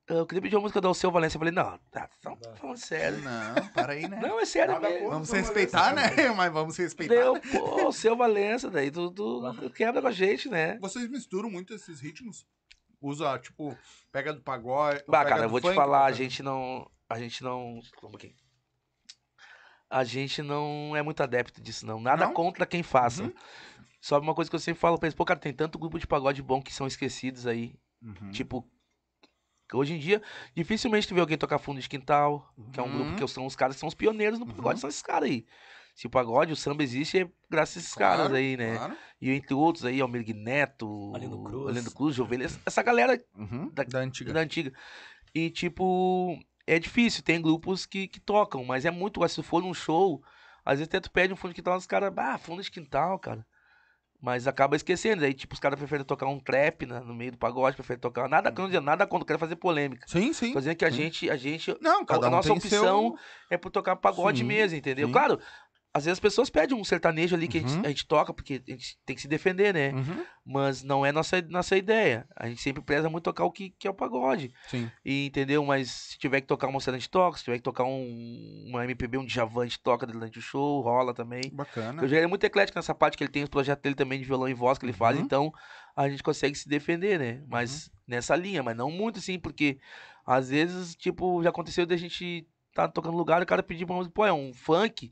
Eu 0.08 0.26
queria 0.26 0.42
pedir 0.42 0.56
uma 0.56 0.62
música 0.62 0.80
do 0.80 0.88
Alceu 0.88 1.12
Valença. 1.12 1.36
Eu 1.36 1.40
falei, 1.40 1.54
não, 1.54 1.78
tá, 1.92 2.10
não 2.24 2.38
tô 2.38 2.56
falando 2.56 2.78
sério. 2.78 3.20
Não, 3.20 3.68
para 3.70 3.92
aí, 3.92 4.08
né? 4.08 4.18
Não, 4.22 4.40
é 4.40 4.46
sério 4.46 4.74
Nada 4.74 4.90
mesmo. 4.90 5.10
Vamos 5.10 5.30
respeitar, 5.30 5.94
né? 5.94 6.30
Mas 6.36 6.54
vamos 6.54 6.78
respeitar. 6.78 7.14
Daí 7.14 7.24
eu, 7.24 7.34
né? 7.34 7.42
pô, 7.52 7.82
Alceu 7.82 8.16
Valença, 8.16 8.70
daí 8.70 8.90
tu, 8.90 9.12
tu, 9.12 9.54
tu 9.54 9.70
quebra 9.70 10.02
com 10.02 10.08
a 10.08 10.12
gente, 10.12 10.48
né? 10.48 10.78
Vocês 10.80 11.10
misturam 11.10 11.50
muito 11.50 11.74
esses 11.74 12.00
ritmos? 12.00 12.48
Usa, 13.02 13.38
tipo, 13.38 13.78
pega 14.12 14.34
do 14.34 14.42
pagode. 14.42 15.04
Bah, 15.08 15.20
pega 15.20 15.30
cara, 15.30 15.46
eu 15.46 15.50
vou 15.50 15.60
te 15.60 15.64
funk, 15.64 15.76
falar, 15.76 16.06
a 16.06 16.12
gente 16.14 16.42
não. 16.42 16.90
A 17.10 17.20
gente 17.20 17.44
não. 17.44 17.82
Calma 17.94 18.08
um 18.08 18.12
pouquinho. 18.12 18.34
A 19.90 20.04
gente 20.04 20.42
não 20.42 20.96
é 20.96 21.02
muito 21.02 21.22
adepto 21.22 21.62
disso, 21.62 21.86
não. 21.86 22.00
Nada 22.00 22.26
Não? 22.26 22.34
contra 22.34 22.66
quem 22.66 22.84
faça. 22.84 23.24
Uhum. 23.24 23.34
Só 24.02 24.20
uma 24.20 24.36
coisa 24.36 24.50
que 24.50 24.56
eu 24.56 24.60
sempre 24.60 24.82
falo 24.82 24.98
pra 24.98 25.08
eles, 25.08 25.16
pô, 25.16 25.24
cara, 25.24 25.40
tem 25.40 25.54
tanto 25.54 25.80
grupo 25.80 25.98
de 25.98 26.06
pagode 26.06 26.42
bom 26.42 26.62
que 26.62 26.74
são 26.74 26.86
esquecidos 26.86 27.48
aí. 27.48 27.74
Uhum. 28.02 28.32
Tipo, 28.32 28.70
hoje 29.76 29.94
em 29.94 30.00
dia, 30.00 30.22
dificilmente 30.56 31.08
tu 31.08 31.16
vê 31.16 31.20
alguém 31.22 31.38
tocar 31.38 31.58
fundo 31.58 31.82
de 31.82 31.90
quintal, 31.90 32.54
que 32.72 32.80
é 32.80 32.84
um 32.84 32.88
Uhum. 32.88 33.04
grupo 33.04 33.16
que 33.16 33.28
são 33.28 33.46
os 33.46 33.56
caras 33.56 33.76
que 33.76 33.80
são 33.80 33.88
os 33.90 33.96
pioneiros 33.96 34.40
no 34.40 34.46
pagode, 34.46 34.76
Uhum. 34.76 34.78
são 34.82 34.90
esses 34.90 35.02
caras 35.02 35.30
aí. 35.30 35.46
Se 35.96 36.06
o 36.06 36.10
pagode, 36.12 36.54
o 36.54 36.56
samba 36.56 36.84
existe, 36.84 37.20
é 37.20 37.30
graças 37.50 37.78
a 37.78 37.80
esses 37.80 37.94
caras 37.96 38.18
Claro, 38.28 38.36
aí, 38.36 38.56
né? 38.56 38.76
Claro. 38.78 38.98
E 39.20 39.32
entre 39.32 39.54
outros 39.56 39.84
aí, 39.84 40.00
Almir 40.00 40.24
Neto, 40.36 41.12
Arlindo 41.16 41.42
Cruz. 41.44 41.68
Arlindo 41.70 41.92
Cruz, 41.92 42.16
Jovelha, 42.16 42.48
essa 42.66 42.84
galera 42.84 43.20
Uhum. 43.36 43.70
Da- 43.74 43.84
Da, 43.84 44.00
antiga. 44.00 44.32
da 44.32 44.40
antiga. 44.42 44.72
E, 45.34 45.50
tipo, 45.50 46.40
é 46.68 46.78
difícil. 46.78 47.24
Tem 47.24 47.42
grupos 47.42 47.86
que, 47.88 48.08
que 48.08 48.20
tocam, 48.20 48.64
mas 48.64 48.86
é 48.86 48.92
muito. 48.92 49.28
Se 49.28 49.42
for 49.42 49.62
num 49.64 49.74
show, 49.74 50.22
às 50.64 50.78
vezes 50.78 50.88
até 50.88 51.00
tu 51.00 51.10
pede 51.12 51.34
um 51.34 51.36
fundo 51.36 51.50
de 51.52 51.56
quintal, 51.56 51.76
os 51.78 51.88
caras, 51.88 52.14
ah, 52.16 52.38
fundo 52.38 52.62
de 52.62 52.70
quintal, 52.70 53.18
cara. 53.18 53.44
Mas 54.20 54.48
acaba 54.48 54.76
esquecendo. 54.76 55.24
Aí, 55.24 55.34
tipo, 55.34 55.54
os 55.54 55.60
caras 55.60 55.78
preferem 55.78 56.04
tocar 56.04 56.26
um 56.26 56.40
trap 56.40 56.88
né, 56.88 57.00
no 57.00 57.14
meio 57.14 57.32
do 57.32 57.38
pagode, 57.38 57.76
preferem 57.76 58.00
tocar. 58.00 58.28
Nada, 58.28 58.52
não 58.52 58.66
dizendo 58.66 58.84
nada 58.84 59.06
quando 59.06 59.24
quero 59.26 59.38
fazer 59.38 59.56
polêmica. 59.56 60.08
Sim, 60.08 60.34
sim. 60.34 60.54
Tô 60.54 60.60
dizendo 60.60 60.76
que 60.76 60.86
a 60.86 60.92
sim. 60.92 60.98
gente, 60.98 61.30
a 61.30 61.38
gente. 61.38 61.78
Não, 61.80 62.04
cada 62.04 62.26
a 62.26 62.30
um 62.30 62.32
nossa 62.32 62.52
opção 62.52 63.10
seu... 63.12 63.20
é 63.52 63.58
por 63.58 63.70
tocar 63.70 63.96
pagode 63.96 64.40
Sim, 64.40 64.46
mesmo, 64.46 64.76
entendeu? 64.76 65.08
sim. 65.08 65.14
Claro, 65.14 65.40
às 65.98 66.06
vezes 66.06 66.16
as 66.18 66.20
pessoas 66.20 66.50
pedem 66.50 66.78
um 66.78 66.84
sertanejo 66.84 67.36
ali 67.36 67.48
que 67.48 67.58
a, 67.58 67.62
Uhum. 67.62 67.68
gente, 67.68 67.86
a 67.86 67.90
gente 67.90 68.08
toca, 68.08 68.34
porque 68.34 68.62
a 68.68 68.72
gente 68.72 68.98
tem 69.06 69.16
que 69.16 69.22
se 69.22 69.28
defender, 69.28 69.74
né? 69.74 69.92
Uhum. 69.92 70.24
Mas 70.46 70.82
não 70.84 71.06
é 71.06 71.12
nossa, 71.12 71.42
nossa 71.50 71.76
ideia. 71.76 72.26
A 72.36 72.48
gente 72.48 72.62
sempre 72.62 72.82
preza 72.82 73.10
muito 73.10 73.26
tocar 73.26 73.44
o 73.44 73.52
que, 73.52 73.72
que 73.72 73.88
é 73.88 73.92
o 73.92 73.94
pagode. 73.94 74.54
Sim. 74.70 74.90
E, 75.04 75.26
entendeu? 75.26 75.64
Mas 75.66 75.92
se 75.92 76.18
tiver 76.18 76.40
que 76.42 76.48
tocar 76.48 76.68
uma 76.68 76.80
cena, 76.80 76.96
a 76.96 77.00
gente 77.00 77.10
toca. 77.10 77.38
Se 77.38 77.44
tiver 77.44 77.58
que 77.58 77.64
tocar 77.64 77.84
um, 77.84 78.66
uma 78.70 78.84
MPB, 78.86 79.18
um 79.18 79.26
Djavan, 79.26 79.64
a 79.64 79.66
gente 79.66 79.80
toca 79.82 80.06
durante 80.08 80.40
o 80.40 80.42
show, 80.42 80.80
rola 80.82 81.14
também. 81.14 81.42
Bacana. 81.52 82.02
O 82.04 82.08
Jair 82.08 82.24
é 82.24 82.28
muito 82.28 82.44
eclético 82.46 82.78
nessa 82.78 82.96
parte, 82.96 83.18
que 83.18 83.24
ele 83.24 83.32
tem 83.32 83.44
os 83.44 83.50
projetos 83.50 83.82
dele 83.84 83.96
também 83.96 84.20
de 84.20 84.26
violão 84.26 84.48
e 84.48 84.54
voz 84.54 84.78
que 84.78 84.86
ele 84.86 84.94
faz, 84.94 85.18
Uhum. 85.18 85.24
então 85.24 85.54
a 85.96 86.08
gente 86.08 86.24
consegue 86.24 86.56
se 86.56 86.70
defender, 86.70 87.20
né? 87.20 87.44
Mas 87.48 87.90
nessa 88.08 88.36
linha, 88.36 88.62
mas 88.64 88.78
não 88.78 88.90
muito 88.92 89.20
assim, 89.20 89.38
porque 89.40 89.80
às 90.26 90.50
vezes, 90.50 90.96
tipo, 90.96 91.42
já 91.44 91.50
aconteceu 91.50 91.86
da 91.86 91.98
gente 91.98 92.48
tá 92.74 92.88
tocando 92.88 93.18
lugar 93.18 93.42
e 93.42 93.44
o 93.44 93.48
cara 93.48 93.64
pedir 93.64 93.84
uma 93.86 93.96
música, 93.96 94.14
pô, 94.14 94.24
é 94.26 94.32
um 94.32 94.54
funk, 94.54 95.10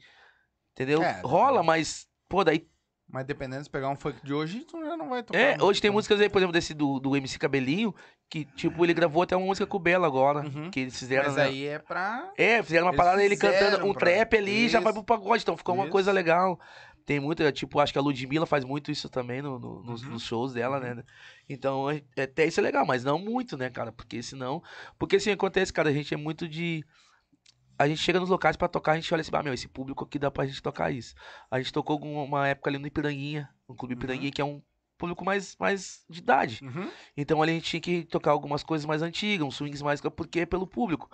entendeu? 0.75 1.01
É, 1.01 1.21
Rola, 1.23 1.63
mas, 1.63 2.07
pô, 2.29 2.43
daí 2.43 2.67
Mas 3.07 3.23
dependendo 3.25 3.63
se 3.63 3.69
pegar 3.69 3.89
um 3.89 3.95
funk 3.95 4.17
de 4.25 4.33
hoje, 4.33 4.65
tu 4.65 4.83
já 4.83 4.97
não 4.97 5.09
vai 5.09 5.21
tocar. 5.23 5.39
É, 5.39 5.57
hoje 5.61 5.79
tem 5.79 5.89
então. 5.89 5.95
músicas 5.95 6.19
aí, 6.19 6.27
por 6.27 6.39
exemplo, 6.39 6.51
desse 6.53 6.73
do, 6.73 6.99
do 6.99 7.15
MC 7.15 7.37
Cabelinho, 7.37 7.93
que, 8.29 8.45
tipo, 8.45 8.83
ele 8.83 8.93
gravou 8.95 9.21
até 9.21 9.35
uma 9.37 9.45
música 9.45 9.65
com 9.67 9.77
o 9.77 9.79
Belo 9.79 10.05
agora, 10.05 10.39
Uhum. 10.39 10.71
que 10.71 10.79
eles 10.79 10.97
fizeram, 10.97 11.25
Mas 11.27 11.35
né? 11.35 11.43
aí 11.43 11.65
é 11.67 11.77
pra. 11.79 12.31
É, 12.35 12.63
fizeram 12.63 12.87
uma 12.87 12.91
eles 12.93 12.97
parada 12.97 13.23
ele 13.23 13.37
cantando 13.37 13.85
um 13.85 13.93
pra- 13.93 13.99
trap 14.11 14.35
ali 14.37 14.65
e 14.65 14.69
já 14.69 14.79
vai 14.79 14.91
Isso. 14.91 15.03
pro 15.03 15.17
pagode, 15.17 15.43
então 15.43 15.55
ficou 15.55 15.75
uma 15.75 15.83
Isso. 15.83 15.91
coisa 15.91 16.11
legal. 16.11 16.59
Tem 17.05 17.19
muita, 17.19 17.51
tipo, 17.51 17.79
acho 17.79 17.93
que 17.93 17.99
a 17.99 18.01
Ludmilla 18.01 18.47
faz 18.47 18.65
muito 18.65 18.89
isso 18.89 19.07
também 19.07 19.39
no, 19.39 19.59
no- 19.59 19.83
nos, 19.83 20.01
Uhum. 20.03 20.09
nos 20.09 20.23
shows 20.23 20.53
dela, 20.53 20.79
né? 20.79 21.03
Então, 21.47 21.87
é- 21.91 22.01
até 22.19 22.47
isso 22.47 22.59
é 22.59 22.63
legal, 22.63 22.83
mas 22.87 23.03
não 23.03 23.19
muito, 23.19 23.55
né, 23.55 23.69
cara? 23.69 23.91
Porque 23.91 24.23
senão. 24.23 24.63
Porque 24.97 25.17
assim, 25.17 25.29
acontece, 25.29 25.71
cara, 25.71 25.89
a 25.89 25.93
gente 25.93 26.11
é 26.11 26.17
muito 26.17 26.47
de. 26.47 26.83
A 27.77 27.87
gente 27.87 27.99
chega 28.01 28.19
nos 28.19 28.29
locais 28.29 28.55
pra 28.55 28.67
tocar, 28.67 28.93
a 28.93 28.95
gente 28.95 29.13
olha 29.13 29.21
assim, 29.21 29.31
ah, 29.33 29.43
meu, 29.43 29.53
esse 29.53 29.67
público 29.67 30.03
aqui 30.05 30.17
dá 30.17 30.31
pra 30.31 30.45
gente 30.45 30.61
tocar 30.61 30.91
isso. 30.91 31.13
A 31.51 31.59
gente 31.59 31.73
tocou 31.73 31.99
uma 32.01 32.47
época 32.47 32.69
ali 32.69 32.77
no 32.77 32.87
Ipiranguinha, 32.87 33.49
no 33.67 33.75
Clube 33.75 33.93
Uhum. 33.93 33.99
Ipiranguinha, 33.99 34.31
que 34.31 34.41
é 34.41 34.45
um 34.45 34.61
público 34.97 35.25
mais, 35.25 35.57
mais 35.57 36.05
de 36.09 36.19
idade. 36.19 36.61
Uhum. 36.63 36.89
Então 37.17 37.41
ali 37.41 37.51
a 37.51 37.55
gente 37.55 37.69
tinha 37.69 37.81
que 37.81 38.03
tocar 38.05 38.31
algumas 38.31 38.63
coisas 38.63 38.85
mais 38.85 39.01
antigas, 39.01 39.45
uns 39.45 39.55
swings 39.55 39.81
mais. 39.81 39.99
Porque 40.01 40.41
é 40.41 40.45
pelo 40.45 40.65
público. 40.65 41.09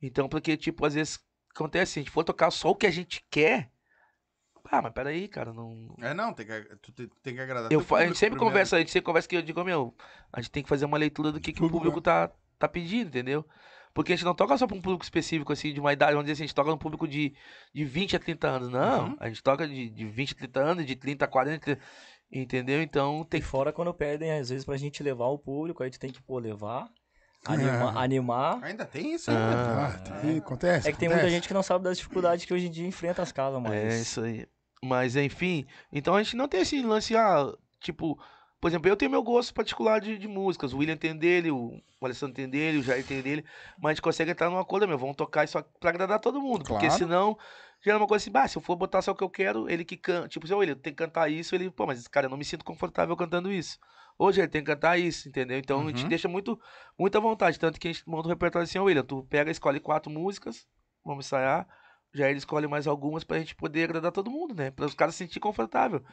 Então, 0.00 0.28
porque, 0.28 0.56
tipo, 0.56 0.86
às 0.86 0.94
vezes 0.94 1.20
acontece, 1.54 1.92
se 1.92 1.98
a 1.98 2.02
gente 2.02 2.10
for 2.10 2.24
tocar 2.24 2.50
só 2.50 2.70
o 2.70 2.74
que 2.76 2.86
a 2.86 2.90
gente 2.90 3.22
quer, 3.30 3.70
Ah, 4.72 4.80
mas 4.80 4.92
peraí, 4.92 5.26
cara, 5.28 5.52
não. 5.52 5.94
É, 6.00 6.14
não, 6.14 6.32
tem 6.32 6.46
que, 6.46 6.76
tu 6.76 6.92
tem, 6.92 7.08
tem 7.22 7.34
que 7.34 7.40
agradar 7.40 7.70
Eu, 7.72 7.80
a 7.80 7.82
gente 8.06 8.16
sempre 8.16 8.36
primeiro. 8.36 8.38
conversa, 8.38 8.76
a 8.76 8.78
gente 8.78 8.90
sempre 8.90 9.04
conversa 9.06 9.28
que 9.28 9.36
eu 9.36 9.42
digo, 9.42 9.62
meu, 9.64 9.94
a 10.32 10.40
gente 10.40 10.50
tem 10.50 10.62
que 10.62 10.68
fazer 10.68 10.84
uma 10.84 10.96
leitura 10.96 11.32
do 11.32 11.40
que, 11.40 11.52
que 11.52 11.62
o 11.62 11.68
público 11.68 12.00
tá, 12.00 12.30
tá 12.58 12.68
pedindo, 12.68 13.08
entendeu? 13.08 13.44
Porque 13.92 14.12
a 14.12 14.16
gente 14.16 14.24
não 14.24 14.34
toca 14.34 14.56
só 14.56 14.66
pra 14.66 14.76
um 14.76 14.80
público 14.80 15.02
específico, 15.04 15.52
assim, 15.52 15.72
de 15.72 15.80
uma 15.80 15.92
idade, 15.92 16.12
vamos 16.12 16.24
dizer 16.24 16.34
assim, 16.34 16.44
a 16.44 16.46
gente 16.46 16.54
toca 16.54 16.70
num 16.70 16.78
público 16.78 17.08
de, 17.08 17.34
de 17.74 17.84
20 17.84 18.16
a 18.16 18.18
30 18.18 18.48
anos. 18.48 18.68
Não, 18.68 19.08
Uhum. 19.08 19.16
a 19.18 19.28
gente 19.28 19.42
toca 19.42 19.66
de, 19.66 19.90
de 19.90 20.04
20 20.06 20.32
a 20.32 20.36
30 20.36 20.60
anos, 20.60 20.86
de 20.86 20.94
30 20.96 21.24
a 21.24 21.28
40, 21.28 21.78
entendeu? 22.30 22.80
Então 22.82 23.24
tem 23.28 23.40
E 23.40 23.42
fora 23.42 23.72
quando 23.72 23.92
pedem, 23.92 24.30
às 24.32 24.48
vezes, 24.50 24.64
pra 24.64 24.76
gente 24.76 25.02
levar 25.02 25.26
o 25.26 25.38
público, 25.38 25.82
aí 25.82 25.90
tu 25.90 25.98
tem 25.98 26.10
que, 26.10 26.22
pô, 26.22 26.38
levar, 26.38 26.88
É. 27.48 27.52
anima- 27.52 28.00
animar. 28.00 28.62
Ainda 28.62 28.84
tem 28.84 29.14
isso, 29.14 29.30
Ah. 29.30 29.34
ainda. 29.34 29.86
Ah, 30.16 30.20
tem, 30.20 30.38
acontece. 30.38 30.88
É 30.88 30.92
que 30.92 30.98
tem 30.98 31.08
muita 31.08 31.22
acontece. 31.22 31.34
gente 31.36 31.48
que 31.48 31.54
não 31.54 31.62
sabe 31.62 31.84
das 31.84 31.98
dificuldades 31.98 32.44
que 32.44 32.54
hoje 32.54 32.66
em 32.66 32.70
dia 32.70 32.86
enfrenta 32.86 33.22
as 33.22 33.32
casas, 33.32 33.60
mas... 33.60 33.72
É 33.72 34.00
isso 34.00 34.20
aí. 34.20 34.46
Mas 34.82 35.14
enfim, 35.16 35.66
então 35.92 36.14
a 36.14 36.22
gente 36.22 36.36
não 36.36 36.48
tem 36.48 36.60
esse 36.62 36.80
lance, 36.80 37.14
ah, 37.16 37.52
tipo, 37.80 38.18
por 38.60 38.68
exemplo, 38.68 38.88
eu 38.90 38.96
tenho 38.96 39.10
meu 39.10 39.22
gosto 39.22 39.54
particular 39.54 40.00
de, 40.00 40.18
de 40.18 40.28
músicas, 40.28 40.72
o 40.72 40.78
William 40.78 40.96
tem 40.96 41.16
dele, 41.16 41.50
o, 41.50 41.80
Alessandro 42.02 42.34
tem 42.34 42.48
dele, 42.48 42.78
o 42.78 42.82
Jair 42.82 43.04
tem 43.06 43.22
dele, 43.22 43.44
mas 43.78 43.90
a 43.90 43.94
gente 43.94 44.02
consegue 44.02 44.30
entrar 44.30 44.50
numa 44.50 44.64
coisa, 44.64 44.86
meu, 44.86 44.98
vamos 44.98 45.16
tocar 45.16 45.44
isso 45.44 45.62
pra 45.80 45.90
agradar 45.90 46.20
todo 46.20 46.40
mundo, 46.40 46.64
porque 46.64 46.88
Claro. 46.88 46.98
senão 46.98 47.38
gera 47.82 47.96
uma 47.96 48.06
coisa 48.06 48.22
assim, 48.22 48.30
bah, 48.30 48.46
se 48.46 48.58
eu 48.58 48.62
for 48.62 48.76
botar 48.76 49.00
só 49.02 49.12
o 49.12 49.14
que 49.14 49.24
eu 49.24 49.30
quero, 49.30 49.68
ele 49.68 49.84
que 49.84 49.96
canta, 49.96 50.28
tipo, 50.28 50.46
se 50.46 50.52
o 50.52 50.58
William 50.58 50.74
tem 50.76 50.92
que 50.92 50.98
cantar 50.98 51.30
isso, 51.30 51.54
ele, 51.54 51.70
pô, 51.70 51.86
mas 51.86 51.98
esse 51.98 52.10
cara, 52.10 52.26
eu 52.26 52.30
não 52.30 52.36
me 52.36 52.44
sinto 52.44 52.64
confortável 52.64 53.16
cantando 53.16 53.50
isso. 53.50 53.78
Hoje 54.18 54.40
ele 54.40 54.48
tem 54.48 54.62
que 54.62 54.66
cantar 54.70 54.98
isso, 54.98 55.28
entendeu? 55.28 55.58
Então 55.58 55.80
a 55.82 55.86
gente 55.88 56.04
Uhum. 56.04 56.08
deixa 56.08 56.28
muito, 56.28 56.60
muita 56.98 57.18
vontade, 57.18 57.58
tanto 57.58 57.80
que 57.80 57.88
a 57.88 57.92
gente 57.92 58.06
monta 58.06 58.28
um 58.28 58.30
repertório 58.30 58.64
assim, 58.64 58.78
ó, 58.78 58.84
William, 58.84 59.02
tu 59.02 59.24
pega, 59.30 59.50
escolhe 59.50 59.80
quatro 59.80 60.10
músicas, 60.10 60.66
vamos 61.02 61.24
ensaiar, 61.26 61.66
já 62.12 62.28
ele 62.28 62.38
escolhe 62.38 62.66
mais 62.66 62.86
algumas 62.86 63.24
pra 63.24 63.38
gente 63.38 63.54
poder 63.54 63.84
agradar 63.84 64.12
todo 64.12 64.30
mundo, 64.30 64.54
né? 64.54 64.70
Para 64.70 64.84
os 64.84 64.94
caras 64.94 65.14
se 65.14 65.24
sentir 65.24 65.40
confortável. 65.40 66.04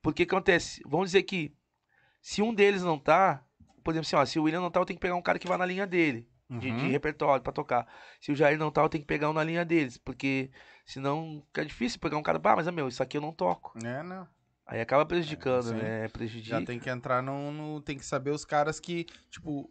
Porque 0.00 0.26
que 0.26 0.34
acontece? 0.34 0.80
Vamos 0.86 1.08
dizer 1.08 1.22
que 1.24 1.54
se 2.22 2.40
um 2.40 2.54
deles 2.54 2.82
não 2.82 2.98
tá, 2.98 3.44
por 3.84 3.90
exemplo, 3.90 4.06
assim, 4.06 4.16
ó, 4.16 4.24
se 4.24 4.38
o 4.38 4.44
William 4.44 4.60
não 4.62 4.70
tá, 4.70 4.80
eu 4.80 4.86
tenho 4.86 4.96
que 4.98 5.02
pegar 5.02 5.14
um 5.16 5.20
cara 5.22 5.38
que 5.38 5.46
vá 5.46 5.58
na 5.58 5.66
linha 5.66 5.86
dele, 5.86 6.26
de, 6.48 6.58
de 6.60 6.68
Uhum. 6.70 6.90
repertório 6.90 7.42
pra 7.42 7.52
tocar. 7.52 7.86
Se 8.20 8.30
o 8.32 8.34
Jair 8.36 8.56
não 8.58 8.70
tá, 8.70 8.80
eu 8.82 8.88
tenho 8.88 9.02
que 9.02 9.08
pegar 9.08 9.28
um 9.28 9.32
na 9.34 9.42
linha 9.44 9.64
deles, 9.64 9.98
porque 9.98 10.50
senão 10.86 11.42
fica 11.48 11.64
difícil 11.66 11.98
pegar 12.00 12.16
um 12.16 12.22
cara, 12.22 12.38
bah, 12.38 12.54
mas 12.56 12.66
é 12.66 12.70
meu, 12.70 12.88
isso 12.88 13.02
aqui 13.02 13.16
eu 13.16 13.20
não 13.20 13.32
toco. 13.32 13.76
É, 13.84 14.02
não. 14.02 14.26
Aí 14.64 14.80
acaba 14.80 15.04
prejudicando, 15.04 15.64
sim. 15.64 15.74
né? 15.74 16.08
Prejudica. 16.08 16.60
Já 16.60 16.64
tem 16.64 16.78
que 16.78 16.88
entrar 16.88 17.20
no, 17.22 17.50
no- 17.50 17.80
Tem 17.82 17.98
que 17.98 18.06
saber 18.06 18.30
os 18.30 18.44
caras 18.44 18.78
que, 18.78 19.04
tipo, 19.28 19.68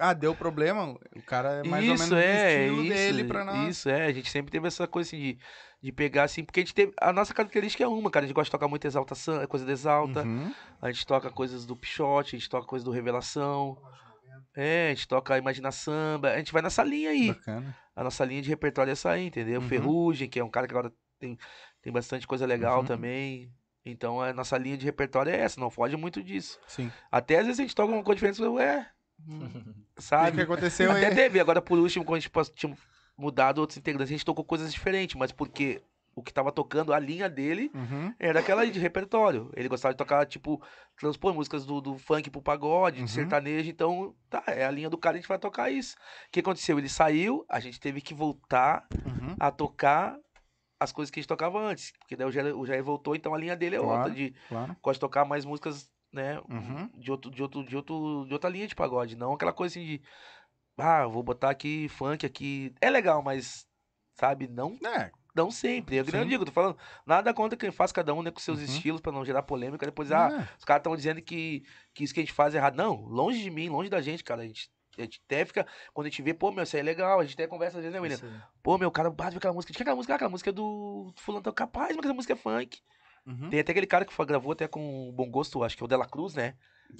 ah, 0.00 0.12
deu 0.12 0.34
problema, 0.34 0.96
o 1.14 1.22
cara 1.22 1.60
é 1.64 1.68
mais 1.68 1.88
ou 1.88 1.94
isso 1.94 2.14
menos 2.14 2.24
é, 2.24 2.66
isso, 2.68 2.88
dele 2.88 3.24
pra 3.24 3.44
nós. 3.44 3.68
Isso 3.68 3.88
é, 3.88 4.06
a 4.06 4.12
gente 4.12 4.30
sempre 4.30 4.50
teve 4.50 4.66
essa 4.66 4.86
coisa 4.86 5.08
assim 5.08 5.18
de, 5.18 5.38
de 5.82 5.92
pegar 5.92 6.24
assim, 6.24 6.44
porque 6.44 6.60
a 6.60 6.62
gente 6.62 6.74
teve. 6.74 6.92
A 7.00 7.12
nossa 7.12 7.32
característica 7.32 7.82
é 7.84 7.86
uma, 7.86 8.10
cara. 8.10 8.24
A 8.24 8.26
gente 8.26 8.34
gosta 8.34 8.46
de 8.48 8.52
tocar 8.52 8.68
muito 8.68 8.86
exaltação, 8.86 9.46
coisa 9.46 9.64
de 9.64 9.72
exalta. 9.72 10.22
Uhum. 10.22 10.52
A 10.80 10.90
gente 10.90 11.06
toca 11.06 11.30
coisas 11.30 11.64
do 11.64 11.76
Pichote, 11.76 12.36
a 12.36 12.38
gente 12.38 12.48
toca 12.48 12.66
coisas 12.66 12.84
do 12.84 12.90
Revelação. 12.90 13.78
É, 14.56 14.88
a 14.88 14.94
gente 14.94 15.08
toca 15.08 15.36
Imagina 15.38 15.70
Samba. 15.72 16.30
A 16.30 16.38
gente 16.38 16.52
vai 16.52 16.62
nessa 16.62 16.82
linha 16.82 17.10
aí. 17.10 17.28
Bacana. 17.28 17.76
A 17.96 18.04
nossa 18.04 18.24
linha 18.24 18.42
de 18.42 18.48
repertório 18.48 18.90
é 18.90 18.92
essa 18.92 19.10
aí, 19.10 19.26
entendeu? 19.26 19.60
Uhum. 19.60 19.68
Ferrugem, 19.68 20.28
que 20.28 20.38
é 20.40 20.44
um 20.44 20.50
cara 20.50 20.66
que 20.66 20.72
agora 20.74 20.92
tem, 21.18 21.38
tem 21.82 21.92
bastante 21.92 22.26
coisa 22.26 22.44
legal 22.46 22.80
Uhum. 22.80 22.84
também. 22.86 23.52
Então 23.84 24.20
a 24.20 24.32
nossa 24.32 24.56
linha 24.56 24.76
de 24.76 24.84
repertório 24.84 25.30
é 25.30 25.36
essa, 25.40 25.60
não 25.60 25.70
foge 25.70 25.96
muito 25.96 26.22
disso. 26.22 26.58
Sim. 26.66 26.90
Até 27.12 27.38
às 27.38 27.46
vezes 27.46 27.60
a 27.60 27.62
gente 27.62 27.74
toca 27.74 27.92
uma 27.92 28.02
coisa 28.02 28.16
diferente, 28.16 28.42
ué. 28.42 28.90
O 29.26 29.48
que, 29.96 30.02
Sabe? 30.02 30.42
aconteceu 30.42 30.90
Até 30.90 31.08
aí? 31.08 31.14
teve, 31.14 31.40
agora 31.40 31.62
por 31.62 31.78
último, 31.78 32.04
quando 32.04 32.16
a 32.18 32.20
gente 32.20 32.52
tinha 32.54 32.76
mudado 33.16 33.58
outros 33.58 33.76
integrantes, 33.78 34.10
a 34.10 34.14
gente 34.14 34.24
tocou 34.24 34.44
coisas 34.44 34.72
diferentes, 34.72 35.14
mas 35.16 35.30
porque 35.32 35.82
o 36.16 36.22
que 36.22 36.32
tava 36.32 36.52
tocando, 36.52 36.92
a 36.92 36.98
linha 36.98 37.28
dele, 37.28 37.70
Uhum. 37.74 38.14
era 38.18 38.38
aquela 38.40 38.64
de 38.66 38.78
repertório. 38.78 39.50
Ele 39.56 39.68
gostava 39.68 39.92
de 39.94 39.98
tocar, 39.98 40.24
tipo, 40.26 40.62
transpor 40.96 41.34
músicas 41.34 41.64
do, 41.66 41.80
do 41.80 41.98
funk 41.98 42.30
pro 42.30 42.40
pagode, 42.42 43.00
Uhum. 43.00 43.04
de 43.04 43.10
sertanejo, 43.10 43.68
então, 43.70 44.14
tá, 44.30 44.42
é 44.46 44.64
a 44.64 44.70
linha 44.70 44.88
do 44.90 44.98
cara, 44.98 45.16
a 45.16 45.20
gente 45.20 45.28
vai 45.28 45.38
tocar 45.38 45.70
isso. 45.70 45.96
O 46.28 46.30
que 46.30 46.40
aconteceu? 46.40 46.78
Ele 46.78 46.88
saiu, 46.88 47.44
a 47.48 47.58
gente 47.60 47.80
teve 47.80 48.00
que 48.00 48.14
voltar 48.14 48.86
Uhum. 49.04 49.36
a 49.40 49.50
tocar 49.50 50.16
as 50.78 50.92
coisas 50.92 51.10
que 51.10 51.18
a 51.18 51.22
gente 51.22 51.28
tocava 51.28 51.58
antes, 51.60 51.92
porque 51.98 52.14
daí 52.16 52.26
o 52.26 52.32
Jair, 52.32 52.56
o 52.56 52.66
Jair 52.66 52.82
voltou, 52.84 53.14
então 53.16 53.34
a 53.34 53.38
linha 53.38 53.56
dele 53.56 53.76
é 53.76 53.78
Claro. 53.80 53.92
outra, 53.98 54.14
de 54.14 54.34
Claro. 54.48 54.76
gosta 54.82 54.94
de 54.94 55.00
tocar 55.00 55.24
mais 55.24 55.44
músicas, 55.44 55.88
né, 56.14 56.40
Uhum. 56.48 56.88
de, 56.94 57.10
outro, 57.10 57.30
de, 57.30 57.42
outro, 57.42 57.64
de, 57.64 57.76
outro, 57.76 58.24
de 58.26 58.32
outra 58.32 58.48
linha 58.50 58.66
de 58.66 58.74
pagode. 58.74 59.16
Não 59.16 59.32
aquela 59.34 59.52
coisa 59.52 59.78
assim 59.78 59.84
de. 59.86 60.02
Ah, 60.78 61.06
vou 61.06 61.22
botar 61.22 61.50
aqui 61.50 61.88
funk 61.88 62.24
aqui. 62.24 62.72
É 62.80 62.88
legal, 62.90 63.22
mas. 63.22 63.66
Sabe? 64.14 64.46
Não, 64.48 64.78
É, 64.84 65.10
não 65.34 65.50
sempre. 65.50 65.96
Eu, 65.96 66.04
nem 66.04 66.14
eu 66.14 66.22
Sim. 66.22 66.28
digo, 66.28 66.44
tô 66.44 66.52
falando. 66.52 66.76
Nada 67.04 67.34
contra 67.34 67.58
quem 67.58 67.70
faz 67.72 67.90
cada 67.90 68.14
um 68.14 68.22
né, 68.22 68.30
com 68.30 68.38
seus 68.40 68.58
Uhum. 68.58 68.64
estilos 68.64 69.00
pra 69.00 69.10
não 69.12 69.24
gerar 69.24 69.42
polêmica. 69.42 69.84
Depois, 69.84 70.12
ah, 70.12 70.28
é. 70.32 70.56
os 70.58 70.64
caras 70.64 70.80
estão 70.80 70.94
dizendo 70.96 71.20
que, 71.20 71.64
que 71.92 72.04
isso 72.04 72.14
que 72.14 72.20
a 72.20 72.22
gente 72.22 72.32
faz 72.32 72.54
é 72.54 72.58
errado. 72.58 72.76
Não, 72.76 72.94
longe 73.06 73.42
de 73.42 73.50
mim, 73.50 73.68
longe 73.68 73.90
da 73.90 74.00
gente, 74.00 74.22
cara. 74.22 74.42
A 74.42 74.46
gente, 74.46 74.70
a 74.96 75.02
gente 75.02 75.20
até 75.26 75.44
fica. 75.44 75.66
Quando 75.92 76.06
a 76.06 76.10
gente 76.10 76.22
vê, 76.22 76.32
pô, 76.32 76.52
meu, 76.52 76.62
isso 76.62 76.76
aí 76.76 76.80
é 76.80 76.84
legal. 76.84 77.18
A 77.18 77.24
gente 77.24 77.34
até 77.34 77.46
conversa 77.48 77.78
às 77.78 77.82
vezes, 77.84 77.92
né, 77.92 78.00
William? 78.00 78.18
Pô, 78.62 78.78
meu, 78.78 78.90
cara, 78.90 79.10
bate 79.10 79.36
aquela 79.36 79.52
música. 79.52 79.72
De 79.72 79.76
que 79.76 79.82
é 79.82 79.84
aquela 79.84 79.96
música? 79.96 80.14
Ah, 80.14 80.16
aquela 80.16 80.30
música 80.30 80.50
é 80.50 80.52
do 80.52 81.12
Fulano. 81.16 81.42
Tá 81.42 81.52
capaz, 81.52 81.88
mas 81.90 81.98
aquela 81.98 82.14
música 82.14 82.34
é 82.34 82.36
funk. 82.36 82.80
Uhum. 83.26 83.48
Tem 83.50 83.60
até 83.60 83.72
aquele 83.72 83.86
cara 83.86 84.04
que 84.04 84.12
fa- 84.12 84.24
gravou 84.24 84.52
até 84.52 84.68
com 84.68 85.12
bom 85.16 85.30
gosto, 85.30 85.62
acho 85.64 85.76
que 85.76 85.82
é 85.82 85.86
o 85.86 85.88
Dela 85.88 86.06
Cruz, 86.06 86.34
né? 86.34 86.54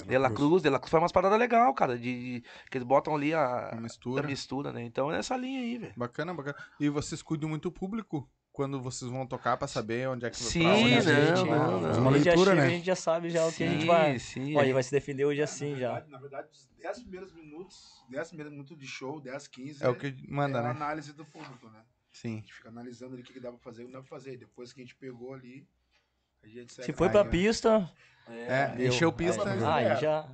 Dela 0.06 0.28
Cruz. 0.30 0.48
Cruz, 0.48 0.62
Dela 0.62 0.78
Cruz 0.78 0.90
faz 0.90 1.02
umas 1.02 1.12
paradas 1.12 1.38
legal, 1.38 1.72
cara, 1.74 1.96
de, 1.98 2.40
de- 2.40 2.44
que 2.70 2.78
eles 2.78 2.86
botam 2.86 3.14
ali 3.14 3.34
a, 3.34 3.68
a 3.70 3.80
mistura. 3.80 4.26
mistura, 4.26 4.72
né? 4.72 4.82
Então 4.82 5.12
é 5.12 5.18
essa 5.18 5.36
linha 5.36 5.60
aí, 5.60 5.76
velho. 5.78 5.92
Bacana, 5.96 6.32
bacana. 6.34 6.56
E 6.80 6.88
vocês 6.88 7.22
cuidam 7.22 7.48
muito 7.48 7.64
do 7.64 7.72
público 7.72 8.28
quando 8.50 8.80
vocês 8.80 9.10
vão 9.10 9.26
tocar 9.26 9.56
pra 9.56 9.68
saber 9.68 10.08
onde 10.08 10.24
é 10.24 10.30
que 10.30 10.36
Sim, 10.36 10.62
pra 10.62 10.72
onde 10.74 10.84
a 10.84 10.86
é 10.86 10.94
não, 10.96 11.02
que- 11.02 11.26
gente, 11.36 11.50
não, 11.50 11.80
não. 11.80 12.00
uma 12.00 12.10
a 12.10 12.14
gente 12.14 12.24
já 12.24 12.30
leitura, 12.30 12.50
chega, 12.50 12.54
né? 12.54 12.66
A 12.66 12.70
gente 12.70 12.86
já 12.86 12.96
sabe 12.96 13.30
já 13.30 13.46
o 13.46 13.52
que 13.52 13.62
a 13.64 13.68
gente 13.68 13.86
vai. 13.86 14.18
sim, 14.18 14.56
Ó, 14.56 14.60
é. 14.60 14.64
ele 14.64 14.72
vai 14.72 14.82
se 14.82 14.90
defender 14.90 15.24
hoje 15.26 15.42
assim 15.42 15.72
na 15.72 15.78
já. 15.78 15.92
Verdade, 15.92 16.10
na 16.10 16.18
verdade, 16.18 16.48
os 16.50 16.68
10 16.78 16.98
primeiros 17.00 17.32
minutos, 17.34 18.04
10 18.08 18.28
primeiros 18.28 18.52
minutos 18.52 18.78
de 18.78 18.86
show, 18.86 19.20
10, 19.20 19.46
15, 19.48 19.84
É 19.84 19.88
o 19.88 19.94
que 19.94 20.14
manda, 20.28 20.58
é 20.58 20.60
a 20.60 20.64
né? 20.64 20.70
análise 20.70 21.12
do 21.12 21.24
público, 21.26 21.68
né? 21.68 21.80
A 21.80 21.84
Sim. 22.16 22.36
gente 22.36 22.54
fica 22.54 22.68
analisando 22.68 23.12
ali 23.14 23.22
o 23.22 23.24
que, 23.24 23.32
que 23.32 23.40
dá 23.40 23.50
pra 23.50 23.58
fazer 23.58 23.82
e 23.82 23.84
o 23.84 23.88
que 23.88 23.92
não 23.92 24.00
dá 24.00 24.06
pra 24.08 24.16
fazer. 24.16 24.36
Depois 24.38 24.72
que 24.72 24.80
a 24.80 24.84
gente 24.84 24.94
pegou 24.96 25.34
ali, 25.34 25.66
a. 25.66 25.83
Se 26.68 26.92
foi 26.92 27.08
pra 27.08 27.24
pista. 27.24 27.88
É, 28.26 28.68
deu. 28.68 28.86
encheu 28.88 29.12
pista. 29.12 29.42
Aí, 29.46 29.86
aí 29.86 30.00
já. 30.00 30.26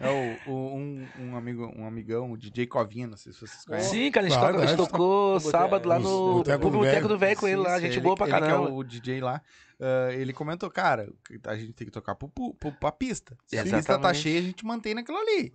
É 0.00 0.38
o, 0.46 0.50
o- 0.52 0.74
um, 0.76 1.06
um 1.20 1.36
amigo, 1.36 1.72
um 1.76 1.86
amigão, 1.86 2.32
o 2.32 2.36
DJ 2.36 2.66
Covinha, 2.66 3.06
não 3.06 3.16
sei 3.16 3.32
se 3.32 3.38
vocês 3.38 3.64
conhecem. 3.64 3.90
Sim, 4.06 4.10
cara, 4.10 4.26
a 4.26 4.28
gente, 4.28 4.38
Claro, 4.40 4.54
toca- 4.54 4.64
a 4.64 4.66
gente 4.66 4.80
é, 4.82 4.86
tocou 4.88 5.38
sábado 5.40 5.88
lá 5.88 6.00
no 6.00 6.34
Boteco 6.38 6.68
do 6.68 6.80
Velho. 6.80 7.08
do 7.08 7.16
Velho 7.18 7.36
com 7.38 7.46
ele 7.46 7.56
lá, 7.58 7.76
Sim, 7.76 7.82
gente 7.82 7.92
ele- 7.94 8.00
boa 8.00 8.16
pra 8.16 8.26
ele 8.26 8.34
que 8.34 8.40
caramba. 8.40 8.68
é 8.68 8.72
o 8.72 8.82
DJ 8.82 9.20
lá. 9.20 9.40
ah, 9.80 10.12
ele 10.12 10.32
comentou, 10.32 10.68
cara, 10.68 11.08
a 11.46 11.54
gente 11.54 11.72
tem 11.74 11.86
que 11.86 11.92
tocar 11.92 12.16
pro, 12.16 12.28
pro, 12.28 12.72
pra 12.72 12.90
pista. 12.90 13.36
Se 13.46 13.56
a 13.56 13.62
pista 13.62 13.96
tá 14.00 14.12
cheia, 14.12 14.40
a 14.40 14.42
gente 14.42 14.66
mantém 14.66 14.92
naquilo 14.94 15.18
ali. 15.18 15.52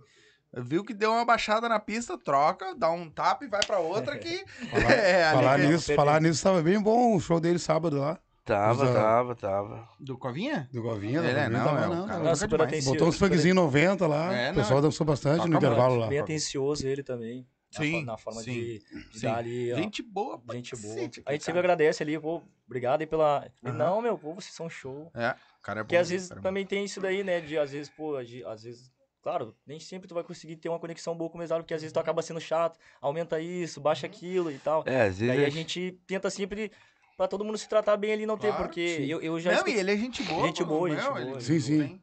Viu 0.56 0.82
que 0.82 0.94
deu 0.94 1.12
uma 1.12 1.26
baixada 1.26 1.68
na 1.68 1.78
pista, 1.78 2.16
troca, 2.16 2.74
dá 2.74 2.90
um 2.90 3.10
tap 3.10 3.42
e 3.42 3.46
vai 3.48 3.60
pra 3.66 3.78
outra 3.78 4.16
que. 4.16 4.42
Falar, 4.70 4.88
é, 4.96 5.30
falar 5.32 5.58
nisso, 5.58 5.94
falar 5.94 6.20
nisso 6.22 6.42
tava 6.42 6.62
bem 6.62 6.80
bom 6.80 7.14
o 7.14 7.20
show 7.20 7.38
dele 7.38 7.58
sábado 7.58 7.98
lá. 7.98 8.18
Tava, 8.48 8.82
Usa- 8.84 8.92
tava, 8.94 9.34
tava. 9.34 9.88
Do 10.00 10.16
Covinha? 10.16 10.68
Do 10.72 10.80
do 10.82 10.88
é, 11.04 11.48
não, 11.50 11.64
tava, 11.64 11.80
é, 11.80 11.86
o 11.86 11.94
não, 11.94 12.06
cara 12.06 12.24
Não, 12.24 12.34
super 12.34 12.62
atencioso. 12.62 12.92
Botou 12.94 13.08
uns 13.08 13.18
funkzinhos 13.18 13.54
90 13.56 14.06
lá, 14.06 14.34
É, 14.34 14.52
o 14.52 14.54
pessoal 14.54 14.80
dançou 14.80 15.06
bastante 15.06 15.36
Toca 15.36 15.48
no 15.50 15.56
intervalo 15.56 15.96
lá. 15.96 16.06
Bem 16.08 16.18
atencioso 16.18 16.86
ele 16.88 17.02
também. 17.02 17.46
na 17.74 17.78
Sim, 17.84 18.04
Na 18.06 18.16
forma 18.16 18.40
sim, 18.40 18.52
de, 18.52 18.78
de 19.12 19.18
sim. 19.18 19.26
dar 19.26 19.36
ali. 19.36 19.70
ó, 19.72 19.76
Gente 19.76 20.02
boa, 20.02 20.40
gente 20.52 20.74
boa. 20.76 20.94
cacete, 20.94 21.22
A 21.26 21.32
gente 21.32 21.44
sempre 21.44 21.58
agradece 21.58 22.02
ali, 22.02 22.18
pô, 22.18 22.42
obrigado 22.66 23.02
aí 23.02 23.06
pela. 23.06 23.46
Aham. 23.62 23.72
Não, 23.76 24.00
meu, 24.00 24.16
pô, 24.16 24.32
vocês 24.34 24.54
são 24.54 24.70
show. 24.70 25.10
É, 25.14 25.34
o 25.58 25.62
cara 25.62 25.80
é 25.80 25.82
bom. 25.82 25.86
Porque 25.86 25.96
às 25.96 26.08
vezes 26.08 26.30
é 26.30 26.34
bom. 26.36 26.40
também 26.40 26.64
tem 26.64 26.84
isso 26.84 27.00
daí, 27.02 27.22
né? 27.22 27.42
De 27.42 27.58
às 27.58 27.70
vezes, 27.72 27.90
pô, 27.90 28.22
de- 28.22 28.42
às 28.44 28.62
vezes. 28.62 28.90
Claro, 29.22 29.54
nem 29.66 29.78
sempre 29.78 30.08
tu 30.08 30.14
vai 30.14 30.24
conseguir 30.24 30.56
ter 30.56 30.70
uma 30.70 30.78
conexão 30.78 31.14
boa 31.14 31.28
com 31.28 31.36
o 31.36 31.40
mesário, 31.40 31.62
porque 31.62 31.74
às 31.74 31.82
vezes 31.82 31.92
tu 31.92 32.00
acaba 32.00 32.22
sendo 32.22 32.40
chato, 32.40 32.78
aumenta 32.98 33.38
isso, 33.38 33.78
baixa 33.78 34.06
aquilo 34.06 34.50
e 34.50 34.58
tal. 34.58 34.82
É, 34.86 35.02
às 35.02 35.18
vezes. 35.18 35.28
Daí 35.36 35.44
a 35.44 35.48
é- 35.48 35.50
gente 35.50 36.00
tenta 36.06 36.30
sempre 36.30 36.72
pra 37.18 37.28
todo 37.28 37.44
mundo 37.44 37.58
se 37.58 37.68
tratar 37.68 37.96
bem 37.98 38.12
ali, 38.12 38.24
não 38.24 38.38
ter, 38.38 38.48
Claro, 38.48 38.62
porque 38.64 38.96
sim. 38.96 39.04
eu, 39.06 39.20
eu 39.20 39.38
já. 39.40 39.50
Não, 39.50 39.56
escutei- 39.58 39.76
e 39.76 39.80
ele 39.80 39.92
é 39.92 39.96
gente 39.98 40.22
boa. 40.22 40.46
Gente 40.46 40.64
boa, 40.64 40.88
não 40.88 40.96
gente 40.96 41.04
é? 41.04 41.10
boa. 41.10 41.20
Ele 41.32 41.40
Sim, 41.42 41.60
sim. 41.60 41.78
tem- 41.80 42.02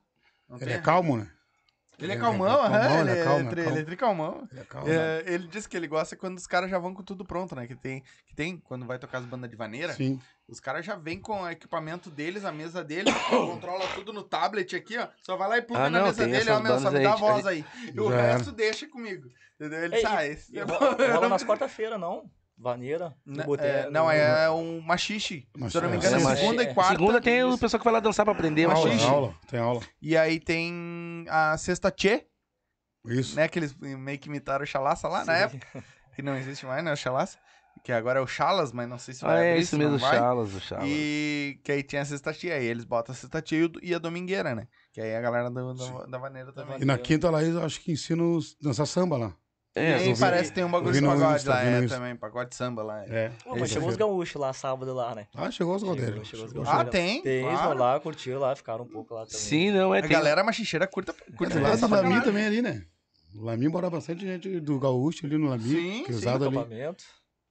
Ele 0.52 0.60
tem- 0.66 0.74
é 0.74 0.78
calmo, 0.78 1.18
né? 1.18 1.32
Ele 1.98 2.12
é 2.12 2.16
Ele 2.16 2.20
é 2.20 2.22
calmão, 2.26 2.46
calmão, 2.58 2.76
aham, 2.78 3.00
ele 3.00 3.10
é 3.10 3.14
ele, 3.14 3.24
calmo, 3.24 3.40
é 3.40 3.52
é 3.52 3.56
calmo. 3.56 3.70
ele 3.70 3.80
é 3.80 3.84
tricalmão. 3.86 4.48
Ele 4.52 4.60
é 4.60 4.64
calmo. 4.66 4.88
É, 4.90 5.24
ele 5.28 5.48
disse 5.48 5.70
que 5.70 5.78
ele 5.78 5.88
gosta 5.88 6.14
quando 6.18 6.38
os 6.38 6.46
caras 6.46 6.70
já 6.70 6.78
vão 6.78 6.94
com 6.94 7.02
tudo 7.02 7.24
pronto, 7.24 7.56
né? 7.56 7.66
Que 7.66 7.74
tem, 7.76 8.04
que 8.28 8.36
tem 8.36 8.58
quando 8.58 8.86
vai 8.86 9.00
tocar 9.00 9.20
as 9.20 9.26
bandas 9.26 9.50
de 9.50 9.56
vaneira, 9.56 9.94
Sim. 9.94 10.20
os 10.46 10.60
caras 10.60 10.86
já 10.86 10.98
vêm 10.98 11.18
com 11.22 11.44
o 11.44 11.50
equipamento 11.50 12.12
deles, 12.12 12.44
a 12.44 12.52
mesa 12.52 12.84
dele, 12.84 13.10
controla 13.30 13.88
tudo 13.96 14.12
no 14.12 14.24
tablet 14.24 14.76
aqui, 14.76 14.98
ó. 14.98 15.08
Só 15.22 15.38
vai 15.38 15.48
lá 15.48 15.58
e 15.58 15.62
pluga 15.62 15.84
Ah, 15.86 15.90
na 15.90 16.00
não, 16.00 16.06
mesa 16.08 16.28
dele, 16.28 16.50
ó, 16.50 16.60
meu, 16.60 16.80
só 16.82 16.92
me 16.92 17.00
dá 17.00 17.14
a 17.14 17.16
voz 17.16 17.46
aí. 17.46 17.64
E 17.94 17.98
o 17.98 18.10
resto 18.10 18.52
deixa 18.52 18.90
comigo. 18.90 19.30
Entendeu? 19.58 19.80
Ele 19.86 19.96
É, 19.96 20.02
e- 20.02 20.06
ah, 20.06 20.26
esse 20.28 20.60
é 20.60 20.64
rola 20.64 21.30
nas 21.30 21.46
quarta-feira, 21.46 21.98
não? 21.98 22.30
Vaneira. 22.58 23.14
no 23.26 23.36
N- 23.36 23.44
boteco, 23.46 23.88
é, 23.88 23.90
não, 23.90 24.10
é 24.10 24.50
um 24.50 24.80
machixe. 24.82 25.48
Se 25.70 25.78
eu 25.78 25.82
não 25.82 25.90
me 25.90 25.98
engano, 25.98 26.16
é, 26.18 26.20
Machixe. 26.24 26.42
segunda 26.42 26.64
É, 26.64 26.72
e 26.72 26.74
quarta. 26.74 26.92
Segunda 26.94 27.22
tem 27.22 27.44
o 27.44 27.50
Isso. 27.50 27.58
pessoal 27.60 27.80
que 27.80 27.84
vai 27.84 27.94
lá 27.94 28.00
dançar 28.00 28.26
pra 28.26 28.34
aprender, 28.34 28.66
aula, 28.66 28.86
machixe. 28.88 29.06
aula, 29.06 29.36
tem 29.48 29.60
aula. 29.60 29.82
E 30.02 30.16
aí 30.18 30.40
tem 30.40 31.26
a 31.30 31.58
sexta 31.58 31.92
tchê, 31.92 32.26
Isso. 33.06 33.36
né? 33.36 33.48
Que 33.48 33.60
eles 33.60 33.76
meio 33.76 34.18
que 34.18 34.30
imitaram 34.30 34.64
o 34.64 34.68
chalaça 34.68 35.08
lá 35.08 35.26
na 35.26 35.36
Sim. 35.36 35.42
época. 35.58 35.84
Que 36.16 36.22
não 36.22 36.36
existe 36.38 36.66
mais, 36.66 36.84
né? 36.84 36.94
O 36.94 36.96
chalaça. 36.96 37.38
que 37.84 37.92
agora 37.92 38.20
é 38.20 38.24
o 38.24 38.26
Chalas, 38.26 38.72
mas 38.72 38.88
não 38.88 38.98
sei 38.98 39.14
se 39.14 39.24
Ah, 39.26 39.28
vai 39.28 39.48
é 39.48 39.50
abrir, 39.52 39.62
isso 39.62 39.72
se 39.72 39.76
não 39.78 39.92
mesmo, 39.92 40.00
vai. 40.08 40.18
Chalas, 40.18 40.54
o 40.56 40.60
Chalas. 40.62 40.86
E 40.88 41.60
que 41.62 41.72
aí 41.74 41.84
tinha 41.84 42.02
a 42.02 42.06
sexta-tia, 42.06 42.56
aí 42.56 42.66
eles 42.66 42.86
botam 42.86 43.14
a 43.14 43.16
sexta-tia 43.16 43.60
e 43.60 43.64
o- 43.66 43.72
e 43.84 43.94
a 43.94 44.00
domingueira, 44.00 44.56
né? 44.56 44.66
Que 44.94 45.02
aí 45.02 45.14
a 45.14 45.20
galera 45.20 45.52
da, 45.52 45.62
da, 45.74 46.06
da 46.06 46.18
vaneira 46.18 46.54
também. 46.54 46.82
E 46.82 46.86
na 46.86 46.98
quinta 46.98 47.30
lá, 47.30 47.44
eu 47.44 47.62
acho 47.64 47.82
que 47.82 47.92
ensino 47.92 48.38
os- 48.38 48.56
dançar 48.62 48.88
samba 48.88 49.18
lá. 49.18 49.36
É, 49.78 49.90
e 49.90 49.94
aí 49.94 50.14
vi- 50.14 50.20
parece 50.20 50.50
que 50.50 50.56
tem 50.56 50.64
um 50.64 50.72
bagulho 50.72 50.94
de 50.94 51.02
pagode 51.06 51.46
lá, 51.48 51.62
é, 51.62 51.86
também, 51.86 52.16
pagode 52.16 52.50
de 52.52 52.56
samba 52.56 52.82
lá. 52.82 53.04
É. 53.04 53.26
É. 53.26 53.32
Pô, 53.44 53.58
mas 53.58 53.70
chegou 53.70 53.90
os 53.90 53.98
gaúchos 53.98 54.40
lá 54.40 54.54
sábado 54.54 54.94
lá, 54.94 55.14
né? 55.14 55.28
Ah, 55.36 55.52
chegou 55.52 55.76
os 55.76 55.84
gaúchos. 55.84 56.34
Ah, 56.66 56.86
tem? 56.86 57.22
Tem, 57.22 57.44
eles 57.46 57.52
claro. 57.60 57.78
vão 57.78 57.78
lá, 57.86 58.00
curtiram 58.00 58.40
lá, 58.40 58.56
ficaram 58.56 58.86
um 58.86 58.88
pouco 58.88 59.14
lá 59.14 59.26
também. 59.26 59.38
Sim, 59.38 59.72
não, 59.72 59.94
é. 59.94 60.00
A 60.00 60.02
tem- 60.02 60.12
galera 60.12 60.44
machicheira 60.46 60.88
curta, 60.88 61.14
É 61.28 61.32
curta 61.36 61.56
do 61.56 61.62
lado 61.62 61.74
essa 61.74 61.88
Lami 61.88 62.22
também 62.24 62.46
ali, 62.46 62.62
né? 62.62 62.84
O 63.36 63.44
Lami 63.44 63.68
mora 63.68 63.90
bastante 63.90 64.22
gente 64.26 64.62
do 64.62 64.80
gaúcho 64.80 65.26
ali 65.26 65.38
no 65.38 65.50
Lami, 65.50 65.64
Sim, 65.64 66.06
é 66.08 66.14
sim, 66.14 66.30
ali. 66.30 66.46
acampamento. 66.46 67.04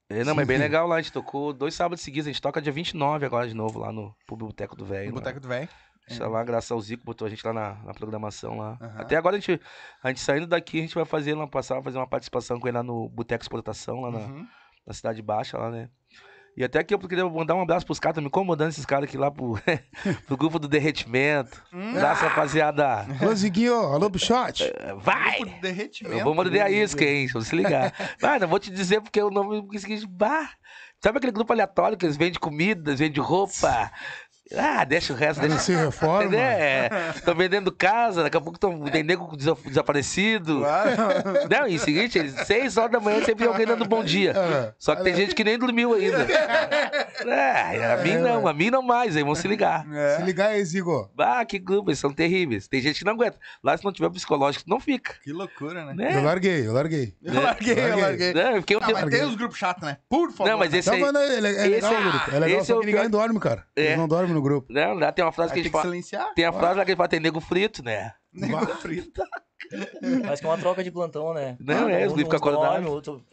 É, 0.09 0.25
não, 0.25 0.35
mas 0.35 0.47
bem 0.47 0.57
legal 0.59 0.87
lá. 0.87 0.97
A 0.97 1.03
gente 1.03 1.13
tocou 1.13 1.53
dois 1.53 1.75
sábados 1.75 2.03
seguidos. 2.03 2.27
A 2.27 2.31
gente 2.33 2.41
toca 2.41 2.61
dia 2.61 2.73
29 2.73 3.27
agora 3.27 3.47
de 3.49 3.55
novo 3.55 3.79
lá 3.81 3.91
no 3.93 4.15
Boteco 4.31 4.75
do 4.77 4.85
Velho. 4.85 5.09
No 5.11 5.15
lá. 5.17 5.21
Boteco 5.21 5.41
do 5.41 5.49
Velho. 5.49 5.69
A 6.07 6.13
gente 6.13 6.21
tá 6.23 6.29
lá, 6.29 6.45
graças 6.45 6.71
ao 6.71 6.81
Zico, 6.81 7.03
botou 7.05 7.27
a 7.27 7.31
gente 7.31 7.45
lá 7.47 7.53
na, 7.53 7.75
na 7.85 7.95
programação 7.95 8.59
lá. 8.59 8.77
Aham. 8.81 8.95
Até 9.01 9.17
agora 9.17 9.37
a 9.37 9.41
gente, 9.41 9.61
a 10.03 10.09
gente 10.09 10.21
saindo 10.21 10.47
daqui, 10.47 10.79
a 10.79 10.83
gente 10.83 10.95
vai 10.95 11.05
fazer 11.05 11.35
lá, 11.35 11.47
passar, 11.47 11.83
fazer 11.83 11.97
uma 11.99 12.07
participação 12.07 12.61
com 12.61 12.69
ele 12.69 12.77
lá 12.77 12.83
no 12.83 13.09
Boteco 13.09 13.43
Exportação, 13.43 14.01
lá 14.03 14.11
na, 14.11 14.19
Uhum. 14.19 14.47
na 14.87 14.93
Cidade 14.93 15.23
Baixa, 15.23 15.57
lá, 15.57 15.71
né? 15.71 15.89
E 16.57 16.63
até 16.63 16.79
aqui 16.79 16.95
eu 16.95 16.99
queria 17.01 17.29
mandar 17.29 17.57
um 17.57 17.63
abraço 17.63 17.85
pros 17.85 17.99
caras, 17.99 18.15
tá 18.15 18.21
me 18.21 18.29
incomodando 18.29 18.69
esses 18.69 18.87
caras 18.87 19.09
aqui 19.09 19.17
lá 19.19 19.29
pro, 19.29 19.55
pro 20.27 20.37
grupo 20.37 20.57
do 20.59 20.69
derretimento. 20.69 21.61
Hum. 21.73 21.91
Abraço, 21.97 22.23
rapaziada. 22.23 23.07
Alô, 23.21 23.35
Ziguinho, 23.35 23.75
alô, 23.75 24.09
Bichote. 24.09 24.73
Vai! 24.99 25.39
Tipo 25.39 25.47
de 25.51 25.61
derretimento. 25.61 26.17
Eu 26.17 26.23
vou 26.25 26.33
mandar 26.35 26.71
isso, 26.71 26.97
hein? 27.03 27.27
Vamos 27.33 27.49
se 27.49 27.57
ligar. 27.57 27.93
Ah, 28.23 28.39
não 28.39 28.47
vou 28.47 28.61
te 28.61 28.71
dizer 28.71 29.01
porque 29.01 29.21
o 29.21 29.31
nome 29.31 29.57
é 29.59 29.77
o 29.77 29.79
seguinte, 29.81 30.07
bah. 30.07 30.49
Sabe 31.03 31.19
aquele 31.19 31.33
grupo 31.33 31.53
aleatório 31.53 31.99
que 31.99 32.07
eles 32.07 32.17
vendem 32.17 32.39
comida, 32.41 32.91
eles 32.91 33.01
vendem 33.01 33.21
roupa? 33.23 33.91
Ah, 34.57 34.85
deixa 34.85 35.13
o 35.13 35.17
resto, 35.17 35.41
deixa. 35.41 35.59
se 35.59 35.75
reforma. 35.75 36.37
É, 36.37 36.91
estão 37.15 37.35
vendendo 37.35 37.73
casa, 37.73 38.23
daqui 38.23 38.37
a 38.37 38.41
pouco 38.41 38.57
estão 38.57 38.85
vendendo 38.85 39.19
com 39.27 39.37
desa- 39.37 39.57
desaparecido. 39.65 40.59
Claro. 40.61 40.91
Não, 41.51 41.67
e 41.67 41.77
o 41.77 41.79
seguinte, 41.81 42.19
eles, 42.19 42.35
seis 42.47 42.77
horas 42.77 42.93
da 42.93 43.01
manhã 43.01 43.19
sempre 43.25 43.45
tem 43.45 43.47
alguém 43.49 43.67
dando 43.67 43.87
bom 43.87 44.05
dia. 44.05 44.33
É. 44.37 44.73
Só 44.79 44.95
que 44.95 45.03
tem 45.03 45.15
gente 45.15 45.35
que 45.35 45.43
nem 45.43 45.59
dormiu 45.59 45.95
ainda. 45.95 46.27
É, 47.27 47.93
a 47.95 47.97
mim 47.99 48.17
não, 48.19 48.47
a 48.47 48.53
mim 48.53 48.71
não 48.71 48.83
mais, 48.83 49.17
aí 49.17 49.23
vão 49.23 49.35
se 49.35 49.49
ligar. 49.49 49.87
É. 49.93 50.17
Se 50.17 50.23
ligar 50.23 50.51
aí, 50.51 50.65
Zigo. 50.65 51.11
Ah, 51.19 51.45
que 51.45 51.59
grupo, 51.59 51.91
eles 51.91 51.99
são 51.99 52.13
terríveis. 52.13 52.69
Tem 52.69 52.81
gente 52.81 52.99
que 52.99 53.05
não 53.05 53.13
aguenta. 53.13 53.39
Lá, 53.63 53.77
se 53.77 53.85
não 53.85 53.93
tiver 53.93 54.11
psicológico, 54.11 54.69
não 54.69 54.79
fica. 54.79 55.15
Que 55.23 55.33
loucura, 55.33 55.87
né? 55.87 56.11
Eu 56.11 56.15
Né? 56.17 56.21
larguei, 56.21 56.67
eu 56.67 56.73
larguei. 56.73 57.15
Eu 57.23 57.41
larguei, 57.43 57.73
eu 57.73 57.89
Larguei. 57.99 58.03
larguei. 58.03 58.35
Não, 58.35 58.43
eu 58.51 58.59
Ah, 58.59 58.63
tenho... 58.63 58.81
mas 59.01 59.11
tem 59.11 59.25
os 59.25 59.37
grupos 59.37 59.59
chatos, 59.59 59.83
né? 59.85 59.97
Por 60.09 60.31
favor. 60.33 60.51
Não, 60.51 60.59
mas 60.59 60.75
esse 60.75 60.89
Não, 60.89 60.97
aí... 60.97 61.01
mas 61.03 61.13
não, 61.13 61.21
é, 61.21 61.25
é 61.25 61.29
esse 61.29 61.69
legal, 61.69 61.93
é- 61.95 62.03
grupo. 62.03 62.31
É 62.35 62.39
legal, 62.39 62.59
esse 62.59 62.67
só 62.67 62.75
é 62.75 62.77
o 62.77 62.81
que 62.81 62.87
ninguém 62.87 63.01
pior- 63.03 63.11
dorme, 63.11 63.41
cara. 63.41 63.65
É. 63.77 63.85
Eles 63.85 63.97
não 63.99 64.09
dormem 64.09 64.34
no 64.35 64.43
grupo. 64.43 64.73
Não, 64.73 64.95
lá 64.95 65.13
tem 65.13 65.25
uma 65.25 65.33
frase 65.33 65.53
que 65.53 65.61
a 65.61 65.63
gente 65.63 65.71
que 65.71 65.73
fala... 65.73 65.85
silenciar. 65.85 66.35
Tem 66.35 66.45
a 66.45 66.53
frase 66.53 66.79
lá 66.79 66.85
que 66.85 66.91
ele 66.91 66.97
fala, 66.97 67.09
tem 67.09 67.21
nego 67.21 67.41
frito, 67.41 67.83
né? 67.83 68.13
Nego 68.33 68.67
frito. 68.77 69.23
Parece 70.23 70.43
que 70.43 70.47
é 70.47 70.51
uma 70.51 70.59
troca 70.59 70.85
de 70.85 70.91
plantão, 70.91 71.33
né? 71.33 71.57
Não, 71.59 71.89
é, 71.89 72.07
os 72.07 72.13
livros 72.13 72.35
ficam 72.35 72.37
acordados. 72.37 72.89
Outro, 72.89 73.13
outro. 73.13 73.27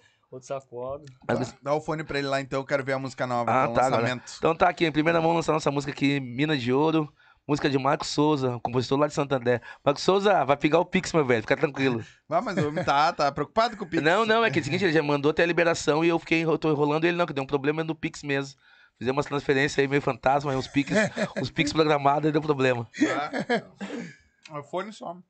Mas- 1.27 1.53
Dá 1.61 1.73
o 1.73 1.81
fone 1.81 2.03
pra 2.03 2.19
ele 2.19 2.27
lá, 2.27 2.39
então. 2.39 2.61
Eu 2.61 2.65
quero 2.65 2.83
ver 2.83 2.93
a 2.93 2.99
música 2.99 3.27
nova. 3.27 3.51
Ah, 3.51 3.67
tá, 3.67 3.81
galera. 3.81 4.01
lançamento. 4.01 4.33
Então 4.37 4.55
tá 4.55 4.69
aqui, 4.69 4.85
em 4.85 4.91
primeira 4.91 5.19
mão, 5.19 5.33
lançar 5.33 5.51
nossa 5.51 5.71
música 5.71 5.91
aqui, 5.91 6.19
Mina 6.19 6.57
de 6.57 6.71
Ouro. 6.71 7.11
Música 7.47 7.69
de 7.69 7.77
Marcos 7.77 8.07
Souza, 8.09 8.59
compositor 8.61 8.99
lá 8.99 9.07
de 9.07 9.13
Santo 9.15 9.33
André. 9.33 9.61
Marcos 9.83 10.03
Souza, 10.03 10.45
vai 10.45 10.55
pegar 10.55 10.79
o 10.79 10.85
Pix, 10.85 11.11
meu 11.11 11.25
velho, 11.25 11.41
fica 11.41 11.57
tranquilo. 11.57 12.01
Ah, 12.29 12.39
mas 12.39 12.55
o 12.55 12.67
homem 12.67 12.83
tá, 12.83 13.11
tá 13.11 13.31
preocupado 13.31 13.75
com 13.75 13.83
o 13.83 13.87
Pix. 13.87 14.01
Não, 14.01 14.25
não, 14.25 14.45
é 14.45 14.51
que 14.51 14.59
é 14.59 14.61
o 14.61 14.63
seguinte, 14.63 14.85
ele 14.85 14.93
já 14.93 15.01
mandou 15.01 15.31
até 15.31 15.41
a 15.43 15.45
liberação 15.45 16.05
e 16.05 16.07
eu 16.07 16.19
fiquei, 16.19 16.45
eu 16.45 16.57
tô 16.57 16.71
enrolando 16.71 17.03
ele 17.03 17.17
não, 17.17 17.25
que 17.25 17.33
deu 17.33 17.43
um 17.43 17.47
problema 17.47 17.83
no 17.83 17.95
Pix 17.95 18.21
mesmo. 18.21 18.57
Fizemos 19.01 19.17
umas 19.17 19.25
transferências 19.25 19.79
aí 19.79 19.87
meio 19.87 19.99
fantasma, 19.99 20.51
aí 20.51 20.57
uns 20.57 20.67
Pix, 20.67 20.91
uns 21.41 21.49
Pix 21.49 21.73
programados 21.73 22.29
e 22.29 22.31
deu 22.31 22.39
problema. 22.39 22.87
Tá. 22.93 24.59
O 24.59 24.61
fone 24.61 24.93
some. 24.93 25.23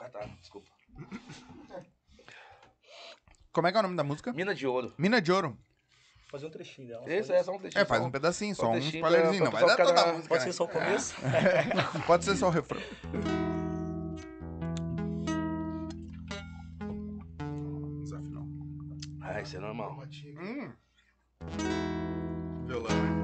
Ah, 0.00 0.08
tá, 0.08 0.18
desculpa. 0.40 0.68
Como 3.52 3.68
é 3.68 3.70
que 3.70 3.76
é 3.76 3.78
o 3.78 3.82
nome 3.84 3.94
da 3.96 4.02
música? 4.02 4.32
Mina 4.32 4.52
de 4.52 4.66
Ouro. 4.66 4.92
Mina 4.98 5.22
de 5.22 5.30
Ouro. 5.30 5.56
Fazer 6.28 6.46
um 6.46 6.50
trechinho 6.50 6.88
dela. 6.88 7.04
Esse 7.06 7.32
é 7.32 7.40
só 7.44 7.52
um 7.54 7.58
trechinho. 7.60 7.80
É, 7.82 7.84
faz 7.84 8.02
um 8.02 8.10
pedacinho, 8.10 8.52
só 8.56 8.62
só 8.62 8.70
um 8.70 8.74
um 8.74 8.78
spoilerzinho. 8.78 9.48
pra- 9.48 9.60
Não 9.60 9.68
vai 9.68 9.76
dar 9.76 9.84
toda 9.84 10.00
a 10.02 10.12
música, 10.14 10.28
Pode 10.28 10.40
né? 10.40 10.46
ser 10.46 10.52
só 10.52 10.64
o 10.64 10.68
começo? 10.68 11.14
Pode 12.04 12.24
ser 12.24 12.34
só 12.36 12.48
o 12.48 12.50
refrão. 12.50 12.82
Desafinou. 18.02 18.44
Ah, 19.20 19.40
isso 19.40 19.56
é 19.56 19.60
normal. 19.60 20.02
Hum. 20.40 20.72
Violão, 22.66 22.90
hein? 22.90 23.16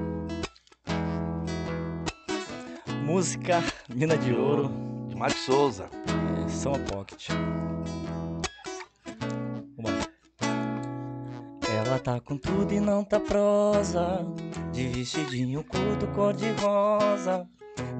Música 3.03 3.61
Mina 3.93 4.17
de 4.17 4.33
Ouro, 4.33 4.71
De 5.09 5.15
Marcos 5.15 5.41
Souza. 5.41 5.89
é, 6.45 6.49
São 6.49 6.73
Pocket. 6.85 7.29
Ela 11.85 11.99
tá 11.99 12.19
com 12.19 12.37
tudo 12.37 12.73
e 12.73 12.79
não 12.79 13.03
tá 13.03 13.19
prosa. 13.19 14.25
De 14.71 14.87
vestidinho 14.87 15.63
curto, 15.63 16.07
cor 16.15 16.33
de 16.33 16.49
rosa. 16.53 17.47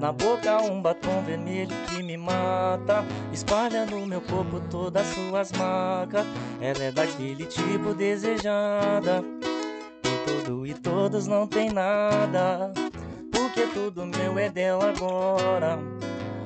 Na 0.00 0.10
boca 0.12 0.62
um 0.62 0.80
batom 0.80 1.22
vermelho 1.22 1.74
que 1.88 2.02
me 2.02 2.16
mata. 2.16 3.04
Espalha 3.32 3.84
no 3.86 4.06
meu 4.06 4.20
corpo 4.22 4.60
todas 4.70 5.06
as 5.06 5.14
suas 5.14 5.52
marcas. 5.52 6.26
Ela 6.60 6.84
é 6.84 6.92
daquele 6.92 7.44
tipo 7.46 7.94
desejada. 7.94 9.22
Tudo 10.44 10.66
e 10.66 10.74
todos 10.74 11.26
não 11.26 11.46
tem 11.46 11.70
nada. 11.70 12.70
Porque 13.32 13.62
tudo 13.72 14.04
meu 14.04 14.38
é 14.38 14.50
dela 14.50 14.90
agora. 14.90 15.78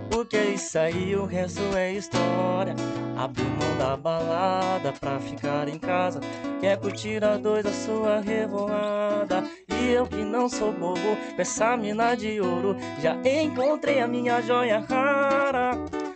Porque 0.08 0.38
isso 0.38 0.78
aí, 0.78 1.16
o 1.16 1.24
resto 1.24 1.60
é 1.76 1.92
história. 1.92 2.76
Abriu 3.16 3.46
mão 3.46 3.76
da 3.76 3.96
balada 3.96 4.92
pra 4.92 5.18
ficar 5.18 5.68
em 5.68 5.80
casa. 5.80 6.20
Quer 6.60 6.78
curtir 6.78 7.24
a 7.24 7.36
dois 7.36 7.66
a 7.66 7.72
sua 7.72 8.20
revoada. 8.20 9.42
E 9.68 9.90
eu 9.90 10.06
que 10.06 10.22
não 10.22 10.48
sou 10.48 10.72
bobo, 10.72 11.18
essa 11.36 11.76
mina 11.76 12.14
de 12.14 12.40
ouro. 12.40 12.76
Já 13.02 13.16
encontrei 13.24 14.00
a 14.00 14.06
minha 14.06 14.40
joia 14.40 14.78
rara. 14.78 15.72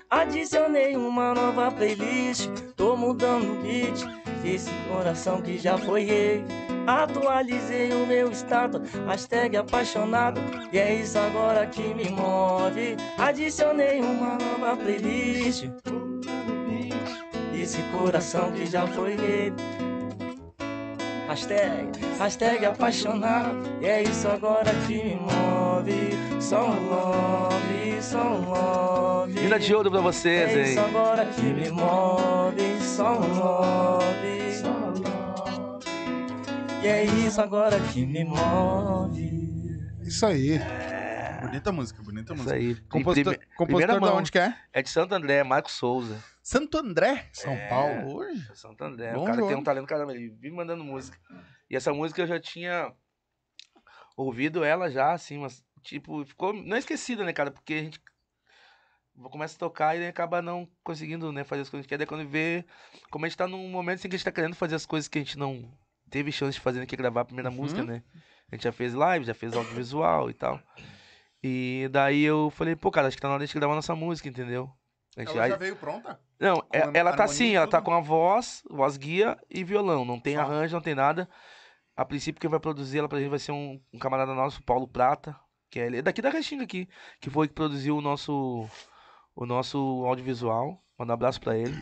Adicionei 0.09 0.97
uma 0.97 1.35
nova 1.35 1.71
playlist. 1.73 2.49
Tô 2.77 2.97
mudando 2.97 3.53
o 3.53 3.63
beat. 3.63 4.05
Esse 4.45 4.71
coração 4.89 5.43
que 5.43 5.59
já 5.59 5.77
foi 5.77 6.05
rei. 6.05 6.45
Atualizei 6.87 7.93
o 7.93 8.07
meu 8.07 8.31
status, 8.33 8.81
hashtag 9.07 9.57
apaixonado. 9.57 10.41
E 10.73 10.79
é 10.79 10.95
isso 10.95 11.19
agora 11.19 11.67
que 11.67 11.95
me 11.95 12.11
move. 12.11 12.97
Adicionei 13.19 14.01
uma 14.01 14.37
nova 14.39 14.77
playlist. 14.77 15.67
Esse 17.55 17.81
coração 17.97 18.51
que 18.53 18.67
já 18.67 18.87
foi 18.89 19.15
rei. 19.15 19.53
Hashtag, 21.29 21.89
hashtag 22.19 22.67
apaixonado. 22.67 23.57
E 23.81 23.87
é 23.87 24.03
isso 24.03 24.27
agora 24.29 24.71
que 24.87 24.95
me 24.97 25.15
move. 25.17 26.41
Só 26.41 26.67
um 26.71 26.89
love, 26.89 28.03
só 28.03 28.19
um 28.19 28.51
love. 28.51 29.41
Mina 29.41 29.59
de 29.59 29.75
Ouro 29.75 29.91
pra 29.91 30.01
vocês, 30.01 30.51
É 30.51 30.63
isso 30.63 30.81
hein? 30.81 30.87
agora 30.89 31.25
que 31.27 31.43
me 31.43 31.71
move, 31.71 32.81
só 32.81 33.13
um 33.19 33.39
love. 33.39 34.32
E 36.83 36.87
é 36.87 37.05
isso 37.05 37.41
agora 37.41 37.77
que 37.93 38.05
me 38.05 38.25
move. 38.25 39.31
Isso 40.05 40.27
aí. 40.27 40.59
Bonita 41.41 41.73
música, 41.73 42.03
bonita 42.03 42.35
Isso 42.35 42.43
música. 42.43 42.57
aí. 42.59 42.75
Compositor, 42.89 43.35
prime- 43.37 43.53
compositor 43.57 44.01
de 44.01 44.07
onde 44.09 44.33
que 44.33 44.39
é? 44.39 44.57
É 44.73 44.83
de 44.83 44.89
Santo 44.91 45.15
André, 45.15 45.43
Marcos 45.45 45.73
Souza. 45.73 46.23
Santo 46.43 46.79
André, 46.79 47.29
São 47.33 47.53
É. 47.53 47.69
Paulo. 47.69 48.15
Hoje. 48.17 48.51
Santo 48.55 48.83
André. 48.85 49.13
Bom 49.13 49.23
o 49.23 49.25
cara 49.25 49.39
tem 49.39 49.49
jogo. 49.49 49.61
um 49.61 49.65
talento, 49.65 49.87
caramba, 49.87 50.13
ele 50.15 50.29
vive 50.31 50.51
mandando 50.55 50.85
música. 50.85 51.19
E 51.71 51.77
essa 51.77 51.93
música 51.93 52.23
eu 52.23 52.27
já 52.27 52.39
tinha 52.41 52.93
ouvido 54.17 54.63
ela 54.65 54.91
já, 54.91 55.13
assim, 55.13 55.39
mas, 55.39 55.65
tipo, 55.83 56.25
ficou 56.25 56.53
não 56.53 56.77
esquecida, 56.77 57.25
né, 57.25 57.33
cara? 57.33 57.51
Porque 57.51 57.75
a 57.75 57.83
gente 57.83 58.01
começa 59.31 59.57
a 59.57 59.59
tocar 59.59 59.97
e 59.97 60.07
acaba 60.07 60.41
não 60.43 60.69
conseguindo, 60.83 61.33
né, 61.33 61.45
fazer 61.45 61.63
as 61.63 61.71
coisas 61.71 61.87
que 61.87 61.95
a 61.95 61.97
gente 61.97 62.01
quer. 62.01 62.07
Daí 62.07 62.07
quando 62.07 62.29
vê, 62.29 62.65
como 63.11 63.25
a 63.25 63.29
gente 63.29 63.37
tá 63.39 63.47
num 63.47 63.69
momento 63.69 63.99
assim 63.99 64.09
que 64.09 64.15
a 64.17 64.19
gente 64.19 64.25
tá 64.25 64.33
querendo 64.33 64.55
fazer 64.57 64.75
as 64.75 64.87
coisas 64.87 65.07
que 65.09 65.19
a 65.19 65.21
gente 65.21 65.39
não 65.39 65.71
teve 66.13 66.31
chance 66.31 66.55
de 66.55 66.61
fazer, 66.61 66.87
que 66.87 66.95
é 66.95 66.99
gravar 66.99 67.23
a 67.23 67.25
primeira 67.25 67.49
Uhum. 67.51 67.57
música, 67.57 67.83
né? 67.83 68.03
A 68.51 68.55
gente 68.55 68.65
já 68.65 68.71
fez 68.73 68.93
live, 68.95 69.25
já 69.25 69.35
fez 69.35 69.55
audiovisual 69.57 70.29
e 70.31 70.35
tal. 70.35 70.61
E 71.43 71.89
daí 71.91 72.23
eu 72.23 72.51
falei, 72.51 72.77
pô, 72.77 72.91
cara, 72.91 73.09
acho 73.09 73.17
que 73.17 73.21
tá 73.23 73.27
na 73.29 73.35
hora 73.35 73.41
de 73.41 73.45
a 73.45 73.47
gente 73.47 73.59
gravar 73.59 73.75
nossa 73.75 73.97
música, 73.97 74.29
entendeu? 74.29 74.71
A 75.17 75.21
gente 75.21 75.37
Ela 75.37 75.49
já 75.49 75.57
veio 75.57 75.75
pronta? 75.77 76.21
não, 76.39 76.61
Com 76.61 76.67
é- 76.77 76.83
a- 76.85 76.91
ela 76.95 77.13
tá 77.13 77.25
assim, 77.25 77.57
ela 77.57 77.67
tá 77.67 77.81
com 77.83 77.93
a 77.93 78.01
voz, 78.01 78.63
voz 78.71 78.97
guia 78.97 79.37
e 79.51 79.65
violão. 79.65 80.05
Não 80.05 80.21
tem 80.21 80.35
Só. 80.37 80.43
arranjo, 80.43 80.75
não 80.75 80.83
tem 80.83 80.95
nada. 80.95 81.29
A 81.97 82.05
princípio, 82.05 82.41
quem 82.41 82.49
vai 82.51 82.61
produzir 82.61 82.99
ela 82.99 83.09
pra 83.09 83.19
gente 83.19 83.29
vai 83.31 83.39
ser 83.39 83.53
um, 83.53 83.81
um 83.93 83.99
camarada 83.99 84.35
nosso, 84.35 84.61
o 84.61 84.63
Paulo 84.65 84.87
Prata, 84.87 85.35
que 85.71 85.81
é 85.81 85.87
ele 85.87 85.99
é 85.99 86.03
daqui 86.03 86.23
da 86.23 86.31
Restinga 86.31 86.65
aqui, 86.65 86.89
que 87.21 87.29
foi 87.31 87.49
que 87.49 87.55
produziu 87.55 87.97
o 87.97 88.01
nosso, 88.01 88.69
o 89.35 89.45
nosso 89.47 89.79
audiovisual. 90.07 90.83
Manda 90.99 91.13
um 91.13 91.15
abraço 91.15 91.41
pra 91.41 91.57
ele. 91.59 91.75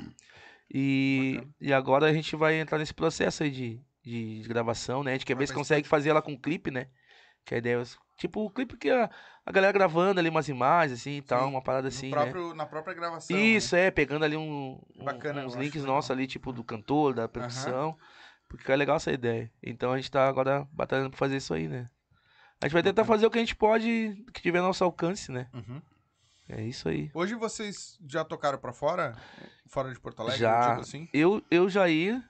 E, 0.73 1.41
e 1.61 1.73
agora 1.73 2.07
a 2.07 2.13
gente 2.13 2.35
vai 2.37 2.55
entrar 2.61 2.79
nesse 2.79 2.95
processo 2.95 3.43
aí 3.43 3.51
de, 3.51 3.81
de, 4.03 4.41
de 4.43 4.49
gravação, 4.49 5.03
né? 5.03 5.13
A 5.13 5.15
gente 5.15 5.27
quer 5.27 5.35
Vai 5.35 5.41
ver 5.43 5.47
se 5.49 5.55
consegue 5.55 5.87
fazer 5.89 6.11
ela 6.11 6.23
com 6.23 6.37
clipe, 6.39 6.71
né? 6.71 6.89
Que 7.45 7.55
a 7.55 7.59
ideia 7.59 7.81
é, 7.81 7.85
tipo, 8.17 8.45
o 8.45 8.51
clipe 8.51 8.77
que 8.77 8.91
a, 8.91 9.11
a 9.47 9.53
galera 9.53 9.73
gravando 9.73 10.21
ali 10.21 10.29
umas 10.29 10.49
imagens, 10.49 11.01
assim, 11.01 11.17
e 11.19 11.23
tal, 11.23 11.45
Sim, 11.47 11.51
uma 11.53 11.63
parada 11.63 11.89
assim, 11.89 12.07
né? 12.11 12.13
próprio, 12.17 12.55
Na 12.55 12.67
própria 12.67 12.95
gravação. 12.95 13.37
né? 13.37 13.43
Isso, 13.43 13.75
é, 13.75 13.91
pegando 13.91 14.25
ali 14.25 14.37
um, 14.37 14.81
um- 14.97 15.05
Bacana, 15.05 15.47
uns 15.47 15.55
links 15.55 15.85
nossos 15.85 16.11
ali, 16.11 16.27
tipo, 16.27 16.53
do 16.53 16.63
cantor, 16.63 17.15
da 17.15 17.29
percussão. 17.29 17.97
Porque 18.49 18.71
é 18.71 18.77
legal 18.77 18.97
essa 18.97 19.13
ideia. 19.13 19.51
Então 19.63 19.93
a 19.93 19.97
gente 19.97 20.11
tá 20.11 20.29
agora 20.29 20.67
batalhando 20.73 21.11
pra 21.11 21.19
fazer 21.19 21.37
isso 21.37 21.55
aí, 21.55 21.69
né? 21.69 21.89
A 22.61 22.67
gente 22.67 22.73
vai 22.75 22.83
tentar 22.83 23.05
fazer 23.05 23.25
o 23.25 23.31
que 23.31 23.39
a 23.39 23.41
gente 23.41 23.55
pode, 23.57 24.23
que 24.35 24.43
tiver 24.43 24.61
nosso 24.61 24.83
alcance, 24.85 25.31
né? 25.33 25.49
Uhum. 25.55 25.81
É 26.49 26.63
isso 26.63 26.89
aí. 26.89 27.11
Hoje 27.15 27.35
vocês 27.37 27.97
já 28.07 28.25
tocaram 28.25 28.59
pra 28.59 28.73
fora? 28.73 29.17
Fora 29.69 29.93
de 29.95 30.01
Porto 30.01 30.21
Alegre? 30.21 30.41
Já. 30.41 30.71
digo 30.71 30.81
assim? 30.81 31.09
Eu, 31.13 31.41
eu 31.49 31.69
já 31.71 31.89
ia. 31.89 32.23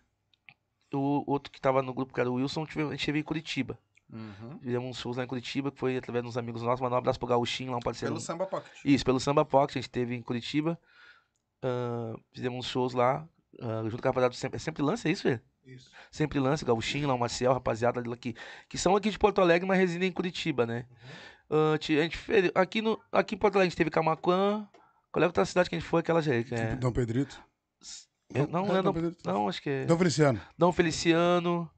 O 0.93 1.25
outro 1.27 1.53
que 1.53 1.61
tava 1.61 1.83
no 1.83 1.95
grupo, 1.95 2.13
que 2.13 2.21
era 2.21 2.31
o 2.31 2.35
Wilson, 2.35 2.63
a 2.63 2.65
gente 2.67 2.95
esteve 3.01 3.19
em 3.19 3.23
Curitiba. 3.23 3.79
Uhum. 4.13 4.59
Fizemos 4.61 4.89
uns 4.91 4.99
shows 4.99 5.17
lá 5.17 5.23
em 5.25 5.27
Curitiba, 5.27 5.71
que 5.71 5.79
foi 5.79 5.97
através 5.97 6.25
de 6.25 6.29
uns 6.29 6.37
amigos 6.37 6.63
nossos. 6.63 6.81
Mandar 6.81 6.97
um 6.97 6.99
abraço 6.99 7.19
pro 7.19 7.29
Gauchinho 7.29 7.71
lá, 7.71 7.77
um 7.77 7.81
parceiro. 7.81 8.13
Pelo 8.15 8.21
Samba 8.21 8.47
Pocket. 8.47 8.73
Isso, 8.85 9.05
pelo 9.05 9.21
Samba 9.21 9.45
Pocket, 9.45 9.77
a 9.77 9.81
gente 9.81 9.91
teve 9.91 10.15
em 10.17 10.23
Curitiba. 10.23 10.79
Ah, 11.63 12.15
fizemos 12.33 12.59
uns 12.59 12.67
shows 12.67 12.93
lá, 12.95 13.27
ah, 13.61 13.83
junto 13.89 14.03
com 14.03 14.09
a 14.09 14.11
rapaziada 14.11 14.31
do 14.35 14.37
Sempre, 14.37 14.57
é 14.57 14.59
sempre 14.59 14.83
lança, 14.83 15.09
é 15.09 15.13
isso, 15.13 15.25
velho? 15.25 15.41
Isso. 15.65 15.91
Sempre 16.11 16.41
lança, 16.41 16.65
Gauchinho 16.65 17.07
lá, 17.07 17.15
o 17.15 17.19
Marcel, 17.19 17.53
rapaziada 17.53 18.03
lá 18.05 18.17
que, 18.17 18.35
que 18.69 18.77
são 18.79 18.97
aqui 18.97 19.11
de 19.11 19.19
Porto 19.19 19.41
Alegre, 19.41 19.69
mas 19.69 19.79
residem 19.79 20.09
em 20.09 20.13
Curitiba, 20.13 20.67
né? 20.67 20.87
Ah, 21.49 21.77
ti- 21.79 21.99
a 21.99 22.03
gente 22.03 22.17
fez, 22.17 22.51
aqui, 22.55 22.83
no, 22.83 22.99
aqui 23.13 23.35
em 23.35 23.39
Porto 23.39 23.57
Alegre 23.57 23.69
a 23.69 23.71
gente 23.71 23.77
teve 23.77 23.91
Camaquã. 23.91 24.67
Qual 25.13 25.21
é 25.23 25.25
a 25.25 25.29
outra 25.29 25.45
cidade 25.45 25.69
que 25.69 25.77
a 25.77 25.79
gente 25.79 25.89
foi? 25.89 26.01
Aquela 26.01 26.23
que 26.23 26.55
é, 26.55 26.77
Dom 26.77 26.93
Pedrito. 26.93 27.41
é- 27.81 28.10
não, 28.35 28.47
não, 28.67 28.75
É, 28.77 28.79
é 28.79 28.83
Dom 28.83 28.83
Dom- 28.83 28.93
Pedrito. 28.93 29.19
não, 29.29 29.49
acho 29.49 29.63
que 29.63 29.71
é 29.71 29.85
Dom 29.85 29.97
Feliciano. 29.99 30.41
Dom 30.57 30.73
Feliciano. 30.73 31.71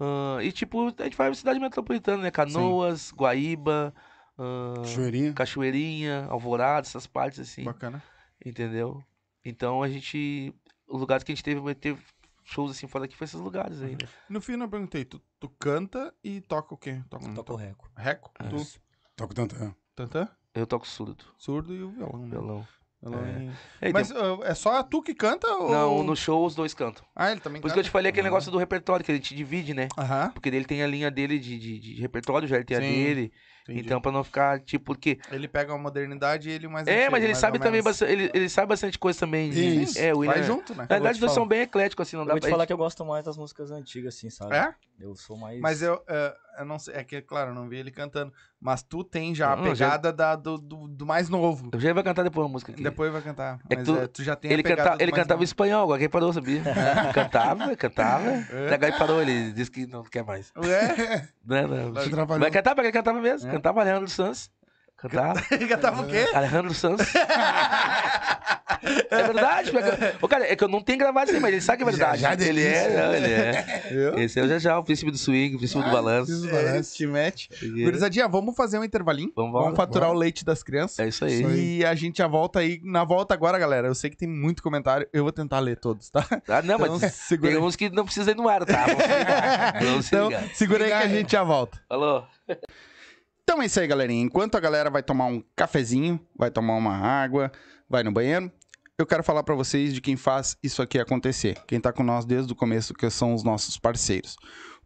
ah, 0.00 0.38
e 0.42 0.52
tipo, 0.52 0.86
a 0.98 1.04
gente 1.04 1.16
vai 1.16 1.28
pra 1.28 1.34
cidade 1.34 1.58
metropolitana, 1.60 2.22
né? 2.24 2.30
Canoas, 2.30 3.12
Guaíba, 3.12 3.94
ah, 4.38 4.74
Cachoeirinha. 4.82 5.32
Cachoeirinha, 5.32 6.26
Alvorada, 6.30 6.86
essas 6.86 7.06
partes 7.06 7.40
assim. 7.40 7.64
Bacana. 7.64 8.02
Entendeu? 8.44 9.02
Então 9.44 9.82
a 9.82 9.88
gente. 9.88 10.54
Os 10.86 11.00
lugares 11.00 11.24
que 11.24 11.32
a 11.32 11.34
gente 11.34 11.44
teve, 11.44 11.74
teve 11.74 12.00
shows 12.44 12.70
assim 12.70 12.86
fora 12.86 13.04
daqui 13.04 13.16
foi 13.16 13.24
esses 13.24 13.40
lugares 13.40 13.80
aí, 13.80 13.92
né? 13.92 14.06
No 14.28 14.40
fim 14.40 14.52
eu 14.60 14.68
perguntei, 14.68 15.04
tu, 15.04 15.18
tu 15.40 15.48
canta 15.58 16.12
e 16.22 16.42
toca 16.42 16.74
o 16.74 16.76
quê? 16.76 17.02
Toca, 17.08 17.32
Toca 17.34 17.52
o 17.54 17.56
reco. 17.56 17.90
Reco? 17.96 18.30
É. 18.38 18.48
Tu? 18.48 18.66
Toco 19.16 19.34
tanto. 19.34 19.56
É. 19.62 19.74
Tantã? 19.94 20.28
Eu 20.54 20.66
toco 20.66 20.86
surdo, 20.86 21.24
Surdo 21.38 21.74
e 21.74 21.82
o 21.82 21.90
violão, 21.90 22.18
né? 22.20 22.28
violão. 22.30 22.68
É. 23.80 23.88
É, 23.88 23.92
Mas 23.92 24.10
ah, 24.12 24.38
é 24.44 24.54
só 24.54 24.82
tu 24.82 25.02
que 25.02 25.14
canta? 25.14 25.46
Ou... 25.46 25.70
Não, 25.70 26.02
no 26.02 26.16
show 26.16 26.44
os 26.44 26.54
dois 26.54 26.72
cantam. 26.72 27.04
Ah, 27.14 27.30
ele 27.30 27.40
também 27.40 27.60
Por 27.60 27.68
isso 27.68 27.74
que 27.74 27.80
eu 27.80 27.84
te 27.84 27.90
falei 27.90 28.10
aquele 28.10 28.24
negócio 28.24 28.50
do 28.50 28.58
repertório, 28.58 29.04
que 29.04 29.12
a 29.12 29.14
gente 29.14 29.34
divide, 29.34 29.74
né? 29.74 29.88
Aham, 29.98 30.30
Porque 30.32 30.48
ele 30.48 30.64
tem 30.64 30.82
a 30.82 30.86
linha 30.86 31.10
dele 31.10 31.38
de, 31.38 31.58
de, 31.58 31.78
de 31.78 32.00
repertório, 32.00 32.48
já 32.48 32.56
ele 32.56 32.64
tem 32.64 32.76
a 32.76 32.80
Sim, 32.80 32.86
dele. 32.86 33.32
Entendi. 33.64 33.80
Então, 33.86 34.00
pra 34.00 34.12
não 34.12 34.22
ficar, 34.22 34.60
tipo, 34.60 34.84
porque. 34.84 35.18
Ele 35.30 35.48
pega 35.48 35.72
a 35.74 35.78
modernidade 35.78 36.48
e 36.48 36.52
ele 36.52 36.68
mais 36.68 36.86
É, 36.86 36.92
antigo, 36.92 37.12
mas 37.12 37.22
ele 37.22 37.32
mais 37.32 37.38
sabe 37.38 37.58
também 37.58 37.82
bastante. 37.82 38.12
Ele, 38.12 38.30
ele 38.32 38.48
sabe 38.48 38.68
bastante 38.68 38.98
coisa 38.98 39.18
também. 39.20 39.50
de- 39.50 39.82
Isso, 39.82 39.98
É, 39.98 40.12
o 40.14 40.18
William. 40.18 40.34
Vai 40.34 40.42
junto, 40.42 40.72
né? 40.74 40.86
Na 40.88 40.96
verdade, 40.96 41.12
os 41.12 41.16
Eu 41.16 41.20
dois 41.20 41.32
vou 41.32 41.42
são 41.42 41.46
bem 41.48 41.60
ecléticos, 41.62 42.06
assim, 42.06 42.16
não 42.16 42.22
Eu 42.22 42.26
dá 42.28 42.32
vou 42.34 42.40
te 42.40 42.42
pra. 42.42 42.50
falar 42.50 42.66
que 42.66 42.72
eu 42.72 42.76
gosto 42.78 43.04
mais 43.04 43.24
das 43.24 43.36
músicas 43.36 43.70
antigas, 43.70 44.14
assim, 44.16 44.30
sabe? 44.30 44.54
É? 44.54 44.74
Eu 45.00 45.14
sou 45.16 45.36
mais. 45.36 45.58
Mas 45.60 45.82
eu, 45.82 46.00
é, 46.08 46.34
eu 46.60 46.64
não 46.64 46.78
sei, 46.78 46.94
é 46.94 47.02
que, 47.02 47.20
claro, 47.20 47.50
eu 47.50 47.54
não 47.54 47.68
vi 47.68 47.78
ele 47.78 47.90
cantando. 47.90 48.32
Mas 48.60 48.82
tu 48.82 49.02
tem 49.04 49.34
já 49.34 49.52
a 49.52 49.56
Não, 49.56 49.74
já- 49.74 49.86
pegada 49.86 50.12
da, 50.12 50.36
do, 50.36 50.56
do, 50.56 50.88
do 50.88 51.04
mais 51.04 51.28
novo. 51.28 51.68
Eu 51.72 51.80
já 51.80 51.92
vai 51.92 52.02
cantar 52.02 52.22
depois 52.22 52.46
uma 52.46 52.52
música 52.52 52.72
aqui. 52.72 52.82
Depois 52.82 53.12
vai 53.12 53.20
cantar. 53.20 53.58
É 53.68 53.76
Mas 53.76 53.84
tu- 53.84 53.96
é, 53.98 54.06
tu 54.06 54.22
já 54.22 54.34
tem 54.36 54.50
a 54.50 54.54
Ele, 54.54 54.62
pegada 54.62 54.82
canta, 54.90 54.96
do 54.98 55.02
ele 55.02 55.10
mais 55.10 55.22
cantava 55.22 55.36
novo. 55.38 55.44
espanhol, 55.44 55.82
agora 55.82 55.98
quem 55.98 56.08
parou, 56.08 56.32
sabia? 56.32 56.62
cantava, 57.12 57.76
cantava. 57.76 58.30
É. 58.30 58.78
Daí 58.78 58.92
parou, 58.92 59.20
ele 59.20 59.52
disse 59.52 59.70
que 59.70 59.86
não 59.86 60.02
quer 60.04 60.24
mais. 60.24 60.50
É, 60.56 61.28
Não, 61.44 61.66
não. 61.68 61.92
Te 61.94 62.08
atrapalhou. 62.08 62.40
Vai 62.40 62.50
cantar, 62.50 62.74
porque 62.74 62.86
ele 62.86 62.92
cantava 62.92 63.20
mesmo. 63.20 63.50
É. 63.54 63.56
Cantava 63.56 63.80
Alejandro 63.80 64.08
Sanz. 64.08 64.50
Cantava. 64.96 65.42
ele 65.50 65.66
cantava 65.66 66.02
o 66.02 66.06
quê? 66.06 66.26
Alejandro 66.34 66.74
Sanz. 66.74 67.00
É 69.10 69.22
verdade, 69.22 69.70
porque... 69.70 69.88
Ô, 70.20 70.28
cara, 70.28 70.50
é 70.50 70.54
que 70.56 70.62
eu 70.62 70.68
não 70.68 70.80
tenho 70.82 70.98
gravado 70.98 71.26
isso 71.26 71.36
aí, 71.36 71.40
mas 71.40 71.52
ele 71.52 71.60
sabe 71.60 71.78
que 71.78 71.82
é 71.84 71.86
verdade. 71.86 72.20
Já, 72.20 72.36
já 72.36 72.44
ele 72.46 72.62
é, 72.62 72.96
não, 72.96 73.14
ele 73.14 73.32
é. 73.32 73.88
Eu? 73.90 74.18
Esse 74.18 74.38
é 74.40 74.42
o 74.42 74.48
já 74.48 74.58
já, 74.58 74.78
o 74.78 74.84
princípio 74.84 75.10
do 75.12 75.18
swing, 75.18 75.54
o 75.56 75.58
princípio 75.58 75.84
do 75.84 75.90
balanço. 75.90 76.48
É, 76.50 76.82
te 76.82 77.06
mete. 77.06 77.48
Gurizadinha, 77.62 78.28
vamos 78.28 78.54
fazer 78.54 78.78
um 78.78 78.84
intervalinho. 78.84 79.32
Vamos, 79.34 79.52
Vamos 79.52 79.64
vamos. 79.66 79.76
faturar 79.76 80.10
o 80.10 80.14
leite 80.14 80.44
das 80.44 80.62
crianças. 80.62 80.98
É 80.98 81.08
isso 81.08 81.24
aí. 81.24 81.78
E 81.78 81.84
a 81.84 81.94
gente 81.94 82.18
já 82.18 82.26
volta 82.26 82.58
aí. 82.60 82.80
Na 82.82 83.04
volta 83.04 83.32
agora, 83.34 83.58
galera. 83.58 83.86
Eu 83.88 83.94
sei 83.94 84.10
que 84.10 84.16
tem 84.16 84.28
muito 84.28 84.62
comentário. 84.62 85.06
Eu 85.12 85.22
vou 85.22 85.32
tentar 85.32 85.60
ler 85.60 85.76
todos, 85.78 86.10
tá? 86.10 86.26
Ah, 86.48 86.62
não, 86.62 86.74
Então, 86.76 86.98
mas 87.00 87.14
segura 87.14 87.52
tem 87.52 87.60
uns 87.60 87.76
que 87.76 87.90
não 87.90 88.04
precisa 88.04 88.30
ir 88.30 88.36
no 88.36 88.48
ar, 88.48 88.64
tá? 88.64 88.86
Vamos. 88.86 89.80
Vamos 89.88 90.06
Então, 90.08 90.30
segura 90.52 90.84
aí 90.84 90.90
que 90.90 90.96
a 90.96 91.08
gente 91.08 91.32
já 91.32 91.42
volta. 91.42 91.80
Alô? 91.88 92.24
Então 93.44 93.62
é 93.62 93.66
isso 93.66 93.78
aí, 93.78 93.86
galerinha. 93.86 94.22
Enquanto 94.22 94.56
a 94.56 94.60
galera 94.60 94.90
vai 94.90 95.02
tomar 95.02 95.26
um 95.26 95.42
cafezinho, 95.54 96.18
vai 96.36 96.50
tomar 96.50 96.74
uma 96.74 96.96
água, 96.96 97.52
vai 97.88 98.02
no 98.02 98.10
banheiro, 98.10 98.50
eu 98.98 99.06
quero 99.06 99.22
falar 99.22 99.42
pra 99.42 99.54
vocês 99.54 99.92
de 99.92 100.00
quem 100.00 100.16
faz 100.16 100.56
isso 100.62 100.80
aqui 100.80 100.98
acontecer. 100.98 101.62
Quem 101.66 101.80
tá 101.80 101.92
com 101.92 102.02
nós 102.02 102.24
desde 102.24 102.52
o 102.52 102.56
começo, 102.56 102.94
que 102.94 103.08
são 103.10 103.34
os 103.34 103.42
nossos 103.42 103.76
parceiros. 103.76 104.36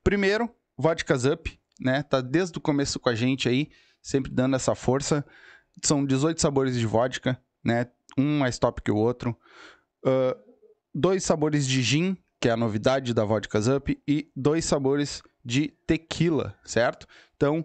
Primeiro, 0.03 0.51
Vodkas 0.77 1.25
Up, 1.25 1.59
né? 1.81 2.03
Tá 2.03 2.21
desde 2.21 2.59
o 2.59 2.61
começo 2.61 2.99
com 2.99 3.09
a 3.09 3.15
gente 3.15 3.49
aí, 3.49 3.69
sempre 4.03 4.31
dando 4.31 4.57
essa 4.57 4.75
força. 4.75 5.25
São 5.85 6.05
18 6.05 6.41
sabores 6.41 6.77
de 6.77 6.87
vodka, 6.87 7.41
né? 7.63 7.87
Um 8.17 8.39
mais 8.39 8.59
top 8.59 8.83
que 8.83 8.91
o 8.91 8.97
outro. 8.97 9.39
Ah, 10.05 10.37
dois 10.95 11.23
sabores 11.23 11.67
de 11.67 11.83
gin, 11.83 12.17
que 12.41 12.49
é 12.49 12.53
a 12.53 12.57
novidade 12.57 13.13
da 13.13 13.25
Vodkas 13.25 13.69
Up, 13.69 14.01
e 14.07 14.31
dois 14.35 14.65
sabores 14.65 15.23
de 15.45 15.69
tequila, 15.87 16.57
certo? 16.65 17.07
Então, 17.37 17.65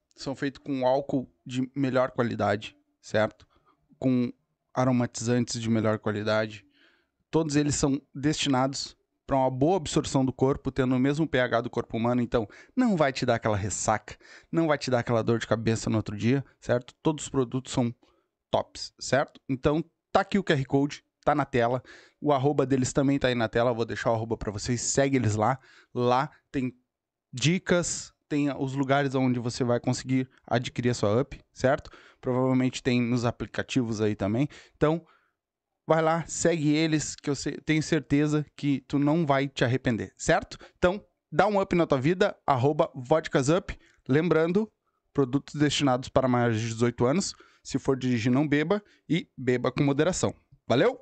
são 0.21 0.35
feitos 0.35 0.61
com 0.63 0.85
álcool 0.85 1.29
de 1.45 1.69
melhor 1.75 2.11
qualidade, 2.11 2.75
certo? 3.01 3.47
Com 3.99 4.31
aromatizantes 4.73 5.61
de 5.61 5.69
melhor 5.69 5.99
qualidade. 5.99 6.65
Todos 7.29 7.55
eles 7.55 7.75
são 7.75 8.01
destinados 8.13 8.95
para 9.25 9.37
uma 9.37 9.49
boa 9.49 9.77
absorção 9.77 10.25
do 10.25 10.33
corpo, 10.33 10.71
tendo 10.71 10.93
o 10.93 10.99
mesmo 10.99 11.25
pH 11.25 11.61
do 11.61 11.69
corpo 11.69 11.95
humano, 11.95 12.21
então 12.21 12.45
não 12.75 12.97
vai 12.97 13.13
te 13.13 13.25
dar 13.25 13.35
aquela 13.35 13.55
ressaca, 13.55 14.17
não 14.51 14.67
vai 14.67 14.77
te 14.77 14.91
dar 14.91 14.99
aquela 14.99 15.23
dor 15.23 15.39
de 15.39 15.47
cabeça 15.47 15.89
no 15.89 15.95
outro 15.97 16.17
dia, 16.17 16.43
certo? 16.59 16.93
Todos 17.01 17.23
os 17.25 17.29
produtos 17.29 17.71
são 17.71 17.95
tops, 18.49 18.93
certo? 18.99 19.39
Então 19.47 19.83
tá 20.11 20.19
aqui 20.19 20.37
o 20.37 20.43
QR 20.43 20.63
Code, 20.65 21.03
tá 21.23 21.33
na 21.33 21.45
tela. 21.45 21.81
O 22.19 22.33
arroba 22.33 22.65
deles 22.65 22.91
também 22.91 23.17
tá 23.17 23.29
aí 23.29 23.35
na 23.35 23.47
tela, 23.47 23.71
eu 23.71 23.75
vou 23.75 23.85
deixar 23.85 24.11
o 24.11 24.15
arroba 24.15 24.35
para 24.35 24.51
vocês, 24.51 24.81
segue 24.81 25.15
eles 25.15 25.35
lá. 25.35 25.57
Lá 25.93 26.29
tem 26.51 26.75
dicas, 27.31 28.13
tem 28.31 28.49
os 28.57 28.73
lugares 28.73 29.13
onde 29.13 29.41
você 29.41 29.61
vai 29.61 29.77
conseguir 29.77 30.25
adquirir 30.47 30.91
a 30.91 30.93
sua 30.93 31.19
up, 31.19 31.37
certo? 31.51 31.89
Provavelmente 32.21 32.81
tem 32.81 33.01
nos 33.01 33.25
aplicativos 33.25 33.99
aí 33.99 34.15
também. 34.15 34.47
Então, 34.77 35.05
vai 35.85 36.01
lá, 36.01 36.23
segue 36.25 36.73
eles, 36.73 37.13
que 37.13 37.29
eu 37.29 37.33
tenho 37.65 37.83
certeza 37.83 38.45
que 38.55 38.85
tu 38.87 38.97
não 38.97 39.25
vai 39.25 39.49
te 39.49 39.65
arrepender, 39.65 40.13
certo? 40.15 40.57
Então, 40.77 41.03
dá 41.29 41.45
um 41.45 41.59
up 41.59 41.75
na 41.75 41.85
tua 41.85 41.99
vida, 41.99 42.33
arroba. 42.47 42.89
Lembrando, 44.07 44.71
produtos 45.13 45.55
destinados 45.55 46.07
para 46.07 46.25
maiores 46.25 46.61
de 46.61 46.69
18 46.69 47.05
anos. 47.05 47.35
Se 47.61 47.77
for 47.77 47.97
dirigir, 47.97 48.31
não 48.31 48.47
beba 48.47 48.81
e 49.09 49.27
beba 49.37 49.73
com 49.73 49.83
moderação. 49.83 50.33
Valeu? 50.65 50.97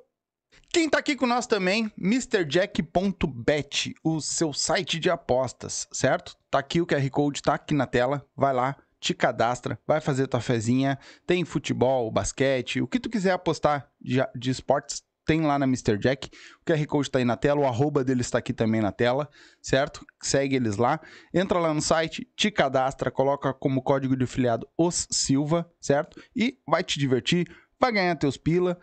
Quem 0.72 0.88
tá 0.88 0.98
aqui 0.98 1.16
com 1.16 1.26
nós 1.26 1.48
também, 1.48 1.90
MrJack.bet, 1.98 3.92
o 4.04 4.20
seu 4.20 4.52
site 4.52 5.00
de 5.00 5.10
apostas, 5.10 5.88
certo? 5.90 6.36
Tá 6.48 6.60
aqui 6.60 6.80
o 6.80 6.86
QR 6.86 7.10
Code, 7.10 7.42
tá 7.42 7.54
aqui 7.54 7.74
na 7.74 7.88
tela. 7.88 8.24
Vai 8.36 8.54
lá, 8.54 8.76
te 9.00 9.12
cadastra, 9.12 9.76
vai 9.84 10.00
fazer 10.00 10.28
tua 10.28 10.40
fezinha. 10.40 10.96
Tem 11.26 11.44
futebol, 11.44 12.08
basquete, 12.12 12.80
o 12.80 12.86
que 12.86 13.00
tu 13.00 13.10
quiser 13.10 13.32
apostar 13.32 13.90
de, 14.00 14.22
esportes, 14.48 15.02
tem 15.26 15.40
lá 15.40 15.58
na 15.58 15.64
Mr. 15.64 15.98
Jack. 15.98 16.30
O 16.60 16.64
QR 16.64 16.86
Code 16.86 17.10
tá 17.10 17.18
aí 17.18 17.24
na 17.24 17.36
tela, 17.36 17.62
o 17.62 17.66
arroba 17.66 18.04
deles 18.04 18.30
tá 18.30 18.38
aqui 18.38 18.52
também 18.52 18.80
na 18.80 18.92
tela, 18.92 19.28
certo? 19.60 20.06
Segue 20.22 20.54
eles 20.54 20.76
lá. 20.76 21.00
Entra 21.34 21.58
lá 21.58 21.74
no 21.74 21.82
site, 21.82 22.28
te 22.36 22.48
cadastra, 22.48 23.10
coloca 23.10 23.52
como 23.52 23.82
código 23.82 24.16
de 24.16 24.24
filiado 24.24 24.68
os 24.78 25.08
Silva, 25.10 25.68
certo? 25.80 26.22
E 26.34 26.58
vai 26.64 26.84
te 26.84 26.96
divertir, 26.96 27.52
vai 27.80 27.90
ganhar 27.90 28.14
teus 28.14 28.36
pila, 28.36 28.78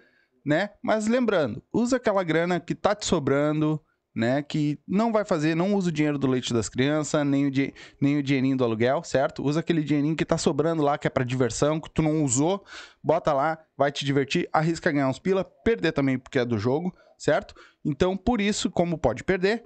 né? 0.47 0.69
Mas 0.81 1.07
lembrando, 1.07 1.61
usa 1.73 1.97
aquela 1.97 2.23
grana 2.23 2.57
que 2.57 2.73
tá 2.73 2.95
te 2.95 3.05
sobrando, 3.05 3.81
né? 4.15 4.41
Que 4.41 4.79
não 4.87 5.11
vai 5.11 5.25
fazer, 5.25 5.53
não 5.55 5.75
usa 5.75 5.89
o 5.89 5.91
dinheiro 5.91 6.17
do 6.17 6.25
leite 6.25 6.53
das 6.53 6.69
crianças, 6.69 7.27
nem 7.27 7.45
o, 7.45 7.51
nem 7.99 8.17
o 8.17 8.23
dinheirinho 8.23 8.55
do 8.55 8.63
aluguel, 8.63 9.03
certo? 9.03 9.43
Usa 9.43 9.59
aquele 9.59 9.83
dinheirinho 9.83 10.15
que 10.15 10.23
tá 10.23 10.37
sobrando 10.37 10.81
lá, 10.81 10.97
que 10.97 11.05
é 11.05 11.09
pra 11.09 11.25
diversão, 11.25 11.81
que 11.81 11.89
tu 11.89 12.01
não 12.01 12.23
usou, 12.23 12.63
bota 13.03 13.33
lá, 13.33 13.59
vai 13.77 13.91
te 13.91 14.05
divertir, 14.05 14.47
arrisca 14.53 14.89
ganhar 14.89 15.09
uns 15.09 15.19
pila, 15.19 15.43
perder 15.43 15.91
também 15.91 16.17
porque 16.17 16.39
é 16.39 16.45
do 16.45 16.57
jogo, 16.57 16.95
certo? 17.17 17.53
Então, 17.83 18.15
por 18.15 18.39
isso, 18.39 18.71
como 18.71 18.97
pode 18.97 19.25
perder, 19.25 19.65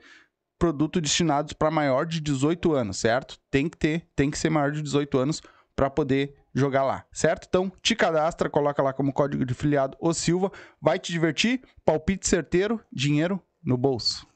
produto 0.58 1.00
destinados 1.00 1.54
para 1.54 1.70
maior 1.70 2.08
de 2.08 2.20
18 2.20 2.74
anos, 2.74 2.98
certo? 2.98 3.38
Tem 3.52 3.70
que 3.70 3.78
ter, 3.78 4.08
tem 4.16 4.32
que 4.32 4.38
ser 4.38 4.50
maior 4.50 4.72
de 4.72 4.82
18 4.82 5.16
anos 5.20 5.44
para 5.76 5.90
poder 5.90 6.36
jogar 6.54 6.84
lá, 6.84 7.06
certo? 7.12 7.46
Então, 7.48 7.72
te 7.82 7.96
cadastra, 7.96 8.50
coloca 8.50 8.82
lá 8.82 8.94
como 8.94 9.14
código 9.14 9.46
de 9.46 9.54
filiado 9.54 9.98
o 10.00 10.14
Silva, 10.14 10.52
vai 10.82 11.00
te 11.00 11.12
divertir, 11.12 11.62
palpite 11.86 12.28
certeiro, 12.28 12.82
dinheiro 12.92 13.42
no 13.64 13.78
bolso. 13.78 14.28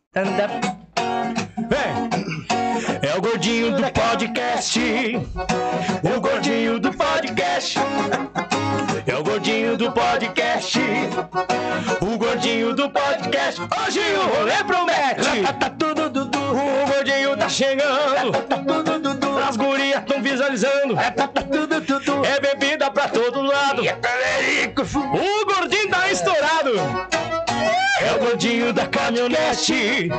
Vem! 1.69 2.09
É 3.01 3.17
o 3.17 3.21
gordinho 3.21 3.75
do 3.75 3.91
podcast. 3.91 4.79
O 6.03 6.21
gordinho 6.21 6.79
do 6.79 6.91
podcast. 6.93 7.79
É 9.05 9.15
o 9.15 9.23
gordinho 9.23 9.77
do 9.77 9.91
podcast. 9.91 10.79
O 12.01 12.17
gordinho 12.17 12.73
do 12.73 12.89
podcast. 12.89 13.61
Hoje 13.61 13.99
o 13.99 14.37
rolê 14.37 14.63
promete. 14.63 15.53
Tá 15.59 15.69
tudo 15.69 16.09
dudu. 16.09 16.39
O 16.39 16.93
gordinho 16.93 17.37
tá 17.37 17.49
chegando. 17.49 18.31
Tá. 18.47 18.55
As 19.47 19.57
gurias 19.57 19.84
Tá 21.15 21.27
tudo 21.27 21.81
dudu. 21.81 22.25
É 22.25 22.39
bebida 22.39 22.89
pra 22.89 23.07
todo 23.09 23.41
lado. 23.41 23.81
O 23.81 25.45
gordinho 25.45 25.89
tá 25.89 26.09
estourado. 26.09 27.14
É 28.25 28.27
o 28.27 28.31
gordinho 28.31 28.73
da 28.73 28.87
caminhonete. 28.87 30.09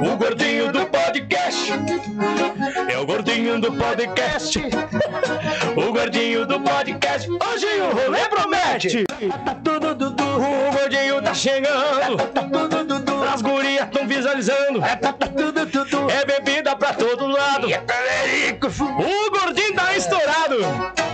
O 0.00 0.16
gordinho 0.16 0.70
do 0.70 0.86
podcast. 0.86 1.72
É 2.88 2.96
o 2.96 3.04
gordinho 3.04 3.60
do 3.60 3.72
podcast. 3.72 4.60
O 5.76 5.92
gordinho 5.92 6.46
do 6.46 6.60
podcast. 6.60 7.28
Hoje 7.28 7.66
o 7.80 7.90
rolê 7.96 8.28
promete. 8.28 9.04
Tá 9.44 9.54
tudo 9.56 9.94
dudu. 9.96 10.24
O 10.24 10.72
gordinho 10.72 11.20
tá 11.20 11.34
chegando. 11.34 12.16
Tá 12.32 12.42
tudo 12.42 12.84
dudu. 12.84 13.24
As 13.24 13.42
gurias 13.42 13.88
tão 13.90 14.06
visualizando. 14.06 14.80
Tá 14.80 15.12
tudo 15.12 15.66
dudu. 15.66 16.08
É 16.10 16.24
bebida 16.24 16.76
pra 16.76 16.94
todo 16.94 17.26
lado. 17.26 17.66
O 17.66 19.30
gordinho 19.30 19.74
tá 19.74 19.96
estourado. 19.96 21.13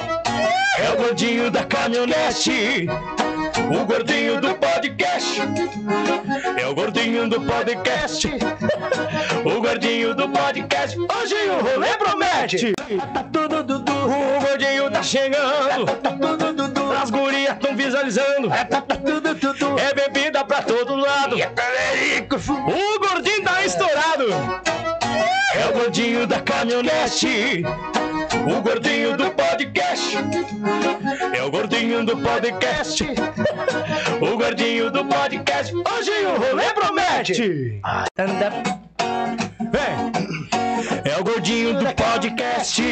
É 1.01 1.03
o 1.03 1.07
gordinho 1.07 1.49
da 1.49 1.63
caminhonete. 1.65 2.85
O 3.75 3.85
gordinho 3.85 4.39
do 4.39 4.53
podcast. 4.53 5.41
É 6.55 6.67
o 6.67 6.75
gordinho 6.75 7.27
do 7.27 7.41
podcast. 7.41 8.29
O 9.43 9.59
gordinho 9.59 10.13
do 10.13 10.29
podcast. 10.29 10.95
Hoje 10.99 11.35
o 11.49 11.63
rolê 11.63 11.97
promete. 11.97 12.73
Tá 13.11 13.23
tudo 13.23 13.63
dudu. 13.63 13.91
O 13.91 14.39
gordinho 14.39 14.91
tá 14.91 15.01
chegando. 15.01 15.85
Tá 15.85 16.11
tudo 16.11 16.53
dudu. 16.53 16.91
As 16.91 17.09
gurias 17.09 17.57
tão 17.59 17.75
visualizando. 17.75 18.49
Tá 18.49 18.81
tudo 18.81 19.33
dudu. 19.33 19.79
É 19.79 19.93
bebida 19.95 20.45
pra 20.45 20.61
todo 20.61 20.95
lado. 20.95 21.35
O 21.35 22.99
gordinho 22.99 23.43
tá 23.43 23.65
estourado. 23.65 24.27
É 25.61 25.67
o 25.67 25.73
gordinho 25.73 26.25
da 26.25 26.39
caminhonete. 26.41 27.63
O 28.51 28.61
gordinho 28.63 29.15
do 29.15 29.29
podcast. 29.29 30.17
É 31.37 31.43
o 31.43 31.51
gordinho 31.51 32.03
do 32.03 32.17
podcast. 32.17 33.03
O 34.21 34.37
gordinho 34.37 34.89
do 34.91 35.05
podcast. 35.05 35.73
Hoje 35.75 36.11
o 36.25 36.37
rolê 36.37 36.73
promete. 36.73 37.81
Vem! 39.71 40.11
É 41.05 41.19
o 41.19 41.23
gordinho 41.23 41.73
do 41.73 41.85
podcast. 41.93 42.83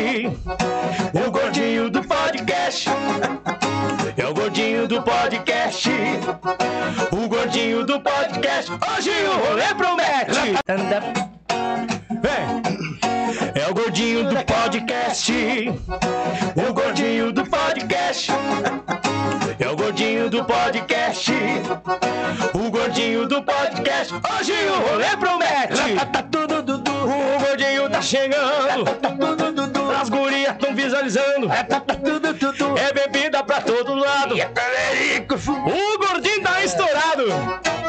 O 1.13 1.31
gordinho 1.31 1.89
do 1.89 2.03
podcast. 2.03 2.89
É 4.17 4.27
o 4.27 4.33
gordinho 4.33 4.87
do 4.87 5.01
podcast. 5.01 5.89
O 7.11 7.27
gordinho 7.27 7.85
do 7.85 7.99
podcast. 7.99 8.71
Hoje 8.71 9.11
o 9.11 9.47
rolê 9.47 9.73
promete. 9.75 10.55
É 13.99 14.01
gordinho 14.01 14.29
do 14.29 14.45
podcast. 14.45 15.33
O 16.55 16.73
gordinho 16.73 17.33
do 17.33 17.45
podcast. 17.45 18.31
É 19.59 19.69
o 19.69 19.75
gordinho 19.75 20.29
do 20.29 20.45
podcast. 20.45 21.33
O 22.53 22.71
gordinho 22.71 23.27
do 23.27 23.43
podcast. 23.43 24.13
Hoje 24.13 24.53
o 24.53 24.89
rolê 24.89 25.17
promete. 25.17 26.05
Tá 26.13 26.23
tudo 26.23 26.63
dudu. 26.63 26.91
O 26.93 27.39
gordinho 27.45 27.89
tá 27.89 28.01
chegando. 28.01 28.85
Tá 28.85 29.09
tudo 29.09 29.51
dudu. 29.51 29.91
As 29.91 30.07
gurias 30.07 30.55
tão 30.57 30.73
visualizando. 30.73 31.49
Tá 31.49 31.81
tudo 31.81 32.33
dudu. 32.33 32.77
É 32.77 32.93
bebida 32.93 33.43
pra 33.43 33.59
todo 33.59 33.95
lado. 33.95 34.33
O 34.33 35.97
gordinho 36.07 36.41
tá 36.41 36.63
estourado. 36.63 37.88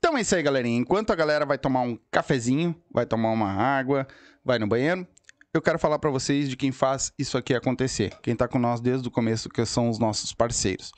Então 0.00 0.16
é 0.16 0.22
isso 0.22 0.34
aí, 0.34 0.42
galerinha. 0.42 0.78
Enquanto 0.78 1.10
a 1.10 1.14
galera 1.14 1.44
vai 1.44 1.58
tomar 1.58 1.82
um 1.82 1.96
cafezinho, 2.10 2.74
vai 2.90 3.04
tomar 3.04 3.30
uma 3.32 3.52
água, 3.52 4.08
vai 4.42 4.58
no 4.58 4.66
banheiro, 4.66 5.06
eu 5.52 5.60
quero 5.60 5.78
falar 5.78 5.98
pra 5.98 6.08
vocês 6.10 6.48
de 6.48 6.56
quem 6.56 6.72
faz 6.72 7.12
isso 7.18 7.36
aqui 7.36 7.54
acontecer. 7.54 8.16
Quem 8.22 8.34
tá 8.34 8.48
com 8.48 8.58
nós 8.58 8.80
desde 8.80 9.06
o 9.06 9.10
começo, 9.10 9.50
que 9.50 9.64
são 9.66 9.90
os 9.90 9.98
nossos 9.98 10.32
parceiros. 10.32 10.90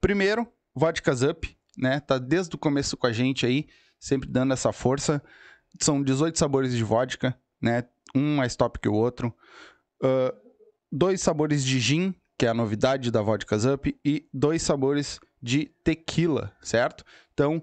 Primeiro, 0.00 0.50
Vodkas 0.74 1.22
Up, 1.22 1.54
né? 1.76 2.00
Tá 2.00 2.16
desde 2.16 2.54
o 2.54 2.58
começo 2.58 2.96
com 2.96 3.06
a 3.06 3.12
gente 3.12 3.44
aí, 3.44 3.66
sempre 4.00 4.26
dando 4.26 4.54
essa 4.54 4.72
força. 4.72 5.22
São 5.78 6.02
18 6.02 6.38
sabores 6.38 6.72
de 6.72 6.82
vodka, 6.82 7.38
né? 7.60 7.84
Um 8.14 8.36
mais 8.36 8.56
top 8.56 8.78
que 8.78 8.88
o 8.88 8.94
outro. 8.94 9.34
Ah, 10.02 10.34
dois 10.90 11.20
sabores 11.20 11.62
de 11.62 11.78
gin, 11.78 12.14
que 12.38 12.46
é 12.46 12.48
a 12.48 12.54
novidade 12.54 13.10
da 13.10 13.20
Vodkas 13.20 13.66
Up, 13.66 13.94
e 14.04 14.26
dois 14.32 14.62
sabores 14.62 15.20
de 15.42 15.66
tequila, 15.84 16.52
certo? 16.62 17.04
Então, 17.34 17.62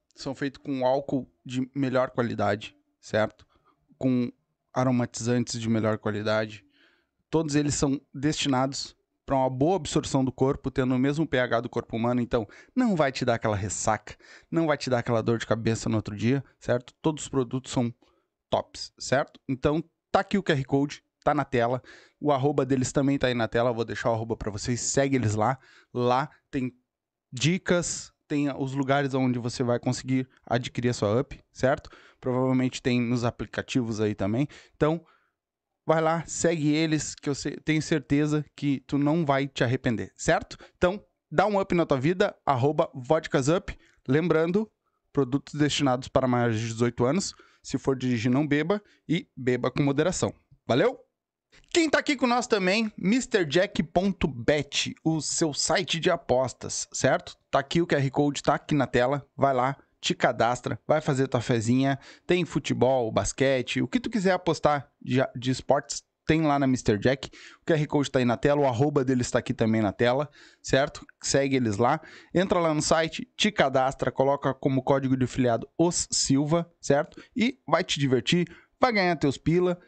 são 0.15 0.35
feitos 0.35 0.61
com 0.63 0.85
álcool 0.85 1.29
de 1.45 1.69
melhor 1.75 2.11
qualidade, 2.11 2.75
certo? 2.99 3.45
Com 3.97 4.31
aromatizantes 4.73 5.59
de 5.59 5.69
melhor 5.69 5.97
qualidade. 5.97 6.65
Todos 7.29 7.55
eles 7.55 7.75
são 7.75 7.99
destinados 8.13 8.95
para 9.25 9.35
uma 9.35 9.49
boa 9.49 9.77
absorção 9.77 10.25
do 10.25 10.31
corpo, 10.31 10.69
tendo 10.69 10.93
o 10.93 10.99
mesmo 10.99 11.25
pH 11.25 11.61
do 11.61 11.69
corpo 11.69 11.95
humano, 11.95 12.19
então 12.19 12.45
não 12.75 12.95
vai 12.95 13.11
te 13.11 13.23
dar 13.23 13.35
aquela 13.35 13.55
ressaca, 13.55 14.15
não 14.49 14.67
vai 14.67 14.77
te 14.77 14.89
dar 14.89 14.99
aquela 14.99 15.21
dor 15.21 15.37
de 15.37 15.47
cabeça 15.47 15.87
no 15.87 15.95
outro 15.95 16.15
dia, 16.15 16.43
certo? 16.59 16.93
Todos 17.01 17.23
os 17.23 17.29
produtos 17.29 17.71
são 17.71 17.93
tops, 18.49 18.91
certo? 18.99 19.39
Então 19.47 19.83
tá 20.11 20.19
aqui 20.19 20.37
o 20.37 20.43
QR 20.43 20.61
Code, 20.65 21.03
tá 21.23 21.33
na 21.33 21.45
tela. 21.45 21.81
O 22.19 22.31
arroba 22.31 22.65
deles 22.65 22.91
também 22.91 23.17
tá 23.17 23.27
aí 23.27 23.33
na 23.33 23.47
tela, 23.47 23.71
vou 23.71 23.85
deixar 23.85 24.09
o 24.09 24.13
arroba 24.13 24.35
para 24.35 24.51
vocês, 24.51 24.81
segue 24.81 25.15
eles 25.15 25.35
lá. 25.35 25.57
Lá 25.93 26.29
tem 26.49 26.73
dicas, 27.31 28.10
tem 28.31 28.49
os 28.57 28.71
lugares 28.71 29.13
onde 29.13 29.37
você 29.37 29.61
vai 29.61 29.77
conseguir 29.77 30.25
adquirir 30.45 30.87
a 30.87 30.93
sua 30.93 31.19
up, 31.19 31.37
certo? 31.51 31.89
Provavelmente 32.17 32.81
tem 32.81 33.01
nos 33.01 33.25
aplicativos 33.25 33.99
aí 33.99 34.15
também. 34.15 34.47
Então, 34.73 35.05
vai 35.85 35.99
lá, 35.99 36.23
segue 36.25 36.73
eles, 36.73 37.13
que 37.13 37.29
eu 37.29 37.33
tenho 37.65 37.81
certeza 37.81 38.45
que 38.55 38.79
tu 38.87 38.97
não 38.97 39.25
vai 39.25 39.49
te 39.49 39.65
arrepender, 39.65 40.13
certo? 40.15 40.57
Então, 40.77 41.03
dá 41.29 41.45
um 41.45 41.59
up 41.59 41.75
na 41.75 41.85
tua 41.85 41.99
vida, 41.99 42.33
arroba. 42.45 42.89
Lembrando, 44.07 44.71
produtos 45.11 45.55
destinados 45.55 46.07
para 46.07 46.25
maiores 46.25 46.57
de 46.57 46.67
18 46.67 47.03
anos. 47.03 47.35
Se 47.61 47.77
for 47.77 47.97
dirigir, 47.97 48.31
não 48.31 48.47
beba 48.47 48.81
e 49.09 49.27
beba 49.35 49.69
com 49.69 49.83
moderação. 49.83 50.33
Valeu? 50.65 50.97
Quem 51.73 51.89
tá 51.89 51.99
aqui 51.99 52.15
com 52.15 52.27
nós 52.27 52.47
também, 52.47 52.91
MrJack.bet, 52.97 54.93
o 55.03 55.21
seu 55.21 55.53
site 55.53 55.99
de 55.99 56.09
apostas, 56.09 56.87
certo? 56.91 57.37
Tá 57.49 57.59
aqui 57.59 57.81
o 57.81 57.87
QR 57.87 58.09
Code, 58.11 58.43
tá 58.43 58.55
aqui 58.55 58.75
na 58.75 58.85
tela. 58.85 59.25
Vai 59.37 59.53
lá, 59.53 59.77
te 60.01 60.13
cadastra, 60.13 60.79
vai 60.87 60.99
fazer 60.99 61.27
tua 61.27 61.39
fezinha. 61.39 61.97
Tem 62.27 62.43
futebol, 62.43 63.11
basquete, 63.11 63.81
o 63.81 63.87
que 63.87 63.99
tu 63.99 64.09
quiser 64.09 64.33
apostar 64.33 64.91
de, 65.01 65.19
de 65.35 65.51
esportes, 65.51 66.03
tem 66.25 66.41
lá 66.41 66.57
na 66.59 66.65
Mr. 66.65 66.97
Jack. 66.97 67.29
O 67.61 67.65
QR 67.65 67.85
Code 67.87 68.11
tá 68.11 68.19
aí 68.19 68.25
na 68.25 68.37
tela, 68.37 68.61
o 68.61 68.65
arroba 68.65 69.03
deles 69.03 69.29
tá 69.29 69.39
aqui 69.39 69.53
também 69.53 69.81
na 69.81 69.91
tela, 69.91 70.29
certo? 70.61 71.05
Segue 71.21 71.55
eles 71.55 71.77
lá. 71.77 72.01
Entra 72.33 72.59
lá 72.59 72.73
no 72.73 72.81
site, 72.81 73.29
te 73.35 73.51
cadastra, 73.51 74.11
coloca 74.11 74.53
como 74.53 74.83
código 74.83 75.15
de 75.17 75.27
filiado 75.27 75.67
os 75.77 76.07
Silva, 76.11 76.71
certo? 76.79 77.21
E 77.35 77.59
vai 77.67 77.83
te 77.83 77.99
divertir, 77.99 78.47
vai 78.79 78.91
ganhar 78.93 79.15
teus 79.15 79.37
pila, 79.37 79.79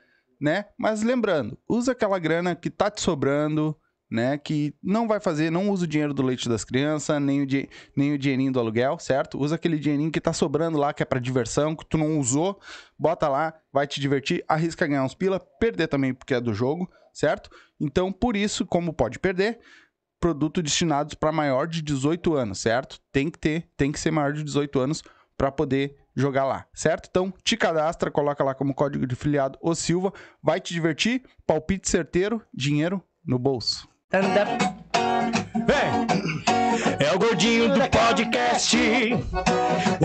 né? 0.43 0.65
Mas 0.77 1.01
lembrando, 1.01 1.57
usa 1.69 1.93
aquela 1.93 2.19
grana 2.19 2.53
que 2.53 2.69
tá 2.69 2.91
te 2.91 2.99
sobrando, 2.99 3.73
né? 4.11 4.37
Que 4.37 4.75
não 4.83 5.07
vai 5.07 5.21
fazer, 5.21 5.49
não 5.49 5.69
usa 5.69 5.85
o 5.85 5.87
dinheiro 5.87 6.13
do 6.13 6.21
leite 6.21 6.49
das 6.49 6.65
crianças, 6.65 7.21
nem 7.21 7.41
o, 7.41 7.47
nem 7.95 8.11
o 8.11 8.17
dinheirinho 8.17 8.51
do 8.51 8.59
aluguel, 8.59 8.99
certo? 8.99 9.39
Usa 9.39 9.55
aquele 9.55 9.79
dinheirinho 9.79 10.11
que 10.11 10.19
tá 10.19 10.33
sobrando 10.33 10.77
lá, 10.77 10.93
que 10.93 11.01
é 11.01 11.05
pra 11.05 11.17
diversão, 11.17 11.73
que 11.73 11.85
tu 11.85 11.97
não 11.97 12.19
usou, 12.19 12.59
bota 12.99 13.29
lá, 13.29 13.53
vai 13.71 13.87
te 13.87 14.01
divertir, 14.01 14.43
arrisca 14.45 14.85
ganhar 14.85 15.05
uns 15.05 15.15
pila, 15.15 15.39
perder 15.39 15.87
também 15.87 16.13
porque 16.13 16.33
é 16.33 16.41
do 16.41 16.53
jogo, 16.53 16.91
certo? 17.13 17.49
Então, 17.79 18.11
por 18.11 18.35
isso, 18.35 18.65
como 18.65 18.91
pode 18.91 19.19
perder, 19.19 19.59
produto 20.19 20.61
destinados 20.61 21.13
para 21.13 21.31
maior 21.31 21.67
de 21.67 21.81
18 21.81 22.33
anos, 22.35 22.59
certo? 22.59 22.99
Tem 23.13 23.31
que 23.31 23.39
ter, 23.39 23.69
tem 23.77 23.93
que 23.93 23.99
ser 23.99 24.11
maior 24.11 24.33
de 24.33 24.43
18 24.43 24.77
anos 24.77 25.03
para 25.37 25.51
poder 25.51 25.95
jogar 26.15 26.45
lá, 26.45 26.65
certo? 26.73 27.07
Então, 27.09 27.33
te 27.43 27.57
cadastra, 27.57 28.11
coloca 28.11 28.43
lá 28.43 28.53
como 28.53 28.73
código 28.73 29.07
de 29.07 29.15
filiado 29.15 29.57
o 29.61 29.73
Silva, 29.73 30.13
vai 30.41 30.59
te 30.59 30.73
divertir, 30.73 31.23
palpite 31.45 31.89
certeiro, 31.89 32.41
dinheiro 32.53 33.03
no 33.25 33.39
bolso. 33.39 33.87
Vem. 35.65 36.03
É 36.99 37.11
o 37.13 37.19
gordinho 37.19 37.69
do 37.69 37.79
podcast. 37.89 38.77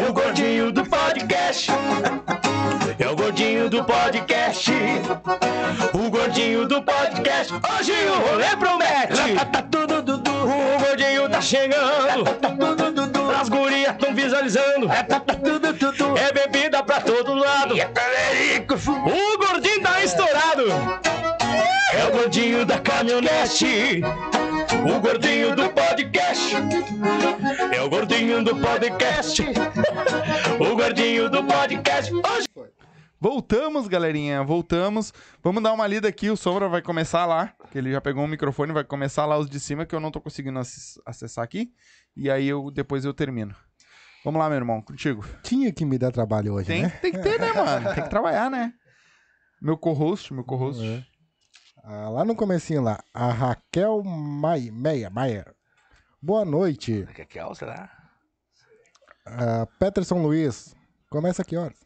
O 0.08 0.12
gordinho 0.12 0.72
do 0.72 0.84
podcast. 0.84 1.70
É 2.98 3.08
o 3.08 3.16
gordinho 3.16 3.68
do 3.70 3.84
podcast. 3.84 4.70
O 5.92 6.10
gordinho 6.10 6.66
do 6.66 6.82
podcast. 6.82 7.52
Hoje 7.52 7.92
o 7.92 8.30
rolê 8.30 8.56
promete. 8.56 9.34
Tá 9.52 9.62
tudo 9.62 10.02
dudu. 10.02 10.30
O 10.30 10.84
gordinho 10.84 11.28
tá 11.28 11.40
chegando. 11.40 12.24
As 13.38 13.48
gurias 13.48 13.96
tão 13.98 14.12
visualizando. 14.12 14.88
Tá 14.88 15.20
tudo 15.20 15.72
dudu. 15.72 16.18
É 16.18 16.32
bebida 16.32 16.82
pra 16.82 17.00
todo 17.00 17.34
lado. 17.34 17.74
O 17.74 19.38
gordinho 19.38 19.80
tá 19.80 20.02
estourado. 20.02 20.64
É 21.92 22.04
o 22.06 22.10
gordinho 22.10 22.66
da 22.66 22.78
caminhonete. 22.80 24.02
O 24.84 24.98
gordinho 25.00 25.54
do 25.54 25.68
podcast. 25.70 26.56
É 27.72 27.80
o 27.80 27.88
gordinho 27.88 28.42
do 28.42 28.56
podcast. 28.56 29.42
O 30.58 30.74
gordinho 30.74 31.30
do 31.30 31.44
podcast. 31.44 32.12
Hoje 32.12 32.48
Voltamos, 33.20 33.88
galerinha, 33.88 34.42
voltamos. 34.44 35.12
Vamos 35.42 35.62
dar 35.62 35.72
uma 35.72 35.86
lida 35.86 36.06
aqui, 36.08 36.30
o 36.30 36.36
Sombra 36.36 36.68
vai 36.68 36.80
começar 36.80 37.26
lá, 37.26 37.52
que 37.70 37.76
ele 37.78 37.90
já 37.90 38.00
pegou 38.00 38.24
o 38.24 38.28
microfone, 38.28 38.72
vai 38.72 38.84
começar 38.84 39.26
lá 39.26 39.36
os 39.36 39.50
de 39.50 39.58
cima, 39.58 39.84
que 39.84 39.94
eu 39.94 39.98
não 40.00 40.10
tô 40.10 40.20
conseguindo 40.20 40.58
ac- 40.58 41.00
acessar 41.04 41.42
aqui. 41.44 41.72
E 42.16 42.30
aí 42.30 42.46
eu 42.46 42.70
depois 42.70 43.04
eu 43.04 43.12
termino. 43.12 43.54
Vamos 44.24 44.38
lá, 44.38 44.48
meu 44.48 44.56
irmão, 44.56 44.80
contigo. 44.82 45.24
Tinha 45.42 45.72
que 45.72 45.84
me 45.84 45.98
dar 45.98 46.12
trabalho 46.12 46.54
hoje, 46.54 46.66
Tem, 46.68 46.82
né? 46.82 46.90
tem 47.02 47.10
que 47.12 47.18
ter, 47.18 47.38
né, 47.40 47.52
mano? 47.52 47.94
Tem 47.94 48.04
que 48.04 48.10
trabalhar, 48.10 48.50
né? 48.50 48.72
Meu 49.60 49.76
co-host, 49.76 50.32
meu 50.32 50.44
co-host. 50.44 50.84
É. 50.84 51.04
Ah, 51.82 52.08
lá 52.10 52.24
no 52.24 52.36
comecinho 52.36 52.82
lá, 52.82 53.00
a 53.14 53.32
Raquel 53.32 54.02
Mai- 54.04 54.70
Meia, 54.72 55.10
Maier. 55.10 55.52
Boa 56.22 56.44
noite. 56.44 57.08
Que 57.14 57.24
que 57.24 57.38
é, 57.38 57.54
será? 57.54 57.90
Ah, 59.26 59.66
Peterson 59.78 60.20
Luiz. 60.22 60.74
Começa 61.10 61.42
que 61.44 61.56
horas? 61.56 61.78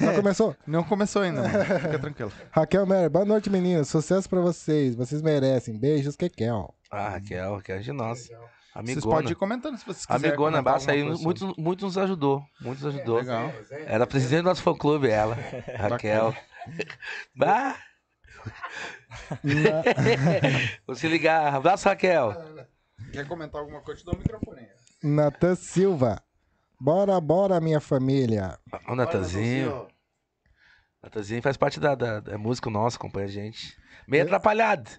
Já 0.00 0.12
começou? 0.16 0.56
Não 0.66 0.84
começou 0.84 1.22
ainda, 1.22 1.42
mano. 1.42 1.64
Fica 1.64 1.98
tranquilo. 2.00 2.32
Raquel 2.50 2.86
Meyer, 2.86 3.10
boa 3.10 3.24
noite, 3.24 3.48
meninas. 3.48 3.88
Sucesso 3.88 4.28
pra 4.28 4.40
vocês. 4.40 4.94
Vocês 4.94 5.22
merecem. 5.22 5.78
Beijos, 5.78 6.16
Kekel. 6.16 6.74
Ah, 6.90 7.10
Raquel, 7.10 7.56
Raquel 7.56 7.76
é 7.76 7.80
de 7.80 7.92
nós. 7.92 8.28
Vocês 8.28 8.38
Amigona. 8.74 9.16
podem 9.16 9.32
ir 9.32 9.34
comentando 9.34 9.78
se 9.78 9.84
vocês 9.84 10.06
quiserem. 10.06 10.28
Amigona, 10.30 10.62
basta 10.62 10.92
aí, 10.92 11.02
muitos, 11.02 11.56
muitos 11.56 11.84
nos 11.84 11.98
ajudou. 11.98 12.42
Muitos 12.60 12.84
ajudou. 12.84 13.16
Legal. 13.16 13.52
Era 13.86 14.06
presidente 14.06 14.42
do 14.42 14.48
nosso 14.48 14.62
fã 14.62 14.74
clube, 14.74 15.08
ela. 15.08 15.36
Raquel. 15.76 16.34
bah! 17.36 17.76
Vou 20.86 20.94
se 20.94 21.08
ligar. 21.08 21.54
Abraço, 21.54 21.88
Raquel. 21.88 22.34
Quer 23.12 23.26
comentar 23.26 23.60
alguma 23.60 23.80
coisa? 23.80 24.00
Te 24.00 24.04
dou 24.06 24.14
o 24.14 24.18
microfone. 24.18 24.68
Natan 25.02 25.54
Silva. 25.56 26.22
Bora, 26.80 27.20
bora, 27.20 27.60
minha 27.60 27.78
família. 27.80 28.58
O 28.88 28.94
Natanzinho. 28.94 29.86
Natanzinho 31.02 31.42
faz 31.42 31.56
parte 31.56 31.78
da, 31.78 31.94
da, 31.94 32.20
da 32.20 32.38
música 32.38 32.70
nossa, 32.70 32.96
acompanha 32.96 33.26
a 33.26 33.30
gente. 33.30 33.76
Meio 34.08 34.24
atrapalhado. 34.24 34.90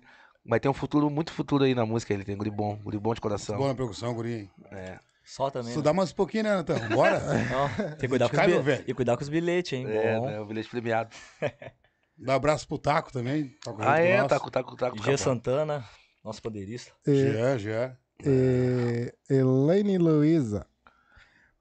Mas 0.46 0.60
tem 0.60 0.70
um 0.70 0.76
futuro, 0.76 1.10
muito 1.10 1.32
futuro 1.32 1.64
aí 1.64 1.74
na 1.74 1.86
música. 1.86 2.14
Ele 2.14 2.24
tem 2.24 2.38
guri 2.38 2.52
bom, 2.52 2.76
guri 2.78 3.00
bom 3.00 3.14
de 3.14 3.22
coração. 3.22 3.58
Boa 3.58 3.70
na 3.70 3.76
percussão, 3.76 4.14
guri. 4.14 4.50
É. 4.72 5.00
Só 5.24 5.50
também. 5.50 5.66
né? 5.66 5.72
Estudar 5.72 5.94
mais 5.94 6.12
um 6.12 6.16
pouquinho, 6.16 6.44
né, 6.44 6.56
Natão? 6.56 6.78
Bora? 6.90 7.20
Ó, 7.56 7.84
tem 7.84 7.98
que 7.98 8.08
cuidar 8.08 8.30
com 8.30 8.36
os 8.36 8.40
Cai, 8.40 8.60
velho. 8.60 8.84
E 8.88 8.94
cuidar 8.94 9.18
com 9.18 9.24
os 9.24 9.30
bilhetes, 9.30 9.74
hein? 9.74 9.86
É, 9.88 10.20
Bom. 10.20 10.26
né, 10.28 10.40
o 10.40 10.46
bilhete 10.46 10.70
premiado. 10.70 11.10
Dá 12.18 12.34
um 12.34 12.36
abraço 12.36 12.68
pro 12.68 12.78
Taco 12.78 13.12
também. 13.12 13.56
Toca 13.64 13.90
Ah, 13.90 14.00
é, 14.00 14.24
tá 14.28 14.40
com 14.40 14.50
tá 14.52 14.64
com 14.64 15.04
Gia. 15.04 15.18
Santana, 15.18 15.84
nosso 16.24 16.42
pandeirista. 16.42 16.92
E, 17.08 17.34
Já, 17.34 17.58
já. 17.58 17.98
e, 18.24 19.12
Elaine 19.30 19.98
Luiza. 19.98 20.68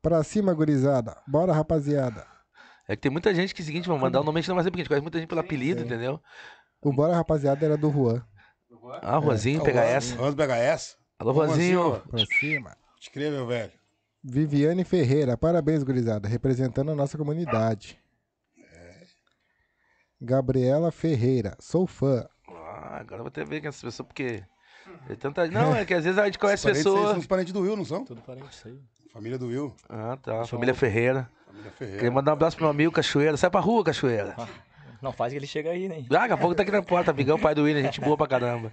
Pra 0.02 0.22
cima, 0.22 0.54
gurizada. 0.54 1.16
Bora, 1.26 1.52
rapaziada. 1.52 2.26
É 2.88 2.96
que 2.96 3.02
tem 3.02 3.12
muita 3.12 3.34
gente 3.34 3.54
que 3.54 3.60
é 3.60 3.64
o 3.64 3.66
seguinte, 3.66 3.86
vamos 3.86 4.02
mandar 4.02 4.20
o 4.20 4.24
nome 4.24 4.38
a 4.38 4.40
gente 4.40 4.48
não 4.48 4.56
vai 4.56 4.64
saber, 4.64 4.70
porque 4.72 4.80
a 4.80 4.84
gente 4.84 4.88
conhece 4.88 5.02
muita 5.02 5.18
gente 5.18 5.28
pelo 5.28 5.40
apelido, 5.40 5.82
entendeu? 5.82 6.20
O 6.80 6.92
Bora, 6.92 7.14
rapaziada, 7.14 7.64
era 7.64 7.76
do 7.76 7.90
Juan. 7.90 8.24
Ah, 9.02 9.18
Rosinho, 9.18 9.62
PHS. 9.62 10.12
Vamos 10.12 10.34
pegar 10.34 10.56
essa? 10.56 10.96
Alô, 11.18 11.32
Rosinho. 11.32 12.00
Pra 12.08 12.24
cima. 12.40 12.76
Crê, 13.12 13.30
meu 13.30 13.46
velho. 13.46 13.72
Viviane 14.22 14.84
Ferreira. 14.84 15.36
Parabéns, 15.36 15.82
gurizada. 15.82 16.28
Representando 16.28 16.90
a 16.90 16.94
nossa 16.94 17.16
comunidade. 17.16 17.98
Gabriela 20.20 20.90
Ferreira. 20.90 21.56
Sou 21.60 21.86
fã. 21.86 22.26
Ah, 22.48 22.98
agora 23.00 23.16
eu 23.16 23.24
vou 23.24 23.28
até 23.28 23.44
ver 23.44 23.60
quem 23.60 23.66
é 23.66 23.68
essa 23.68 23.86
pessoa, 23.86 24.06
porque. 24.06 24.42
Tem 25.06 25.16
tanta... 25.16 25.46
Não, 25.48 25.74
é 25.74 25.84
que 25.84 25.94
às 25.94 26.04
vezes 26.04 26.18
a 26.18 26.24
gente 26.24 26.38
conhece 26.38 26.62
Parentes 26.62 26.86
aí 26.86 26.92
pessoa. 26.92 27.10
São 27.10 27.18
os 27.18 27.26
parentes 27.26 27.52
do 27.52 27.60
Will, 27.60 27.76
não 27.76 27.84
são? 27.84 28.04
Tudo 28.04 28.20
parente 28.22 28.50
isso 28.50 28.68
aí. 28.68 28.78
Família 29.12 29.38
do 29.38 29.46
Will. 29.48 29.74
Ah, 29.88 30.16
tá. 30.22 30.44
Família 30.44 30.74
Ferreira. 30.74 31.28
Família 31.46 31.70
Queria 31.72 31.92
Ferreira. 31.94 32.10
mandar 32.14 32.32
um 32.32 32.34
abraço 32.34 32.56
pro 32.56 32.64
meu 32.64 32.70
amigo 32.70 32.92
Cachoeira. 32.92 33.36
Sai 33.36 33.50
pra 33.50 33.60
rua, 33.60 33.84
Cachoeira. 33.84 34.36
Não 35.02 35.12
faz 35.12 35.32
que 35.32 35.38
ele 35.38 35.46
chega 35.46 35.70
aí, 35.70 35.88
né? 35.88 36.04
Ah, 36.06 36.08
daqui 36.08 36.32
a 36.32 36.36
pouco 36.36 36.54
tá 36.54 36.62
aqui 36.62 36.70
na 36.72 36.82
porta, 36.82 37.10
amigão, 37.10 37.38
pai 37.38 37.54
do 37.54 37.62
William, 37.64 37.82
gente 37.82 38.00
boa 38.00 38.16
pra 38.16 38.26
caramba. 38.26 38.72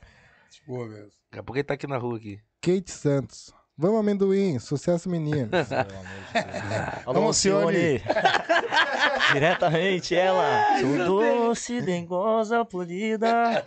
Boa 0.67 0.85
mesmo. 0.87 1.09
Daqui 1.31 1.39
a 1.39 1.43
pouco 1.43 1.57
ele 1.57 1.63
tá 1.63 1.73
aqui 1.73 1.87
na 1.87 1.97
rua 1.97 2.17
aqui. 2.17 2.39
Kate 2.61 2.91
Santos. 2.91 3.53
Vamos, 3.77 3.99
amendoim. 3.99 4.57
Sucesso, 4.59 5.07
meninos. 5.09 5.49
Pelo 5.49 5.79
amor 5.79 5.85
de 5.87 6.33
Deus. 6.33 7.07
Alô, 7.07 7.21
Alcione. 7.23 8.01
Diretamente 9.33 10.15
ela. 10.15 10.79
Sou 10.79 10.97
doce, 11.05 11.81
dengosa, 11.81 12.65
polida. 12.65 13.63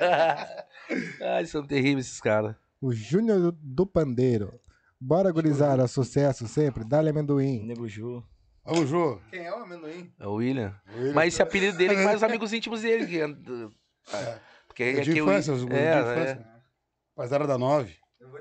Ai, 1.23 1.47
são 1.47 1.65
terríveis 1.65 2.07
esses 2.07 2.21
caras. 2.21 2.55
o 2.81 2.93
Júnior 2.93 3.53
do 3.63 3.87
Pandeiro. 3.87 4.53
Bora, 5.01 5.31
gurizada. 5.33 5.87
Sucesso 5.89 6.47
sempre. 6.47 6.85
Dá-lhe 6.85 7.09
amendoim. 7.11 7.65
Nego 7.65 7.89
Ju. 7.89 8.23
Jô. 8.87 9.19
Quem 9.31 9.47
é 9.47 9.53
o 9.53 9.63
amendoim? 9.63 10.13
É 10.19 10.27
o 10.27 10.35
William. 10.35 10.75
William. 10.95 11.15
Mas 11.15 11.33
esse 11.35 11.43
apelido 11.43 11.77
dele 11.79 11.95
é 11.95 12.05
faz 12.05 12.17
os 12.17 12.23
amigos 12.23 12.53
íntimos 12.53 12.83
dele. 12.83 13.07
Que... 13.07 13.21
anda- 13.21 13.71
Porque 14.69 14.83
É 14.83 14.99
é 14.99 15.01
de 15.01 15.13
que 15.13 15.21
o 15.23 15.25
infância, 15.25 15.53
os 15.55 15.63
William- 15.63 15.79
guri 15.79 15.81
de 16.05 16.09
é, 16.09 16.13
infância. 16.23 16.47
Rapaziada 17.17 17.47
da 17.47 17.59
nove. 17.59 17.97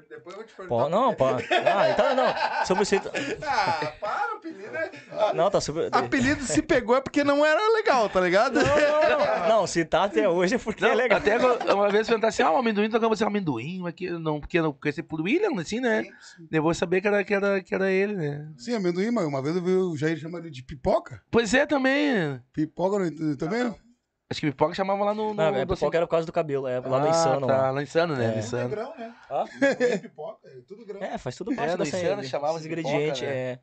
Depois 0.10 0.36
eu 0.36 0.42
vou 0.42 0.44
te 0.44 0.56
perguntar. 0.56 0.84
Pô, 0.84 0.90
não, 0.90 1.14
pô. 1.14 1.26
Ah, 1.26 1.90
então 1.90 2.16
não. 2.16 2.66
Sobre 2.66 2.86
você. 2.86 2.98
Ah, 3.46 3.94
para, 4.00 4.34
o 4.34 4.38
apelido 4.38 4.76
é... 4.76 5.34
Não, 5.34 5.50
tá 5.50 5.60
super. 5.62 5.90
Apelido 5.92 6.44
se 6.44 6.62
pegou 6.62 6.96
é 6.96 7.02
porque 7.02 7.24
não 7.24 7.46
era 7.46 7.74
legal, 7.74 8.10
tá 8.10 8.22
ligado? 8.22 8.56
Não, 8.56 8.64
não, 8.64 9.50
não, 9.50 9.68
se 9.68 9.84
tá 9.86 10.04
até 10.06 10.28
hoje 10.28 10.56
é 10.56 10.58
porque 10.58 10.84
Não, 10.84 10.92
é 10.92 10.96
legal. 10.96 11.18
Até 11.18 11.34
agora, 11.36 11.76
uma 11.76 11.90
vez 11.90 12.08
perguntar 12.08 12.28
assim, 12.30 12.44
ah, 12.44 12.52
o 12.52 12.58
amendoim, 12.58 12.90
tocava 12.90 13.16
você 13.16 13.24
amendoim, 13.24 13.88
aqui, 13.88 14.10
não, 14.10 14.40
porque 14.40 14.62
não 14.62 14.74
conheci 14.74 15.04
por 15.04 15.22
William, 15.22 15.60
assim, 15.60 15.80
né? 15.80 16.06
Eu 16.52 16.64
vou 16.64 16.74
saber 16.74 17.02
que 17.02 17.08
era, 17.08 17.24
que, 17.24 17.34
era, 17.34 17.62
que 17.62 17.74
era 17.76 17.92
ele, 17.92 18.16
né? 18.16 18.48
Sim, 18.58 18.76
amendoim, 18.76 19.12
mas 19.12 19.26
uma 19.26 19.42
vez 19.42 19.56
eu 19.56 19.62
vi 19.64 19.72
o 19.72 19.96
Jair 19.96 20.18
chamando 20.18 20.46
ele 20.46 20.52
de 20.52 20.64
pipoca. 20.64 21.22
Pois 21.32 21.54
é, 21.54 21.66
também. 21.66 22.42
Pipoca 22.54 23.00
não- 23.00 23.36
também? 23.38 23.64
não? 23.64 23.89
Acho 24.32 24.42
que 24.42 24.48
pipoca 24.52 24.76
chamava 24.76 25.04
lá 25.04 25.14
no. 25.14 25.30
no 25.30 25.34
Não, 25.34 25.44
é 25.46 25.66
docinho. 25.66 25.68
pipoca 25.78 25.98
era 25.98 26.06
por 26.06 26.12
causa 26.12 26.26
do 26.28 26.32
cabelo, 26.32 26.68
é 26.68 26.80
lá 26.80 26.98
Ah, 26.98 27.00
no 27.02 27.08
Insano. 27.10 27.48
Tá, 27.48 27.58
lá. 27.64 27.74
no 27.74 27.82
Insano, 27.82 28.16
né? 28.16 28.26
É. 28.34 28.36
É 28.36 28.40
Insano. 28.40 28.70
grão, 28.70 28.94
né? 28.98 29.14
Ah? 29.30 29.46
É 29.80 29.98
pipoca, 29.98 30.48
é 30.48 30.62
tudo 30.68 30.86
grão. 30.86 31.02
É, 31.02 31.18
faz 31.18 31.36
tudo 31.36 31.56
parte 31.56 31.74
É, 31.74 31.78
dessa 31.78 31.98
Insano 31.98 32.24
chamava 32.24 32.60
pipoca, 32.60 32.68
ingredientes. 32.68 33.22
né? 33.24 33.28
É. 33.28 33.60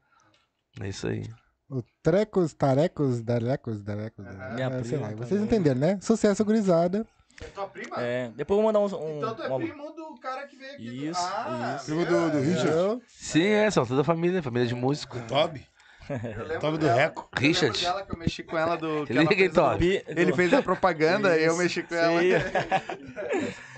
É 0.80 0.88
isso 0.88 1.06
aí. 1.06 1.22
O 1.70 1.82
Trecos, 2.02 2.52
Tarecos, 2.52 3.22
Darecos, 3.22 3.80
Darecos. 3.82 4.24
Minha 4.54 4.66
é, 4.68 4.82
sei 4.84 4.98
prima 4.98 5.08
lá, 5.10 5.14
vocês 5.16 5.40
entenderam, 5.40 5.80
né? 5.80 5.98
Sucesso, 6.00 6.44
gurizada. 6.44 7.06
É 7.40 7.44
tua 7.46 7.66
prima? 7.68 7.96
É, 8.00 8.28
depois 8.34 8.56
eu 8.58 8.62
vou 8.62 8.72
mandar 8.72 8.80
uns, 8.84 8.92
um. 8.92 9.18
Então 9.18 9.34
tu 9.34 9.42
é 9.42 9.48
uma- 9.48 9.58
primo 9.58 9.90
do 9.92 10.14
cara 10.20 10.46
que 10.46 10.56
veio 10.56 10.72
aqui. 10.74 10.84
do- 10.84 10.94
Isso, 11.10 11.20
ah, 11.20 11.74
isso. 11.76 11.86
Primo 11.86 12.06
do, 12.06 12.30
do 12.30 12.40
Richard. 12.40 13.02
Sim, 13.08 13.46
é, 13.46 13.70
são 13.70 13.84
toda 13.86 14.02
família, 14.02 14.42
família 14.42 14.66
de 14.66 14.74
músico. 14.74 15.18
Toby. 15.28 15.66
Toby 16.60 16.78
do. 16.78 16.86
Reco. 16.86 17.28
Richard. 17.36 17.80
dela 17.80 18.04
que 18.04 18.12
eu 18.12 18.18
mexi 18.18 18.42
com 18.42 18.56
ela 18.56 18.76
do. 18.76 19.06
que 19.06 19.12
Liga 19.12 19.34
fez 19.34 20.04
Ele 20.08 20.32
fez 20.32 20.52
a 20.52 20.62
propaganda 20.62 21.38
e 21.38 21.44
eu 21.44 21.56
mexi 21.56 21.82
com 21.82 21.94
ela. 21.94 22.20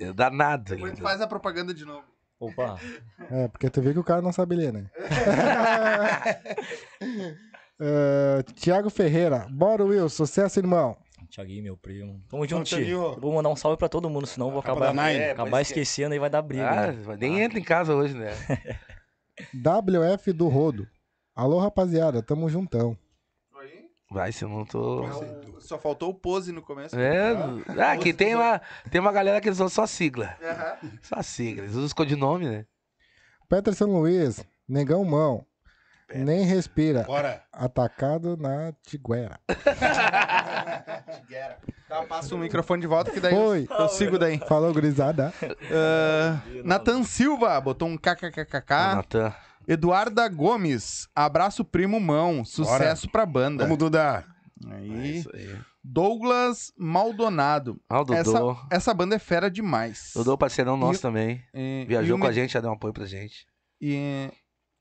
É 0.00 0.14
danado. 0.14 0.76
Depois 0.76 0.94
tu 0.94 1.02
faz 1.02 1.20
a 1.20 1.26
propaganda 1.26 1.74
de 1.74 1.84
novo. 1.84 2.04
Opa. 2.38 2.80
é, 3.30 3.48
porque 3.48 3.68
tu 3.68 3.82
vê 3.82 3.92
que 3.92 3.98
o 3.98 4.04
cara 4.04 4.22
não 4.22 4.32
sabe 4.32 4.56
ler, 4.56 4.72
né? 4.72 4.90
É, 7.78 8.42
Tiago 8.54 8.88
Ferreira. 8.88 9.46
Bora, 9.50 9.84
Will. 9.84 10.08
Sucesso, 10.08 10.58
irmão. 10.58 10.96
Tiaguinho, 11.28 11.62
meu 11.62 11.76
primo. 11.76 12.20
Tamo 12.28 12.46
junto, 12.46 12.64
tio. 12.64 12.78
Tiaguinho. 12.78 13.02
Eu 13.14 13.20
Vou 13.20 13.32
mandar 13.32 13.50
um 13.50 13.56
salve 13.56 13.76
pra 13.76 13.88
todo 13.88 14.08
mundo, 14.08 14.26
senão 14.26 14.46
eu 14.46 14.52
vou 14.52 14.60
acabar, 14.60 14.92
Nine. 14.92 15.20
É, 15.20 15.30
acabar 15.32 15.58
que- 15.58 15.62
esquecendo 15.62 16.14
e 16.14 16.18
vai 16.18 16.30
dar 16.30 16.42
briga. 16.42 16.68
Ah, 16.68 16.92
né? 16.92 17.16
nem 17.18 17.40
entra 17.40 17.58
em 17.58 17.62
casa 17.62 17.94
hoje, 17.94 18.14
né? 18.14 18.32
WF 19.54 20.32
do 20.32 20.48
Rodo. 20.48 20.88
Alô, 21.34 21.58
rapaziada. 21.58 22.22
Tamo 22.22 22.48
juntão. 22.48 22.96
Vai, 24.12 24.32
se 24.32 24.44
eu 24.44 24.48
não 24.48 24.64
tô. 24.64 25.04
Só 25.60 25.78
faltou 25.78 26.10
o 26.10 26.14
pose 26.14 26.50
no 26.50 26.60
começo. 26.60 26.98
É, 26.98 27.30
ah, 27.78 27.92
aqui 27.92 28.12
tem 28.12 28.34
uma, 28.34 28.60
tem 28.90 29.00
uma 29.00 29.12
galera 29.12 29.40
que 29.40 29.48
usam 29.48 29.68
só 29.68 29.86
sigla. 29.86 30.36
Aham. 30.42 30.90
Só 31.00 31.22
sigla. 31.22 31.62
Eles 31.62 31.74
usam 31.74 31.84
os 31.84 31.92
codinome, 31.92 32.48
né? 32.48 32.66
Peterson 33.48 33.86
Luiz. 33.86 34.44
Negão 34.68 35.04
Mão. 35.04 35.46
Nem 36.12 36.42
respira. 36.44 37.04
Bora. 37.04 37.44
Atacado 37.52 38.36
na 38.36 38.72
Tiguera. 38.84 39.38
Tá, 41.88 42.02
passa 42.02 42.34
o 42.34 42.38
microfone 42.38 42.80
de 42.80 42.88
volta 42.88 43.12
que 43.12 43.20
daí 43.20 43.32
Foi. 43.32 43.68
eu, 43.70 43.76
eu 43.76 43.88
sigo 43.88 44.18
daí. 44.18 44.38
Falou, 44.38 44.72
gurizada. 44.72 45.32
Ah, 45.72 46.40
Nathan 46.64 47.04
Silva 47.04 47.60
botou 47.60 47.86
um 47.86 47.96
kkkk. 47.96 48.70
Natan. 48.70 49.34
Eduarda 49.70 50.28
Gomes, 50.28 51.08
abraço 51.14 51.64
primo 51.64 52.00
mão, 52.00 52.44
sucesso 52.44 53.08
pra 53.08 53.24
banda. 53.24 53.62
Vamos, 53.64 53.78
Duda. 53.78 54.26
É 54.68 54.74
Aí. 54.74 55.18
isso 55.18 55.30
aí. 55.32 55.56
Douglas 55.82 56.72
Maldonado. 56.76 57.80
Ah, 57.88 58.00
o 58.02 58.12
Essa, 58.12 58.32
Dodô. 58.32 58.56
essa 58.68 58.92
banda 58.92 59.14
é 59.14 59.18
fera 59.20 59.48
demais. 59.48 60.10
Dodô, 60.14 60.36
parceirão 60.36 60.76
nosso 60.76 60.98
E- 60.98 61.02
também. 61.02 61.42
E- 61.54 61.84
Viajou 61.86 62.18
e 62.18 62.20
com 62.20 62.26
a 62.26 62.32
gente, 62.32 62.52
já 62.52 62.60
deu 62.60 62.68
um 62.70 62.74
apoio 62.74 62.92
pra 62.92 63.06
gente. 63.06 63.46
E 63.80 64.28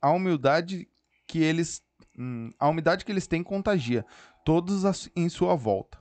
a 0.01 0.09
humildade 0.09 0.87
que 1.27 1.37
eles. 1.39 1.81
hum, 2.17 2.51
a 2.59 2.67
humildade 2.67 3.05
que 3.05 3.11
eles 3.11 3.27
têm 3.27 3.43
contagia. 3.43 4.03
Todos 4.43 4.85
as- 4.85 5.07
em 5.15 5.29
sua 5.29 5.55
volta. 5.55 5.98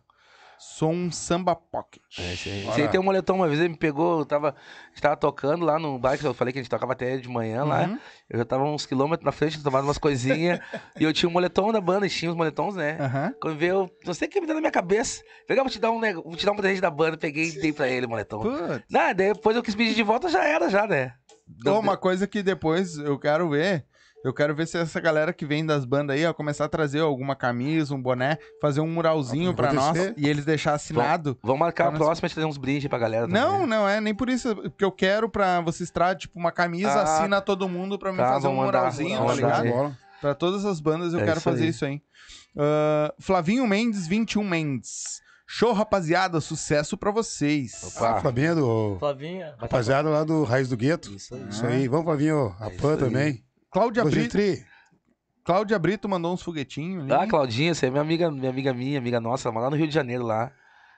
Sou 0.58 0.90
um 0.90 1.10
samba 1.10 1.54
pocket. 1.54 2.02
É, 2.18 2.32
isso 2.34 2.48
aí. 2.48 2.82
Aí 2.82 2.88
tem 2.88 2.98
um 2.98 3.02
moletom, 3.02 3.36
uma 3.36 3.46
vez 3.46 3.60
ele 3.60 3.70
me 3.70 3.76
pegou, 3.76 4.20
eu 4.20 4.26
tava, 4.26 4.50
a 4.50 4.88
gente 4.88 5.00
tava 5.00 5.16
tocando 5.16 5.64
lá 5.64 5.78
no 5.78 5.98
bar, 5.98 6.18
que 6.18 6.24
eu 6.24 6.34
falei 6.34 6.52
que 6.52 6.58
a 6.58 6.62
gente 6.62 6.70
tocava 6.70 6.92
até 6.92 7.16
de 7.16 7.28
manhã 7.28 7.64
lá. 7.64 7.84
Uhum. 7.86 7.98
Eu 8.28 8.38
já 8.38 8.44
tava 8.44 8.64
uns 8.64 8.84
quilômetros 8.84 9.24
na 9.24 9.32
frente, 9.32 9.62
tomando 9.62 9.84
umas 9.84 9.98
coisinhas. 9.98 10.60
e 10.98 11.04
eu 11.04 11.12
tinha 11.12 11.28
um 11.28 11.32
moletom 11.32 11.72
da 11.72 11.80
banda, 11.80 12.06
e 12.06 12.10
tinha 12.10 12.30
os 12.30 12.36
moletons, 12.36 12.74
né? 12.74 12.98
Aham. 13.00 13.34
Quando 13.40 13.56
veio, 13.56 13.90
não 14.04 14.12
sei 14.14 14.28
o 14.28 14.30
que 14.30 14.40
me 14.40 14.46
deu 14.46 14.54
na 14.54 14.60
minha 14.60 14.72
cabeça. 14.72 15.22
Legal, 15.48 15.64
vou 15.64 15.72
te 15.72 15.78
dar 15.78 15.90
um, 15.90 16.00
vou 16.00 16.36
te 16.36 16.44
dar 16.44 16.52
um 16.52 16.56
presente 16.56 16.80
da 16.80 16.90
banda. 16.90 17.16
Peguei 17.16 17.48
e 17.48 17.60
dei 17.60 17.72
pra 17.72 17.88
ele 17.88 18.06
o 18.06 18.08
moletom. 18.08 18.40
Putz. 18.40 18.82
Não, 18.90 19.14
depois 19.14 19.56
eu 19.56 19.62
quis 19.62 19.74
pedir 19.74 19.94
de 19.94 20.02
volta, 20.02 20.28
já 20.28 20.44
era, 20.44 20.68
já, 20.68 20.86
né? 20.86 21.14
Uma 21.64 21.96
coisa 21.96 22.26
que 22.26 22.42
depois 22.42 22.98
eu 22.98 23.18
quero 23.18 23.48
ver. 23.48 23.84
Eu 24.24 24.34
quero 24.34 24.54
ver 24.54 24.66
se 24.66 24.76
essa 24.76 24.98
galera 25.00 25.32
que 25.32 25.46
vem 25.46 25.64
das 25.64 25.84
bandas 25.84 26.16
aí, 26.16 26.26
ó, 26.26 26.32
começar 26.34 26.64
a 26.64 26.68
trazer 26.68 27.00
alguma 27.00 27.36
camisa, 27.36 27.94
um 27.94 28.02
boné, 28.02 28.36
fazer 28.60 28.80
um 28.80 28.88
muralzinho 28.88 29.54
pra 29.54 29.72
nós 29.72 29.96
e 30.16 30.28
eles 30.28 30.44
deixar 30.44 30.74
assinado. 30.74 31.38
Vamos 31.42 31.60
marcar 31.60 31.86
a 31.88 31.90
nós- 31.92 31.98
próxima 31.98 32.26
e 32.26 32.30
trazer 32.30 32.46
uns 32.46 32.58
brindes 32.58 32.88
pra 32.88 32.98
galera. 32.98 33.26
também. 33.28 33.40
Não, 33.40 33.66
não 33.66 33.88
é 33.88 34.00
nem 34.00 34.14
por 34.14 34.28
isso, 34.28 34.54
porque 34.56 34.84
eu 34.84 34.90
quero 34.92 35.28
pra 35.28 35.60
vocês 35.60 35.88
trazerem, 35.90 36.18
tipo, 36.18 36.38
uma 36.38 36.50
camisa, 36.50 36.90
Ah, 36.90 37.02
assina 37.02 37.40
todo 37.40 37.68
mundo 37.68 37.96
pra 37.98 38.10
mim 38.10 38.18
tá, 38.18 38.32
fazer 38.34 38.48
um 38.48 38.56
muralzinho, 38.56 39.16
tá 39.18 39.22
vamos 39.24 39.36
ligado? 39.36 39.96
Pra 40.20 40.34
todas 40.34 40.64
as 40.64 40.80
bandas 40.80 41.12
eu 41.12 41.20
É 41.20 41.24
quero 41.24 41.36
isso 41.38 41.44
fazer 41.44 41.62
aí. 41.64 41.68
isso 41.70 41.84
aí. 41.84 42.02
Ah, 42.56 43.14
Flavinho 43.20 43.66
Mendes, 43.68 44.08
21 44.08 44.42
Mendes. 44.42 45.20
Show, 45.46 45.72
rapaziada, 45.72 46.40
sucesso 46.40 46.98
pra 46.98 47.10
vocês. 47.10 47.72
Opa. 47.96 48.20
Flavinha 48.20 48.54
do. 48.54 48.96
Flavinha. 48.98 49.46
tá- 49.52 49.56
Rapaziada 49.62 50.08
lá 50.10 50.22
do 50.24 50.42
Raiz 50.44 50.68
do 50.68 50.76
Gueto. 50.76 51.10
Isso 51.14 51.34
aí. 51.34 51.46
Isso 51.48 51.66
aí. 51.66 51.88
Vamos, 51.88 52.04
Flavinho. 52.04 52.54
A 52.60 52.66
É 52.66 52.70
Pan 52.70 52.92
aí. 52.92 52.98
também. 52.98 53.44
Cláudia, 53.70 54.04
Bri... 54.04 54.14
Logitri. 54.16 54.66
Cláudia 55.44 55.78
Brito 55.78 56.08
mandou 56.08 56.32
uns 56.34 56.42
foguetinhos 56.42 57.04
ali. 57.04 57.12
Ah, 57.12 57.26
Claudinha, 57.26 57.74
você 57.74 57.86
é 57.86 57.90
minha 57.90 58.02
amiga, 58.02 58.30
minha 58.30 58.50
amiga 58.50 58.74
minha, 58.74 58.98
amiga 58.98 59.18
nossa, 59.20 59.48
ela 59.48 59.52
mora 59.54 59.64
lá 59.66 59.70
no 59.70 59.76
Rio 59.76 59.88
de 59.88 59.94
Janeiro 59.94 60.24
lá. 60.24 60.52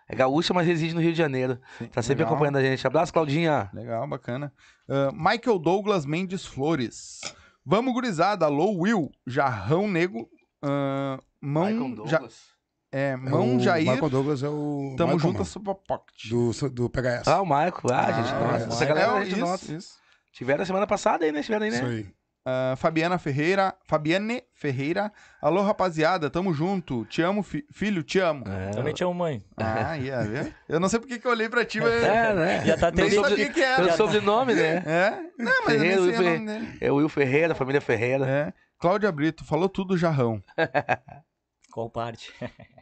É 0.09 0.15
gaúcha, 0.17 0.53
mas 0.53 0.67
reside 0.67 0.93
no 0.93 1.01
Rio 1.01 1.13
de 1.13 1.19
Janeiro. 1.19 1.57
Tá 1.93 2.03
sempre 2.03 2.25
legal. 2.25 2.33
acompanhando 2.33 2.57
a 2.57 2.63
gente. 2.63 2.85
Abraço, 2.85 3.13
Claudinha. 3.13 3.71
Legal, 3.73 4.09
bacana. 4.09 4.53
Ah, 4.89 5.11
Michael 5.13 5.57
Douglas 5.61 6.05
Mendes 6.05 6.45
Flores. 6.45 7.21
Vamos, 7.65 7.93
gurizada. 7.93 8.45
Alô, 8.47 8.73
Will. 8.77 9.09
Jarrão 9.25 9.87
Nego. 9.87 10.29
ah, 10.63 11.21
mão. 11.41 11.67
Michael 11.67 12.07
Ja- 12.07 12.19
Douglas. 12.19 12.51
É, 12.93 13.11
É 13.11 13.17
Mão 13.17 13.57
o 13.57 13.61
Jair, 13.61 13.89
Michael 13.89 14.11
Douglas 14.11 14.43
é 14.43 14.49
o. 14.49 14.97
tamo 14.97 15.13
Michael, 15.13 15.19
junto, 15.21 15.33
mano, 15.35 15.45
Super 15.45 15.77
Pocket. 15.87 16.29
Do, 16.29 16.51
do 16.71 16.91
PHS. 16.91 17.29
Ah, 17.29 17.41
o 17.41 17.47
Maico. 17.47 17.87
Ah, 17.93 18.11
gente, 18.11 18.35
Ah, 18.35 18.41
nossa. 18.41 18.65
é, 18.65 18.67
Essa 18.67 18.85
galera 18.85 19.13
é, 19.13 19.15
é 19.15 19.25
gente 19.27 19.31
isso, 19.35 19.41
nossa. 19.41 19.73
isso. 19.73 19.95
Tiveram 20.33 20.63
a 20.65 20.67
semana 20.67 20.87
passada 20.89 21.25
aí, 21.25 21.31
né? 21.31 21.41
Tiveram 21.41 21.67
aí, 21.67 21.71
Isso 21.73 21.85
né? 21.85 21.89
aí. 21.89 22.13
Ah, 22.45 22.75
Fabiana 22.77 23.19
Ferreira, 23.19 23.75
Fabiane 23.85 24.43
Ferreira. 24.55 25.13
Alô, 25.43 25.63
rapaziada, 25.63 26.31
tamo 26.31 26.55
junto. 26.55 27.05
Te 27.05 27.21
amo, 27.23 27.43
fi- 27.43 27.67
filho, 27.71 28.03
te 28.03 28.19
amo. 28.19 28.45
É, 28.49 28.71
Também 28.71 28.95
te 28.95 29.05
amo, 29.05 29.13
mãe. 29.15 29.45
Ah, 29.59 29.99
ia 29.99 30.23
ver? 30.23 30.55
Eu 30.69 30.81
não 30.81 30.89
sei 30.89 30.99
porque 31.01 31.19
que 31.19 31.27
eu 31.27 31.31
olhei 31.33 31.49
pra 31.51 31.65
ti, 31.67 31.81
mas... 31.81 31.93
é 32.03 32.33
né? 32.35 32.65
Já 32.65 32.77
tá 32.79 32.87
sabia 32.97 33.11
sobre- 33.11 33.51
que 33.51 33.61
era. 33.63 33.77
Pelo 33.83 33.93
sobrenome, 33.97 34.55
né? 34.55 34.83
É? 34.87 35.11
Não, 35.39 35.53
mas 35.65 35.75
Ferreira, 35.75 35.97
eu 35.97 36.07
nem 36.07 36.15
sei 36.15 36.19
Will 36.19 36.31
o 36.35 36.39
nome 36.39 36.47
dele. 36.47 36.79
É 36.81 36.93
o 36.93 36.97
Will 36.97 37.09
Ferreira, 37.11 37.55
família 37.55 37.81
Ferreira. 37.81 38.27
É. 38.27 38.53
Cláudia 38.79 39.13
Brito, 39.13 39.45
falou 39.45 39.69
tudo, 39.69 39.97
Jarrão. 39.99 40.43
Qual 41.73 41.91
parte? 41.91 42.33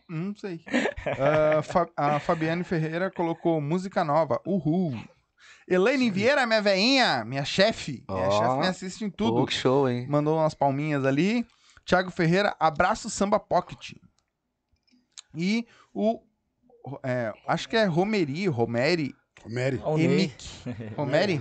Não 0.09 0.35
sei. 0.37 0.61
Ah, 1.19 1.61
Fa- 1.63 1.89
a 1.97 2.19
Fabiane 2.21 2.63
Ferreira 2.65 3.11
colocou 3.11 3.61
música 3.61 4.03
nova. 4.05 4.41
Uhul. 4.47 4.97
Elaine 5.66 6.10
Vieira, 6.10 6.47
minha 6.47 6.62
veinha, 6.62 7.24
minha 7.24 7.44
chefe. 7.44 8.05
Minha 8.09 8.28
Ó. 8.28 8.31
chefe 8.31 8.59
me 8.59 8.66
assiste 8.66 9.05
em 9.05 9.10
tudo. 9.10 9.47
Que 9.47 9.52
show, 9.52 9.89
hein? 9.89 10.06
Mandou 10.09 10.39
umas 10.39 10.55
palminhas 10.55 11.05
ali. 11.05 11.47
Thiago 11.85 12.10
Ferreira, 12.10 12.55
abraço 12.59 13.09
samba 13.09 13.39
pocket. 13.39 13.93
E 15.35 15.66
o. 15.94 16.20
é, 17.02 17.32
acho 17.47 17.69
que 17.69 17.77
é 17.77 17.85
Romeri, 17.85 18.47
Romeri, 18.47 19.15
Romeri. 19.43 19.81
Emic. 19.86 20.48
Romeri 20.97 21.40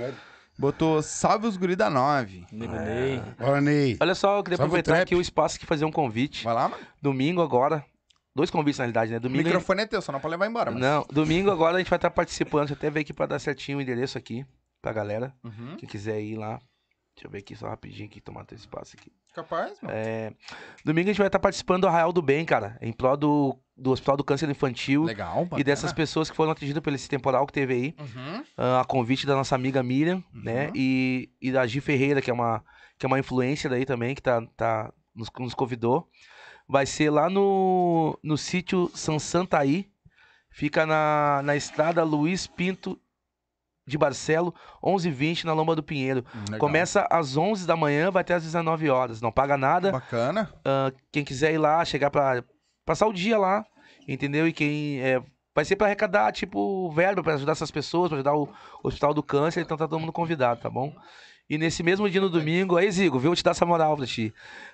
botou 0.57 1.01
salve 1.01 1.47
os 1.47 1.55
guri 1.55 1.75
da 1.75 1.89
9. 1.89 2.45
Nego 2.51 2.73
Ney. 2.73 3.21
Bora, 3.37 3.61
Ney. 3.61 3.97
Olha 3.99 4.15
só, 4.15 4.37
eu 4.37 4.43
queria 4.43 4.57
Salve 4.57 4.71
o 4.71 4.79
aproveitar 4.79 5.01
aqui 5.01 5.15
o 5.15 5.21
espaço 5.21 5.55
aqui 5.55 5.65
e 5.65 5.67
fazer 5.67 5.85
um 5.85 5.91
convite. 5.91 6.43
Vai 6.43 6.53
lá, 6.53 6.69
mano. 6.69 6.83
Domingo 7.01 7.41
agora. 7.41 7.85
Dois 8.37 8.51
convites, 8.51 8.77
na 8.77 8.83
realidade, 8.83 9.09
né? 9.09 9.17
O 9.17 9.19
Domingo. 9.19 9.45
microfone 9.45 9.81
é 9.81 9.87
teu, 9.87 9.99
só 9.99 10.11
não 10.11 10.19
pode 10.19 10.33
levar 10.33 10.45
embora. 10.45 10.69
Mas... 10.69 10.79
Não, 10.79 11.03
domingo 11.11 11.49
agora 11.49 11.77
a 11.77 11.79
gente 11.79 11.89
vai 11.89 11.97
estar 11.97 12.11
participando. 12.11 12.67
Deixa 12.67 12.73
eu 12.75 12.77
até 12.77 12.89
ver 12.91 12.99
aqui 12.99 13.11
pra 13.11 13.25
dar 13.25 13.39
certinho 13.39 13.79
o 13.79 13.81
endereço 13.81 14.15
aqui 14.15 14.45
pra 14.79 14.93
galera. 14.93 15.33
Uhum. 15.43 15.75
Quem 15.75 15.89
quiser 15.89 16.21
ir 16.21 16.35
lá. 16.35 16.59
Deixa 17.15 17.25
eu 17.25 17.31
ver 17.31 17.39
aqui 17.39 17.55
só 17.55 17.67
rapidinho 17.67 18.05
aqui, 18.05 18.21
tomar 18.21 18.45
teu 18.45 18.55
espaço 18.55 18.95
aqui. 18.95 19.11
Capaz, 19.33 19.81
mano. 19.81 19.91
É, 19.97 20.31
domingo 20.85 21.07
a 21.07 21.11
gente 21.13 21.17
vai 21.17 21.25
estar 21.25 21.39
participando 21.39 21.81
do 21.81 21.87
Arraial 21.87 22.13
do 22.13 22.21
Bem, 22.21 22.45
cara. 22.45 22.77
Em 22.79 22.93
prol 22.93 23.17
do, 23.17 23.59
do 23.75 23.89
Hospital 23.89 24.17
do 24.17 24.23
Câncer 24.23 24.47
Infantil. 24.47 25.05
Legal, 25.05 25.47
E 25.57 25.63
dessas 25.63 25.91
pessoas 25.91 26.29
que 26.29 26.35
foram 26.35 26.51
atingidas 26.51 26.83
por 26.83 26.93
esse 26.93 27.09
temporal 27.09 27.47
que 27.47 27.53
teve 27.53 27.73
aí. 27.73 27.95
Uhum. 27.99 28.43
ah, 28.55 28.81
a 28.81 28.85
convite 28.85 29.25
da 29.25 29.33
nossa 29.33 29.55
amiga 29.55 29.81
Miriam, 29.81 30.23
né? 30.31 30.67
Uhum. 30.67 30.73
E, 30.75 31.31
e 31.41 31.51
da 31.51 31.65
Gi 31.65 31.81
Ferreira, 31.81 32.21
que 32.21 32.29
é 32.29 32.33
uma, 32.33 32.63
que 32.99 33.05
é 33.05 33.07
uma 33.07 33.17
influencer 33.17 33.71
aí 33.71 33.83
também, 33.83 34.13
que 34.13 34.21
tá, 34.21 34.45
tá, 34.55 34.93
nos, 35.15 35.27
nos 35.39 35.55
convidou. 35.55 36.07
Vai 36.67 36.85
ser 36.85 37.09
lá 37.09 37.29
no, 37.29 38.17
no 38.21 38.37
sítio 38.37 38.91
São 38.93 39.17
Santaí. 39.17 39.89
Fica 40.49 40.85
na, 40.85 41.41
na 41.43 41.55
estrada 41.55 42.03
Luiz 42.03 42.47
Pinto 42.47 42.99
de 43.85 43.97
Barcelo, 43.97 44.53
11h20, 44.83 45.45
na 45.45 45.53
Lomba 45.53 45.73
do 45.75 45.81
Pinheiro. 45.81 46.25
Legal. 46.45 46.59
Começa 46.59 47.07
às 47.09 47.37
11 47.37 47.65
da 47.65 47.75
manhã, 47.75 48.11
vai 48.11 48.21
até 48.21 48.33
às 48.33 48.43
19 48.43 48.89
horas. 48.89 49.21
Não 49.21 49.31
paga 49.31 49.55
nada. 49.55 49.93
Bacana. 49.93 50.53
Ah, 50.65 50.91
quem 51.09 51.23
quiser 51.23 51.53
ir 51.53 51.57
lá, 51.57 51.83
chegar 51.85 52.11
pra 52.11 52.43
passar 52.85 53.07
o 53.07 53.13
dia 53.13 53.37
lá, 53.37 53.65
entendeu? 54.05 54.45
E 54.45 54.51
quem 54.51 54.99
é, 54.99 55.23
vai 55.55 55.63
ser 55.63 55.77
pra 55.77 55.87
arrecadar, 55.87 56.33
tipo, 56.33 56.91
verba 56.91 57.23
pra 57.23 57.35
ajudar 57.35 57.53
essas 57.53 57.71
pessoas, 57.71 58.09
pra 58.09 58.17
ajudar 58.17 58.35
o 58.35 58.49
Hospital 58.83 59.13
do 59.13 59.23
Câncer, 59.23 59.61
então 59.61 59.77
tá 59.77 59.87
todo 59.87 59.99
mundo 59.99 60.11
convidado, 60.11 60.59
tá 60.59 60.69
bom? 60.69 60.93
E 61.49 61.57
nesse 61.57 61.81
mesmo 61.81 62.09
dia 62.09 62.19
no 62.19 62.29
domingo, 62.29 62.75
aí 62.75 62.91
Zigo, 62.91 63.17
viu? 63.19 63.29
Vou 63.29 63.35
te 63.35 63.43
dar 63.43 63.51
essa 63.51 63.65
moral 63.65 63.95
pra 63.95 64.05
ti. 64.05 64.33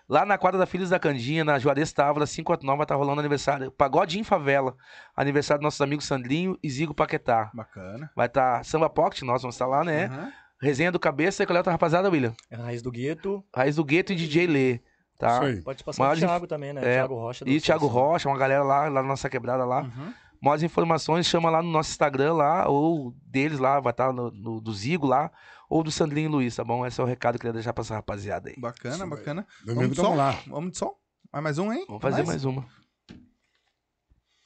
Lá 0.09 0.25
na 0.25 0.37
quadra 0.39 0.57
da 0.59 0.65
Filhos 0.65 0.89
da 0.89 0.97
Candinha, 0.99 1.43
na 1.43 1.59
Juarez 1.59 1.93
Távora, 1.93 2.25
549, 2.25 2.77
vai 2.77 2.83
estar 2.83 2.95
rolando 2.95 3.19
aniversário. 3.19 3.69
Pagode 3.71 4.19
em 4.19 4.23
favela. 4.23 4.75
Aniversário 5.15 5.59
dos 5.59 5.65
nossos 5.65 5.81
amigos 5.81 6.05
Sandrinho 6.05 6.57
e 6.63 6.69
Zigo 6.69 6.93
Paquetá. 6.93 7.51
Bacana. 7.53 8.09
Vai 8.15 8.25
estar 8.25 8.65
Samba 8.65 8.89
Pocket, 8.89 9.21
nós 9.21 9.41
vamos 9.43 9.53
estar 9.55 9.67
lá, 9.67 9.83
né? 9.83 10.07
Uhum. 10.07 10.31
Resenha 10.61 10.91
do 10.91 10.99
Cabeça 10.99 11.43
e 11.43 11.45
qual 11.45 11.55
é 11.55 11.57
a 11.57 11.61
outra 11.61 11.71
rapaziada, 11.73 12.09
William? 12.09 12.33
É 12.49 12.55
Raiz 12.55 12.81
do 12.81 12.89
Gueto. 12.91 13.43
Raiz 13.55 13.75
do 13.75 13.83
Gueto 13.83 14.11
e 14.13 14.15
DJ 14.15 14.47
Lê, 14.47 14.79
tá? 15.19 15.27
Isso 15.33 15.43
aí. 15.43 15.61
Participação 15.61 16.07
do 16.07 16.13
inf- 16.13 16.19
Thiago 16.21 16.47
também, 16.47 16.73
né? 16.73 16.81
É, 16.83 16.93
Thiago 16.95 17.15
Rocha. 17.15 17.45
do 17.45 17.51
E 17.51 17.61
Thiago. 17.61 17.85
Rocha, 17.85 18.27
uma 18.29 18.37
galera 18.37 18.63
lá, 18.63 18.83
lá 18.89 19.01
na 19.01 19.07
nossa 19.07 19.29
quebrada 19.29 19.63
lá. 19.65 19.81
Uhum. 19.83 20.13
Mais 20.41 20.63
informações, 20.63 21.25
chama 21.27 21.49
lá 21.49 21.61
no 21.61 21.69
nosso 21.69 21.91
Instagram 21.91 22.33
lá, 22.33 22.67
ou 22.67 23.13
deles 23.27 23.59
lá, 23.59 23.79
vai 23.79 23.91
estar 23.91 24.11
no, 24.11 24.31
no- 24.31 24.59
do 24.59 24.73
Zigo 24.73 25.05
lá, 25.05 25.29
ou 25.73 25.81
do 25.83 25.89
Sandrinho 25.89 26.29
Luiz, 26.29 26.55
tá 26.55 26.63
bom? 26.63 26.85
Esse 26.85 27.01
é 27.01 27.03
o 27.03 27.07
recado 27.07 27.33
que 27.33 27.37
eu 27.37 27.49
queria 27.49 27.53
deixar 27.53 27.73
pra 27.73 27.81
essa 27.81 27.95
rapaziada 27.95 28.47
aí. 28.47 28.55
Bacana, 28.59 28.95
Isso, 28.95 29.07
bacana. 29.07 29.47
Domingo 29.61 29.81
Vamos 29.81 29.95
de 29.95 30.01
som? 30.03 30.15
lá. 30.15 30.31
Vamos 30.45 30.71
de 30.73 30.77
som? 30.77 30.95
Vai 31.31 31.41
mais 31.41 31.57
um, 31.57 31.73
hein? 31.73 31.83
Vamos 31.87 32.01
fazer 32.03 32.23
mais 32.23 32.45
uma. 32.45 32.67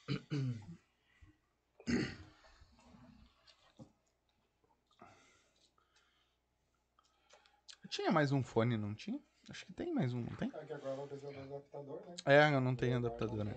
Tinha 7.90 8.10
mais 8.10 8.32
um 8.32 8.42
fone, 8.42 8.78
não 8.78 8.94
tinha? 8.94 9.20
Acho 9.50 9.66
que 9.66 9.72
tem 9.74 9.92
mais 9.94 10.14
um, 10.14 10.20
não 10.20 10.36
tem? 10.36 10.50
É, 12.24 12.54
eu 12.54 12.60
não 12.60 12.74
tenho 12.74 12.98
adaptador, 12.98 13.44
né? 13.44 13.54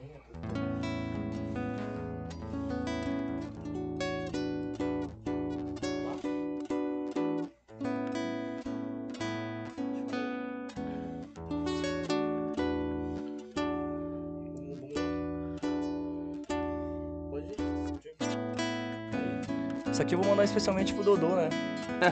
Isso 20.02 20.07
aqui 20.07 20.15
eu 20.15 20.19
vou 20.19 20.32
mandar 20.32 20.45
especialmente 20.45 20.95
pro 20.95 21.03
Dodô, 21.03 21.36
né? 21.36 21.48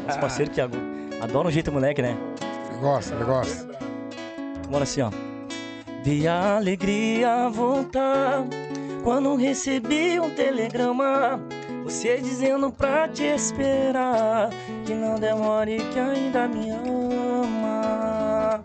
Nosso 0.06 0.20
parceiro 0.20 0.52
que 0.52 0.62
adora 0.62 1.48
um 1.48 1.52
jeito 1.52 1.72
moleque, 1.72 2.04
né? 2.04 2.16
Ele 2.70 2.80
gosta, 2.80 3.16
ele 3.16 3.24
gosta. 3.24 3.68
Bora 4.70 4.84
assim, 4.84 5.02
ó. 5.02 5.10
Vi 6.04 6.28
a 6.28 6.58
alegria 6.58 7.50
voltar 7.50 8.46
quando 9.04 9.36
recebi 9.36 10.20
um 10.20 10.30
telegrama. 10.30 11.42
Você 11.84 12.18
dizendo 12.18 12.72
pra 12.72 13.08
te 13.08 13.24
esperar 13.24 14.52
que 14.86 14.94
não 14.94 15.16
demore 15.16 15.80
que 15.92 16.00
ainda 16.00 16.48
me 16.48 16.70
ama. 16.70 18.64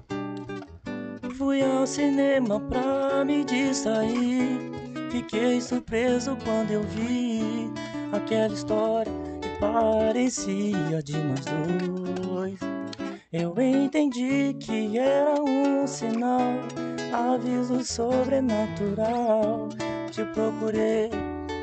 Fui 1.38 1.62
ao 1.62 1.86
cinema 1.86 2.60
pra 2.60 3.24
me 3.24 3.42
distrair. 3.42 4.60
Fiquei 5.10 5.62
surpreso 5.62 6.36
quando 6.44 6.72
eu 6.72 6.82
vi 6.82 7.72
aquela 8.14 8.54
história 8.54 9.12
que 9.40 9.48
parecia 9.58 11.02
de 11.02 11.16
nós 11.16 11.44
dois. 12.22 12.58
Eu 13.32 13.54
entendi 13.60 14.54
que 14.60 14.98
era 14.98 15.34
um 15.42 15.86
sinal, 15.86 16.54
aviso 17.12 17.84
sobrenatural. 17.84 19.68
Te 20.10 20.24
procurei, 20.26 21.10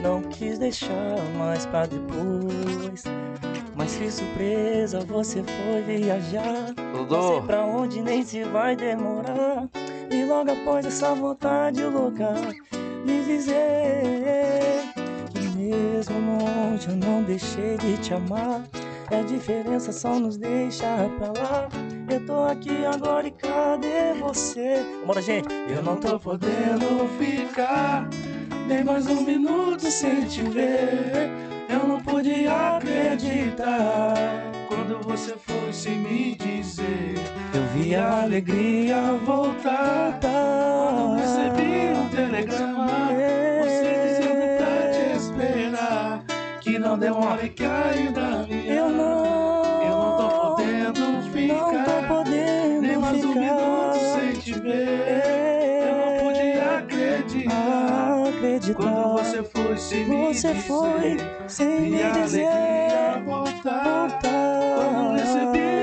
não 0.03 0.21
quis 0.23 0.59
deixar 0.59 1.17
mais 1.37 1.65
pra 1.65 1.85
depois. 1.85 3.03
Mas 3.73 3.95
que 3.95 4.11
surpresa, 4.11 4.99
você 4.99 5.41
foi 5.43 5.81
viajar. 5.83 6.73
Não 7.09 7.29
sei 7.29 7.41
pra 7.41 7.65
onde 7.65 8.01
nem 8.01 8.23
se 8.23 8.43
vai 8.43 8.75
demorar. 8.75 9.69
E 10.11 10.25
logo 10.25 10.51
após 10.51 10.85
essa 10.85 11.15
vontade, 11.15 11.81
o 11.81 11.89
lugar 11.89 12.35
me 13.05 13.23
dizer 13.23 14.70
mesmo 15.71 16.37
longe 16.37 16.89
eu 16.89 16.95
não 16.95 17.23
deixei 17.23 17.77
de 17.77 17.97
te 17.97 18.13
amar. 18.13 18.63
E 19.09 19.15
a 19.15 19.23
diferença 19.23 19.91
só 19.91 20.19
nos 20.19 20.37
deixa 20.37 20.85
pra 21.17 21.27
lá. 21.27 21.69
Eu 22.09 22.25
tô 22.25 22.43
aqui 22.43 22.85
agora 22.85 23.27
e 23.27 23.31
cadê 23.31 24.13
você? 24.19 24.85
Bora, 25.05 25.21
gente! 25.21 25.47
Eu 25.69 25.81
não 25.81 25.95
tô 25.97 26.19
podendo 26.19 27.07
ficar 27.17 28.07
nem 28.67 28.83
mais 28.83 29.07
um 29.07 29.21
minuto 29.23 29.89
sem 29.89 30.25
te 30.25 30.41
ver. 30.43 31.29
Eu 31.69 31.87
não 31.87 32.01
podia 32.01 32.77
acreditar 32.77 34.13
quando 34.67 35.01
você 35.03 35.35
fosse 35.37 35.89
me 35.89 36.35
dizer. 36.35 37.15
Eu 37.53 37.63
vi 37.73 37.95
a 37.95 38.23
alegria 38.23 39.13
voltar. 39.25 40.19
Quando 40.21 41.15
recebi 41.15 41.97
um 41.97 42.09
telegrama, 42.09 43.11
Não 46.81 46.97
demore 46.97 47.49
que 47.49 47.63
ainda 47.63 48.43
me 48.47 48.67
Eu 48.67 48.89
não, 48.89 49.83
eu 49.83 49.95
não 49.97 50.17
tô 50.17 50.55
podendo 50.55 51.21
ficar. 51.31 51.53
Não 51.53 51.83
tô 51.83 52.07
podendo 52.07 52.81
nem 52.81 52.97
mais 52.97 53.23
um 53.23 53.33
minuto 53.35 53.99
sem 54.19 54.33
te 54.33 54.53
ver. 54.59 55.87
Eu 55.87 55.95
não 55.95 56.25
podia 56.25 56.77
acreditar. 56.79 58.23
acreditar. 58.29 58.73
Quando 58.81 59.13
você 59.13 59.43
foi 59.43 59.77
sem 59.77 60.05
me 60.05 60.33
Você 60.33 60.53
dizer. 60.53 60.67
foi 60.67 61.17
sem 61.47 61.81
me 61.81 62.11
dizer. 62.13 62.47
voltar. 63.25 64.19
Quando 64.19 65.17
recebi 65.17 65.80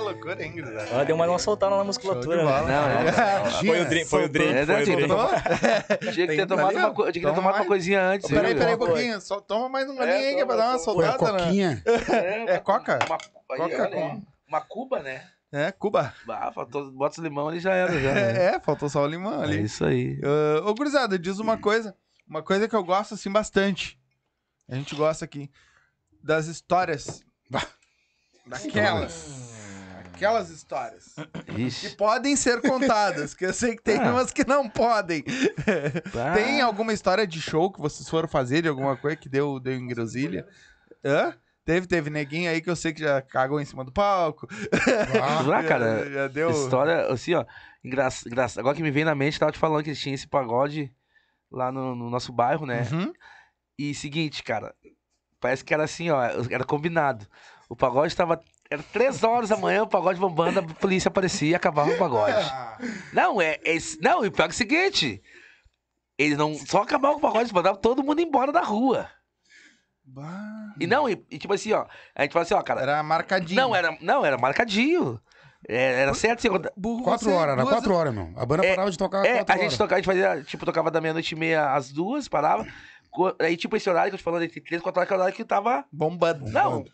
loucura, 0.00 0.42
hein? 0.44 0.54
Ela 0.90 1.04
deu 1.04 1.16
mais 1.16 1.30
uma 1.30 1.38
soltada 1.38 1.76
na 1.76 1.84
musculatura, 1.84 2.36
né? 2.38 2.42
Não, 2.44 2.88
é. 2.90 3.50
Foi 3.60 3.80
o 3.80 3.88
drink, 3.88 4.04
foi 4.08 4.24
o 4.24 4.28
drink, 4.28 4.50
É, 4.54 4.66
foi 4.66 4.74
né, 4.74 4.80
o 4.80 4.84
tinha 4.84 4.96
que 4.96 5.06
drink. 5.06 5.98
ter 5.98 6.12
Tinha 6.12 6.26
que 6.26 6.36
ter 6.36 6.46
tomado 6.46 6.76
uma, 6.76 6.94
tinha 6.94 7.06
que 7.06 7.12
ter 7.12 7.20
Toma 7.20 7.34
tomado 7.34 7.54
uma 7.56 7.64
coisinha 7.66 8.02
antes. 8.02 8.28
Peraí, 8.30 8.54
peraí 8.54 8.74
um 8.74 8.78
pouquinho. 8.78 9.20
Só 9.20 9.40
toma 9.40 9.68
mais 9.68 9.88
uma 9.88 10.02
É, 10.04 10.16
linha 10.18 10.28
aí 10.30 10.34
que 10.36 10.40
é 10.40 10.46
pra 10.46 10.56
dar 10.56 10.70
uma 10.70 10.78
toma. 10.84 10.94
Foi 10.94 11.06
a 11.06 11.12
soldada, 11.18 11.32
né? 11.38 11.44
coquinha. 11.44 11.82
É 12.48 12.58
coca? 12.58 12.98
Uma, 13.06 13.18
aí, 13.50 13.58
Coca 13.58 13.82
olha, 13.82 13.88
com- 13.90 14.22
uma 14.48 14.60
cuba, 14.60 15.00
né? 15.02 15.28
É, 15.50 15.72
Cuba. 15.72 16.12
Ah, 16.28 16.52
faltou, 16.52 16.90
bota 16.92 17.20
o 17.20 17.24
limão 17.24 17.48
ali 17.48 17.58
já 17.58 17.72
era. 17.72 17.98
Já, 17.98 18.12
né? 18.14 18.44
É, 18.54 18.60
faltou 18.60 18.86
só 18.88 19.02
o 19.02 19.06
limão 19.06 19.40
É 19.42 19.44
ali. 19.44 19.62
isso 19.62 19.82
aí. 19.84 20.20
Ah, 20.22 20.68
ô, 20.68 20.74
gurizada, 20.74 21.18
diz 21.18 21.38
uma 21.38 21.56
coisa. 21.56 21.94
Uma 22.28 22.42
coisa 22.42 22.68
que 22.68 22.76
eu 22.76 22.84
gosto, 22.84 23.14
assim, 23.14 23.30
bastante. 23.30 23.98
A 24.68 24.74
gente 24.74 24.94
gosta 24.94 25.24
aqui. 25.24 25.50
Das 26.22 26.46
histórias. 26.46 27.24
Daquelas. 28.48 29.48
Aquelas 30.14 30.50
histórias. 30.50 31.14
Que 31.46 31.62
Ixi. 31.62 31.90
podem 31.96 32.34
ser 32.34 32.60
contadas. 32.60 33.34
que 33.34 33.46
eu 33.46 33.52
sei 33.54 33.76
que 33.76 33.82
tem 33.82 33.98
Ah. 33.98 34.10
umas 34.10 34.32
que 34.32 34.44
não 34.46 34.68
podem. 34.68 35.24
Ah, 36.16 36.34
Tem 36.34 36.60
alguma 36.60 36.92
história 36.92 37.26
de 37.26 37.40
show 37.40 37.70
que 37.70 37.80
vocês 37.80 38.08
foram 38.08 38.26
fazer 38.28 38.62
de 38.62 38.68
alguma 38.68 38.96
coisa 38.96 39.16
que 39.16 39.28
deu, 39.28 39.60
deu 39.60 39.74
em 39.74 39.86
grosilha? 39.86 40.46
Hã? 41.04 41.34
Teve, 41.64 41.86
teve 41.86 42.08
neguinho 42.10 42.50
aí 42.50 42.60
que 42.62 42.70
eu 42.70 42.74
sei 42.74 42.92
que 42.94 43.00
já 43.02 43.20
cagou 43.22 43.60
em 43.60 43.64
cima 43.64 43.84
do 43.84 43.92
palco. 43.92 44.48
Ah, 45.22 45.62
cara, 45.62 46.04
já, 46.06 46.10
já 46.10 46.28
deu. 46.28 46.50
História, 46.50 47.06
assim, 47.12 47.34
ó. 47.34 47.44
Engra... 47.84 48.08
engra- 48.26 48.46
Agora 48.56 48.74
que 48.74 48.82
me 48.82 48.90
vem 48.90 49.04
na 49.04 49.14
mente, 49.14 49.38
tava 49.38 49.52
te 49.52 49.58
falando 49.58 49.84
que 49.84 49.94
tinha 49.94 50.14
esse 50.14 50.26
pagode 50.26 50.90
lá 51.52 51.70
no, 51.70 51.94
no 51.94 52.08
nosso 52.10 52.32
bairro, 52.32 52.64
né? 52.66 52.88
Uhum. 52.90 53.12
E 53.78 53.94
seguinte, 53.94 54.42
cara, 54.42 54.74
parece 55.38 55.62
que 55.64 55.72
era 55.72 55.84
assim, 55.84 56.10
ó, 56.10 56.20
era 56.50 56.64
combinado. 56.64 57.26
O 57.68 57.76
pagode 57.76 58.14
tava. 58.16 58.40
Era 58.70 58.82
três 58.82 59.22
horas 59.22 59.48
da 59.50 59.56
manhã, 59.56 59.82
o 59.82 59.88
pagode 59.88 60.18
bombando, 60.20 60.60
a 60.60 60.62
polícia 60.62 61.08
aparecia 61.08 61.50
e 61.50 61.54
acabava 61.54 61.90
o 61.90 61.98
pagode. 61.98 62.36
Não, 63.12 63.40
é. 63.40 63.58
é 63.64 63.76
não, 64.00 64.24
e 64.24 64.30
pior 64.30 64.44
que 64.48 64.52
é 64.52 64.54
o 64.54 64.56
seguinte. 64.56 65.22
Eles 66.16 66.36
não. 66.36 66.54
Só 66.54 66.82
acabavam 66.82 67.14
com 67.14 67.20
o 67.20 67.22
pagode, 67.28 67.44
eles 67.44 67.52
mandavam 67.52 67.80
todo 67.80 68.02
mundo 68.02 68.20
embora 68.20 68.50
da 68.52 68.60
rua. 68.62 69.08
Bah. 70.04 70.74
E 70.80 70.86
não, 70.86 71.08
e, 71.08 71.24
e 71.30 71.38
tipo 71.38 71.52
assim, 71.54 71.72
ó. 71.72 71.86
A 72.14 72.22
gente 72.22 72.32
fala 72.32 72.42
assim, 72.44 72.54
ó, 72.54 72.62
cara. 72.62 72.80
Era 72.80 73.02
marcadinho. 73.02 73.60
Não, 73.60 73.74
era, 73.76 73.96
não, 74.00 74.24
era 74.24 74.36
marcadinho. 74.38 75.20
É, 75.68 76.02
Era 76.02 76.14
certo, 76.14 76.38
assim, 76.38 76.70
Burro, 76.76 77.02
Quatro 77.02 77.28
você, 77.28 77.34
horas, 77.34 77.52
era 77.54 77.62
duas- 77.62 77.74
quatro 77.74 77.92
horas, 77.94 78.14
meu. 78.14 78.32
A 78.36 78.46
banda 78.46 78.64
É, 78.64 78.70
parava 78.70 78.90
de 78.92 78.96
tocar 78.98 79.24
É, 79.26 79.36
quatro 79.38 79.52
a 79.52 79.56
gente 79.56 79.64
horas. 79.64 79.76
tocava, 79.78 79.94
a 79.94 79.98
gente 79.98 80.06
fazia, 80.06 80.44
tipo, 80.44 80.64
tocava 80.64 80.90
da 80.90 81.00
meia-noite 81.00 81.34
e 81.34 81.38
meia 81.38 81.72
às 81.74 81.90
duas, 81.90 82.28
parava. 82.28 82.64
Aí, 83.40 83.56
tipo, 83.56 83.76
esse 83.76 83.88
horário 83.90 84.10
que 84.10 84.14
eu 84.14 84.18
te 84.18 84.22
falando, 84.24 84.44
entre 84.44 84.60
três 84.60 84.80
e 84.80 84.82
quatro 84.82 85.00
horas, 85.00 85.08
que 85.08 85.12
é 85.14 85.16
o 85.16 85.20
horário 85.20 85.36
que 85.36 85.44
tava 85.44 85.84
Bombando. 85.92 86.48
Não, 86.50 86.70
bombando 86.72 86.90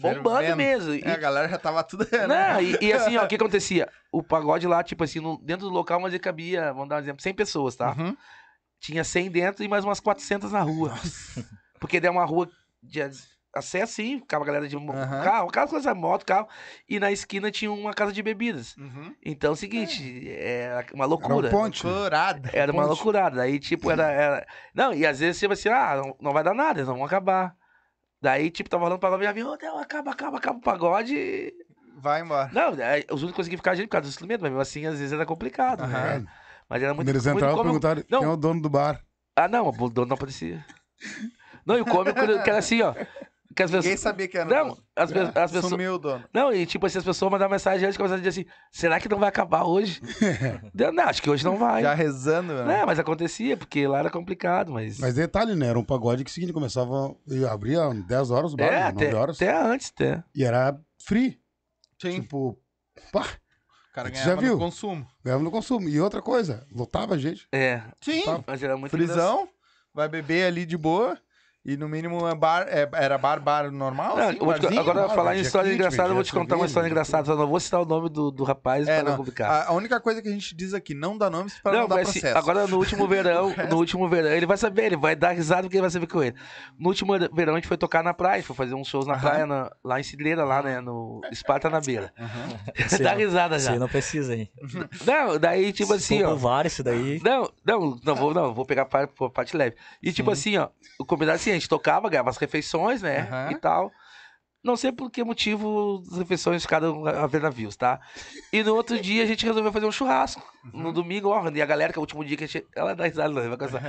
Fervendo. 0.00 0.56
mesmo. 0.56 0.94
E, 0.94 1.02
É, 1.02 1.12
a 1.12 1.16
galera 1.16 1.48
já 1.48 1.58
tava 1.58 1.82
tudo. 1.84 2.06
né? 2.12 2.26
não, 2.26 2.60
e, 2.60 2.76
e 2.80 2.92
assim, 2.92 3.16
ó, 3.16 3.24
o 3.24 3.28
que 3.28 3.36
acontecia? 3.36 3.88
O 4.12 4.22
pagode 4.22 4.66
lá, 4.66 4.82
tipo 4.82 5.04
assim, 5.04 5.20
no- 5.20 5.38
dentro 5.42 5.66
do 5.68 5.72
local, 5.72 6.00
mas 6.00 6.12
ele 6.12 6.18
cabia, 6.20 6.72
vamos 6.72 6.88
dar 6.88 6.96
um 6.96 7.00
exemplo, 7.00 7.22
100 7.22 7.34
pessoas, 7.34 7.76
tá? 7.76 7.94
Uhum. 7.98 8.16
Tinha 8.80 9.04
100 9.04 9.30
dentro 9.30 9.64
e 9.64 9.68
mais 9.68 9.84
umas 9.84 10.00
400 10.00 10.52
na 10.52 10.60
rua. 10.60 10.92
Porque 11.80 12.00
daí 12.00 12.08
é 12.08 12.10
uma 12.10 12.24
rua 12.24 12.48
de 12.82 13.00
acesso, 13.54 13.94
sim, 13.94 14.18
ficava 14.18 14.42
a 14.42 14.46
galera 14.46 14.66
de 14.68 14.76
Aham. 14.76 15.22
carro, 15.22 15.48
carro, 15.50 15.68
coisa, 15.70 15.94
moto, 15.94 16.26
carro. 16.26 16.48
E 16.88 16.98
na 16.98 17.12
esquina 17.12 17.50
tinha 17.50 17.70
uma 17.72 17.94
casa 17.94 18.12
de 18.12 18.22
bebidas. 18.22 18.76
Uhum. 18.76 19.14
Então, 19.24 19.50
é 19.50 19.52
o 19.52 19.56
seguinte, 19.56 20.28
era 20.28 20.84
uma 20.92 21.04
Era 21.04 21.06
um 21.06 21.08
loucura. 21.08 21.50
ponte. 21.50 21.82
Curado. 21.82 22.50
Era 22.52 22.72
uma 22.72 22.82
Ponte. 22.82 22.94
loucurada. 22.94 23.42
Aí, 23.42 23.58
tipo, 23.60 23.90
era, 23.90 24.10
era. 24.10 24.46
Não, 24.74 24.92
e 24.92 25.06
às 25.06 25.20
vezes 25.20 25.38
você 25.38 25.46
vai 25.46 25.54
assim, 25.54 25.68
ah, 25.68 25.96
não, 26.04 26.16
não 26.20 26.32
vai 26.32 26.42
dar 26.42 26.52
nada, 26.54 26.80
eles 26.80 26.88
não 26.88 26.96
vão 26.96 27.04
acabar. 27.06 27.54
Daí, 28.24 28.50
tipo, 28.50 28.70
tava 28.70 28.84
rolando 28.84 28.98
pagode, 28.98 29.22
já 29.22 29.32
vinha, 29.32 29.46
oh, 29.46 29.58
não, 29.60 29.78
acaba, 29.78 30.10
acaba, 30.10 30.38
acaba 30.38 30.58
o 30.58 30.62
pagode. 30.62 31.14
e- 31.14 31.52
Vai 31.98 32.22
embora. 32.22 32.48
Não, 32.54 32.72
aí 32.82 33.04
os 33.10 33.22
únicos 33.22 33.36
conseguiam 33.36 33.58
ficar 33.58 33.72
a 33.72 33.74
gente 33.74 33.84
por 33.88 33.92
causa 33.92 34.06
do 34.06 34.08
instrumento, 34.08 34.40
mas 34.40 34.50
mesmo 34.50 34.62
assim, 34.62 34.86
às 34.86 34.94
vezes 34.98 35.12
era 35.12 35.26
complicado, 35.26 35.86
né? 35.86 35.94
Aham. 36.16 36.26
Mas 36.66 36.82
era 36.82 36.94
muito, 36.94 37.06
Quando 37.06 37.16
eles 37.16 37.26
muito 37.26 37.36
entravam, 37.36 37.56
cômico. 37.56 37.80
perguntaram 37.80 38.02
Não. 38.08 38.18
quem 38.20 38.28
é 38.28 38.32
o 38.32 38.36
dono 38.38 38.62
do 38.62 38.70
bar. 38.70 39.04
Ah, 39.36 39.46
não, 39.46 39.68
o 39.68 39.90
dono 39.90 40.06
não 40.06 40.14
aparecia. 40.14 40.64
Não, 41.66 41.76
e 41.76 41.82
o 41.82 41.84
cômico 41.84 42.14
que 42.42 42.48
era 42.50 42.58
assim, 42.58 42.80
ó. 42.80 42.94
Que 43.54 43.62
as 43.62 43.70
Ninguém 43.70 43.96
sabia 43.96 44.26
que 44.28 44.36
era. 44.36 44.48
Não, 44.48 44.76
as, 44.96 45.12
pe- 45.12 45.18
as 45.18 45.52
pessoas. 45.52 45.66
Sumiu 45.70 45.94
o 45.94 45.98
dono. 45.98 46.24
Não, 46.32 46.52
e 46.52 46.66
tipo 46.66 46.86
assim, 46.86 46.98
as 46.98 47.04
pessoas 47.04 47.30
mandavam 47.30 47.52
mensagem 47.52 47.86
antes 47.86 47.96
começavam 47.96 48.22
a 48.24 48.26
dizer 48.28 48.40
assim: 48.42 48.50
será 48.72 48.98
que 48.98 49.08
não 49.08 49.18
vai 49.18 49.28
acabar 49.28 49.64
hoje? 49.64 50.00
Deu, 50.74 50.92
não, 50.92 51.04
acho 51.04 51.22
que 51.22 51.30
hoje 51.30 51.44
não 51.44 51.56
vai. 51.56 51.82
Já 51.82 51.94
rezando, 51.94 52.52
né? 52.54 52.78
Não, 52.80 52.86
mas 52.86 52.98
acontecia, 52.98 53.56
porque 53.56 53.86
lá 53.86 53.98
era 54.00 54.10
complicado, 54.10 54.72
mas. 54.72 54.98
Mas 54.98 55.14
detalhe, 55.14 55.54
né? 55.54 55.68
Era 55.68 55.78
um 55.78 55.84
pagode 55.84 56.24
que 56.24 56.30
seguinte, 56.30 56.52
começava. 56.52 57.14
e 57.28 57.44
Abria 57.46 57.88
10 57.90 58.30
horas 58.30 58.52
o 58.54 58.56
bar, 58.56 58.64
é, 58.66 58.70
né? 58.70 58.82
até, 58.82 59.04
9 59.06 59.14
horas. 59.16 59.36
até 59.36 59.56
antes, 59.56 59.92
até. 59.94 60.24
E 60.34 60.42
era 60.44 60.76
free. 61.06 61.38
Sim. 62.00 62.22
Tipo, 62.22 62.58
pá, 63.12 63.20
O 63.90 63.94
cara 63.94 64.08
Você 64.08 64.14
já 64.16 64.24
ganhava 64.24 64.40
viu? 64.40 64.52
no 64.54 64.58
consumo. 64.58 65.06
ganhava 65.24 65.42
no 65.44 65.50
consumo. 65.50 65.88
E 65.88 66.00
outra 66.00 66.20
coisa, 66.20 66.66
lotava 66.74 67.14
a 67.14 67.18
gente. 67.18 67.46
É, 67.52 67.82
Sim. 68.00 68.22
Mas 68.46 68.62
era 68.62 68.76
muito 68.76 68.90
Frisão, 68.90 69.48
vai 69.94 70.08
beber 70.08 70.46
ali 70.46 70.66
de 70.66 70.76
boa. 70.76 71.16
E 71.66 71.78
no 71.78 71.88
mínimo 71.88 72.28
é 72.28 72.34
bar, 72.34 72.66
é- 72.68 72.86
era 72.92 73.16
bar, 73.16 73.40
bar 73.40 73.70
normal? 73.72 74.16
Não, 74.18 74.28
assim, 74.28 74.38
te- 74.38 74.44
barzinho? 74.44 74.80
agora, 74.80 75.08
falar 75.08 75.30
em 75.32 75.36
vendia 75.36 75.46
história 75.46 75.72
engraçada, 75.72 76.10
eu 76.10 76.14
vou 76.14 76.22
te 76.22 76.30
contar 76.32 76.56
uma 76.56 76.66
cerveja, 76.66 76.66
história 76.66 76.88
engraçada. 76.88 77.24
Só 77.24 77.36
não 77.36 77.46
vou 77.46 77.58
citar 77.58 77.80
o 77.80 77.86
nome 77.86 78.10
do, 78.10 78.30
do 78.30 78.44
rapaz 78.44 78.86
É, 78.86 78.96
pra 78.96 79.02
não 79.04 79.10
não. 79.12 79.16
complicar. 79.16 79.50
A, 79.50 79.68
a 79.68 79.72
única 79.72 79.98
coisa 79.98 80.20
que 80.20 80.28
a 80.28 80.30
gente 80.30 80.54
diz 80.54 80.74
aqui, 80.74 80.92
não 80.92 81.16
dá 81.16 81.30
nomes 81.30 81.54
pra 81.62 81.72
não, 81.72 81.80
Não, 81.80 81.88
dar 81.88 82.00
assim, 82.00 82.20
processo. 82.20 82.36
agora 82.36 82.66
no 82.66 82.76
último 82.76 83.08
verão, 83.08 83.54
no 83.70 83.76
último 83.78 84.06
verão, 84.10 84.28
ele 84.30 84.44
vai 84.44 84.58
saber, 84.58 84.84
ele 84.84 84.96
vai 84.98 85.16
dar 85.16 85.30
risada 85.30 85.62
porque 85.62 85.76
ele 85.76 85.80
vai 85.82 85.90
saber 85.90 86.06
com 86.06 86.22
ele. 86.22 86.36
No 86.78 86.88
último 86.90 87.14
verão 87.32 87.54
a 87.54 87.56
gente 87.56 87.66
foi 87.68 87.78
tocar 87.78 88.04
na 88.04 88.12
praia, 88.12 88.42
foi 88.42 88.54
fazer 88.54 88.74
uns 88.74 88.86
shows 88.86 89.06
na 89.06 89.14
Aham. 89.14 89.20
praia, 89.22 89.46
na- 89.46 89.70
lá 89.82 89.98
em 89.98 90.02
Cidreira, 90.02 90.44
lá, 90.44 90.62
né, 90.62 90.82
no 90.82 91.22
Esparta 91.32 91.70
na 91.70 91.80
Beira. 91.80 92.12
Esse 92.76 93.02
Dá 93.02 93.14
risada 93.14 93.58
já. 93.58 93.72
Você 93.72 93.78
não 93.78 93.88
precisa, 93.88 94.36
hein? 94.36 94.50
Não, 95.06 95.38
daí 95.38 95.72
tipo 95.72 95.94
assim, 95.94 96.22
ó. 96.22 96.34
vários 96.34 96.74
isso 96.74 96.82
daí. 96.84 97.20
Não, 97.24 97.50
não, 97.64 97.98
não 98.04 98.14
vou, 98.14 98.34
não, 98.34 98.52
vou 98.52 98.66
pegar 98.66 98.84
parte, 98.84 99.56
leve. 99.56 99.76
E 100.02 100.12
tipo 100.12 100.30
assim, 100.30 100.58
ó, 100.58 100.68
o 100.98 101.04
combinado 101.06 101.36
é 101.36 101.36
assim, 101.36 101.53
a 101.54 101.58
gente 101.58 101.68
tocava, 101.68 102.08
ganhava 102.08 102.30
as 102.30 102.36
refeições, 102.36 103.02
né? 103.02 103.20
Aham. 103.20 103.52
E 103.52 103.58
tal. 103.58 103.92
Não 104.64 104.76
sei 104.76 104.90
por 104.90 105.10
que 105.10 105.22
motivo 105.22 106.02
as 106.10 106.16
refeições 106.16 106.62
ficaram 106.62 107.06
a 107.06 107.26
ver 107.26 107.42
navios, 107.42 107.76
tá? 107.76 108.00
E 108.50 108.62
no 108.62 108.74
outro 108.74 108.98
dia 108.98 109.22
a 109.22 109.26
gente 109.26 109.44
resolveu 109.44 109.70
fazer 109.70 109.84
um 109.84 109.92
churrasco. 109.92 110.42
No 110.72 110.90
domingo, 110.90 111.28
ó, 111.28 111.50
e 111.50 111.60
a 111.60 111.66
galera, 111.66 111.92
que 111.92 111.98
é 111.98 112.00
o 112.00 112.02
último 112.02 112.24
dia 112.24 112.34
que 112.34 112.44
a 112.44 112.46
gente. 112.46 112.66
Ela 112.74 112.94
dá 112.94 113.04
risada, 113.04 113.28
não, 113.28 113.46
vai 113.46 113.58
cansar. 113.58 113.82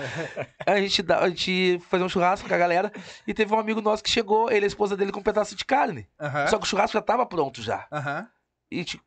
A 0.66 0.78
gente, 0.82 1.02
dá, 1.02 1.20
a 1.20 1.30
gente 1.30 1.80
fazer 1.88 2.04
um 2.04 2.10
churrasco 2.10 2.50
com 2.50 2.54
a 2.54 2.58
galera. 2.58 2.92
E 3.26 3.34
teve 3.34 3.54
um 3.54 3.60
amigo 3.60 3.80
nosso 3.80 4.04
que 4.04 4.10
chegou, 4.10 4.52
ele 4.52 4.66
e 4.66 4.66
a 4.66 4.68
esposa 4.68 4.98
dele 4.98 5.14
com 5.14 5.22
um 5.22 5.24
pedaço 5.24 5.56
de 5.56 5.64
carne. 5.64 6.10
Aham. 6.20 6.48
Só 6.48 6.58
que 6.58 6.66
o 6.66 6.68
churrasco 6.68 6.92
já 6.98 7.02
tava 7.02 7.26
pronto 7.26 7.62
já. 7.62 7.88
Aham. 7.90 8.28
E 8.70 8.84
tipo, 8.84 9.04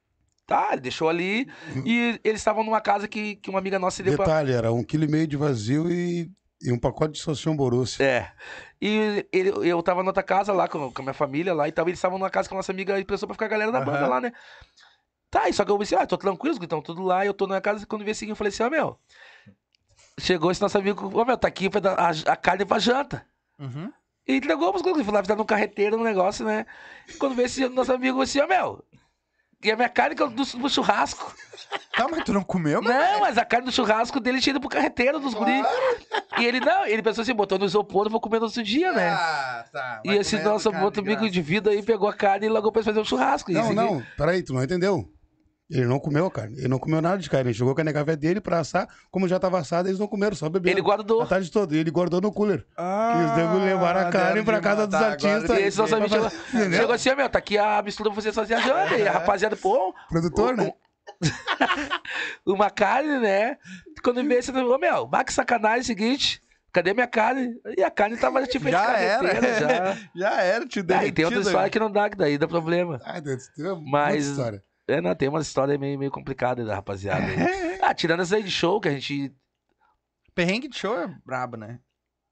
tá, 0.46 0.70
ele 0.72 0.80
deixou 0.80 1.10
ali. 1.10 1.46
E 1.84 2.18
eles 2.24 2.40
estavam 2.40 2.64
numa 2.64 2.80
casa 2.80 3.06
que, 3.06 3.36
que 3.36 3.50
uma 3.50 3.58
amiga 3.58 3.78
nossa 3.78 4.02
deu 4.02 4.16
pra. 4.16 4.24
Detalhe, 4.24 4.52
era 4.52 4.72
um 4.72 4.82
quilo 4.82 5.04
e 5.04 5.08
meio 5.08 5.26
de 5.26 5.36
vazio 5.36 5.92
e, 5.92 6.30
e 6.60 6.72
um 6.72 6.78
pacote 6.78 7.14
de 7.14 7.20
salsichão 7.20 7.56
Borussia. 7.56 8.04
É. 8.04 8.32
E 8.80 9.26
ele, 9.32 9.50
eu 9.68 9.82
tava 9.82 10.02
na 10.02 10.10
outra 10.10 10.22
casa 10.22 10.52
lá 10.52 10.68
com, 10.68 10.92
com 10.92 11.02
a 11.02 11.04
minha 11.04 11.14
família 11.14 11.54
lá 11.54 11.68
e 11.68 11.72
tal. 11.72 11.86
Eles 11.86 11.98
estavam 11.98 12.18
numa 12.18 12.30
casa 12.30 12.48
com 12.48 12.54
a 12.54 12.58
nossa 12.58 12.72
amiga 12.72 12.98
e 12.98 13.04
pensou 13.04 13.26
pra 13.28 13.34
ficar 13.34 13.46
a 13.46 13.48
galera 13.48 13.72
da 13.72 13.80
banda 13.80 14.00
Aham. 14.00 14.08
lá, 14.08 14.20
né? 14.20 14.32
Tá, 15.30 15.48
e 15.48 15.52
só 15.52 15.64
que 15.64 15.70
eu 15.70 15.78
pensei, 15.78 15.96
ah, 15.98 16.06
tô 16.06 16.16
tranquilo, 16.16 16.56
os 16.56 16.62
estão 16.62 16.82
tudo 16.82 17.02
lá. 17.02 17.24
E 17.24 17.28
eu 17.28 17.34
tô 17.34 17.46
na 17.46 17.60
casa. 17.60 17.86
Quando 17.86 18.04
vi 18.04 18.10
assim, 18.10 18.28
eu 18.28 18.36
falei 18.36 18.48
assim, 18.48 18.62
ó, 18.62 18.70
meu. 18.70 18.98
Chegou 20.18 20.50
esse 20.50 20.60
nosso 20.60 20.76
amigo, 20.78 21.12
ó, 21.14 21.24
meu, 21.24 21.36
tá 21.36 21.46
aqui 21.46 21.70
pra 21.70 21.80
dar 21.80 21.94
a, 21.94 22.10
a 22.32 22.36
carne 22.36 22.64
pra 22.64 22.78
janta. 22.78 23.24
Uhum. 23.58 23.92
E 24.26 24.36
entregou 24.36 24.74
as 24.74 24.82
coisas, 24.82 25.04
foi 25.04 25.14
lá, 25.14 25.22
fizeram 25.22 25.42
um 25.42 25.46
carreteiro 25.46 25.96
no 25.96 26.04
negócio, 26.04 26.44
né? 26.44 26.66
Quando 27.18 27.34
vê 27.34 27.44
esse 27.44 27.68
nosso 27.68 27.92
amigo 27.92 28.20
assim, 28.20 28.40
ó, 28.40 28.46
meu. 28.46 28.84
E 29.62 29.70
a 29.72 29.76
minha 29.76 29.88
carne 29.88 30.14
do, 30.14 30.28
do 30.28 30.68
churrasco. 30.70 31.34
Tá, 31.96 32.06
mas 32.08 32.22
tu 32.24 32.32
não 32.32 32.44
comeu, 32.44 32.80
mano? 32.80 32.94
Não, 32.96 33.20
mas 33.20 33.36
a 33.36 33.44
carne 33.44 33.66
do 33.66 33.72
churrasco 33.72 34.20
dele 34.20 34.40
tinha 34.40 34.52
ido 34.52 34.60
pro 34.60 34.68
carreteiro 34.68 35.18
dos 35.18 35.34
guri. 35.34 35.60
E 36.38 36.44
ele, 36.46 36.60
não, 36.60 36.86
ele 36.86 37.02
pensou 37.02 37.22
assim, 37.22 37.34
botou 37.34 37.58
no 37.58 37.64
isopor, 37.64 38.06
eu 38.06 38.10
vou 38.10 38.20
comer 38.20 38.38
no 38.38 38.44
outro 38.44 38.62
dia, 38.62 38.92
né? 38.92 39.10
Ah, 39.10 39.64
tá. 39.72 40.00
E 40.04 40.10
esse 40.12 40.36
nosso 40.44 40.70
outro 40.84 41.02
amigo 41.02 41.28
de 41.28 41.42
vida 41.42 41.70
aí 41.70 41.82
pegou 41.82 42.08
a 42.08 42.14
carne 42.14 42.46
e 42.46 42.48
logo 42.48 42.70
pra 42.70 42.84
fazer 42.84 43.00
um 43.00 43.04
churrasco. 43.04 43.50
E 43.50 43.54
Não, 43.54 43.64
esse- 43.64 43.74
não, 43.74 44.02
peraí, 44.16 44.42
tu 44.44 44.54
não 44.54 44.62
entendeu. 44.62 45.10
Ele 45.70 45.84
não 45.84 45.98
comeu 46.00 46.24
a 46.24 46.30
carne. 46.30 46.56
Ele 46.56 46.68
não 46.68 46.78
comeu 46.78 47.02
nada 47.02 47.18
de 47.18 47.28
carne. 47.28 47.50
Ele 47.50 47.54
chegou 47.58 47.74
com 47.74 47.80
a 47.80 47.84
negavé 47.84 48.16
dele 48.16 48.40
pra 48.40 48.58
assar. 48.60 48.88
Como 49.10 49.28
já 49.28 49.38
tava 49.38 49.58
assado, 49.58 49.86
eles 49.88 49.98
não 49.98 50.06
comeram, 50.06 50.34
só 50.34 50.48
beberam. 50.48 50.72
Ele 50.74 50.80
guardou. 50.80 51.20
A 51.20 51.26
tarde 51.26 51.50
toda. 51.50 51.76
E 51.76 51.78
ele 51.78 51.90
guardou 51.90 52.22
no 52.22 52.32
cooler. 52.32 52.64
Ah, 52.74 53.36
E 53.38 53.42
os 53.56 53.62
levaram 53.64 54.00
a 54.08 54.10
carne 54.10 54.42
pra 54.42 54.60
casa 54.60 54.86
dos 54.86 54.94
artistas. 54.94 55.44
Agora 55.44 55.60
E 55.60 55.64
esse 55.64 55.76
nosso 55.76 55.94
amigo 55.94 56.10
chegou, 56.10 56.30
chegou 56.72 56.94
assim, 56.94 57.10
ó, 57.10 57.16
meu, 57.16 57.28
tá 57.28 57.38
aqui 57.38 57.58
a 57.58 57.82
mistura 57.82 58.10
pra 58.10 58.20
vocês 58.20 58.34
fazerem 58.34 58.62
a 58.62 58.66
janta. 58.66 58.96
E 58.96 59.06
a 59.06 59.12
rapaziada, 59.12 59.56
pô, 59.56 59.94
Produtor, 60.08 60.56
né? 60.56 60.72
uma 62.46 62.70
carne, 62.70 63.18
né? 63.18 63.56
Quando 64.02 64.22
vê 64.26 64.36
esse, 64.36 64.50
ô, 64.50 64.78
meu, 64.78 65.08
que 65.24 65.32
sacanagem, 65.32 65.78
é 65.78 65.82
o 65.82 65.84
seguinte, 65.84 66.42
cadê 66.72 66.94
minha 66.94 67.06
carne? 67.06 67.54
E 67.76 67.82
a 67.82 67.90
carne 67.90 68.16
tava 68.16 68.46
tipo 68.46 68.68
Já 68.70 68.86
de 68.96 69.02
era. 69.04 69.60
já. 69.60 69.96
Já 70.14 70.42
era, 70.42 70.66
te 70.66 70.82
deu. 70.82 70.96
Aí 70.96 71.12
tem 71.12 71.24
outra 71.24 71.40
história 71.40 71.70
que 71.70 71.78
não 71.78 71.90
dá, 71.90 72.08
que 72.08 72.16
daí 72.16 72.38
dá 72.38 72.46
problema. 72.48 73.00
Ai, 73.04 73.20
Deus, 73.20 73.48
tem 73.48 73.66
uma 73.66 73.80
Mas- 73.80 74.26
história. 74.26 74.62
É, 74.88 75.00
não, 75.02 75.14
tem 75.14 75.28
uma 75.28 75.40
história 75.40 75.76
meio, 75.78 75.98
meio 75.98 76.10
complicada 76.10 76.64
da 76.64 76.74
rapaziada. 76.74 77.24
aí. 77.26 77.78
Ah, 77.82 77.94
tirando 77.94 78.20
essa 78.22 78.36
aí 78.36 78.42
de 78.42 78.50
show 78.50 78.80
que 78.80 78.88
a 78.88 78.92
gente. 78.92 79.32
Perrengue 80.34 80.68
de 80.68 80.76
show 80.78 80.98
é 80.98 81.06
brabo, 81.26 81.56
né? 81.56 81.78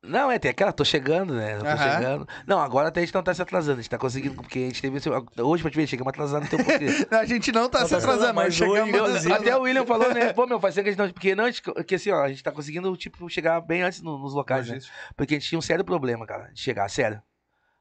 Não, 0.03 0.31
é, 0.31 0.39
tem 0.39 0.51
aquela, 0.51 0.73
tô 0.73 0.85
chegando, 0.85 1.35
né? 1.35 1.59
Tô 1.59 1.67
Aham. 1.67 1.79
chegando. 1.93 2.29
Não, 2.47 2.61
agora 2.61 2.89
até 2.89 3.01
a 3.01 3.05
gente 3.05 3.13
não 3.15 3.25
tá 3.25 3.35
se 3.35 3.43
atrasando, 3.43 3.81
a 3.81 3.83
gente 3.83 3.91
tá 3.91 3.99
conseguindo, 3.99 4.37
porque 4.37 4.59
a 4.61 4.63
gente 4.67 4.81
teve. 4.81 4.99
Hoje, 5.43 5.63
pra 5.63 5.71
te 5.71 5.77
ver, 5.77 5.87
chegamos 5.89 6.11
atrasados, 6.13 6.47
então 6.47 6.65
por 6.65 6.79
quê? 6.79 6.87
A 7.11 7.25
gente 7.25 7.51
não 7.51 7.69
tá 7.69 7.81
Não 7.81 7.87
se 7.89 7.93
tá 7.93 7.99
atrasando, 7.99 8.35
mas 8.35 8.55
chegamos. 8.55 9.01
hoje, 9.01 9.29
Eu- 9.29 9.35
até 9.35 9.57
o 9.57 9.63
William 9.63 9.85
falou, 9.85 10.15
né? 10.15 10.33
Pô, 10.33 10.47
meu, 10.47 10.61
faz 10.61 10.75
tempo 10.77 10.85
que 10.85 10.91
a 10.91 10.93
gente 10.93 10.99
não. 11.01 11.13
Porque 11.13 11.35
não, 11.35 11.45
porque 11.75 11.95
assim, 11.97 12.11
ó, 12.13 12.23
a 12.23 12.29
gente 12.29 12.43
tá 12.43 12.53
conseguindo, 12.53 12.97
tipo, 12.97 13.29
chegar 13.29 13.61
bem 13.61 13.83
antes 13.83 14.01
no- 14.01 14.17
nos 14.19 14.33
locais, 14.33 14.69
né? 14.69 14.79
Porque 15.17 15.35
a 15.35 15.39
gente 15.41 15.49
tinha 15.49 15.59
um 15.59 15.63
sério 15.63 15.85
problema, 15.85 16.25
cara, 16.25 16.53
de 16.53 16.61
chegar, 16.61 16.89
sério. 16.89 17.21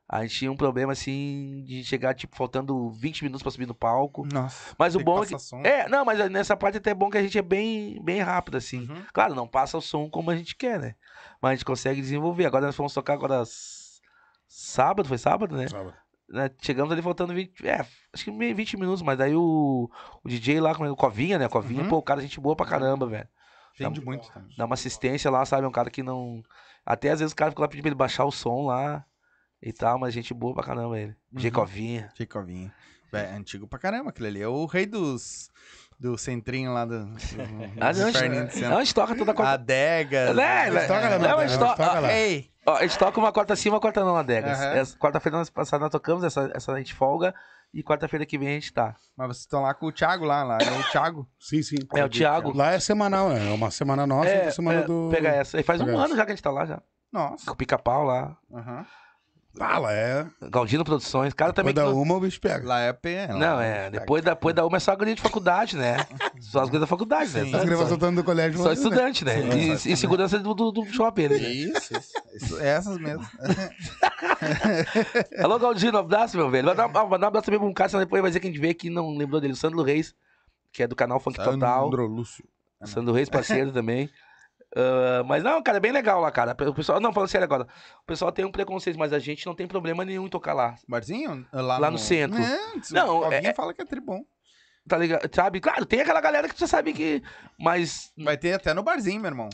A 0.07 0.21
gente 0.21 0.35
tinha 0.35 0.51
um 0.51 0.55
problema, 0.55 0.91
assim, 0.93 1.63
de 1.65 1.83
chegar, 1.83 2.13
tipo, 2.13 2.35
faltando 2.35 2.89
20 2.91 3.23
minutos 3.23 3.41
pra 3.41 3.51
subir 3.51 3.65
no 3.65 3.73
palco. 3.73 4.23
Nossa. 4.31 4.75
Mas 4.77 4.95
o 4.95 4.99
bom 4.99 5.23
é 5.23 5.25
que. 5.25 5.39
som. 5.39 5.61
É, 5.61 5.89
não, 5.89 6.05
mas 6.05 6.29
nessa 6.29 6.55
parte 6.55 6.77
até 6.77 6.91
é 6.91 6.93
bom 6.93 7.09
que 7.09 7.17
a 7.17 7.23
gente 7.23 7.37
é 7.37 7.41
bem, 7.41 7.99
bem 8.03 8.21
rápido, 8.21 8.57
assim. 8.57 8.87
Uhum. 8.87 9.03
Claro, 9.11 9.33
não 9.33 9.47
passa 9.47 9.77
o 9.77 9.81
som 9.81 10.07
como 10.07 10.29
a 10.29 10.35
gente 10.35 10.55
quer, 10.55 10.79
né? 10.79 10.95
Mas 11.41 11.51
a 11.51 11.55
gente 11.55 11.65
consegue 11.65 12.01
desenvolver. 12.01 12.45
Agora 12.45 12.67
nós 12.67 12.75
fomos 12.75 12.93
tocar 12.93 13.13
agora 13.13 13.43
sábado, 14.47 15.07
foi 15.07 15.17
sábado, 15.17 15.55
né? 15.57 15.67
Sábado. 15.67 15.93
Né, 16.29 16.49
Chegamos 16.61 16.91
ali 16.91 17.01
faltando 17.03 17.33
20, 17.33 17.67
é, 17.67 17.85
acho 18.13 18.23
que 18.23 18.31
meio 18.31 18.55
20 18.55 18.77
minutos, 18.77 19.03
mas 19.03 19.15
daí 19.17 19.35
o, 19.35 19.89
o 20.23 20.27
DJ 20.27 20.59
lá, 20.59 20.73
como 20.73 20.87
é, 20.87 20.91
o 20.91 20.95
Covinha, 20.95 21.37
né? 21.37 21.47
Covinha, 21.47 21.83
Uhum. 21.83 21.89
pô, 21.89 21.97
o 21.97 22.01
cara, 22.03 22.19
gente 22.21 22.39
boa 22.39 22.55
pra 22.55 22.65
caramba, 22.65 23.05
velho. 23.07 23.27
Gente 23.77 24.01
muito 24.01 24.31
também. 24.31 24.55
Dá 24.57 24.65
uma 24.65 24.73
assistência 24.73 25.29
lá, 25.29 25.45
sabe? 25.45 25.65
É 25.65 25.67
um 25.67 25.71
cara 25.71 25.89
que 25.89 26.01
não. 26.01 26.41
Até 26.85 27.11
às 27.11 27.19
vezes 27.19 27.33
o 27.33 27.35
cara 27.35 27.51
fica 27.51 27.61
lá 27.61 27.67
pedindo 27.67 27.83
pra 27.83 27.89
ele 27.89 27.95
baixar 27.95 28.23
o 28.25 28.31
som 28.31 28.65
lá 28.67 29.05
e 29.65 29.73
tal, 29.73 29.97
mas 29.99 30.13
gente 30.13 30.33
boa 30.33 30.53
pra 30.53 30.63
caramba 30.63 30.97
ele. 30.99 31.15
Uhum. 31.33 31.51
Covinha. 31.51 32.09
Jacovinho. 32.17 32.71
É 33.11 33.33
antigo 33.35 33.65
pra 33.67 33.79
caramba 33.79 34.09
aquele 34.09 34.27
ali. 34.27 34.41
É 34.41 34.47
o 34.47 34.65
rei 34.65 34.85
dos. 34.85 35.49
Do 35.97 36.17
centrinho 36.17 36.73
lá 36.73 36.83
do. 36.83 37.05
do 37.05 37.15
Ah, 37.79 37.93
não, 37.93 38.07
a 38.09 38.69
não, 38.69 38.77
a 38.77 38.83
gente 38.83 38.93
toca 38.93 39.15
toda 39.15 39.33
quarta. 39.33 39.53
Adegas. 39.53 40.35
Né, 40.35 40.67
Eles 40.67 40.87
tocam 40.87 41.09
lá 41.09 41.09
Não, 41.11 41.19
na 41.19 41.27
a 41.29 41.33
Adega, 41.35 41.47
gente 41.47 41.59
toca- 41.59 41.99
lá. 42.01 42.13
Ei! 42.13 42.51
Ó, 42.65 42.75
a 42.75 42.81
gente 42.81 42.99
toca 42.99 43.17
uma 43.17 43.31
quarta 43.31 43.55
sim, 43.55 43.69
uma 43.69 43.79
quarta 43.79 44.03
não, 44.03 44.17
Adegas. 44.17 44.59
Essa- 44.59 44.97
Quarta-feira 44.97 45.37
nós 45.37 45.49
passada 45.49 45.81
nós 45.81 45.91
tocamos, 45.91 46.25
essa, 46.25 46.51
essa 46.53 46.73
a 46.73 46.77
gente 46.77 46.93
folga. 46.93 47.33
E 47.73 47.81
quarta-feira 47.81 48.25
que 48.25 48.37
vem 48.37 48.49
a 48.49 48.51
gente 48.51 48.73
tá. 48.73 48.95
Mas 49.15 49.27
vocês 49.27 49.39
estão 49.41 49.61
lá 49.61 49.73
com 49.73 49.85
o 49.85 49.91
Thiago 49.91 50.25
lá, 50.25 50.43
lá. 50.43 50.57
É 50.61 50.71
o 50.79 50.91
Thiago. 50.91 51.25
Sim, 51.39 51.61
sim. 51.63 51.75
É 51.95 52.03
o 52.03 52.09
Thiago. 52.09 52.55
Lá 52.55 52.71
é 52.73 52.79
semanal, 52.79 53.29
né? 53.29 53.49
É 53.49 53.53
uma 53.53 53.71
semana 53.71 54.05
nossa 54.05 54.29
e 54.29 54.33
É, 54.33 54.35
outra 54.37 54.51
semana 54.51 54.79
é, 54.81 54.83
do. 54.83 55.09
Pega 55.13 55.29
essa. 55.29 55.57
E 55.59 55.63
faz 55.63 55.79
um 55.79 55.85
Pega 55.85 55.97
ano 55.97 56.05
essa. 56.07 56.15
já 56.17 56.25
que 56.25 56.31
a 56.31 56.35
gente 56.35 56.43
tá 56.43 56.51
lá 56.51 56.65
já. 56.65 56.81
Nossa. 57.11 57.45
Com 57.45 57.53
o 57.53 57.55
pica-pau 57.55 58.03
lá. 58.03 58.35
Aham. 58.53 58.85
Ah, 59.59 59.79
lá 59.79 59.93
é. 59.93 60.25
Galdino 60.49 60.83
Produções. 60.83 61.33
Cara 61.33 61.53
também. 61.53 61.73
Depois 61.73 61.93
da 61.93 61.99
uma 62.01 62.15
o 62.15 62.19
bicho 62.19 62.39
pega. 62.41 62.67
Lá 62.67 62.79
é 62.81 62.93
P. 62.93 63.27
lá 63.27 63.37
Não, 63.37 63.61
é. 63.61 63.89
Depois 63.89 64.23
da, 64.23 64.33
depois 64.33 64.53
da 64.53 64.65
uma 64.65 64.77
é 64.77 64.79
só 64.79 64.91
a 64.91 64.95
guria 64.95 65.15
de 65.15 65.21
faculdade, 65.21 65.77
né? 65.77 65.97
Só 66.41 66.59
as 66.59 66.69
coisas 66.69 66.81
da 66.81 66.87
faculdade, 66.87 67.29
Sim. 67.29 67.51
né? 67.51 67.57
As 67.57 67.63
crianças 67.63 67.87
soltando 67.87 68.17
do 68.17 68.23
colégio. 68.23 68.57
Só 68.57 68.69
mas- 68.69 68.77
estudante, 68.77 69.23
né? 69.23 69.39
E, 69.55 69.71
e 69.71 69.97
segurança 69.97 70.37
do, 70.37 70.53
do, 70.53 70.71
do 70.71 70.85
shopping. 70.85 71.29
Né? 71.29 71.37
Isso, 71.37 71.93
isso. 72.35 72.59
É 72.59 72.67
essas 72.67 72.97
mesmo. 72.97 73.25
Alô, 75.41 75.57
Galdino, 75.57 75.97
um 75.97 76.01
abraço, 76.01 76.37
meu 76.37 76.49
velho. 76.49 76.67
Mandar 76.67 76.87
um 76.87 77.27
abraço 77.27 77.45
também 77.45 77.59
pra 77.59 77.67
um 77.67 77.73
cara, 77.73 77.89
senão 77.89 78.03
depois 78.03 78.21
vai 78.21 78.29
dizer 78.29 78.39
que 78.39 78.47
a 78.47 78.51
gente 78.51 78.59
vê 78.59 78.73
que 78.73 78.89
não 78.89 79.15
lembrou 79.15 79.39
dele. 79.39 79.53
O 79.53 79.55
Sandro 79.55 79.81
Reis, 79.81 80.13
que 80.71 80.83
é 80.83 80.87
do 80.87 80.95
canal 80.95 81.19
Funk 81.19 81.37
Total. 81.37 81.83
Sandro 81.85 82.05
Lúcio. 82.05 82.43
Sandro 82.83 83.13
Reis, 83.13 83.29
parceiro 83.29 83.71
também. 83.71 84.09
Ah, 84.75 85.23
mas 85.25 85.41
não, 85.41 85.63
cara, 85.63 85.77
é 85.77 85.79
bem 85.79 85.91
legal 85.93 86.19
lá, 86.19 86.29
cara. 86.31 86.51
O 86.67 86.73
pessoal, 86.73 86.99
não, 86.99 87.13
falando 87.13 87.29
sério 87.29 87.45
agora. 87.45 87.63
O 88.03 88.05
pessoal 88.05 88.31
tem 88.31 88.43
um 88.43 88.51
preconceito, 88.51 88.99
mas 88.99 89.13
a 89.13 89.19
gente 89.19 89.45
não 89.45 89.55
tem 89.55 89.65
problema 89.67 90.03
nenhum 90.03 90.25
em 90.25 90.29
tocar 90.29 90.53
lá. 90.53 90.75
Barzinho? 90.87 91.47
Lá, 91.53 91.77
Lá 91.77 91.89
no 91.89 91.97
centro. 91.97 92.37
Não, 92.39 93.07
Não, 93.07 93.23
alguém 93.23 93.47
é- 93.47 93.53
fala 93.53 93.73
que 93.73 93.81
é 93.81 93.85
tribom. 93.85 94.21
Tá 94.87 94.97
ligado? 94.97 95.27
Sabe? 95.33 95.59
Claro, 95.59 95.85
tem 95.85 96.01
aquela 96.01 96.21
galera 96.21 96.47
que 96.47 96.55
você 96.59 96.67
sabe 96.67 96.93
que. 96.93 97.23
Mas. 97.59 98.11
Vai 98.17 98.37
ter 98.37 98.53
até 98.53 98.71
no 98.73 98.83
barzinho, 98.83 99.19
meu 99.19 99.31
irmão. 99.31 99.49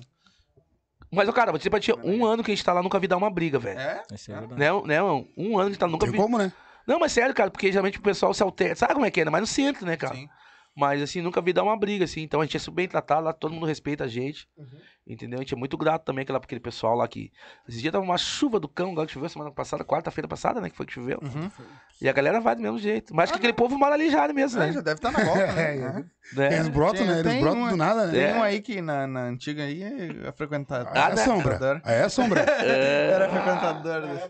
Mas, 1.10 1.30
cara, 1.32 1.52
vou 1.52 1.58
dizer 1.58 1.70
pra 1.70 1.80
ti, 1.80 1.94
um 2.04 2.26
ano 2.26 2.44
que 2.44 2.52
a 2.52 2.56
gente 2.56 2.64
tá 2.66 2.74
lá, 2.74 2.82
nunca 2.82 3.00
vi 3.00 3.08
dar 3.08 3.18
uma 3.18 3.30
briga, 3.30 3.60
velho. 3.60 3.80
É? 3.80 4.04
É 4.12 4.16
verdade. 4.34 4.60
Né, 4.60 4.68
né, 4.86 5.02
mano? 5.02 5.28
Um 5.38 5.58
ano 5.58 5.58
que 5.58 5.62
a 5.62 5.66
gente 5.70 5.78
tá, 5.80 5.88
nunca 5.88 6.06
Tem 6.06 6.12
vi. 6.12 6.18
como, 6.18 6.38
né? 6.38 6.52
Não, 6.88 7.00
mas 7.00 7.12
sério, 7.12 7.34
cara, 7.34 7.52
porque 7.52 7.68
geralmente 7.72 8.00
o 8.00 8.02
pessoal 8.02 8.34
se 8.34 8.42
altera. 8.42 8.76
Sabe 8.76 8.94
como 8.94 9.06
é 9.06 9.12
que 9.12 9.22
é? 9.22 9.26
né? 9.26 9.32
Mas 9.32 9.42
no 9.42 9.48
centro, 9.48 9.86
né, 9.86 9.96
cara? 9.98 10.16
Sim. 10.16 10.28
Mas 10.76 11.02
assim, 11.02 11.22
nunca 11.22 11.42
vi 11.42 11.52
dar 11.52 11.64
uma 11.64 11.78
briga, 11.78 12.06
assim. 12.06 12.22
Então 12.22 12.40
a 12.40 12.46
gente 12.46 12.56
é 12.56 12.60
super 12.60 12.78
bem 12.78 12.88
tratado 12.88 13.24
lá, 13.26 13.34
todo 13.34 13.54
mundo 13.54 13.66
respeita 13.66 14.06
a 14.06 14.08
gente. 14.08 14.48
Entendeu? 15.08 15.40
A 15.40 15.42
gente 15.42 15.54
é 15.54 15.58
muito 15.58 15.76
grato 15.78 16.04
também 16.06 16.22
aquela, 16.22 16.38
aquele 16.38 16.62
pessoal 16.62 16.96
lá 16.96 17.08
que. 17.08 17.32
Esse 17.68 17.82
dia 17.82 17.92
tava 17.92 18.04
uma 18.04 18.18
chuva 18.20 18.60
do 18.60 18.68
cão, 18.68 18.92
igual 18.92 19.06
que 19.08 19.12
choveu 19.12 19.28
semana 19.30 19.52
passada, 19.52 19.84
quarta-feira 19.84 20.28
passada, 20.28 20.62
né? 20.62 20.70
Que 20.70 20.78
foi 20.78 20.86
que 20.86 20.94
choveu. 20.94 21.20
Uhum. 21.24 21.50
E 22.00 22.08
a 22.08 22.14
galera 22.14 22.40
vai 22.40 22.56
do 22.56 22.62
mesmo 22.62 22.78
jeito. 22.78 23.14
Mas 23.14 23.26
acho 23.26 23.34
que 23.34 23.40
aquele 23.40 23.54
povo 23.54 23.78
mora 23.78 23.96
ali 23.96 24.10
já 24.12 24.28
mesmo, 24.32 24.62
É, 24.62 24.68
né? 24.68 24.74
já 24.74 24.82
deve 24.82 24.98
estar 25.00 25.12
na 25.12 25.24
volta, 25.24 25.52
né? 25.54 25.76
É. 26.32 26.36
Né? 26.36 26.54
Eles 26.56 26.68
brotam, 26.70 26.98
Tem- 27.00 27.08
né? 27.08 27.20
Eles 27.20 27.32
tem 27.32 27.42
brotam 27.42 27.60
uma- 27.62 27.70
do 27.72 27.76
nada, 27.78 28.06
né? 28.06 28.12
Tem 28.14 28.24
É. 28.24 28.34
um 28.36 28.44
aí 28.44 28.62
que 28.62 28.80
na, 28.80 29.08
na 29.08 29.22
antiga 29.24 29.64
aí 29.64 29.82
é 30.24 30.32
frequentado. 30.32 30.88
Aí 30.94 31.12
é 31.12 31.16
né? 31.16 31.26
sombra. 31.26 31.82
Aí 31.84 31.96
é 31.96 32.08
sombra. 32.10 32.42
Era 32.64 33.28
frequentador. 33.30 34.02
desse. 34.08 34.30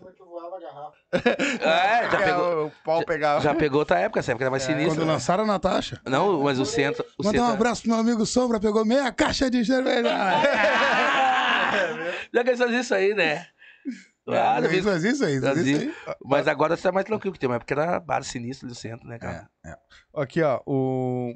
É, 1.61 2.03
já 2.03 2.09
Que 2.09 2.17
pegou. 2.23 2.65
O 2.67 2.71
pau 2.85 3.05
pegava. 3.05 3.41
Já 3.41 3.53
pegou 3.53 3.79
outra 3.79 3.99
época, 3.99 4.19
essa 4.21 4.31
época 4.31 4.45
era 4.45 4.49
mais 4.51 4.63
sinistra. 4.63 4.95
Quando 4.95 5.05
né? 5.05 5.11
lançaram 5.13 5.43
a 5.43 5.47
Natasha. 5.47 5.99
Não, 6.05 6.41
mas 6.41 6.57
o 6.59 6.65
centro. 6.65 7.05
O 7.19 7.25
Mandar 7.25 7.41
um 7.43 7.53
abraço 7.53 7.81
pro 7.81 7.91
meu 7.91 7.99
amigo 7.99 8.25
Sombra, 8.25 8.59
pegou 8.59 8.85
meia 8.85 9.11
caixa 9.11 9.49
de 9.51 9.63
cerveja. 9.65 10.09
Já 12.33 12.43
que 12.43 12.49
eles 12.49 12.59
fazem 12.59 12.79
isso 12.79 12.93
aí, 12.93 13.13
né? 13.13 13.47
Ah, 14.27 14.59
É, 14.61 14.75
isso, 14.75 14.89
é 14.89 14.97
isso 14.97 15.25
aí. 15.25 15.35
Isso 15.37 15.45
é 15.45 15.51
aí. 15.51 15.93
Mas 16.23 16.47
agora 16.47 16.77
você 16.77 16.83
tá 16.83 16.91
mais 16.91 17.05
tranquilo, 17.05 17.33
que 17.33 17.39
tem 17.39 17.49
uma 17.49 17.55
época 17.55 17.73
que 17.73 17.79
era 17.79 17.99
bar 17.99 18.23
sinistro 18.23 18.67
do 18.67 18.75
centro, 18.75 19.07
né, 19.07 19.17
cara? 19.17 19.49
É, 19.65 19.71
é. 19.71 19.75
Aqui, 20.15 20.41
ó, 20.41 20.61
o. 20.65 21.35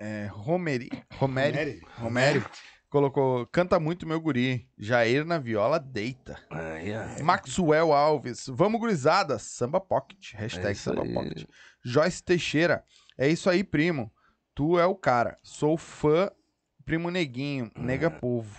É, 0.00 0.28
Romeri. 0.30 0.88
Romeri. 1.14 1.82
Romeri. 1.98 2.44
Colocou. 2.88 3.46
Canta 3.46 3.78
muito 3.78 4.06
meu 4.06 4.20
guri. 4.20 4.68
Jair 4.78 5.24
na 5.24 5.38
viola 5.38 5.78
deita. 5.78 6.38
Aí, 6.50 6.92
ó. 6.96 7.22
Maxwell 7.22 7.92
Alves. 7.92 8.46
Vamos, 8.48 8.80
gurizada. 8.80 9.38
Samba 9.38 9.80
Pocket. 9.80 10.32
Hashtag 10.34 10.70
É 10.70 10.74
Samba 10.74 11.02
aí. 11.02 11.12
Pocket. 11.12 11.44
Joyce 11.84 12.22
Teixeira. 12.22 12.82
É 13.18 13.28
isso 13.28 13.50
aí, 13.50 13.62
primo. 13.62 14.12
Tu 14.54 14.78
é 14.78 14.86
o 14.86 14.94
cara. 14.94 15.36
Sou 15.42 15.76
fã. 15.76 16.30
Primo 16.90 17.08
Neguinho. 17.08 17.70
Nega 17.78 18.10
povo. 18.10 18.50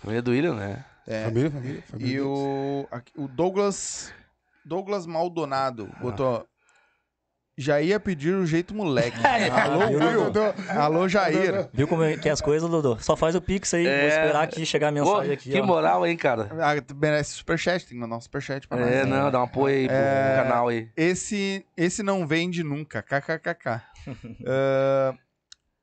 Família 0.00 0.20
do 0.20 0.32
William, 0.32 0.54
né? 0.56 0.84
É. 1.06 1.22
Família, 1.22 1.48
família. 1.48 1.82
família 1.88 2.12
E 2.16 2.20
o, 2.20 2.84
aqui- 2.90 3.12
o 3.16 3.28
Douglas. 3.28 4.12
Douglas 4.64 5.06
Maldonado 5.06 5.88
botou. 6.00 6.44
Já 7.56 7.80
ia 7.80 8.00
pedir 8.00 8.34
o 8.34 8.44
jeito 8.44 8.74
moleque. 8.74 9.16
Alô, 9.24 9.86
Will. 9.86 10.32
Alô, 10.80 11.08
Jair. 11.08 11.68
Viu 11.72 11.86
como 11.86 12.02
é 12.02 12.16
que 12.16 12.28
é 12.28 12.32
as 12.32 12.40
coisas, 12.40 12.68
Dudu? 12.68 12.98
Só 13.00 13.14
faz 13.16 13.36
o 13.36 13.40
pix 13.40 13.72
aí. 13.72 13.86
É. 13.86 13.98
Vou 14.00 14.08
esperar 14.08 14.42
aqui 14.42 14.66
chegar 14.66 14.88
a 14.88 14.92
Pô, 14.92 14.98
mensagem 14.98 15.32
aqui. 15.34 15.50
que 15.52 15.60
ó. 15.60 15.64
moral, 15.64 16.04
hein, 16.04 16.16
cara? 16.16 16.48
Ah, 16.60 16.80
tu 16.82 16.96
merece 16.96 17.34
superchat, 17.34 17.86
tem 17.86 17.94
que 17.96 18.00
mandar 18.00 18.16
um 18.16 18.20
superchat 18.20 18.66
pra 18.66 18.78
nós. 18.78 18.90
É, 18.90 19.04
né? 19.04 19.16
não, 19.16 19.30
dá 19.30 19.38
um 19.38 19.44
apoio 19.44 19.76
aí 19.76 19.86
pro 19.86 19.96
É. 19.96 20.42
canal 20.42 20.66
aí. 20.68 20.88
Esse, 20.96 21.64
esse 21.76 22.02
não 22.02 22.26
vende 22.26 22.64
nunca. 22.64 23.00
KKKK. 23.00 23.80
Ah, 24.44 25.14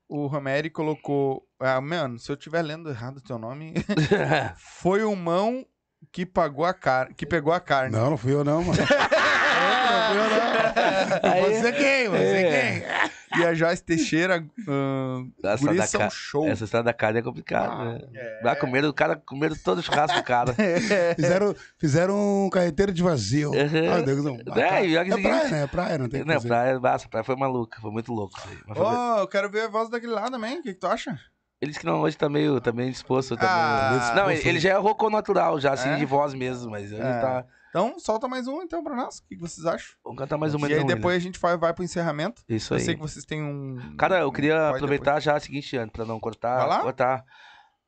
o 0.10 0.28
Romeri 0.28 0.70
colocou. 0.70 1.44
Ah, 1.60 1.82
mano, 1.82 2.18
se 2.20 2.32
eu 2.32 2.36
estiver 2.36 2.62
lendo 2.62 2.90
errado 2.90 3.18
o 3.18 3.22
teu 3.22 3.38
nome. 3.38 3.74
Foi 4.58 5.04
o 5.04 5.16
mão 5.16 5.66
que 6.12 6.26
pagou 6.26 6.66
a 6.66 6.74
carne. 6.74 7.14
Que 7.16 7.26
pegou 7.26 7.52
a 7.54 7.60
carne. 7.60 7.96
Não, 7.96 8.12
não 8.12 8.18
fui 8.18 8.34
eu 8.34 8.44
não, 8.44 8.64
mano. 8.64 8.78
não 8.80 8.88
fui 8.88 10.18
eu 10.18 10.30
não. 10.30 11.32
Aí- 11.34 11.62
Você 11.62 11.72
quem? 11.74 12.10
Você 12.10 12.18
É. 12.18 12.80
quem? 12.80 13.12
E 13.40 13.46
a 13.46 13.54
Joyce 13.54 13.84
Teixeira. 13.84 14.44
Uh, 14.68 15.32
Essa 15.44 15.64
guris 15.66 15.78
da 15.80 15.88
são 15.88 16.00
ca- 16.02 16.10
show. 16.10 16.48
Essa 16.48 16.64
história 16.66 16.84
da 16.84 16.94
carne 16.94 17.20
é 17.20 17.22
complicada, 17.22 17.72
Ah, 17.74 17.86
né? 17.94 18.00
é. 18.16 18.42
Vai 18.44 18.56
comer 18.56 18.84
o 18.86 18.94
cara, 18.94 19.16
comer 19.16 19.58
todo 19.62 19.80
o 19.80 19.82
churrasco 19.84 20.18
do 20.18 20.24
cara. 20.24 20.54
Fizeram, 21.16 21.56
fizeram 21.78 22.46
um 22.46 22.50
carreteiro 22.50 22.92
de 22.92 23.02
vazio. 23.04 23.52
Uhum. 23.52 23.92
Ai, 23.94 24.04
Deus, 24.04 24.24
não. 24.24 24.36
É, 24.56 24.94
é 24.94 24.94
seguinte- 25.04 25.22
praia, 25.22 25.50
né? 25.50 25.64
É 25.64 25.68
praia, 25.68 25.98
não 25.98 26.10
tem 26.10 26.24
Não, 26.24 26.34
fazer. 26.36 26.48
praia, 26.48 26.80
nossa, 26.80 27.06
a 27.06 27.10
praia 27.10 27.24
foi 27.24 27.36
maluca, 27.36 27.80
foi 27.82 27.92
muito 27.92 28.12
louco. 28.14 28.38
isso 28.40 28.48
aí. 28.50 28.58
Mas 28.68 28.78
foi- 28.78 29.22
eu 29.22 29.28
quero 29.28 29.50
ver 29.50 29.62
a 29.62 29.68
voz 29.68 29.90
daquele 29.90 30.14
lá 30.14 30.30
também. 30.30 30.60
O 30.60 30.64
que, 30.64 30.74
que 30.74 30.80
tu 30.80 30.88
acha? 30.88 31.18
Ele 31.60 31.72
disse 31.72 31.80
que 31.80 31.86
não, 31.88 32.02
hoje 32.02 32.16
tá 32.16 32.30
meio, 32.30 32.62
tá 32.62 32.72
meio 32.72 32.92
disposto. 32.92 33.36
Tá 33.36 33.48
Ah, 33.50 33.92
meio... 34.14 34.16
Não, 34.16 34.32
ele, 34.32 34.48
ele 34.48 34.60
já 34.60 34.70
é 34.70 34.78
rouco 34.78 35.10
natural, 35.10 35.60
já, 35.60 35.74
assim, 35.74 35.90
É? 35.90 35.96
de 35.96 36.06
voz 36.06 36.34
mesmo, 36.36 36.70
mas 36.70 36.92
ele 36.92 37.02
É. 37.02 37.20
tá. 37.20 37.46
Então, 37.70 38.00
solta 38.00 38.28
mais 38.28 38.48
um 38.48 38.62
então 38.62 38.84
pra 38.84 38.96
nós. 38.96 39.20
O 39.20 39.28
que, 39.28 39.38
vocês 39.38 39.66
acham? 39.66 39.96
Vamos 40.04 40.18
cantar 40.18 40.38
mais 40.38 40.54
uma 40.54 40.68
e 40.68 40.74
aí 40.74 40.80
então, 40.80 40.96
depois 40.96 41.16
a 41.16 41.20
gente 41.20 41.40
vai, 41.40 41.58
vai 41.58 41.74
pro 41.74 41.84
encerramento. 41.84 42.42
Isso 42.48 42.74
Eu 42.74 42.78
aí. 42.78 42.84
sei 42.84 42.96
que 42.96 43.02
vocês 43.02 43.26
têm 43.26 43.44
um. 43.44 43.96
Cara, 43.98 44.20
eu 44.20 44.32
queria 44.32 44.58
Vai 44.58 44.76
aproveitar 44.76 45.20
já 45.20 45.36
o 45.36 45.40
seguinte, 45.40 45.76
Ana, 45.76 45.92
pra 45.92 46.06
não 46.06 46.20
cortar. 46.20 46.58
Vai 46.58 46.68
lá. 46.68 46.82
cortar. 46.82 47.26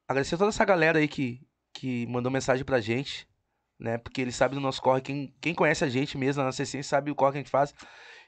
Agradecer 0.07 0.35
a 0.35 0.37
toda 0.37 0.49
essa 0.49 0.65
galera 0.65 0.99
aí 0.99 1.07
que, 1.07 1.41
que 1.73 2.05
mandou 2.07 2.31
mensagem 2.31 2.65
pra 2.65 2.81
gente, 2.81 3.27
né? 3.79 3.97
Porque 3.97 4.21
eles 4.21 4.35
sabem 4.35 4.57
do 4.57 4.61
nosso 4.61 4.81
corre. 4.81 5.01
Quem, 5.01 5.33
quem 5.39 5.53
conhece 5.53 5.83
a 5.83 5.89
gente 5.89 6.17
mesmo, 6.17 6.41
a 6.41 6.45
nossa 6.45 6.63
essência, 6.63 6.89
sabe 6.89 7.11
o 7.11 7.15
corre 7.15 7.33
que 7.33 7.37
a 7.37 7.41
gente 7.41 7.51
faz. 7.51 7.73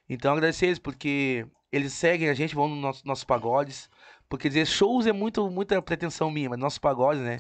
Então, 0.08 0.34
agradecer 0.34 0.68
eles, 0.68 0.80
porque 0.80 1.46
eles 1.72 1.94
seguem 1.94 2.30
a 2.30 2.34
gente, 2.34 2.56
vão 2.56 2.68
nos 2.68 2.80
nossos, 2.80 3.04
nossos 3.04 3.24
pagodes. 3.24 3.90
Porque 4.30 4.48
dizer 4.48 4.66
shows 4.66 5.06
é 5.06 5.12
muito, 5.12 5.50
muita 5.50 5.82
pretensão 5.82 6.32
minha, 6.32 6.50
mas 6.50 6.58
nossos 6.60 6.80
pagodes, 6.80 7.22
né? 7.22 7.40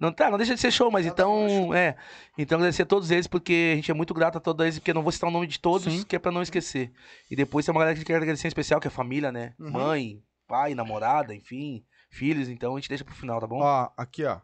Não, 0.00 0.12
tá, 0.12 0.30
não 0.30 0.38
deixa 0.38 0.54
de 0.54 0.60
ser 0.60 0.70
show, 0.70 0.90
mas 0.90 1.06
então, 1.06 1.72
é. 1.74 1.96
Então, 2.36 2.56
agradecer 2.56 2.82
a 2.82 2.86
todos 2.86 3.10
eles, 3.10 3.26
porque 3.26 3.70
a 3.72 3.76
gente 3.76 3.90
é 3.90 3.94
muito 3.94 4.14
grato 4.14 4.38
a 4.38 4.40
todos 4.40 4.64
eles, 4.64 4.78
porque 4.78 4.90
eu 4.90 4.94
não 4.94 5.02
vou 5.02 5.12
citar 5.12 5.28
o 5.28 5.32
nome 5.32 5.46
de 5.46 5.60
todos, 5.60 5.84
Sim. 5.84 6.02
que 6.02 6.16
é 6.16 6.18
pra 6.18 6.32
não 6.32 6.42
esquecer. 6.42 6.90
E 7.30 7.36
depois 7.36 7.64
tem 7.64 7.72
uma 7.72 7.80
galera 7.80 7.94
que 7.94 7.98
a 7.98 8.00
gente 8.00 8.06
quer 8.06 8.16
agradecer 8.16 8.46
em 8.46 8.48
especial, 8.48 8.80
que 8.80 8.88
é 8.88 8.90
a 8.90 8.92
família, 8.92 9.30
né? 9.30 9.54
Uhum. 9.60 9.70
Mãe, 9.70 10.22
pai, 10.48 10.74
namorada, 10.74 11.34
enfim, 11.34 11.84
filhos. 12.10 12.48
Então 12.48 12.74
a 12.74 12.78
gente 12.78 12.88
deixa 12.88 13.04
pro 13.04 13.14
final, 13.14 13.40
tá 13.40 13.46
bom? 13.46 13.60
Ó, 13.60 13.90
aqui, 13.96 14.24
ó. 14.24 14.40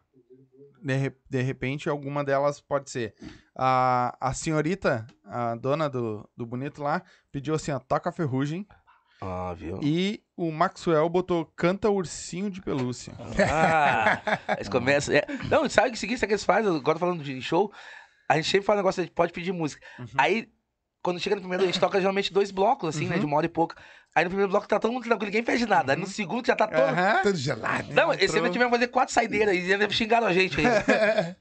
de, 0.83 1.13
de 1.29 1.43
repente, 1.43 1.89
alguma 1.89 2.23
delas 2.23 2.61
pode 2.61 2.91
ser. 2.91 3.15
A, 3.57 4.17
a 4.21 4.33
senhorita, 4.35 5.07
a 5.25 5.55
dona 5.57 5.89
do, 5.89 6.29
do 6.37 6.47
bonito 6.47 6.83
lá, 6.83 7.03
pediu 7.33 7.55
assim, 7.55 7.73
ó, 7.73 7.79
toca 7.79 8.11
a 8.11 8.13
ferrugem. 8.13 8.67
Ah, 9.21 9.55
viu? 9.55 9.81
E 9.83 10.23
o 10.39 10.53
Maxwell 10.53 11.09
botou 11.09 11.45
canta 11.57 11.91
ursinho 11.91 12.51
de 12.51 12.63
pelúcia. 12.63 13.13
Ah, 13.51 14.39
eles 14.57 14.69
começam. 14.69 15.15
é. 15.15 15.27
Não, 15.51 15.69
sabe 15.69 15.89
o 15.89 15.93
que 15.93 15.99
seguinte, 15.99 16.19
sabe 16.21 16.27
o 16.27 16.29
que 16.29 16.35
eles 16.35 16.45
fazem? 16.45 16.75
Agora 16.77 16.99
falando 16.99 17.23
de 17.23 17.41
show, 17.43 17.73
a 18.29 18.37
gente 18.37 18.49
sempre 18.49 18.65
fala 18.67 18.79
um 18.79 18.83
negócio, 18.83 19.01
a 19.01 19.05
gente 19.05 19.15
pode 19.15 19.33
pedir 19.33 19.53
música. 19.53 19.85
Aí, 20.17 20.49
quando 21.03 21.19
chega 21.21 21.35
no 21.37 21.43
primeiro, 21.43 21.65
a 21.65 21.67
gente 21.67 21.81
toca 21.81 21.99
geralmente 22.01 22.33
dois 22.33 22.51
blocos, 22.51 22.95
assim, 22.97 23.09
né? 23.09 23.19
De 23.19 23.27
uma 23.27 23.37
hora 23.37 23.47
e 23.47 23.49
pouca. 23.49 23.77
Aí 24.15 24.25
no 24.25 24.31
primeiro 24.31 24.51
bloco 24.51 24.67
tá 24.67 24.81
todo 24.81 24.91
mundo 24.93 25.05
tranquilo, 25.05 25.27
ninguém 25.27 25.45
pede 25.45 25.65
nada. 25.67 25.93
Aí 25.93 25.99
no 25.99 26.07
segundo 26.07 26.47
já 26.47 26.57
tá 26.57 26.67
todo. 26.67 26.81
Aham. 26.81 27.21
Tudo 27.23 27.37
gelado. 27.37 27.93
Não, 27.93 28.13
esse 28.13 28.37
ano 28.39 28.51
tivemos 28.51 28.73
fazer 28.73 28.89
quatro 28.89 29.13
saideiras 29.15 29.55
e 29.55 29.73
ainda 29.73 29.89
xingaram 29.91 30.27
a 30.27 30.33
gente 30.33 30.57
aí. 30.61 30.67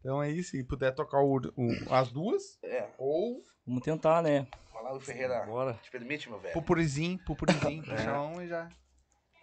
Então 0.00 0.22
é 0.22 0.30
isso, 0.30 0.52
se 0.52 0.64
puder 0.64 0.94
tocar 0.94 1.18
o- 1.18 1.36
o- 1.56 1.94
as 1.94 2.10
duas, 2.10 2.42
É, 2.64 2.86
ou 2.98 3.42
Vamos 3.66 3.82
tentar, 3.82 4.22
né? 4.22 4.46
Falar 4.80 4.94
o 4.96 5.00
Ferreira. 5.00 5.44
Bora. 5.46 5.74
Te 5.82 5.90
permite, 5.90 6.28
meu 6.30 6.38
velho? 6.40 6.54
pupurizinho, 6.54 7.18
pupurizinho, 7.18 7.82
puxa 7.84 8.20
um 8.20 8.40
e 8.40 8.48
já 8.48 8.68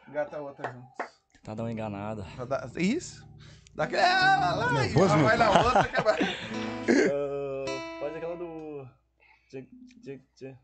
gata 0.09 0.37
a 0.37 0.41
outra 0.41 0.71
junto. 0.71 0.87
Tentar 1.33 1.53
dar 1.55 1.63
uma 1.63 1.71
enganada. 1.71 2.25
Pra 2.35 2.45
dar- 2.45 2.71
Isso. 2.77 3.25
Dá 3.75 3.83
aquele... 3.83 4.01
Ah, 4.01 4.55
lá, 4.55 4.65
lá, 4.65 4.71
e 4.71 4.73
Nervoso, 4.87 5.09
já 5.09 5.15
meu 5.17 5.25
vai 5.25 5.37
na 5.37 5.49
outra, 5.51 5.83
que 5.87 6.01
vai... 6.01 6.19
Ah, 6.21 7.99
faz 7.99 8.15
aquela 8.15 8.35
do. 8.35 8.87
Tchê, 9.49 9.67
tchê, 10.03 10.21
tchê. 10.35 10.55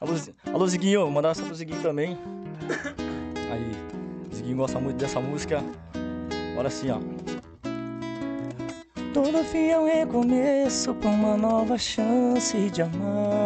Alô, 0.00 0.16
Zi- 0.16 0.34
Alô, 0.52 0.66
Ziguinho, 0.66 1.08
mandar 1.10 1.30
essa 1.30 1.44
pro 1.44 1.54
Ziguinho 1.54 1.80
também. 1.82 2.18
Aí, 3.52 4.34
Ziguinho 4.34 4.56
gosta 4.56 4.80
muito 4.80 4.96
dessa 4.98 5.20
música. 5.20 5.60
Bora 6.56 6.66
assim, 6.68 6.90
ó. 6.90 6.98
Todo 9.14 9.44
fim 9.44 9.68
é 9.68 9.78
um 9.78 9.86
recomeço 9.86 10.92
pra 10.96 11.08
uma 11.10 11.36
nova 11.36 11.78
chance 11.78 12.68
de 12.70 12.82
amar. 12.82 13.43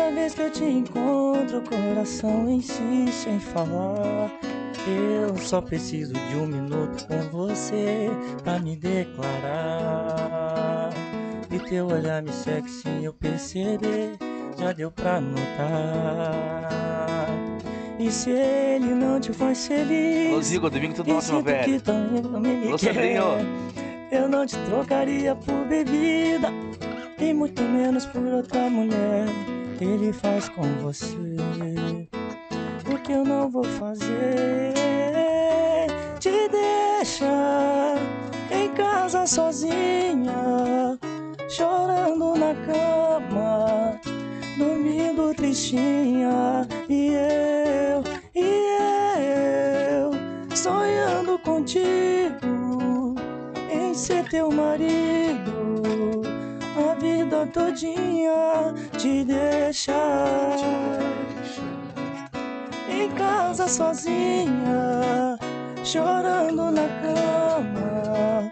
Toda 0.00 0.12
vez 0.12 0.32
que 0.32 0.40
eu 0.40 0.50
te 0.50 0.64
encontro, 0.64 1.58
o 1.58 1.62
coração 1.62 2.48
insiste 2.48 3.28
em 3.28 3.38
falar. 3.38 4.30
Eu 4.88 5.36
só 5.36 5.60
preciso 5.60 6.14
de 6.14 6.36
um 6.36 6.46
minuto 6.46 7.06
com 7.06 7.18
você 7.28 8.08
pra 8.42 8.58
me 8.58 8.76
declarar. 8.76 9.28
E 11.50 11.58
teu 11.58 11.86
olhar 11.86 12.22
me 12.22 12.32
segue 12.32 12.70
sem 12.70 13.04
eu 13.04 13.12
perceber, 13.12 14.12
já 14.58 14.72
deu 14.72 14.90
pra 14.90 15.20
notar. 15.20 16.70
E 17.98 18.10
se 18.10 18.30
ele 18.30 18.94
não 18.94 19.20
te 19.20 19.34
faz 19.34 19.66
feliz, 19.66 20.32
Alô, 20.32 20.40
Zigo, 20.42 20.70
domingo 20.70 20.94
tudo 20.94 21.12
nosso, 21.12 21.30
meu 21.34 21.42
sinto 21.42 21.52
que 21.62 21.70
velho. 21.72 21.80
também 21.82 22.22
também 22.22 22.56
me 22.56 22.78
Sandrinho. 22.78 23.22
eu 24.10 24.26
não 24.30 24.46
te 24.46 24.56
trocaria 24.64 25.34
por 25.36 25.66
bebida 25.66 26.48
e 27.18 27.34
muito 27.34 27.60
menos 27.60 28.06
por 28.06 28.22
outra 28.24 28.70
mulher. 28.70 29.26
Ele 29.80 30.12
faz 30.12 30.46
com 30.50 30.62
você 30.82 31.16
o 32.86 32.98
que 32.98 33.12
eu 33.12 33.24
não 33.24 33.48
vou 33.48 33.64
fazer. 33.64 34.74
Te 36.18 36.48
deixar 36.50 37.96
em 38.50 38.68
casa 38.74 39.26
sozinha, 39.26 40.98
chorando 41.48 42.34
na 42.36 42.54
cama, 42.66 43.98
dormindo 44.58 45.34
tristinha. 45.34 46.68
E 46.86 47.14
eu, 47.14 48.04
e 48.34 48.66
eu, 49.96 50.10
sonhando 50.54 51.38
contigo 51.38 53.14
em 53.72 53.94
ser 53.94 54.28
teu 54.28 54.52
marido. 54.52 55.59
Todinha 57.46 58.74
te 58.98 59.24
deixar 59.24 60.56
em 62.88 63.10
casa 63.12 63.66
sozinha, 63.66 65.38
chorando 65.82 66.70
na 66.70 66.86
cama, 67.00 68.50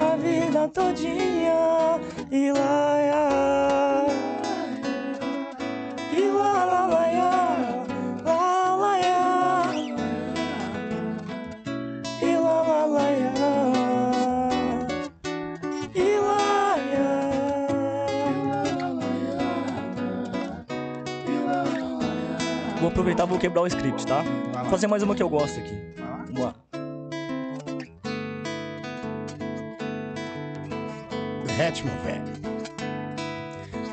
A 0.00 0.16
vida 0.16 0.68
todinha 0.68 1.98
e 2.30 2.52
lá, 2.52 3.00
Vou 22.80 22.88
aproveitar 22.88 23.24
e 23.24 23.26
vou 23.26 23.38
quebrar 23.38 23.60
o 23.60 23.66
script, 23.66 24.06
tá? 24.06 24.22
Vou 24.62 24.70
fazer 24.70 24.86
mais 24.86 25.02
uma 25.02 25.14
que 25.14 25.22
eu 25.22 25.28
gosto 25.28 25.60
aqui. 25.60 25.78
Vamos 26.26 26.40
lá. 26.40 26.54
Meu 31.84 31.94
velho. 32.02 32.24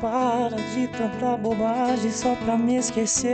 Para 0.00 0.56
de 0.56 0.88
tanta 0.88 1.36
bobagem 1.36 2.10
só 2.10 2.34
pra 2.36 2.56
me 2.56 2.76
esquecer. 2.76 3.28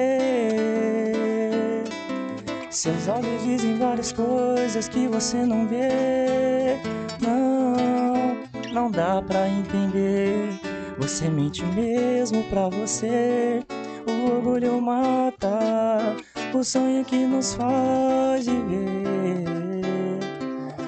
Seus 2.69 3.07
olhos 3.07 3.45
dizem 3.45 3.79
várias 3.79 4.11
coisas 4.11 4.89
que 4.89 5.07
você 5.07 5.37
não 5.37 5.69
vê. 5.69 6.77
Não, 7.21 8.37
não 8.73 8.91
dá 8.91 9.23
pra 9.23 9.49
entender. 9.49 10.49
Você 10.99 11.29
mente 11.29 11.65
mesmo 11.67 12.43
pra 12.45 12.69
você. 12.69 13.63
O 14.45 14.47
orgulho 14.47 14.79
mata 14.79 16.17
o 16.53 16.63
sonho 16.63 17.03
que 17.03 17.25
nos 17.25 17.55
faz 17.55 18.47
viver. 18.47 19.47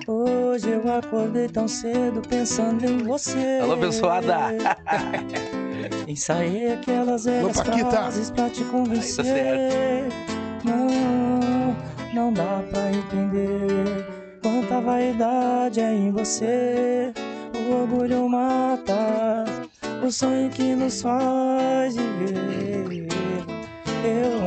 Hoje 0.06 0.68
eu 0.68 0.92
acordei 0.92 1.48
tão 1.48 1.66
cedo 1.66 2.20
pensando 2.28 2.84
em 2.84 2.98
você. 2.98 3.60
Alô, 3.62 3.72
abençoada. 3.72 4.36
Ensaiei 6.06 6.74
aquelas 6.74 7.24
velhas 7.24 7.58
frases 7.58 8.30
pra 8.30 8.50
te 8.50 8.62
convencer. 8.64 9.24
Aí 9.24 10.08
Não, 10.62 11.74
não 12.12 12.32
dá 12.34 12.62
pra 12.70 12.90
entender 12.90 14.06
quanta 14.42 14.82
vaidade 14.82 15.80
é 15.80 15.94
em 15.94 16.10
você. 16.10 17.10
O 17.70 17.74
orgulho 17.74 18.28
mata 18.28 19.46
o 20.06 20.12
sonho 20.12 20.50
que 20.50 20.74
nos 20.74 21.00
faz 21.00 21.96
viver. 21.96 23.06
Eu 24.06 24.38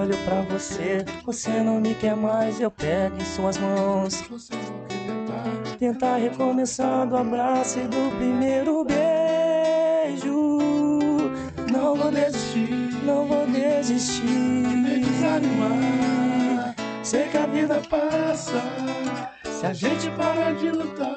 olho 0.00 0.16
pra 0.24 0.42
você, 0.42 1.04
você 1.24 1.50
não 1.60 1.80
me 1.80 1.92
quer 1.94 2.14
mais. 2.14 2.60
Eu 2.60 2.70
pego 2.70 3.16
em 3.16 3.24
suas 3.24 3.58
mãos. 3.58 4.22
Tentar 5.76 6.18
recomeçar 6.18 7.04
do 7.08 7.16
abraço 7.16 7.80
e 7.80 7.82
do 7.82 8.16
primeiro 8.16 8.84
beijo. 8.84 10.58
Não 11.72 11.96
vou 11.96 12.12
desistir, 12.12 12.70
não 13.04 13.26
vou 13.26 13.44
desistir. 13.46 14.22
Nem 14.22 15.00
desanimar. 15.00 16.76
Sei 17.02 17.24
que 17.24 17.38
a 17.38 17.46
vida 17.46 17.82
passa. 17.90 18.62
Se 19.44 19.66
a 19.66 19.72
gente 19.72 20.08
parar 20.12 20.54
de 20.54 20.70
lutar. 20.70 21.16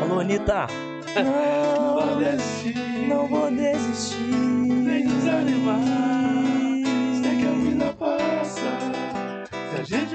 Alô, 0.00 0.20
Anitta. 0.20 0.68
Não 1.16 1.94
vou 1.94 2.16
desistir, 2.18 3.08
não 3.08 3.26
vou 3.26 3.50
desistir. 3.50 4.16
Nem 4.16 5.06
desanimar. 5.06 6.23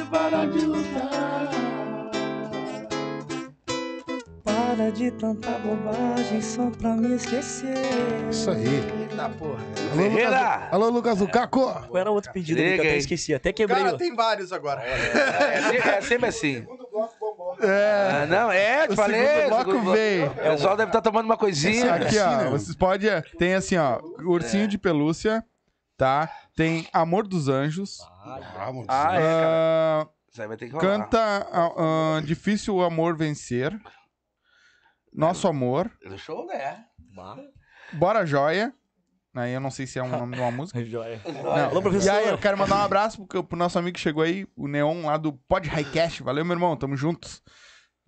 Se 0.10 0.16
a 0.16 0.30
gente 0.30 0.32
parar 0.32 0.48
de 0.48 0.66
lutar. 0.66 1.50
Para 4.44 4.92
de 4.92 5.12
tanta 5.12 5.52
bobagem 5.60 6.42
só 6.42 6.70
pra 6.72 6.94
me 6.96 7.16
esquecer. 7.16 7.76
Isso 8.30 8.50
aí. 8.50 8.66
Eita 9.02 9.30
porra. 9.30 9.60
Alô, 9.92 10.02
Ferreira! 10.02 10.30
Lucas, 10.30 10.68
alô, 10.74 10.90
Lucas 10.90 11.20
Lucaco. 11.20 11.60
Qual 11.88 11.98
era 11.98 12.12
outro 12.12 12.32
pedido 12.32 12.60
ali 12.60 12.70
que 12.70 12.74
eu 12.74 12.78
Liga 12.78 12.90
até 12.90 12.98
esqueci? 12.98 13.34
Até 13.34 13.52
quebrei. 13.54 13.84
Cara, 13.84 13.96
o- 13.96 13.98
tem 13.98 14.16
vários 14.16 14.52
agora. 14.52 14.82
É, 14.82 15.62
se- 15.70 15.78
é 15.78 16.02
sempre 16.02 16.30
assim. 16.30 16.66
É. 17.62 18.24
Ah, 18.24 18.26
não, 18.28 18.52
é, 18.52 18.88
te 18.88 18.94
O 18.94 18.96
falei. 18.96 19.26
segundo 19.26 19.50
bloco 19.50 19.72
segundo 19.72 19.92
veio. 19.92 20.28
O 20.28 20.36
pessoal 20.36 20.78
deve 20.78 20.90
estar 20.90 21.02
tomando 21.02 21.26
uma 21.26 21.38
coisinha. 21.38 21.94
Aqui, 21.96 22.18
ó, 22.20 22.50
vocês 22.52 22.76
podem. 22.76 23.10
Tem 23.38 23.54
assim, 23.56 23.78
ó, 23.78 24.00
ursinho 24.24 24.68
de 24.68 24.78
pelúcia, 24.78 25.44
tá? 25.98 26.30
Tem 26.56 26.88
Amor 26.94 27.28
dos 27.28 27.48
Anjos. 27.50 28.00
Vamos. 28.58 28.86
Ah, 28.90 29.14
é, 29.16 29.18
cara. 29.20 29.48
ah, 30.04 30.08
Isso 30.32 30.42
aí 30.42 30.48
vai 30.48 30.58
ter 30.58 30.66
que 30.68 30.72
rolar. 30.74 30.86
canta 30.86 31.20
ah, 31.52 32.18
ah, 32.18 32.22
Difícil 32.22 32.76
o 32.76 32.84
Amor 32.84 33.16
Vencer. 33.18 33.78
Nosso 35.14 35.48
Amor, 35.48 35.92
Do 36.08 36.18
show, 36.18 36.46
né? 36.46 36.86
Bora 37.94 38.26
Joia. 38.26 38.74
Aí 39.36 39.54
eu 39.54 39.60
não 39.62 39.72
sei 39.72 39.88
se 39.88 39.98
é 39.98 40.04
um 40.04 40.10
nome 40.10 40.36
de 40.36 40.42
uma 40.42 40.52
música. 40.52 40.84
joia. 40.84 41.22
Não. 41.26 41.52
Alô, 41.52 41.80
E 41.80 41.82
professor. 41.84 42.12
aí, 42.12 42.28
eu 42.30 42.38
quero 42.38 42.58
mandar 42.58 42.76
um 42.78 42.84
abraço 42.84 43.26
pro, 43.26 43.44
pro 43.44 43.58
nosso 43.58 43.78
amigo 43.80 43.96
que 43.96 44.00
chegou 44.02 44.22
aí, 44.24 44.46
o 44.56 44.68
Neon 44.68 45.06
lá 45.06 45.18
do 45.18 45.34
Pod 45.34 45.68
Highcast. 45.68 46.22
Valeu, 46.24 46.44
meu 46.44 46.56
irmão, 46.56 46.76
tamo 46.76 46.96
juntos. 46.98 47.42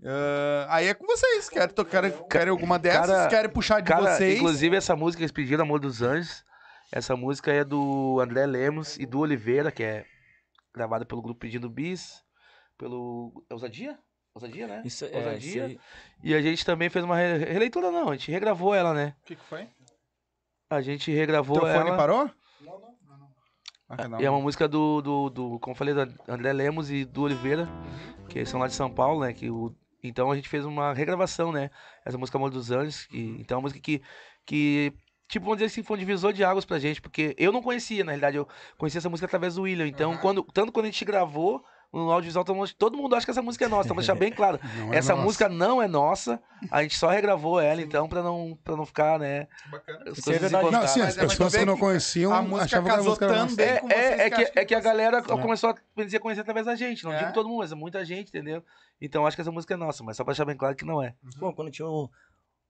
Ah, 0.03 0.67
aí 0.69 0.87
é 0.87 0.93
com 0.93 1.05
vocês. 1.05 1.47
Querem, 1.49 1.69
to- 1.73 1.85
querem, 1.85 2.11
querem 2.29 2.49
alguma 2.49 2.77
dessas? 2.77 3.07
Cara- 3.07 3.29
querem 3.29 3.49
puxar 3.51 3.79
de 3.81 3.87
Cara, 3.89 4.15
vocês? 4.15 4.35
inclusive 4.37 4.75
essa 4.75 4.95
música 4.95 5.19
que 5.19 5.23
eles 5.23 5.31
pediram, 5.31 5.63
Amor 5.63 5.79
dos 5.79 6.01
Anjos, 6.01 6.43
essa 6.91 7.15
música 7.15 7.51
é 7.51 7.63
do 7.63 8.19
André 8.19 8.45
Lemos 8.45 8.97
e 8.97 9.05
do 9.05 9.19
Oliveira, 9.19 9.71
que 9.71 9.83
é 9.83 10.05
gravada 10.73 11.05
pelo 11.05 11.21
grupo 11.21 11.39
Pedindo 11.39 11.69
Bis, 11.69 12.23
pelo... 12.77 13.43
É 13.49 13.53
Ousadia? 13.53 13.97
Ousadia, 14.33 14.67
né? 14.67 14.81
Isso 14.85 15.03
é, 15.05 15.07
isso 15.09 15.17
Ousadia. 15.17 15.65
aí. 15.65 15.79
E 16.23 16.33
a 16.33 16.41
gente 16.41 16.65
também 16.65 16.89
fez 16.89 17.03
uma 17.03 17.17
re- 17.17 17.45
releitura, 17.45 17.91
não, 17.91 18.09
a 18.09 18.13
gente 18.15 18.31
regravou 18.31 18.73
ela, 18.73 18.93
né? 18.93 19.15
O 19.23 19.25
que, 19.25 19.35
que 19.35 19.43
foi? 19.45 19.67
A 20.69 20.81
gente 20.81 21.11
O 21.11 21.13
regravou 21.13 21.59
teu 21.59 21.67
fone 21.73 21.89
ela. 21.89 21.97
parou? 21.97 22.31
Não, 22.61 22.79
não. 22.79 24.09
não. 24.09 24.21
E 24.21 24.25
é 24.25 24.29
uma 24.29 24.39
música 24.39 24.67
do, 24.69 25.01
do, 25.01 25.29
do, 25.29 25.59
como 25.59 25.73
eu 25.73 25.77
falei, 25.77 25.93
do 25.93 26.01
André 26.27 26.53
Lemos 26.53 26.89
e 26.89 27.03
do 27.03 27.23
Oliveira, 27.23 27.67
que 28.29 28.45
são 28.45 28.57
lá 28.59 28.67
de 28.67 28.73
São 28.73 28.89
Paulo, 28.89 29.19
né? 29.25 29.33
Que 29.33 29.49
o, 29.49 29.75
então 30.01 30.31
a 30.31 30.35
gente 30.35 30.47
fez 30.47 30.63
uma 30.63 30.93
regravação, 30.93 31.51
né? 31.51 31.69
Essa 32.05 32.17
música 32.17 32.37
Amor 32.37 32.49
dos 32.51 32.71
Anjos, 32.71 33.05
que, 33.07 33.35
então 33.37 33.55
é 33.55 33.57
uma 33.57 33.63
música 33.63 33.81
que, 33.81 34.01
que, 34.45 34.93
tipo, 35.31 35.45
vamos 35.45 35.59
dizer 35.59 35.67
assim, 35.67 35.81
foi 35.81 35.95
um 35.95 35.99
divisor 35.99 36.33
de 36.33 36.43
águas 36.43 36.65
pra 36.65 36.77
gente, 36.77 37.01
porque 37.01 37.33
eu 37.37 37.51
não 37.53 37.61
conhecia, 37.61 38.03
na 38.03 38.11
realidade, 38.11 38.35
eu 38.35 38.47
conhecia 38.77 38.99
essa 38.99 39.09
música 39.09 39.25
através 39.25 39.55
do 39.55 39.61
William. 39.61 39.87
Então, 39.87 40.17
quando, 40.17 40.43
tanto 40.43 40.71
quando 40.73 40.85
a 40.85 40.89
gente 40.89 41.05
gravou, 41.05 41.63
no 41.93 42.09
audiovisual, 42.09 42.45
todo 42.45 42.55
mundo, 42.55 42.73
todo 42.73 42.97
mundo 42.97 43.15
acha 43.15 43.25
que 43.25 43.31
essa 43.31 43.41
música 43.41 43.65
é 43.65 43.67
nossa, 43.67 43.87
então 43.87 43.97
deixar 43.97 44.15
bem 44.15 44.31
claro. 44.31 44.59
É 44.91 44.97
essa 44.97 45.11
nossa. 45.13 45.25
música 45.25 45.49
não 45.49 45.81
é 45.81 45.87
nossa, 45.87 46.41
a 46.69 46.81
gente 46.83 46.97
só 46.97 47.09
regravou 47.09 47.59
ela, 47.59 47.81
então, 47.81 48.07
pra 48.07 48.21
não, 48.23 48.57
pra 48.63 48.75
não 48.77 48.85
ficar, 48.85 49.19
né? 49.19 49.47
As 50.07 50.17
Isso 50.17 50.31
é 50.31 50.39
verdade. 50.39 50.71
Não, 50.71 50.87
sim, 50.87 51.01
as 51.01 51.17
é, 51.17 51.21
pessoas 51.21 51.53
que 51.55 51.65
não 51.65 51.77
conheciam 51.77 52.33
a 52.33 52.41
música 52.41 52.65
achavam 52.65 52.91
que 52.93 52.99
a 52.99 53.03
música 53.03 53.25
era 53.25 53.35
nossa. 53.39 53.55
também 53.55 53.67
É, 53.67 53.93
é, 53.93 54.27
é 54.27 54.29
que 54.29 54.45
que, 54.45 54.59
é 54.59 54.65
que 54.65 54.75
a 54.75 54.79
galera 54.79 55.17
É. 55.17 55.21
começou 55.21 55.69
a 55.71 56.03
dizer 56.03 56.19
conhecer 56.19 56.41
através 56.41 56.65
da 56.65 56.75
gente. 56.75 57.03
Não 57.03 57.11
É. 57.13 57.19
digo 57.19 57.33
todo 57.33 57.47
mundo, 57.49 57.59
mas 57.59 57.71
é 57.71 57.75
muita 57.75 58.03
gente, 58.05 58.29
entendeu? 58.29 58.63
Então 59.01 59.25
acho 59.25 59.35
que 59.35 59.41
essa 59.41 59.51
música 59.51 59.73
é 59.73 59.77
nossa, 59.77 60.03
mas 60.03 60.15
só 60.15 60.23
pra 60.23 60.31
deixar 60.31 60.45
bem 60.45 60.55
claro 60.55 60.75
que 60.75 60.85
não 60.85 61.01
é. 61.03 61.13
Pô, 61.39 61.53
quando 61.53 61.71
tinha 61.71 61.87
o, 61.87 62.09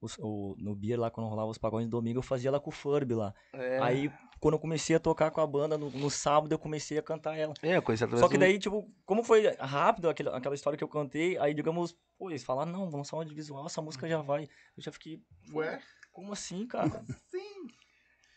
os- 0.02 0.18
o- 0.19 0.56
no 0.57 0.76
Beer 0.76 0.99
lá, 0.99 1.10
quando 1.11 1.28
rolava 1.30 1.49
os 1.49 1.57
pagões 1.57 1.86
de 1.86 1.91
domingo, 1.91 2.19
eu 2.19 2.23
fazia 2.23 2.49
ela 2.49 2.60
com 2.60 2.69
o 2.69 2.73
Furby 2.73 3.14
lá. 3.14 3.34
É, 3.53 3.80
Aí, 3.80 4.11
quando 4.40 4.56
eu 4.56 4.60
comecei 4.60 4.95
a 4.95 4.99
tocar 4.99 5.30
com 5.32 5.40
a 5.40 5.45
banda, 5.48 5.78
no, 5.78 5.90
no 5.91 6.10
sábado 6.10 6.52
eu 6.52 6.57
comecei 6.60 6.98
a 6.98 7.02
cantar 7.03 7.38
ela. 7.38 7.53
é 7.61 7.76
através 7.76 7.99
Só 8.19 8.28
que 8.28 8.38
do- 8.38 8.40
daí, 8.40 8.57
tipo, 8.57 8.90
como 9.06 9.23
foi 9.23 9.48
rápido 9.60 10.10
aquela, 10.10 10.36
aquela 10.36 10.56
história 10.56 10.76
que 10.78 10.84
eu 10.84 10.88
cantei, 10.88 11.38
aí, 11.38 11.53
digamos, 11.53 11.95
pô, 12.18 12.30
eles 12.32 12.44
falaram, 12.44 12.72
não, 12.72 12.80
vamos 12.86 12.95
lançar 12.95 13.15
um 13.18 13.19
audiovisual, 13.19 13.65
essa 13.65 13.82
música 13.82 14.07
já 14.10 14.22
vai. 14.22 14.44
Eu 14.76 14.84
já 14.84 14.91
fiquei, 14.91 15.22
Ué? 15.53 15.80
como 16.11 16.34
assim, 16.34 16.65
cara? 16.65 17.06
Sim. 17.30 17.68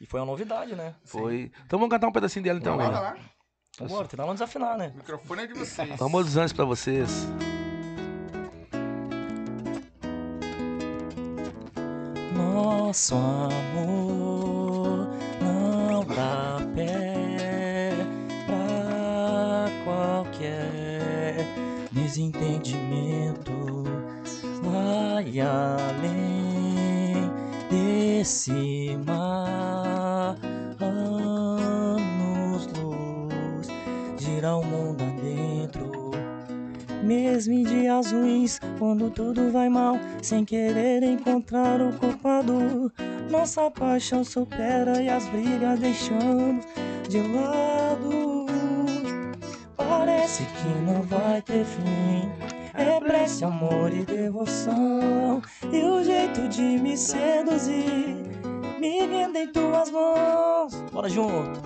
E 0.00 0.06
foi 0.06 0.20
uma 0.20 0.26
novidade, 0.26 0.74
né? 0.76 0.94
Foi. 1.04 1.50
Então 1.64 1.78
vamos 1.78 1.88
cantar 1.90 2.08
um 2.08 2.12
pedacinho 2.12 2.44
dela 2.44 2.58
então, 2.58 2.76
Bora 2.76 2.90
lá. 3.00 3.16
Bora, 3.88 4.06
tentar 4.06 4.26
não 4.26 4.34
desafinar, 4.34 4.76
né? 4.76 4.92
O 4.94 4.98
microfone 4.98 5.42
é 5.42 5.46
de 5.46 5.54
vocês. 5.54 6.00
Amor 6.02 6.22
dos 6.24 6.36
anjos 6.36 6.52
pra 6.52 6.64
vocês. 6.64 7.26
Nosso 12.94 13.16
amor 13.16 15.08
não 15.40 16.04
dá 16.14 16.60
pé 16.76 17.90
pra 18.46 19.66
qualquer 19.82 21.44
desentendimento. 21.90 23.82
Vai 24.62 25.40
além 25.40 27.28
desse 27.68 28.96
mar, 29.04 30.36
anos 30.78 32.68
luz, 32.78 33.66
gira 34.20 34.54
o 34.54 34.62
mundo. 34.64 35.13
Mesmo 37.04 37.52
em 37.52 37.62
dias 37.64 38.12
ruins, 38.12 38.58
quando 38.78 39.10
tudo 39.10 39.52
vai 39.52 39.68
mal, 39.68 39.98
sem 40.22 40.42
querer 40.42 41.02
encontrar 41.02 41.78
o 41.82 41.92
culpado. 41.98 42.90
Nossa 43.30 43.70
paixão 43.70 44.24
supera 44.24 45.02
e 45.02 45.08
as 45.10 45.26
brigas 45.28 45.78
deixamos 45.80 46.64
de 47.08 47.20
lado. 47.20 48.46
Parece 49.76 50.44
que 50.44 50.68
não 50.86 51.02
vai 51.02 51.42
ter 51.42 51.66
fim. 51.66 52.30
É 52.72 52.98
prece, 53.00 53.44
amor 53.44 53.92
e 53.92 54.04
devoção. 54.04 55.42
E 55.70 55.82
o 55.82 56.02
jeito 56.02 56.48
de 56.48 56.62
me 56.62 56.96
seduzir 56.96 58.16
me 58.80 59.06
rende 59.06 59.40
em 59.40 59.52
tuas 59.52 59.90
mãos. 59.90 60.74
Bora 60.90 61.08
junto. 61.10 61.60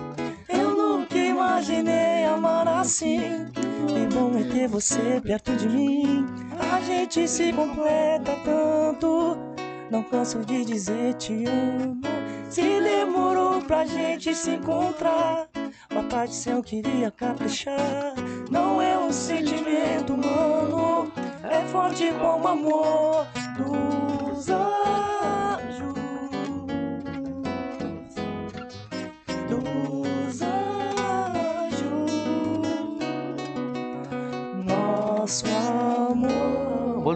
Eu 0.49 0.75
nunca 0.75 1.17
imaginei 1.17 2.25
amar 2.25 2.67
assim. 2.67 3.47
Que 3.87 4.07
bom 4.13 4.37
é 4.37 4.43
ter 4.43 4.67
você 4.67 5.21
perto 5.21 5.55
de 5.55 5.67
mim. 5.67 6.25
A 6.71 6.81
gente 6.81 7.27
se 7.27 7.53
completa 7.53 8.35
tanto. 8.43 9.37
Não 9.89 10.03
canso 10.03 10.39
de 10.45 10.65
dizer 10.65 11.15
te 11.15 11.45
amo. 11.45 12.01
Se 12.49 12.61
demorou 12.61 13.61
pra 13.61 13.85
gente 13.85 14.33
se 14.35 14.51
encontrar. 14.51 15.47
Papai 15.89 16.27
do 16.27 16.33
céu 16.33 16.61
queria 16.61 17.11
caprichar. 17.11 18.13
Não 18.49 18.81
é 18.81 18.97
um 18.97 19.11
sentimento 19.11 20.13
humano. 20.13 21.11
É 21.43 21.61
forte 21.67 22.11
como 22.19 22.47
amor 22.47 23.25
dos 23.57 24.49
anjos. 24.49 25.18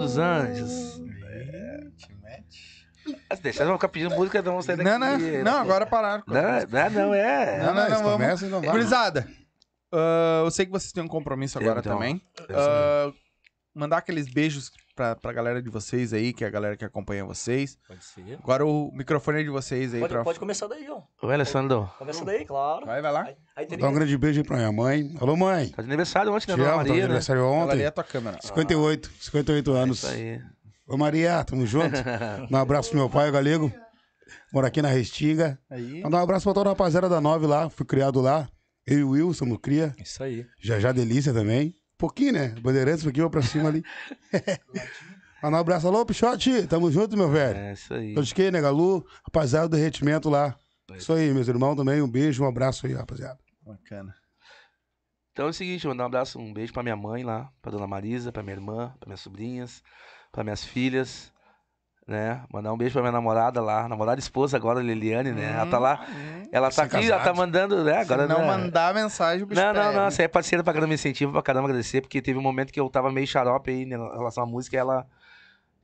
Dos 0.03 0.17
anjos. 0.17 1.01
Mas 3.29 3.39
Deixa 3.39 3.63
eu 3.63 3.73
ficar 3.73 3.87
pedindo 3.89 4.15
música, 4.15 4.39
então 4.39 4.53
vamos 4.53 4.65
sair 4.65 4.77
daqui. 4.77 4.89
Não, 4.89 4.99
não, 4.99 5.17
não, 5.43 5.57
agora 5.59 5.85
pararam. 5.85 6.23
Não, 6.27 6.35
não, 6.41 6.89
não, 7.07 7.13
é. 7.13 7.57
Não, 7.59 7.65
não, 7.65 7.73
Não, 7.73 7.89
não, 7.89 7.97
vamos. 7.97 8.11
começa 8.13 8.45
e 8.45 8.49
não 8.49 8.61
vai. 8.61 8.69
Gurizada, 8.71 9.27
ah, 9.93 10.41
eu 10.45 10.51
sei 10.51 10.65
que 10.65 10.71
vocês 10.71 10.91
têm 10.93 11.03
um 11.03 11.07
compromisso 11.07 11.57
agora 11.59 11.79
Então, 11.79 11.93
também. 11.93 12.21
Ah, 12.49 13.11
mandar 13.75 13.97
aqueles 13.97 14.31
beijos 14.31 14.71
pra, 14.95 15.15
pra 15.15 15.33
galera 15.33 15.61
de 15.61 15.69
vocês 15.69 16.13
aí, 16.13 16.33
que 16.33 16.43
é 16.43 16.47
a 16.47 16.49
galera 16.49 16.77
que 16.77 16.85
acompanha 16.85 17.25
vocês. 17.25 17.77
Pode 17.87 18.03
ser. 18.03 18.37
Agora 18.41 18.65
o 18.65 18.91
microfone 18.93 19.39
é 19.39 19.43
de 19.43 19.49
vocês 19.49 19.93
aí. 19.93 19.99
Pode, 19.99 20.13
pra... 20.13 20.23
pode 20.23 20.39
começar 20.39 20.67
daí, 20.67 20.87
ó. 20.89 21.01
Oi, 21.25 21.33
Alessandro. 21.33 21.89
Começa 21.97 22.23
daí, 22.25 22.45
claro. 22.45 22.85
Vai, 22.85 23.01
vai 23.01 23.11
lá. 23.11 23.23
Aí, 23.23 23.35
aí 23.55 23.65
teria 23.65 23.83
dar 23.83 23.89
um 23.89 23.93
grande 23.93 24.17
beijo 24.17 24.39
aí 24.41 24.45
pra 24.47 24.57
minha 24.57 24.71
mãe. 24.71 25.15
Alô, 25.19 25.35
mãe. 25.35 25.69
Tá 25.69 25.81
de 25.81 25.87
aniversário 25.87 26.33
ontem, 26.33 26.51
né, 26.51 26.55
Te 26.55 26.61
amo, 26.61 26.69
tá 26.77 26.83
de 26.83 26.89
Maria, 26.89 26.93
né? 26.95 27.03
aniversário 27.05 27.41
Ela 27.41 27.51
ali 27.55 27.63
ontem. 27.71 27.81
é 27.83 27.87
a 27.87 27.91
tua 27.91 28.03
câmera. 28.03 28.37
58, 28.41 29.11
58 29.19 29.71
anos. 29.73 29.97
Isso 30.03 30.07
aí. 30.07 30.41
Ô, 30.87 30.97
Maria, 30.97 31.43
tamo 31.43 31.65
junto. 31.65 31.95
Um 32.51 32.55
abraço 32.57 32.89
pro 32.89 32.99
meu 32.99 33.09
pai, 33.09 33.29
o 33.29 33.31
Galego. 33.31 33.71
Mora 34.51 34.67
aqui 34.67 34.81
na 34.81 34.89
Restinga. 34.89 35.57
Aí. 35.69 36.01
Mandar 36.03 36.19
um 36.19 36.23
abraço 36.23 36.43
pra 36.43 36.53
toda 36.53 36.69
a 36.69 36.73
rapaziada 36.73 37.09
da 37.09 37.19
Nove 37.19 37.47
lá. 37.47 37.69
Fui 37.69 37.85
criado 37.85 38.21
lá. 38.21 38.47
Eu 38.85 38.99
e 38.99 39.03
o 39.03 39.09
Will 39.11 39.33
somos 39.33 39.57
cria. 39.61 39.95
Isso 39.97 40.21
aí. 40.21 40.45
Já 40.61 40.79
já 40.79 40.91
Delícia 40.91 41.33
também. 41.33 41.73
Pouquinho, 42.03 42.33
né? 42.33 42.49
Bandeirantes, 42.59 42.99
um 42.99 43.05
pouquinho 43.05 43.29
pra 43.29 43.41
cima 43.41 43.69
ali. 43.69 43.81
Mandar 45.41 45.55
um 45.55 45.61
abraço. 45.61 45.87
Alô, 45.87 46.05
Pichote. 46.05 46.67
Tamo 46.67 46.91
junto, 46.91 47.15
meu 47.15 47.29
velho. 47.29 47.57
É, 47.57 47.71
isso 47.71 47.93
aí. 47.93 48.13
Quê, 48.35 48.51
né, 48.51 48.59
Galu? 48.59 49.07
Rapaziada 49.23 49.69
do 49.69 49.77
derretimento 49.77 50.29
lá. 50.29 50.53
Isso 50.97 51.13
aí, 51.13 51.33
meus 51.33 51.47
irmãos 51.47 51.77
também. 51.77 52.01
Um 52.01 52.11
beijo, 52.11 52.43
um 52.43 52.45
abraço 52.45 52.85
aí, 52.85 52.91
rapaziada. 52.91 53.39
Bacana. 53.65 54.13
Então 55.31 55.45
é 55.45 55.49
o 55.51 55.53
seguinte, 55.53 55.87
mandar 55.87 56.03
um 56.03 56.07
abraço, 56.07 56.37
um 56.37 56.53
beijo 56.53 56.73
pra 56.73 56.83
minha 56.83 56.97
mãe 56.97 57.23
lá, 57.23 57.49
pra 57.61 57.71
dona 57.71 57.87
Marisa, 57.87 58.33
pra 58.33 58.43
minha 58.43 58.57
irmã, 58.57 58.93
pra 58.99 59.07
minhas 59.07 59.21
sobrinhas, 59.21 59.81
pra 60.29 60.43
minhas 60.43 60.61
filhas, 60.61 61.31
né? 62.07 62.43
Mandar 62.51 62.73
um 62.73 62.77
beijo 62.77 62.93
pra 62.93 63.01
minha 63.01 63.11
namorada 63.11 63.61
lá, 63.61 63.87
namorada 63.87 64.19
e 64.19 64.23
esposa 64.23 64.57
agora, 64.57 64.81
Liliane, 64.81 65.31
né? 65.31 65.53
Ela 65.53 65.65
tá 65.67 65.79
lá, 65.79 66.05
ela 66.51 66.69
tá 66.71 66.83
aqui, 66.83 66.97
ela 66.97 67.17
tá 67.17 67.17
casado. 67.19 67.37
mandando, 67.37 67.83
né? 67.83 67.97
Agora 67.99 68.23
Se 68.23 68.29
não 68.33 68.39
né? 68.41 68.47
mandar 68.47 68.93
mensagem, 68.93 69.43
o 69.43 69.45
bicho 69.45 69.61
Não, 69.61 69.73
não, 69.73 69.81
pega. 69.87 70.01
não, 70.03 70.11
você 70.11 70.23
é 70.23 70.27
parceira 70.27 70.63
pra 70.63 70.73
caramba, 70.73 70.93
incentiva 70.93 71.31
pra 71.31 71.41
caramba 71.41 71.67
agradecer, 71.69 72.01
porque 72.01 72.21
teve 72.21 72.37
um 72.37 72.41
momento 72.41 72.71
que 72.73 72.79
eu 72.79 72.89
tava 72.89 73.11
meio 73.11 73.25
xarope 73.25 73.71
aí 73.71 73.83
em 73.83 73.89
relação 73.89 74.43
à 74.43 74.45
música, 74.45 74.75
e 74.75 74.79
ela, 74.79 75.07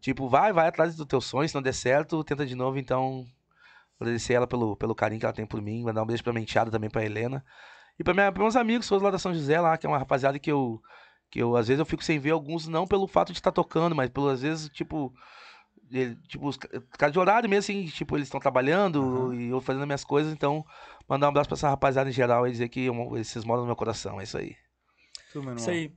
tipo, 0.02 0.28
vai, 0.28 0.52
vai 0.52 0.68
atrás 0.68 0.96
do 0.96 1.06
teu 1.06 1.22
sonho, 1.22 1.48
se 1.48 1.56
não 1.56 1.62
der 1.62 1.74
certo, 1.74 2.22
tenta 2.24 2.46
de 2.46 2.56
novo, 2.56 2.78
então, 2.78 3.26
agradecer 4.00 4.34
ela 4.34 4.46
pelo, 4.48 4.76
pelo 4.76 4.94
carinho 4.94 5.20
que 5.20 5.26
ela 5.26 5.34
tem 5.34 5.46
por 5.46 5.62
mim, 5.62 5.84
mandar 5.84 6.04
um 6.04 6.06
beijo 6.06 6.24
pra 6.24 6.34
minha 6.34 6.44
enteada 6.44 6.70
também, 6.70 6.90
pra 6.90 7.04
Helena, 7.06 7.44
e 7.98 8.04
pra, 8.04 8.14
minha, 8.14 8.30
pra 8.32 8.44
meus 8.44 8.56
amigos, 8.58 8.88
todos 8.88 9.02
lá 9.04 9.10
da 9.12 9.20
São 9.20 9.34
José, 9.34 9.60
lá, 9.60 9.78
que 9.78 9.86
é 9.86 9.90
uma 9.90 9.98
rapaziada 9.98 10.38
que 10.38 10.52
eu, 10.52 10.82
que 11.32 11.40
eu, 11.40 11.56
às 11.56 11.68
vezes 11.70 11.80
eu 11.80 11.86
fico 11.86 12.04
sem 12.04 12.20
ver 12.20 12.32
alguns, 12.32 12.68
não 12.68 12.86
pelo 12.86 13.08
fato 13.08 13.32
de 13.32 13.40
estar 13.40 13.52
tocando, 13.54 13.96
mas 13.96 14.10
pelo, 14.10 14.28
às 14.30 14.42
vezes, 14.42 14.70
tipo, 14.70 15.14
ele- 15.92 16.16
tipo, 16.28 16.48
os 16.48 16.58
ca- 16.58 16.70
caras 16.98 17.14
de 17.14 17.20
horário 17.20 17.50
mesmo, 17.50 17.60
assim, 17.60 17.86
tipo, 17.88 18.16
eles 18.18 18.28
estão 18.28 18.40
trabalhando 18.40 19.34
e 19.34 19.50
eu 19.50 19.60
fazendo 19.62 19.86
minhas 19.86 20.04
coisas, 20.04 20.32
então, 20.34 20.66
mandar 21.08 21.28
um 21.28 21.30
abraço 21.30 21.50
pra 21.50 21.56
essa 21.56 21.70
rapaziada 21.70 22.10
em 22.10 22.14
geral 22.14 22.48
e 22.48 22.52
dizer 22.52 22.70
que 22.70 22.86
eu- 22.86 23.18
esses 23.18 23.44
moram 23.44 23.62
no 23.62 23.68
meu 23.68 23.76
coração, 23.76 24.20
é 24.20 24.24
isso 24.24 24.38
aí. 24.38 24.56
Tu, 25.32 25.40
meu 25.40 25.50
irmão. 25.50 25.56
Isso 25.56 25.70
aí. 25.70 25.94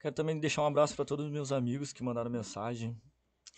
Quero 0.00 0.14
também 0.14 0.38
deixar 0.38 0.62
um 0.62 0.66
abraço 0.66 0.94
para 0.94 1.04
todos 1.04 1.26
os 1.26 1.32
meus 1.32 1.50
amigos 1.52 1.92
que 1.92 2.02
mandaram 2.04 2.30
mensagem. 2.30 2.96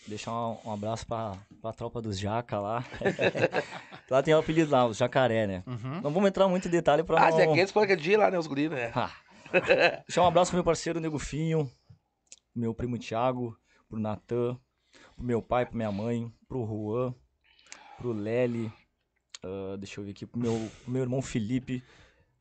Deixar 0.07 0.31
um, 0.31 0.57
um 0.65 0.71
abraço 0.73 1.05
pra, 1.05 1.33
pra 1.61 1.73
tropa 1.73 2.01
dos 2.01 2.17
Jaca 2.17 2.57
lá. 2.59 2.83
lá 4.09 4.23
tem 4.23 4.33
o 4.33 4.39
apelido 4.39 4.71
lá, 4.71 4.85
os 4.87 4.97
Jacaré, 4.97 5.45
né? 5.45 5.63
Uhum. 5.67 6.01
Não 6.01 6.11
vamos 6.11 6.29
entrar 6.29 6.47
muito 6.47 6.67
em 6.67 6.71
detalhe 6.71 7.03
pra 7.03 7.21
Ah, 7.21 7.29
não... 7.29 7.37
Zé 7.37 7.47
Quentes 7.47 7.71
foi 7.71 7.83
aquele 7.83 8.01
dia 8.01 8.17
lá, 8.17 8.31
né? 8.31 8.39
Os 8.39 8.47
guris, 8.47 8.71
né? 8.71 8.91
Ah. 8.95 9.11
Deixar 10.07 10.21
um 10.23 10.27
abraço 10.27 10.51
pro 10.51 10.57
meu 10.57 10.63
parceiro 10.63 10.99
Nego 10.99 11.19
Finho, 11.19 11.65
pro 12.53 12.61
meu 12.61 12.73
primo 12.73 12.97
Thiago, 12.97 13.55
pro 13.89 13.99
Natan, 13.99 14.57
pro 15.19 15.27
meu 15.27 15.41
pai, 15.41 15.65
pro 15.65 15.75
minha 15.75 15.91
mãe, 15.91 16.31
pro 16.47 16.65
Juan, 16.65 17.13
pro 17.97 18.13
Lely, 18.13 18.71
ah, 19.43 19.75
deixa 19.77 19.99
eu 19.99 20.05
ver 20.05 20.11
aqui, 20.11 20.25
pro 20.25 20.39
meu, 20.39 20.71
pro 20.83 20.91
meu 20.91 21.01
irmão 21.01 21.21
Felipe, 21.21 21.83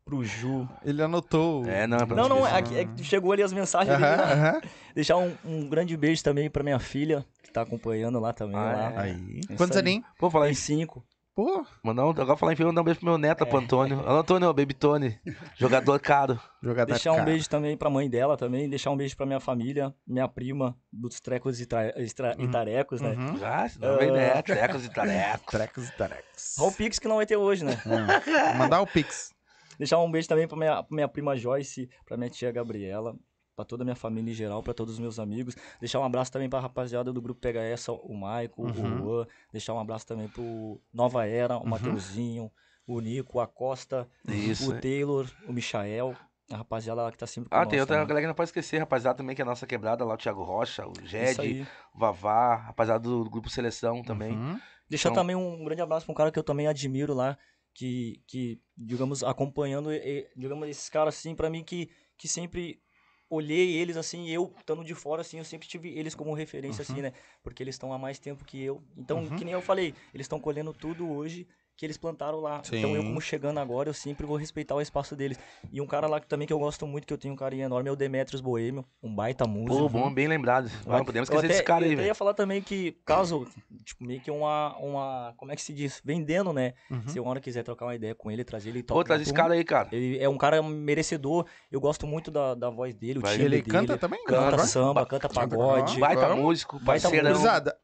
pro 0.04 0.22
Ju. 0.22 0.68
Ele 0.84 1.02
anotou. 1.02 1.66
É, 1.66 1.86
não, 1.86 1.98
é 1.98 2.06
pra 2.06 2.16
Não, 2.16 2.28
não, 2.28 2.46
é, 2.46 2.58
é 2.58 2.84
que 2.84 3.02
chegou 3.02 3.32
ali 3.32 3.42
as 3.42 3.52
mensagens 3.52 3.94
aham. 3.94 4.60
Deixar 4.94 5.16
um, 5.16 5.36
um 5.44 5.68
grande 5.68 5.96
beijo 5.96 6.22
também 6.22 6.48
pra 6.48 6.62
minha 6.62 6.78
filha, 6.78 7.26
que 7.42 7.50
tá 7.50 7.62
acompanhando 7.62 8.20
lá 8.20 8.32
também. 8.32 8.56
Ah, 8.56 8.72
lá. 8.72 8.92
é. 8.92 8.98
Aí. 9.00 9.40
Quantos 9.56 9.76
aninhos? 9.76 10.06
Pô, 10.16 10.30
falar 10.30 10.48
em 10.48 10.54
cinco. 10.54 11.04
Pô, 11.38 11.64
Mandar 11.84 12.04
um, 12.04 12.10
agora 12.10 12.36
falar 12.36 12.52
em 12.52 12.56
filme, 12.56 12.72
mandar 12.72 12.80
um 12.80 12.84
beijo 12.84 12.98
pro 12.98 13.08
meu 13.10 13.16
neto, 13.16 13.46
pro 13.46 13.58
Antônio. 13.58 14.00
Alô, 14.00 14.18
Antônio, 14.18 14.52
Baby 14.52 14.74
Tony. 14.74 15.20
Jogador 15.56 16.00
caro. 16.00 16.36
jogador 16.60 16.90
Deixar 16.94 17.12
um 17.12 17.14
cara. 17.14 17.26
beijo 17.26 17.48
também 17.48 17.76
pra 17.76 17.88
mãe 17.88 18.10
dela 18.10 18.36
também. 18.36 18.68
Deixar 18.68 18.90
um 18.90 18.96
beijo 18.96 19.16
pra 19.16 19.24
minha 19.24 19.38
família, 19.38 19.94
minha 20.04 20.26
prima, 20.26 20.76
dos 20.92 21.20
trecos 21.20 21.60
e, 21.60 21.66
tra- 21.66 21.94
e 21.96 22.06
e 22.42 22.48
tarecos, 22.50 23.00
né? 23.00 23.10
Uhum. 23.10 23.38
Ah, 23.40 23.68
senão 23.68 23.96
vem 23.98 24.10
né? 24.10 24.42
Trecos 24.42 24.84
e 24.84 24.88
tarecos. 24.92 25.46
Trecos 25.46 25.88
e 25.88 25.92
tarecos. 25.96 26.24
Só 26.36 26.66
o 26.66 26.72
Pix 26.72 26.98
que 26.98 27.06
não 27.06 27.18
vai 27.18 27.26
ter 27.26 27.36
hoje, 27.36 27.64
né? 27.64 27.80
Hum. 27.86 28.58
Mandar 28.58 28.80
o 28.80 28.86
Pix. 28.88 29.32
Deixar 29.78 30.00
um 30.00 30.10
beijo 30.10 30.26
também 30.26 30.48
pra 30.48 30.56
minha, 30.58 30.82
pra 30.82 30.92
minha 30.92 31.06
prima 31.06 31.36
Joyce, 31.36 31.88
pra 32.04 32.16
minha 32.16 32.28
tia 32.28 32.50
Gabriela, 32.50 33.14
pra 33.58 33.64
toda 33.64 33.82
a 33.82 33.84
minha 33.84 33.96
família 33.96 34.30
em 34.30 34.34
geral, 34.34 34.62
pra 34.62 34.72
todos 34.72 34.94
os 34.94 35.00
meus 35.00 35.18
amigos. 35.18 35.56
Deixar 35.80 35.98
um 35.98 36.04
abraço 36.04 36.30
também 36.30 36.48
pra 36.48 36.60
rapaziada 36.60 37.12
do 37.12 37.20
grupo 37.20 37.40
PHS, 37.40 37.88
o 37.88 38.14
Maico, 38.14 38.62
Uhum. 38.62 38.68
o 38.70 38.72
Juan. 38.98 39.26
Deixar 39.52 39.74
um 39.74 39.80
abraço 39.80 40.06
também 40.06 40.28
pro 40.28 40.80
Nova 40.92 41.26
Era, 41.26 41.58
o 41.58 41.66
Mateuzinho, 41.66 42.52
o 42.86 43.00
Nico, 43.00 43.40
a 43.40 43.48
Costa, 43.48 44.08
Isso. 44.28 44.70
o 44.72 44.80
Taylor, 44.80 45.28
o 45.48 45.52
Michael. 45.52 46.14
A 46.52 46.58
rapaziada 46.58 47.02
lá 47.02 47.10
que 47.12 47.18
tá 47.18 47.26
sempre 47.26 47.50
com 47.50 47.56
Ah, 47.56 47.66
tem 47.66 47.80
outra 47.80 47.96
também. 47.96 48.06
galera 48.08 48.22
que 48.24 48.28
não 48.28 48.34
pode 48.34 48.48
esquecer, 48.48 48.78
rapaziada 48.78 49.16
também, 49.18 49.34
que 49.34 49.42
é 49.42 49.44
a 49.44 49.46
nossa 49.46 49.66
quebrada 49.66 50.04
lá, 50.04 50.14
o 50.14 50.16
Thiago 50.16 50.44
Rocha, 50.44 50.86
o 50.86 50.92
Jed, 51.04 51.66
o 51.94 51.98
Vavá, 51.98 52.54
rapaziada 52.54 53.00
do, 53.00 53.28
grupo 53.28 53.50
Seleção 53.50 54.02
também. 54.02 54.32
Uhum. 54.34 54.58
Deixar 54.88 55.10
Então- 55.10 55.22
também 55.24 55.34
um 55.36 55.64
grande 55.64 55.82
abraço 55.82 56.06
pra 56.06 56.12
um 56.12 56.16
cara 56.16 56.30
que 56.30 56.38
eu 56.38 56.44
também 56.44 56.66
admiro 56.68 57.12
lá, 57.12 57.36
que, 57.74 58.22
que 58.26 58.60
digamos, 58.76 59.22
acompanhando, 59.22 59.90
digamos, 60.36 60.68
esses 60.68 60.88
caras, 60.88 61.18
assim, 61.18 61.34
pra 61.34 61.50
mim, 61.50 61.62
que, 61.62 61.90
que 62.16 62.26
sempre 62.26 62.80
olhei 63.30 63.76
eles, 63.76 63.96
assim, 63.96 64.28
eu, 64.28 64.52
estando 64.58 64.84
de 64.84 64.94
fora, 64.94 65.20
assim, 65.20 65.38
eu 65.38 65.44
sempre 65.44 65.68
tive 65.68 65.88
eles 65.90 66.14
como 66.14 66.32
referência, 66.34 66.82
assim, 66.82 67.02
né? 67.02 67.12
Porque 67.42 67.62
eles 67.62 67.74
estão 67.74 67.92
há 67.92 67.98
mais 67.98 68.18
tempo 68.18 68.44
que 68.44 68.62
eu. 68.62 68.82
Então, 68.96 69.18
Uhum. 69.18 69.36
que 69.36 69.44
nem 69.44 69.52
eu 69.54 69.60
falei, 69.60 69.94
eles 70.14 70.24
estão 70.24 70.40
colhendo 70.40 70.72
tudo 70.72 71.08
hoje 71.08 71.46
que 71.78 71.86
eles 71.86 71.96
plantaram 71.96 72.40
lá. 72.40 72.60
Então, 72.72 72.96
eu, 72.96 73.02
Sim. 73.02 73.06
como 73.06 73.20
chegando 73.20 73.58
agora, 73.58 73.88
eu 73.88 73.94
sempre 73.94 74.26
vou 74.26 74.36
respeitar 74.36 74.74
o 74.74 74.80
espaço 74.80 75.14
deles. 75.14 75.38
E 75.72 75.80
um 75.80 75.86
cara 75.86 76.08
lá 76.08 76.18
que 76.18 76.26
também 76.26 76.44
que 76.44 76.52
eu 76.52 76.58
gosto 76.58 76.84
muito, 76.88 77.06
que 77.06 77.12
eu 77.14 77.16
tenho 77.16 77.32
um 77.34 77.36
carinho 77.36 77.64
enorme, 77.64 77.88
é 77.88 77.92
o 77.92 77.94
Demetrius 77.94 78.40
Boêmio, 78.40 78.84
um 79.00 79.14
baita 79.14 79.46
músico. 79.46 79.76
Pô, 79.78 79.88
bom, 79.88 80.12
bem 80.12 80.26
lembrado. 80.26 80.68
Não 80.84 81.04
podemos 81.04 81.28
esquecer 81.28 81.44
Eu 81.44 81.48
desse 81.48 81.60
até- 81.60 81.66
cara 81.66 81.84
aí, 81.84 81.90
Eu 81.90 81.92
até 81.92 81.96
velho. 81.98 82.06
ia 82.08 82.14
falar 82.16 82.34
também 82.34 82.60
que, 82.60 82.96
caso, 83.06 83.46
tipo, 83.84 84.04
meio 84.04 84.20
que 84.20 84.28
uma, 84.28 84.76
uma, 84.78 85.34
como 85.36 85.52
é 85.52 85.54
que 85.54 85.62
se 85.62 85.72
diz? 85.72 86.02
Vendendo, 86.04 86.52
né? 86.52 86.74
Uhum. 86.90 87.06
Se 87.06 87.20
uma 87.20 87.30
hora 87.30 87.40
quiser 87.40 87.62
trocar 87.62 87.86
uma 87.86 87.94
ideia 87.94 88.12
com 88.12 88.28
ele, 88.28 88.42
trazer 88.42 88.70
ele, 88.70 88.82
Pô, 88.82 88.94
toca. 88.94 89.04
traz 89.06 89.22
esse 89.22 89.32
cara 89.32 89.54
aí, 89.54 89.62
cara. 89.62 89.88
Ele 89.92 90.18
é 90.18 90.28
um 90.28 90.36
cara 90.36 90.60
merecedor, 90.60 91.46
eu 91.70 91.80
gosto 91.80 92.08
muito 92.08 92.28
da, 92.28 92.56
da 92.56 92.70
voz 92.70 92.92
dele, 92.92 93.20
o 93.20 93.22
Vai. 93.22 93.34
timbre 93.34 93.46
Ele 93.46 93.62
dele. 93.62 93.70
canta 93.70 93.96
também? 93.96 94.24
Canta 94.24 94.48
Agora? 94.48 94.66
samba, 94.66 95.06
canta 95.06 95.28
pagode. 95.28 96.00
Baita 96.00 96.26
vamos. 96.26 96.44
músico, 96.44 96.80
Baita 96.80 97.02
parceirão. 97.08 97.30
Gurizada, 97.30 97.76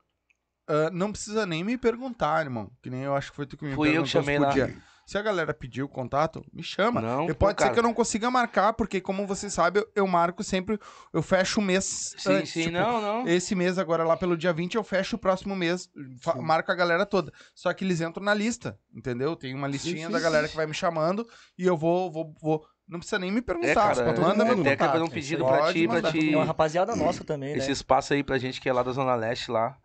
ah, 0.69 0.91
não 0.93 1.11
precisa 1.13 1.45
nem 1.47 1.63
me 1.65 1.77
perguntar, 1.77 2.43
irmão. 2.45 2.71
Que 2.83 2.91
nem 2.91 3.03
eu 3.03 3.15
acho 3.15 3.31
que 3.31 3.37
foi 3.37 3.47
tu 3.47 3.57
que 3.57 3.65
me 3.65 3.75
Fui 3.75 3.89
eu 3.89 4.03
perguntou 4.05 4.05
que 4.05 4.09
se 4.11 4.13
chamei 4.13 4.39
lá. 4.39 4.81
Se 5.07 5.19
a 5.19 5.23
galera 5.23 5.53
pediu 5.53 5.85
o 5.85 5.89
contato, 5.89 6.43
me 6.51 6.63
chama. 6.63 6.99
Não, 6.99 7.29
E 7.29 7.35
pode 7.35 7.59
ser 7.61 7.65
cara. 7.65 7.75
que 7.75 7.79
eu 7.79 7.83
não 7.83 7.93
consiga 7.93 8.31
marcar, 8.31 8.73
porque 8.73 9.03
como 9.03 9.27
você 9.27 9.51
sabe, 9.51 9.81
eu, 9.81 9.87
eu 9.95 10.07
marco 10.07 10.43
sempre, 10.43 10.79
eu 11.13 11.21
fecho 11.21 11.61
o 11.61 11.63
mês 11.63 12.15
Sim, 12.17 12.33
antes, 12.33 12.53
sim, 12.53 12.61
tipo, 12.63 12.73
não, 12.73 13.03
não. 13.03 13.29
Esse 13.29 13.55
mês 13.55 13.79
agora, 13.79 14.03
lá 14.03 14.17
pelo 14.17 14.35
dia 14.35 14.51
20, 14.51 14.77
eu 14.77 14.83
fecho 14.83 15.17
o 15.17 15.19
próximo 15.19 15.55
mês, 15.55 15.91
marco 16.37 16.73
a 16.73 16.75
galera 16.75 17.05
toda. 17.05 17.31
Só 17.55 17.71
que 17.75 17.85
eles 17.85 18.01
entram 18.01 18.25
na 18.25 18.33
lista, 18.33 18.79
entendeu? 18.95 19.37
Tem 19.37 19.55
uma 19.55 19.69
listinha 19.69 20.07
sim, 20.07 20.13
da 20.13 20.17
sim. 20.17 20.25
galera 20.25 20.49
que 20.49 20.57
vai 20.57 20.67
me 20.67 20.73
chamando 20.73 21.29
e 21.59 21.67
eu 21.67 21.77
vou, 21.77 22.11
vou, 22.11 22.35
vou. 22.41 22.67
Não 22.89 22.99
precisa 22.99 23.19
nem 23.19 23.31
me 23.31 23.41
É, 23.41 23.43
perguntar, 23.43 23.75
cara, 23.75 23.95
só 23.95 24.05
todo 24.15 24.23
manda 24.23 24.43
meu 24.43 24.61
até 24.61 24.75
fazer 24.77 24.97
um 24.97 25.01
contato. 25.01 25.13
pedido 25.15 25.45
pra 25.45 25.71
ti, 25.71 25.87
pra 25.87 26.13
ti. 26.13 26.33
É 26.33 26.37
uma 26.37 26.45
rapaziada 26.47 26.97
nossa 26.97 27.23
também, 27.25 27.53
né? 27.53 27.59
Esse 27.59 27.71
espaço 27.73 28.15
aí 28.15 28.25
pra 28.25 28.39
gente 28.39 28.59
que 28.59 28.71
é 28.71 28.73
lá 28.73 28.83
da 28.83 28.93
Zona 28.93 29.15
Leste 29.15 29.51
lá. 29.51 29.77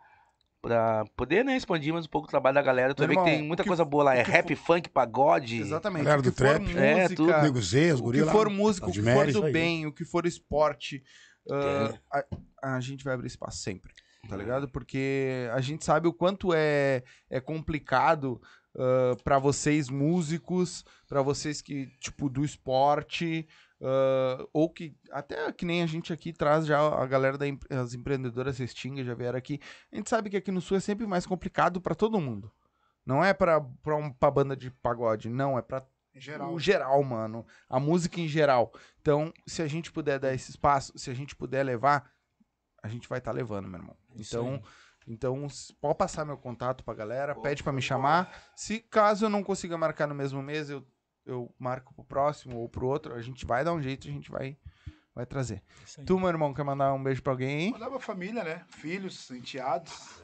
Pra 0.61 1.05
poder, 1.15 1.45
né, 1.45 1.55
expandir 1.55 1.93
mais 1.93 2.05
um 2.05 2.09
pouco 2.09 2.27
o 2.27 2.29
trabalho 2.29 2.55
da 2.55 2.61
galera. 2.61 2.93
Tu 2.93 3.07
vê 3.07 3.15
que 3.15 3.23
tem 3.23 3.41
muita 3.43 3.63
que- 3.63 3.69
coisa 3.69 3.85
boa 3.85 4.03
lá. 4.03 4.15
É 4.15 4.21
rap, 4.23 4.53
funk, 4.55 4.89
pagode. 4.89 5.57
Exatamente. 5.61 6.03
Galera 6.03 6.21
do 6.21 6.31
for 6.31 6.35
trap. 6.35 6.61
música, 6.61 6.79
É, 6.81 7.07
tudo. 7.07 7.41
Nego 7.41 7.61
Z, 7.61 7.93
os 7.93 8.01
o 8.01 8.11
que 8.11 8.25
for 8.25 8.49
música, 8.49 8.87
o 8.87 8.91
que 8.91 9.01
for 9.01 9.31
do 9.31 9.41
bem, 9.43 9.85
o 9.85 9.93
que 9.93 10.03
for 10.03 10.25
esporte, 10.25 11.01
ah, 11.49 12.25
a, 12.61 12.75
a 12.75 12.79
gente 12.81 13.05
vai 13.05 13.13
abrir 13.13 13.27
espaço 13.27 13.59
sempre, 13.59 13.93
tá 14.27 14.35
ligado? 14.35 14.67
Porque 14.67 15.47
a 15.53 15.61
gente 15.61 15.85
sabe 15.85 16.09
o 16.09 16.13
quanto 16.13 16.53
é, 16.53 17.03
é 17.29 17.39
complicado 17.39 18.41
ah, 18.77 19.15
pra 19.23 19.39
vocês 19.39 19.89
músicos, 19.89 20.83
pra 21.07 21.21
vocês 21.21 21.61
que, 21.61 21.87
tipo, 22.01 22.29
do 22.29 22.43
esporte, 22.43 23.47
ah, 23.81 24.45
ou 24.53 24.69
que, 24.69 24.95
até 25.11 25.51
que 25.51 25.65
nem 25.65 25.81
a 25.81 25.85
gente 25.85 26.11
aqui 26.13 26.33
traz 26.33 26.65
já 26.65 26.79
a 26.79 27.05
galera 27.05 27.37
das 27.37 27.49
as 27.69 27.93
empreendedoras 27.93 28.57
Restinga, 28.57 29.03
já 29.03 29.13
vieram 29.13 29.37
aqui, 29.37 29.59
a 29.91 29.95
gente 29.95 30.09
sabe 30.09 30.29
que 30.29 30.37
aqui 30.37 30.51
no 30.51 30.61
Sul 30.61 30.77
é 30.77 30.79
sempre 30.79 31.05
mais 31.07 31.25
complicado 31.25 31.79
pra 31.81 31.95
todo 31.95 32.19
mundo. 32.19 32.51
Não 33.05 33.23
é 33.23 33.33
pra, 33.33 33.59
pra, 33.81 33.95
um, 33.95 34.11
pra 34.11 34.29
banda 34.29 34.55
de 34.55 34.69
pagode, 34.69 35.29
não, 35.29 35.57
é 35.57 35.61
pra 35.61 35.83
Em 36.13 36.19
geral. 36.19 36.53
o 36.53 36.59
geral, 36.59 37.01
mano. 37.03 37.45
A 37.67 37.79
música 37.79 38.19
em 38.19 38.27
geral. 38.27 38.71
Então, 39.01 39.33
se 39.47 39.61
a 39.63 39.67
gente 39.67 39.91
puder 39.91 40.19
dar 40.19 40.33
esse 40.33 40.51
espaço, 40.51 40.93
se 40.97 41.09
a 41.09 41.13
gente 41.13 41.35
puder 41.35 41.63
levar, 41.63 42.11
a 42.83 42.87
gente 42.87 43.07
vai 43.09 43.17
estar 43.19 43.31
levando, 43.31 43.67
meu 43.67 43.79
irmão. 43.79 43.97
Isso 44.15 44.35
Então, 44.37 44.53
aí. 44.53 44.61
então 45.07 45.47
pode 45.81 45.97
passar 45.97 46.23
meu 46.25 46.37
contato 46.37 46.83
pra 46.83 46.93
galera, 46.93 47.33
pede 47.33 47.63
pra 47.63 47.73
me 47.73 47.81
chamar. 47.81 48.31
Se 48.55 48.79
caso 48.79 49.25
eu 49.25 49.29
não 49.29 49.43
consiga 49.43 49.75
marcar 49.77 50.05
no 50.05 50.13
mesmo 50.13 50.43
mês, 50.43 50.69
eu, 50.69 50.85
eu 51.29 51.53
marco 51.59 51.93
pro 51.93 52.03
próximo 52.03 52.57
ou 52.59 52.67
pro 52.69 52.87
outro, 52.87 53.13
a 53.15 53.21
gente 53.21 53.45
vai 53.45 53.63
dar 53.63 53.73
um 53.73 53.81
jeito, 53.81 54.07
a 54.07 54.11
gente 54.11 54.29
vai 54.31 54.57
vai 55.15 55.25
trazer. 55.25 55.61
Tu, 56.05 56.17
meu 56.19 56.29
irmão, 56.29 56.53
quer 56.53 56.63
mandar 56.63 56.93
um 56.93 57.03
beijo 57.03 57.21
pra 57.21 57.33
alguém 57.33 57.55
aí? 57.65 57.71
Mandar 57.71 57.89
pra 57.89 57.99
família, 57.99 58.43
né? 58.43 58.61
Filhos, 58.69 59.29
enteados. 59.31 60.21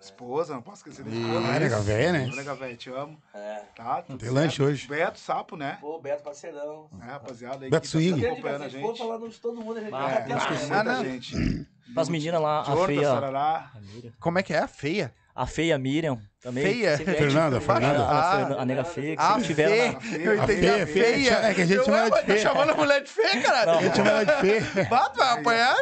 Esposa, 0.00 0.54
não 0.54 0.62
posso 0.62 0.78
esquecer 0.78 1.04
da 1.04 1.10
esposa. 1.12 1.38
Ah, 1.48 1.60
nega 1.60 1.78
véia, 1.80 2.12
né? 2.12 2.26
Nega 2.34 2.54
véia, 2.56 2.76
te 2.76 2.90
amo. 2.90 3.22
É. 3.32 3.62
Tá? 3.76 4.02
tudo 4.02 4.18
Tem 4.18 4.28
certo. 4.28 4.34
lanche 4.34 4.62
hoje. 4.62 4.88
Beto, 4.88 5.20
sapo, 5.20 5.56
né? 5.56 5.78
Pô, 5.80 6.00
Beto 6.00 6.24
parceirão. 6.24 6.88
É, 7.00 7.04
rapaziada 7.04 7.64
aí 7.64 7.70
Beto 7.70 7.82
que 7.82 7.88
Swing. 7.88 8.20
tá 8.20 8.32
acompanhando 8.32 8.62
a 8.64 8.68
gente. 8.68 8.98
falar 8.98 9.18
de 9.28 9.40
todo 9.40 9.60
mundo, 9.60 9.76
a 9.76 9.80
gente 9.80 9.94
Ah, 9.94 9.98
vai 10.06 10.32
eu 10.32 10.36
esqueci. 10.38 10.60
Muita 10.60 10.80
Ah, 10.80 10.84
não. 10.84 11.04
gente. 11.04 11.66
As 11.96 12.08
meninas 12.08 12.40
lá, 12.40 12.62
a 12.62 12.64
Jorda, 12.64 12.86
feia. 12.86 13.08
Sarará. 13.08 13.72
Como 14.18 14.38
é 14.38 14.42
que 14.42 14.52
é? 14.52 14.58
A 14.58 14.66
feia? 14.66 15.14
A 15.34 15.46
feia 15.46 15.78
Miriam 15.78 16.20
também. 16.42 16.62
Feia? 16.62 16.88
é, 16.90 16.96
Fernanda, 16.98 17.58
tipo, 17.58 17.72
Fernanda. 17.72 18.04
A, 18.04 18.10
a, 18.10 18.42
Ah. 18.58 18.62
A 18.62 18.66
nega 18.66 18.84
feia, 18.84 19.16
que 19.16 19.22
sempre 19.22 19.42
tiveram 19.44 20.00
feia. 20.00 20.22
Eu 20.22 20.34
entendi. 20.42 20.60
feia, 20.60 20.82
A 20.82 20.86
feia. 20.86 20.86
feia. 20.86 21.32
É 21.48 21.54
que 21.54 21.62
a 21.62 21.66
gente 21.66 21.84
chama 21.84 21.98
ela 21.98 22.08
de 22.10 22.14
ué, 22.14 22.20
tá 22.20 22.26
feia. 22.26 22.38
chamando 22.38 22.70
a 22.70 22.74
mulher 22.74 23.02
de 23.02 23.10
feia, 23.10 23.42
cara. 23.42 23.72
Não. 23.72 23.78
A 23.78 23.82
gente 23.82 23.96
chama 23.96 24.10
ela 24.10 24.24
de 24.24 24.40
feia. 24.40 24.60
Bato, 24.90 25.18
vai 25.18 25.40
apanhar. 25.40 25.76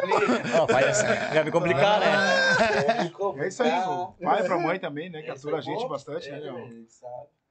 Não, 0.53 0.67
vai, 0.67 0.93
já 1.33 1.43
me 1.43 1.51
complicar, 1.51 1.99
né? 1.99 2.07
É 3.43 3.47
isso 3.47 3.63
aí, 3.63 3.71
pai 4.23 4.43
pra 4.43 4.57
mãe 4.57 4.79
também, 4.79 5.09
né? 5.09 5.21
Que 5.21 5.31
atura 5.31 5.57
a 5.57 5.61
gente 5.61 5.87
bastante, 5.87 6.29
É, 6.29 6.31
né, 6.31 6.39
meu? 6.39 6.85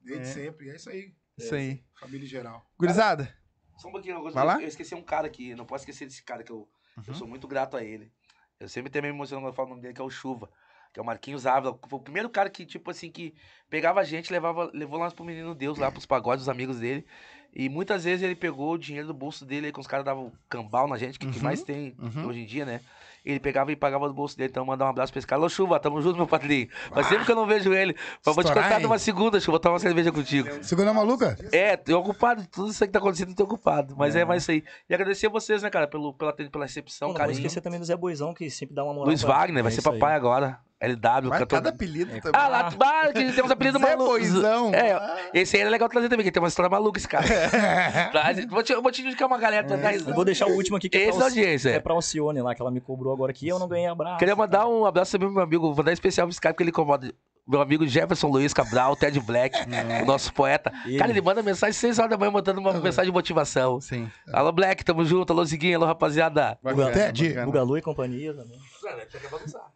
Desde 0.03 0.27
sempre. 0.27 0.71
É 0.71 0.77
isso 0.77 0.89
aí. 0.89 1.13
Isso 1.37 1.55
aí. 1.55 1.83
Família 1.99 2.25
em 2.25 2.29
geral. 2.29 2.65
Gurizada, 2.79 3.31
Só 3.77 3.89
um 3.89 3.93
pouquinho, 3.93 4.23
eu 4.61 4.69
esqueci 4.69 4.95
um 4.95 5.03
cara 5.03 5.27
aqui, 5.27 5.55
não 5.55 5.65
posso 5.67 5.83
esquecer 5.83 6.07
desse 6.07 6.23
cara 6.23 6.43
que 6.43 6.51
eu, 6.53 6.67
Uhum. 6.97 7.05
eu 7.09 7.15
sou 7.15 7.27
muito 7.27 7.47
grato 7.47 7.77
a 7.77 7.85
ele. 7.85 8.11
Eu 8.59 8.69
sempre 8.69 8.91
também 8.91 9.11
me 9.11 9.17
emociono 9.17 9.43
quando 9.43 9.53
eu 9.53 9.55
falo 9.57 9.69
o 9.69 9.71
nome 9.71 9.83
dele, 9.83 9.95
que 9.95 10.01
é 10.01 10.05
o 10.05 10.11
Chuva. 10.11 10.51
Que 10.93 11.01
é 11.01 11.03
o 11.03 11.07
Marquinhos 11.07 11.47
Ávila. 11.47 11.79
Foi 11.89 11.99
o 11.99 12.03
primeiro 12.03 12.29
cara 12.29 12.51
que, 12.51 12.67
tipo 12.67 12.91
assim, 12.91 13.11
que 13.11 13.35
pegava 13.69 14.01
a 14.01 14.05
gente, 14.05 14.33
levava, 14.33 14.71
levou 14.75 14.99
lá 14.99 15.11
pro 15.11 15.25
Menino 15.25 15.55
Deus, 15.55 15.79
lá 15.79 15.91
pros 15.91 16.07
pagodes, 16.07 16.43
os 16.43 16.49
amigos 16.49 16.81
dele. 16.81 17.07
E 17.55 17.69
muitas 17.69 18.05
vezes 18.05 18.23
ele 18.23 18.35
pegou 18.35 18.73
o 18.75 18.79
dinheiro 18.79 19.07
do 19.09 19.15
bolso 19.15 19.45
dele, 19.45 19.67
aí, 19.67 19.73
que 19.73 19.81
os 19.81 19.87
caras 19.87 20.05
davam 20.05 20.33
cambal 20.49 20.87
na 20.87 20.97
gente, 20.97 21.19
que, 21.19 21.27
que 21.27 21.39
Uhum, 21.39 21.45
mais 21.45 21.63
tem 21.63 21.95
uhum. 21.99 22.27
hoje 22.27 22.41
em 22.41 22.47
dia, 22.47 22.65
né? 22.65 22.81
Ele 23.23 23.39
pegava 23.39 23.71
e 23.71 23.77
pagava 23.77 24.09
do 24.09 24.15
bolso 24.15 24.35
dele. 24.35 24.49
Então, 24.51 24.65
mandar 24.65 24.87
um 24.87 24.89
abraço 24.89 25.13
pra 25.13 25.19
esse 25.19 25.27
cara. 25.27 25.43
Ô, 25.43 25.49
Chuva, 25.49 25.79
tamo 25.79 26.01
junto, 26.01 26.17
meu 26.17 26.27
padrinho. 26.27 26.69
Mas 26.91 27.07
sempre 27.07 27.27
que 27.27 27.31
eu 27.31 27.37
não 27.37 27.45
vejo 27.47 27.71
ele, 27.75 27.95
eu 28.25 28.33
vou 28.33 28.43
te 28.43 28.49
contar 28.51 28.77
hein? 28.79 28.83
numa 28.83 28.99
segunda, 28.99 29.39
Chuva, 29.39 29.59
tomar 29.61 29.75
uma 29.75 29.79
cerveja 29.79 30.11
contigo. 30.11 30.49
Segunda 30.65 30.95
maluca? 30.95 31.37
É, 31.53 31.77
tô 31.77 31.99
ocupado, 31.99 32.47
tudo 32.47 32.71
isso 32.71 32.83
aí 32.83 32.89
que 32.89 32.93
tá 32.95 32.99
acontecendo, 32.99 33.35
tô 33.35 33.45
ocupado. 33.45 33.95
Mas 33.95 34.17
é, 34.17 34.25
mais 34.25 34.43
isso 34.45 34.53
aí. 34.53 34.65
E 34.89 34.95
agradecer 34.95 35.27
a 35.27 35.31
vocês, 35.31 35.63
né, 35.63 35.69
cara, 35.69 35.87
pelo, 35.87 36.15
pela, 36.15 36.33
pela 36.33 36.65
recepção, 36.65 37.09
Não, 37.09 37.13
não 37.13 37.19
vou 37.19 37.27
carinho. 37.27 37.37
esquecer 37.37 37.61
também 37.61 37.79
do 37.79 37.85
Zé 37.85 37.95
Boizão, 37.95 38.33
que 38.33 38.49
sempre 38.49 38.75
dá 38.75 38.83
uma 38.85 38.95
moral. 38.95 39.09
Luiz 39.09 39.21
Wagner, 39.21 39.63
vai 39.63 39.71
É 39.71 39.75
ser 39.75 39.81
isso 39.81 39.91
aí. 39.91 39.99
papai 39.99 40.15
agora. 40.17 40.59
LW, 40.83 41.29
Mas 41.29 41.39
cantor. 41.41 41.47
cada 41.59 41.69
apelido 41.69 42.07
também. 42.11 42.31
Ah, 42.33 42.49
lá, 42.49 42.69
ah, 42.81 43.13
que 43.13 43.33
temos 43.35 43.51
apelido 43.51 43.79
Zé 43.79 43.85
maluco. 43.85 44.13
Boizão. 44.13 44.73
É, 44.73 45.29
esse 45.35 45.57
aí 45.57 45.61
era 45.61 45.69
legal 45.71 45.91
trazer 45.91 46.09
também, 46.09 46.25
que 46.25 46.33
tem 46.33 46.43
uma 46.43 46.49
história 46.49 46.71
maluca 46.71 46.99
esse 46.99 47.07
cara. 47.07 47.27
Pra- 48.11 48.33
vou, 48.49 48.63
te, 48.63 48.75
vou 48.75 48.91
te 48.93 49.03
indicar 49.03 49.27
uma 49.29 49.39
galera 49.39 49.67
pra 49.67 49.77
dar 49.77 49.95
Eu 49.95 50.15
vou 50.15 50.25
deixar 50.25 50.47
o 50.47 50.53
último 50.55 50.77
aqui 50.77 50.89
que 50.89 50.97
é 50.99 51.03
Esse 51.03 51.11
pra, 51.11 51.19
da 51.21 51.25
Alci- 51.27 51.39
audiência. 51.41 51.69
é 51.71 51.81
pra 51.81 51.95
Alcione 51.95 52.41
lá, 52.43 52.55
que 52.55 52.61
ela 52.63 52.71
me 52.71 52.81
cobrou 52.81 53.13
agora 53.13 53.31
aqui 53.33 53.47
e 53.47 53.49
eu 53.49 53.59
não 53.59 53.69
ganhei 53.69 53.87
abraço. 53.87 54.19
Queria 54.19 54.37
mandar 54.37 54.67
um 54.69 54.85
abraço 54.87 55.13
também 55.13 55.29
pro 55.29 55.35
meu 55.35 55.45
amigo, 55.45 55.73
vou 55.75 55.85
dar 55.85 55.93
especial 55.93 56.27
pro 56.27 56.33
Skype, 56.33 56.53
porque 56.53 56.63
ele 56.63 56.71
incomoda. 56.71 57.13
Meu 57.49 57.61
amigo 57.61 57.85
Jefferson 57.85 58.29
Luiz 58.29 58.53
Cabral, 58.55 58.95
Ted 58.95 59.19
Black, 59.19 59.59
o 60.03 60.07
nosso 60.07 60.33
poeta. 60.33 60.71
Ele. 60.87 60.99
Cara, 60.99 61.11
ele 61.11 61.21
manda 61.21 61.43
mensagem 61.43 61.71
às 61.71 61.77
6 61.77 61.99
horas 61.99 62.11
da 62.11 62.17
manhã, 62.19 62.31
mandando 62.31 62.61
uma 62.61 62.73
mensagem 62.75 63.11
de 63.11 63.15
motivação. 63.15 63.81
Sim. 63.81 64.09
Alô, 64.33 64.53
Black, 64.53 64.85
tamo 64.85 65.05
junto. 65.05 65.33
Alô, 65.33 65.45
Ziguinho. 65.45 65.77
Alô, 65.79 65.87
rapaziada. 65.87 66.57
Bacana, 66.63 66.93
Ted. 66.93 67.41
Bugalu 67.45 67.79
e 67.79 67.83
companhia 67.83 68.33
também. 68.35 68.57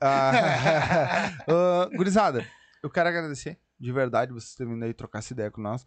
Ah, 0.00 1.30
ah, 1.48 1.88
gurizada, 1.96 2.44
eu 2.82 2.90
quero 2.90 3.08
agradecer 3.08 3.58
de 3.80 3.92
verdade 3.92 4.32
vocês 4.32 4.54
terem 4.54 4.72
vindo 4.74 4.84
aí 4.84 4.94
trocar 4.94 5.18
essa 5.18 5.32
ideia 5.32 5.50
com 5.50 5.60
nós. 5.60 5.84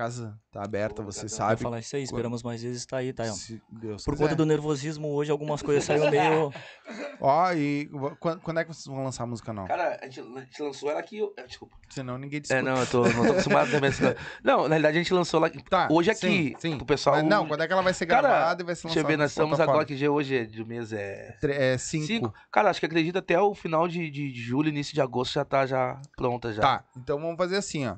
A 0.00 0.04
casa 0.04 0.34
tá 0.50 0.64
aberta, 0.64 1.02
vocês 1.02 1.30
Vai 1.30 1.48
sabem. 1.50 1.56
falar 1.62 1.78
isso 1.80 1.94
aí, 1.94 2.02
esperamos 2.02 2.42
mais 2.42 2.62
vezes 2.62 2.86
tá 2.86 2.96
aí, 2.96 3.12
tá? 3.12 3.24
ó. 3.24 3.26
Se 3.34 3.60
Deus 3.70 4.02
Por 4.02 4.14
quiser. 4.14 4.24
conta 4.24 4.34
do 4.34 4.46
nervosismo, 4.46 5.08
hoje 5.08 5.30
algumas 5.30 5.60
coisas 5.60 5.84
saíram 5.84 6.10
meio. 6.10 6.50
Ó, 7.20 7.52
e 7.52 7.86
quando, 8.18 8.40
quando 8.40 8.60
é 8.60 8.64
que 8.64 8.72
vocês 8.72 8.86
vão 8.86 9.04
lançar 9.04 9.24
a 9.24 9.26
música 9.26 9.52
nova? 9.52 9.68
Cara, 9.68 9.98
a 10.00 10.06
gente, 10.06 10.20
a 10.20 10.40
gente 10.40 10.62
lançou 10.62 10.90
ela 10.90 11.00
aqui. 11.00 11.18
eu- 11.18 11.34
é, 11.36 11.42
Desculpa. 11.46 11.76
Senão 11.90 12.16
ninguém 12.16 12.40
discute. 12.40 12.58
É, 12.58 12.62
não, 12.62 12.78
eu 12.78 12.86
tô, 12.86 13.02
não 13.10 13.26
tô 13.26 13.32
acostumado 13.32 13.70
também. 13.70 13.90
Não, 13.90 14.14
Não, 14.42 14.62
na 14.62 14.68
realidade 14.68 14.96
a 14.96 15.02
gente 15.02 15.12
lançou 15.12 15.38
lá. 15.38 15.50
Tá, 15.68 15.86
hoje 15.90 16.14
sim, 16.14 16.26
aqui, 16.48 16.56
sim. 16.58 16.76
pro 16.78 16.86
pessoal. 16.86 17.16
Mas 17.16 17.26
não, 17.26 17.46
quando 17.46 17.62
é 17.62 17.66
que 17.66 17.72
ela 17.74 17.82
vai 17.82 17.92
ser 17.92 18.06
Cara, 18.06 18.22
gravada 18.26 18.62
e 18.62 18.64
vai 18.64 18.74
ser 18.74 18.84
Deixa 18.84 19.00
lançada? 19.00 19.04
eu 19.04 19.06
ver, 19.06 19.22
nós 19.22 19.30
estamos 19.32 19.60
agora, 19.60 19.84
que 19.84 19.94
dia 19.94 20.10
hoje 20.10 20.34
é 20.34 20.44
de 20.46 20.64
mês 20.64 20.94
é. 20.94 21.36
Tre- 21.38 21.52
É 21.52 21.76
cinco. 21.76 22.06
Cinco. 22.06 22.34
Cara, 22.50 22.70
acho 22.70 22.80
que 22.80 22.86
acredito 22.86 23.18
até 23.18 23.38
o 23.38 23.54
final 23.54 23.86
de, 23.86 24.08
de 24.10 24.32
julho, 24.32 24.70
início 24.70 24.94
de 24.94 25.02
agosto 25.02 25.34
já 25.34 25.44
tá 25.44 25.66
já 25.66 26.00
pronta 26.16 26.54
já. 26.54 26.62
Tá, 26.62 26.84
então 26.96 27.20
vamos 27.20 27.36
fazer 27.36 27.56
assim, 27.58 27.86
ó. 27.86 27.96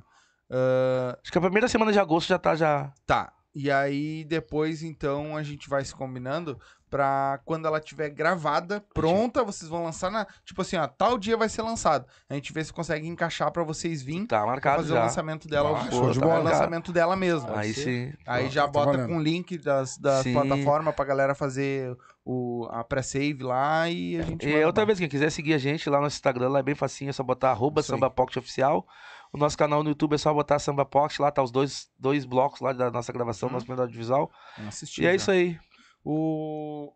Ah, 0.52 1.18
Acho 1.22 1.32
que 1.32 1.38
a 1.38 1.40
primeira 1.40 1.66
semana 1.68 1.92
de 1.92 1.98
agosto 1.98 2.28
já 2.28 2.38
tá 2.38 2.54
já. 2.54 2.92
tá. 3.06 3.32
E 3.54 3.70
aí 3.70 4.24
depois, 4.24 4.82
então, 4.82 5.36
a 5.36 5.42
gente 5.42 5.68
vai 5.68 5.84
se 5.84 5.94
combinando 5.94 6.58
pra 6.88 7.38
quando 7.44 7.66
ela 7.66 7.80
tiver 7.80 8.08
gravada, 8.08 8.82
pronta, 8.94 9.44
vocês 9.44 9.68
vão 9.70 9.84
lançar 9.84 10.10
na. 10.10 10.26
Tipo 10.42 10.62
assim, 10.62 10.76
ó, 10.76 10.86
tal 10.86 11.18
dia 11.18 11.36
vai 11.36 11.50
ser 11.50 11.60
lançado. 11.60 12.06
A 12.30 12.34
gente 12.34 12.50
vê 12.50 12.64
se 12.64 12.72
consegue 12.72 13.06
encaixar 13.06 13.50
pra 13.52 13.62
vocês 13.62 14.02
virem 14.02 14.24
Tá 14.26 14.38
pra 14.38 14.46
marcado 14.46 14.76
fazer 14.78 14.92
o 14.92 14.96
já. 14.96 15.02
lançamento 15.02 15.48
dela 15.48 15.78
Ah, 15.86 15.90
show 15.90 16.10
de 16.10 16.18
tá? 16.18 16.24
bola. 16.26 16.40
O 16.40 16.44
lançamento 16.44 16.92
dela 16.92 17.14
mesmo. 17.14 17.54
Aí 17.54 17.74
sim. 17.74 18.12
Aí 18.26 18.48
já 18.48 18.62
tá 18.62 18.68
bota 18.68 18.92
valendo. 18.92 19.08
com 19.08 19.16
o 19.18 19.22
link 19.22 19.58
das, 19.58 19.98
das 19.98 20.22
Sim. 20.22 20.32
plataformas 20.32 20.94
pra 20.94 21.04
galera 21.04 21.34
fazer 21.34 21.94
o, 22.24 22.66
a 22.70 22.82
pré-save 22.82 23.42
lá 23.42 23.86
e 23.90 24.16
a 24.16 24.22
gente 24.22 24.48
E 24.48 24.52
manda 24.54 24.66
outra 24.66 24.86
vez, 24.86 24.98
quem 24.98 25.08
quiser 25.10 25.30
seguir 25.30 25.52
a 25.52 25.58
gente 25.58 25.90
lá 25.90 26.00
no 26.00 26.06
Instagram, 26.06 26.48
lá 26.48 26.60
é 26.60 26.62
bem 26.62 26.74
facinho, 26.74 27.10
é 27.10 27.12
só 27.12 27.22
botar 27.22 27.50
arroba 27.50 27.82
Isso 27.82 27.94
aí. 27.94 28.00
Oficial. 28.38 28.86
O 29.32 29.38
nosso 29.38 29.56
canal 29.56 29.82
no 29.82 29.88
YouTube 29.90 30.14
é 30.14 30.18
só 30.18 30.32
botar 30.34 30.58
Samba 30.58 30.84
Pocket, 30.84 31.18
lá 31.18 31.30
tá 31.30 31.42
os 31.42 31.50
dois, 31.50 31.88
dois 31.98 32.24
blocos 32.26 32.60
lá 32.60 32.72
da 32.72 32.90
nossa 32.90 33.12
gravação, 33.12 33.48
Uhum. 33.48 33.54
nosso 33.54 33.64
primeiro 33.64 33.82
audiovisual. 33.82 34.30
Vamos 34.58 34.74
assistir 34.74 35.02
E 35.02 35.06
é 35.06 35.10
já. 35.10 35.14
isso 35.16 35.30
aí. 35.30 35.58
O, 36.04 36.92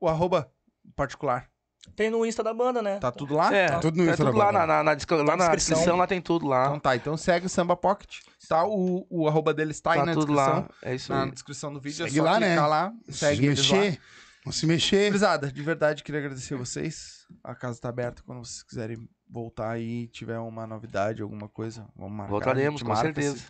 o 0.00 0.08
arroba 0.08 0.50
particular. 0.96 1.48
Tem 1.94 2.08
no 2.10 2.24
Insta 2.24 2.42
da 2.42 2.54
banda, 2.54 2.80
né? 2.80 2.98
Tá 2.98 3.12
tudo 3.12 3.34
lá? 3.34 3.54
É, 3.54 3.68
Tá 3.68 3.78
tudo 3.78 3.98
no 3.98 4.06
tá 4.06 4.10
Insta 4.12 4.24
da 4.24 4.30
tudo 4.30 4.38
lá, 4.38 4.46
banda. 4.46 4.58
na, 4.60 4.66
na, 4.66 4.82
na 4.82 4.94
descri- 4.94 5.16
lá 5.18 5.24
na 5.24 5.34
descrição. 5.36 5.74
descrição, 5.76 5.96
lá 5.96 6.06
tem 6.06 6.20
tudo 6.20 6.46
lá. 6.46 6.66
Então 6.68 6.80
tá, 6.80 6.96
então 6.96 7.16
segue 7.16 7.44
o 7.46 7.48
Samba 7.48 7.76
Pocket. 7.76 8.20
Tá, 8.48 8.64
o, 8.66 9.06
o 9.10 9.28
arroba 9.28 9.52
deles 9.52 9.80
tá, 9.80 9.92
aí 9.92 9.98
tá 9.98 10.06
na 10.06 10.12
tudo 10.14 10.32
descrição. 10.34 10.60
lá. 10.62 10.68
É 10.82 10.94
isso 10.94 11.12
Na 11.12 11.24
aí. 11.24 11.30
descrição 11.30 11.72
do 11.72 11.80
vídeo 11.80 11.98
Segue 11.98 12.18
é 12.18 12.22
só 12.22 12.24
lá, 12.24 12.40
né? 12.40 12.58
lá. 12.60 12.92
Se 13.08 13.18
Segue 13.18 13.46
eles 13.46 13.68
lá. 13.68 13.76
mexer. 13.76 14.00
Vamos 14.44 14.56
se 14.58 14.66
mexer. 14.66 15.06
Gurizada, 15.08 15.52
de 15.52 15.62
verdade, 15.62 16.02
queria 16.02 16.20
agradecer 16.20 16.54
vocês. 16.56 17.26
A 17.42 17.54
casa 17.54 17.78
tá 17.80 17.88
aberta 17.90 18.22
quando 18.26 18.38
vocês 18.44 18.62
quiserem 18.62 19.06
voltar 19.34 19.70
aí, 19.72 20.06
tiver 20.06 20.38
uma 20.38 20.64
novidade, 20.64 21.20
alguma 21.20 21.48
coisa, 21.48 21.84
vamos 21.96 22.12
marcar. 22.16 22.30
Voltaremos, 22.30 22.80
a 22.80 22.84
com 22.84 22.92
marca, 22.92 23.02
certeza. 23.12 23.44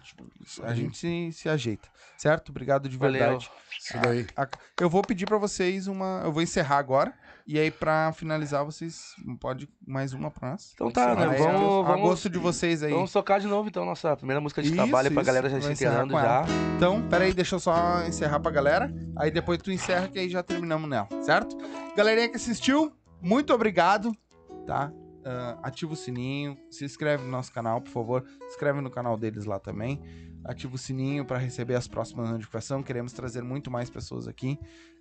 se- 0.47 0.63
a 0.65 0.75
gente 0.75 0.97
se, 0.97 1.31
se 1.33 1.47
ajeita, 1.47 1.87
certo? 2.17 2.49
Obrigado 2.49 2.89
de 2.89 2.97
Valeu. 2.97 3.21
verdade. 3.21 3.51
Isso 3.79 3.99
daí. 4.01 4.27
A- 4.35 4.49
Eu 4.81 4.89
vou 4.89 5.03
pedir 5.03 5.27
pra 5.27 5.37
vocês 5.37 5.87
uma. 5.87 6.23
Eu 6.25 6.33
vou 6.33 6.41
encerrar 6.43 6.79
agora. 6.79 7.13
E 7.47 7.59
aí, 7.59 7.71
pra 7.71 8.11
finalizar, 8.15 8.65
vocês. 8.65 9.15
Pode 9.39 9.69
mais 9.87 10.15
uma 10.15 10.31
pra 10.31 10.53
nós? 10.53 10.71
Então 10.73 10.91
tá, 10.91 11.15
né? 11.15 11.29
Aí, 11.33 11.37
Vamos, 11.39 11.61
a, 11.61 11.81
a 11.81 11.83
vamos, 11.93 12.09
gosto 12.09 12.31
de 12.31 12.39
vocês 12.39 12.83
aí. 12.83 12.91
vamos 12.91 13.13
tocar 13.13 13.39
de 13.39 13.47
novo 13.47 13.69
então 13.69 13.85
nossa 13.85 14.17
primeira 14.17 14.41
música 14.41 14.63
de 14.63 14.69
Isso, 14.69 14.77
trabalho 14.77 15.11
pra 15.13 15.21
isso. 15.21 15.27
galera 15.27 15.51
já 15.51 15.61
se 15.61 15.85
com 15.85 16.11
já. 16.11 16.47
Então, 16.77 17.07
peraí, 17.11 17.35
deixa 17.35 17.57
eu 17.57 17.61
só 17.61 18.03
encerrar 18.07 18.41
pra 18.41 18.51
galera. 18.51 18.91
Aí 19.19 19.31
depois 19.31 19.59
tu 19.59 19.71
encerra 19.71 20.09
que 20.09 20.19
aí 20.19 20.31
já 20.31 20.43
terminamos 20.43 20.89
nela, 20.89 21.07
certo? 21.21 21.55
Galerinha 21.95 22.31
que 22.31 22.37
assistiu, 22.37 22.91
muito 23.21 23.53
obrigado, 23.53 24.17
tá? 24.67 24.91
Ah, 25.27 25.59
ativa 25.63 25.93
o 25.93 25.97
sininho, 25.97 26.57
se 26.71 26.85
inscreve 26.85 27.25
no 27.25 27.31
nosso 27.31 27.53
canal, 27.53 27.81
por 27.81 27.91
favor. 27.91 28.25
Se 28.41 28.47
inscreve 28.49 28.81
no 28.81 28.91
canal 28.91 29.17
deles 29.17 29.45
lá 29.45 29.59
também. 29.59 30.03
Ativa 30.45 30.75
o 30.75 30.79
sininho 30.79 31.25
para 31.25 31.39
receber 31.39 31.75
as 31.75 31.89
próximas 31.89 32.29
notificações. 32.29 32.85
Queremos 32.85 33.13
trazer 33.15 33.43
muito 33.43 33.71
mais 33.71 33.89
pessoas 33.89 34.29
aqui, 34.29 34.59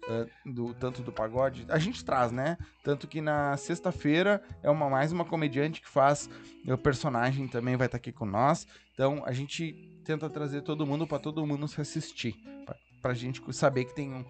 ah, 0.07 0.25
do, 0.45 0.73
tanto 0.73 1.01
do 1.01 1.11
pagode. 1.11 1.65
A 1.67 1.77
gente 1.77 2.03
traz, 2.05 2.31
né? 2.31 2.57
Tanto 2.83 3.07
que 3.07 3.19
na 3.19 3.57
sexta-feira 3.57 4.41
é 4.61 4.69
uma 4.69 4.89
mais 4.89 5.11
uma 5.11 5.25
comediante 5.25 5.81
que 5.81 5.89
faz 5.89 6.29
o 6.65 6.77
personagem 6.77 7.47
também 7.47 7.75
vai 7.75 7.87
estar 7.87 7.97
aqui 7.97 8.11
com 8.13 8.25
nós. 8.25 8.65
Então 8.93 9.21
a 9.25 9.33
gente 9.33 9.73
tenta 10.05 10.29
trazer 10.29 10.61
todo 10.61 10.85
mundo 10.85 11.05
para 11.05 11.19
todo 11.19 11.45
mundo 11.45 11.67
se 11.67 11.81
assistir, 11.81 12.35
pra, 12.65 12.75
pra 13.01 13.13
gente 13.13 13.41
saber 13.53 13.85
que 13.85 13.93
tem 13.95 14.13
um- 14.13 14.25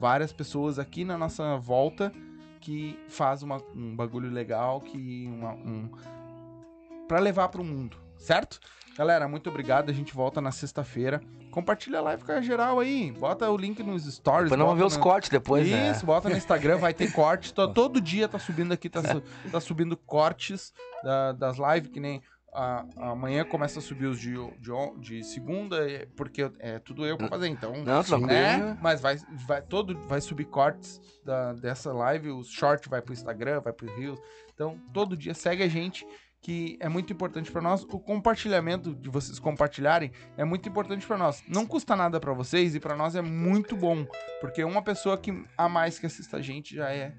várias 0.00 0.32
pessoas 0.32 0.80
aqui 0.80 1.04
na 1.04 1.16
nossa 1.16 1.56
volta 1.58 2.12
que 2.66 2.98
faz 3.08 3.44
uma- 3.44 3.62
um 3.76 3.94
bagulho 3.94 4.28
legal, 4.28 4.80
que 4.80 5.24
uma, 5.28 5.52
um 5.52 5.88
para 7.06 7.20
levar 7.20 7.48
pro 7.48 7.62
mundo, 7.62 7.96
certo? 8.18 8.58
Galera, 8.98 9.28
muito 9.28 9.48
obrigado. 9.48 9.88
A 9.88 9.92
gente 9.92 10.12
volta 10.12 10.40
na 10.40 10.50
sexta-feira. 10.50 11.20
Compartilha 11.52 11.98
a 11.98 12.02
live 12.02 12.24
com 12.24 12.32
a 12.32 12.40
geral 12.40 12.80
aí. 12.80 13.12
Bota 13.12 13.48
o 13.48 13.56
link 13.56 13.80
nos 13.84 14.02
stories. 14.12 14.50
Nós 14.50 14.58
vamos 14.58 14.74
ver 14.74 14.80
bota 14.82 14.86
os 14.86 14.96
no- 14.96 15.02
cortes 15.02 15.28
depois, 15.30 15.70
né? 15.70 15.90
isso, 15.92 16.04
bota 16.04 16.28
no 16.28 16.36
Instagram, 16.36 16.78
vai 16.78 16.92
ter 16.92 17.12
cortes. 17.12 17.52
Tó- 17.54 17.68
todo 17.68 18.00
dia 18.00 18.26
tá 18.26 18.38
subindo 18.38 18.72
aqui, 18.72 18.88
tá, 18.90 19.00
su- 19.02 19.22
tá 19.52 19.60
subindo 19.60 19.96
cortes 19.96 20.72
da- 21.04 21.32
das 21.32 21.56
lives, 21.58 21.90
que 21.92 22.00
nem 22.00 22.20
a- 22.56 23.10
amanhã 23.10 23.44
começa 23.44 23.78
a 23.78 23.82
subir 23.82 24.06
os 24.06 24.18
de, 24.18 24.34
de, 24.58 25.00
de 25.00 25.24
segunda, 25.24 25.88
é, 25.90 26.06
porque 26.16 26.50
é 26.58 26.78
tudo 26.78 27.04
eu 27.06 27.16
pra 27.16 27.28
fazer, 27.28 27.48
então. 27.48 27.72
Não, 27.84 28.02
tranquilo. 28.02 28.26
Né? 28.32 28.78
Mas 28.80 29.00
vai, 29.00 29.16
vai, 29.46 29.60
todo, 29.62 29.96
vai 30.08 30.20
subir 30.20 30.46
cortes 30.46 31.00
da- 31.24 31.52
dessa 31.52 31.92
live, 31.92 32.30
o 32.30 32.42
short 32.42 32.88
vai 32.88 33.02
pro 33.02 33.12
Instagram, 33.12 33.60
vai 33.60 33.72
pro 33.72 33.86
Reels. 33.96 34.18
Então, 34.54 34.80
todo 34.92 35.16
dia 35.16 35.34
segue 35.34 35.62
a 35.62 35.68
gente, 35.68 36.06
que 36.46 36.76
é 36.78 36.88
muito 36.88 37.12
importante 37.12 37.50
pra 37.50 37.60
nós. 37.60 37.82
O 37.90 37.98
compartilhamento 37.98 38.94
de 38.94 39.10
vocês 39.10 39.36
compartilharem 39.40 40.12
é 40.36 40.44
muito 40.44 40.68
importante 40.68 41.04
pra 41.04 41.18
nós. 41.18 41.42
Não 41.48 41.66
custa 41.66 41.96
nada 41.96 42.20
pra 42.20 42.32
vocês 42.32 42.72
e 42.76 42.78
pra 42.78 42.94
nós 42.94 43.16
é 43.16 43.20
muito 43.20 43.74
bom, 43.74 44.06
porque 44.40 44.62
uma 44.62 44.80
pessoa 44.80 45.18
que 45.18 45.44
a 45.58 45.68
mais 45.68 45.98
que 45.98 46.06
assista 46.06 46.36
a 46.36 46.40
gente 46.40 46.76
já 46.76 46.88
é 46.88 47.12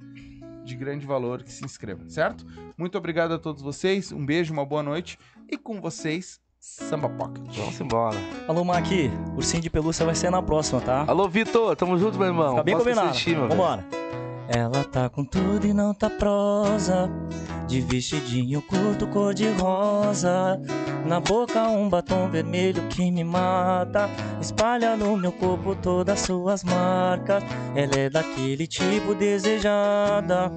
de 0.64 0.78
grande 0.78 1.06
valor 1.06 1.44
que 1.44 1.52
se 1.52 1.66
inscreva, 1.66 2.08
certo? 2.08 2.46
Muito 2.78 2.98
obrigado 2.98 3.34
a 3.34 3.38
todos 3.38 3.62
vocês. 3.62 4.14
Um 4.14 4.26
beijo, 4.26 4.54
uma 4.54 4.66
boa 4.66 4.82
noite 4.82 5.20
e 5.52 5.58
com 5.58 5.82
vocês 5.82 6.40
Samba 6.58 7.10
Pocket. 7.10 7.54
Vamos 7.54 7.82
embora. 7.82 8.16
Alô, 8.48 8.64
Maqui, 8.64 9.12
ursinho 9.36 9.62
de 9.62 9.70
pelúcia 9.70 10.06
vai 10.06 10.16
ser 10.16 10.30
na 10.32 10.42
próxima, 10.42 10.80
tá? 10.80 11.04
Alô, 11.06 11.28
Vitor, 11.28 11.76
tamo 11.76 11.98
junto, 11.98 12.18
meu 12.18 12.28
irmão. 12.28 12.52
Fica 12.52 12.64
bem 12.64 12.76
Posso 12.76 12.86
combinado. 12.86 13.10
assistir, 13.10 13.32
meu 13.32 13.50
velho. 13.50 14.07
Ela 14.50 14.84
tá 14.84 15.10
com 15.10 15.26
tudo 15.26 15.68
e 15.68 15.74
não 15.74 15.94
tá 15.94 16.10
prosa. 16.10 17.10
De 17.68 17.82
vestidinho 17.82 18.62
curto, 18.62 19.06
cor 19.08 19.34
de 19.34 19.50
rosa. 19.50 20.60
Na 21.06 21.20
boca 21.20 21.68
um 21.68 21.90
batom 21.90 22.30
vermelho 22.30 22.82
que 22.88 23.12
me 23.12 23.24
mata. 23.24 24.10
Espalha 24.40 24.96
no 24.96 25.18
meu 25.18 25.34
corpo 25.34 25.76
todas 25.76 26.20
as 26.20 26.26
suas 26.26 26.64
marcas. 26.64 27.44
Ela 27.76 27.96
é 27.96 28.10
daquele 28.10 28.66
tipo 28.68 29.14
desejada. 29.14 30.50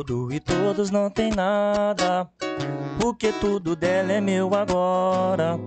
Tudo 0.00 0.32
e 0.32 0.40
todos 0.40 0.90
não 0.90 1.10
tem 1.10 1.30
nada. 1.30 2.26
Porque 2.98 3.30
tudo 3.32 3.76
dela 3.76 4.10
é 4.10 4.18
meu 4.18 4.54
agora. 4.54 5.60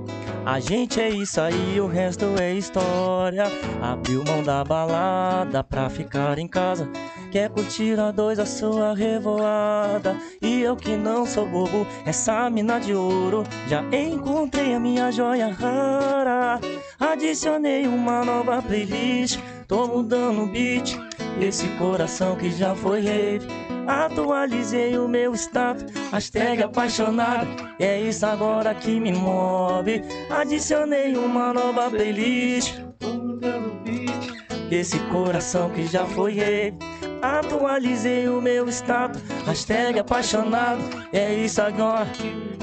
A 0.43 0.59
gente 0.59 0.99
é 0.99 1.07
isso 1.07 1.39
aí, 1.39 1.79
o 1.79 1.85
resto 1.85 2.25
é 2.39 2.51
história. 2.51 3.43
Abriu 3.79 4.23
mão 4.23 4.41
da 4.41 4.63
balada 4.63 5.63
pra 5.63 5.87
ficar 5.87 6.39
em 6.39 6.47
casa. 6.47 6.89
Quer 7.31 7.51
curtir 7.51 7.99
a 7.99 8.09
dois 8.09 8.39
a 8.39 8.45
sua 8.47 8.95
revoada. 8.95 10.17
E 10.41 10.61
eu 10.61 10.75
que 10.75 10.97
não 10.97 11.27
sou 11.27 11.47
bobo, 11.47 11.85
essa 12.03 12.49
mina 12.49 12.79
de 12.79 12.95
ouro. 12.95 13.43
Já 13.67 13.83
encontrei 13.95 14.73
a 14.73 14.79
minha 14.79 15.11
joia 15.11 15.53
rara. 15.53 16.59
Adicionei 16.99 17.85
uma 17.85 18.25
nova 18.25 18.63
playlist. 18.63 19.39
Tô 19.67 19.85
mudando 19.87 20.41
o 20.41 20.47
beat. 20.47 20.97
Esse 21.39 21.67
coração 21.77 22.35
que 22.35 22.49
já 22.49 22.73
foi 22.73 22.99
rave. 23.01 23.72
Atualizei 23.87 24.97
o 24.97 25.07
meu 25.07 25.33
status, 25.33 25.85
hashtag 26.11 26.63
apaixonado. 26.63 27.47
É 27.79 27.99
isso 27.99 28.25
agora 28.25 28.73
que 28.73 28.99
me 28.99 29.11
move. 29.11 30.01
Adicionei 30.29 31.15
uma 31.17 31.53
nova 31.53 31.89
playlist. 31.89 32.79
Esse 34.71 34.99
coração 35.11 35.69
que 35.69 35.85
já 35.85 36.05
foi 36.05 36.33
rave. 36.33 36.77
Atualizei 37.21 38.27
o 38.27 38.41
meu 38.41 38.67
status, 38.69 39.21
hashtag 39.45 39.99
apaixonado. 39.99 40.81
É 41.11 41.33
isso 41.33 41.61
agora. 41.61 42.07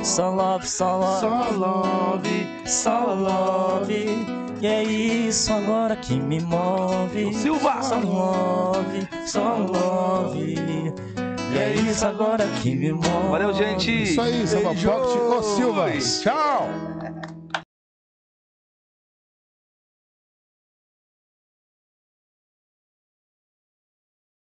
Só 0.03 0.31
love, 0.31 0.67
só 0.67 0.97
love, 0.97 1.21
Só 1.21 1.51
love, 1.51 2.49
só 2.67 3.15
love. 3.15 4.41
E 4.61 4.67
é 4.67 4.83
isso 4.83 5.53
agora 5.53 5.97
que 5.97 6.21
me 6.21 6.41
move. 6.41 7.33
Silva! 7.33 7.83
Só 7.83 7.99
love, 7.99 9.09
só 9.27 9.57
love. 9.57 11.10
E 11.53 11.59
é 11.59 11.75
isso 11.75 12.07
agora 12.07 12.47
que 12.63 12.75
me 12.77 12.93
move. 12.93 13.29
Valeu, 13.29 13.53
gente. 13.53 14.03
Isso 14.03 14.21
aí, 14.21 14.47
Samba 14.47 14.75
Pocket. 14.75 14.87
Ô, 14.87 15.43
Silva. 15.43 15.91
Tchau! 16.23 17.00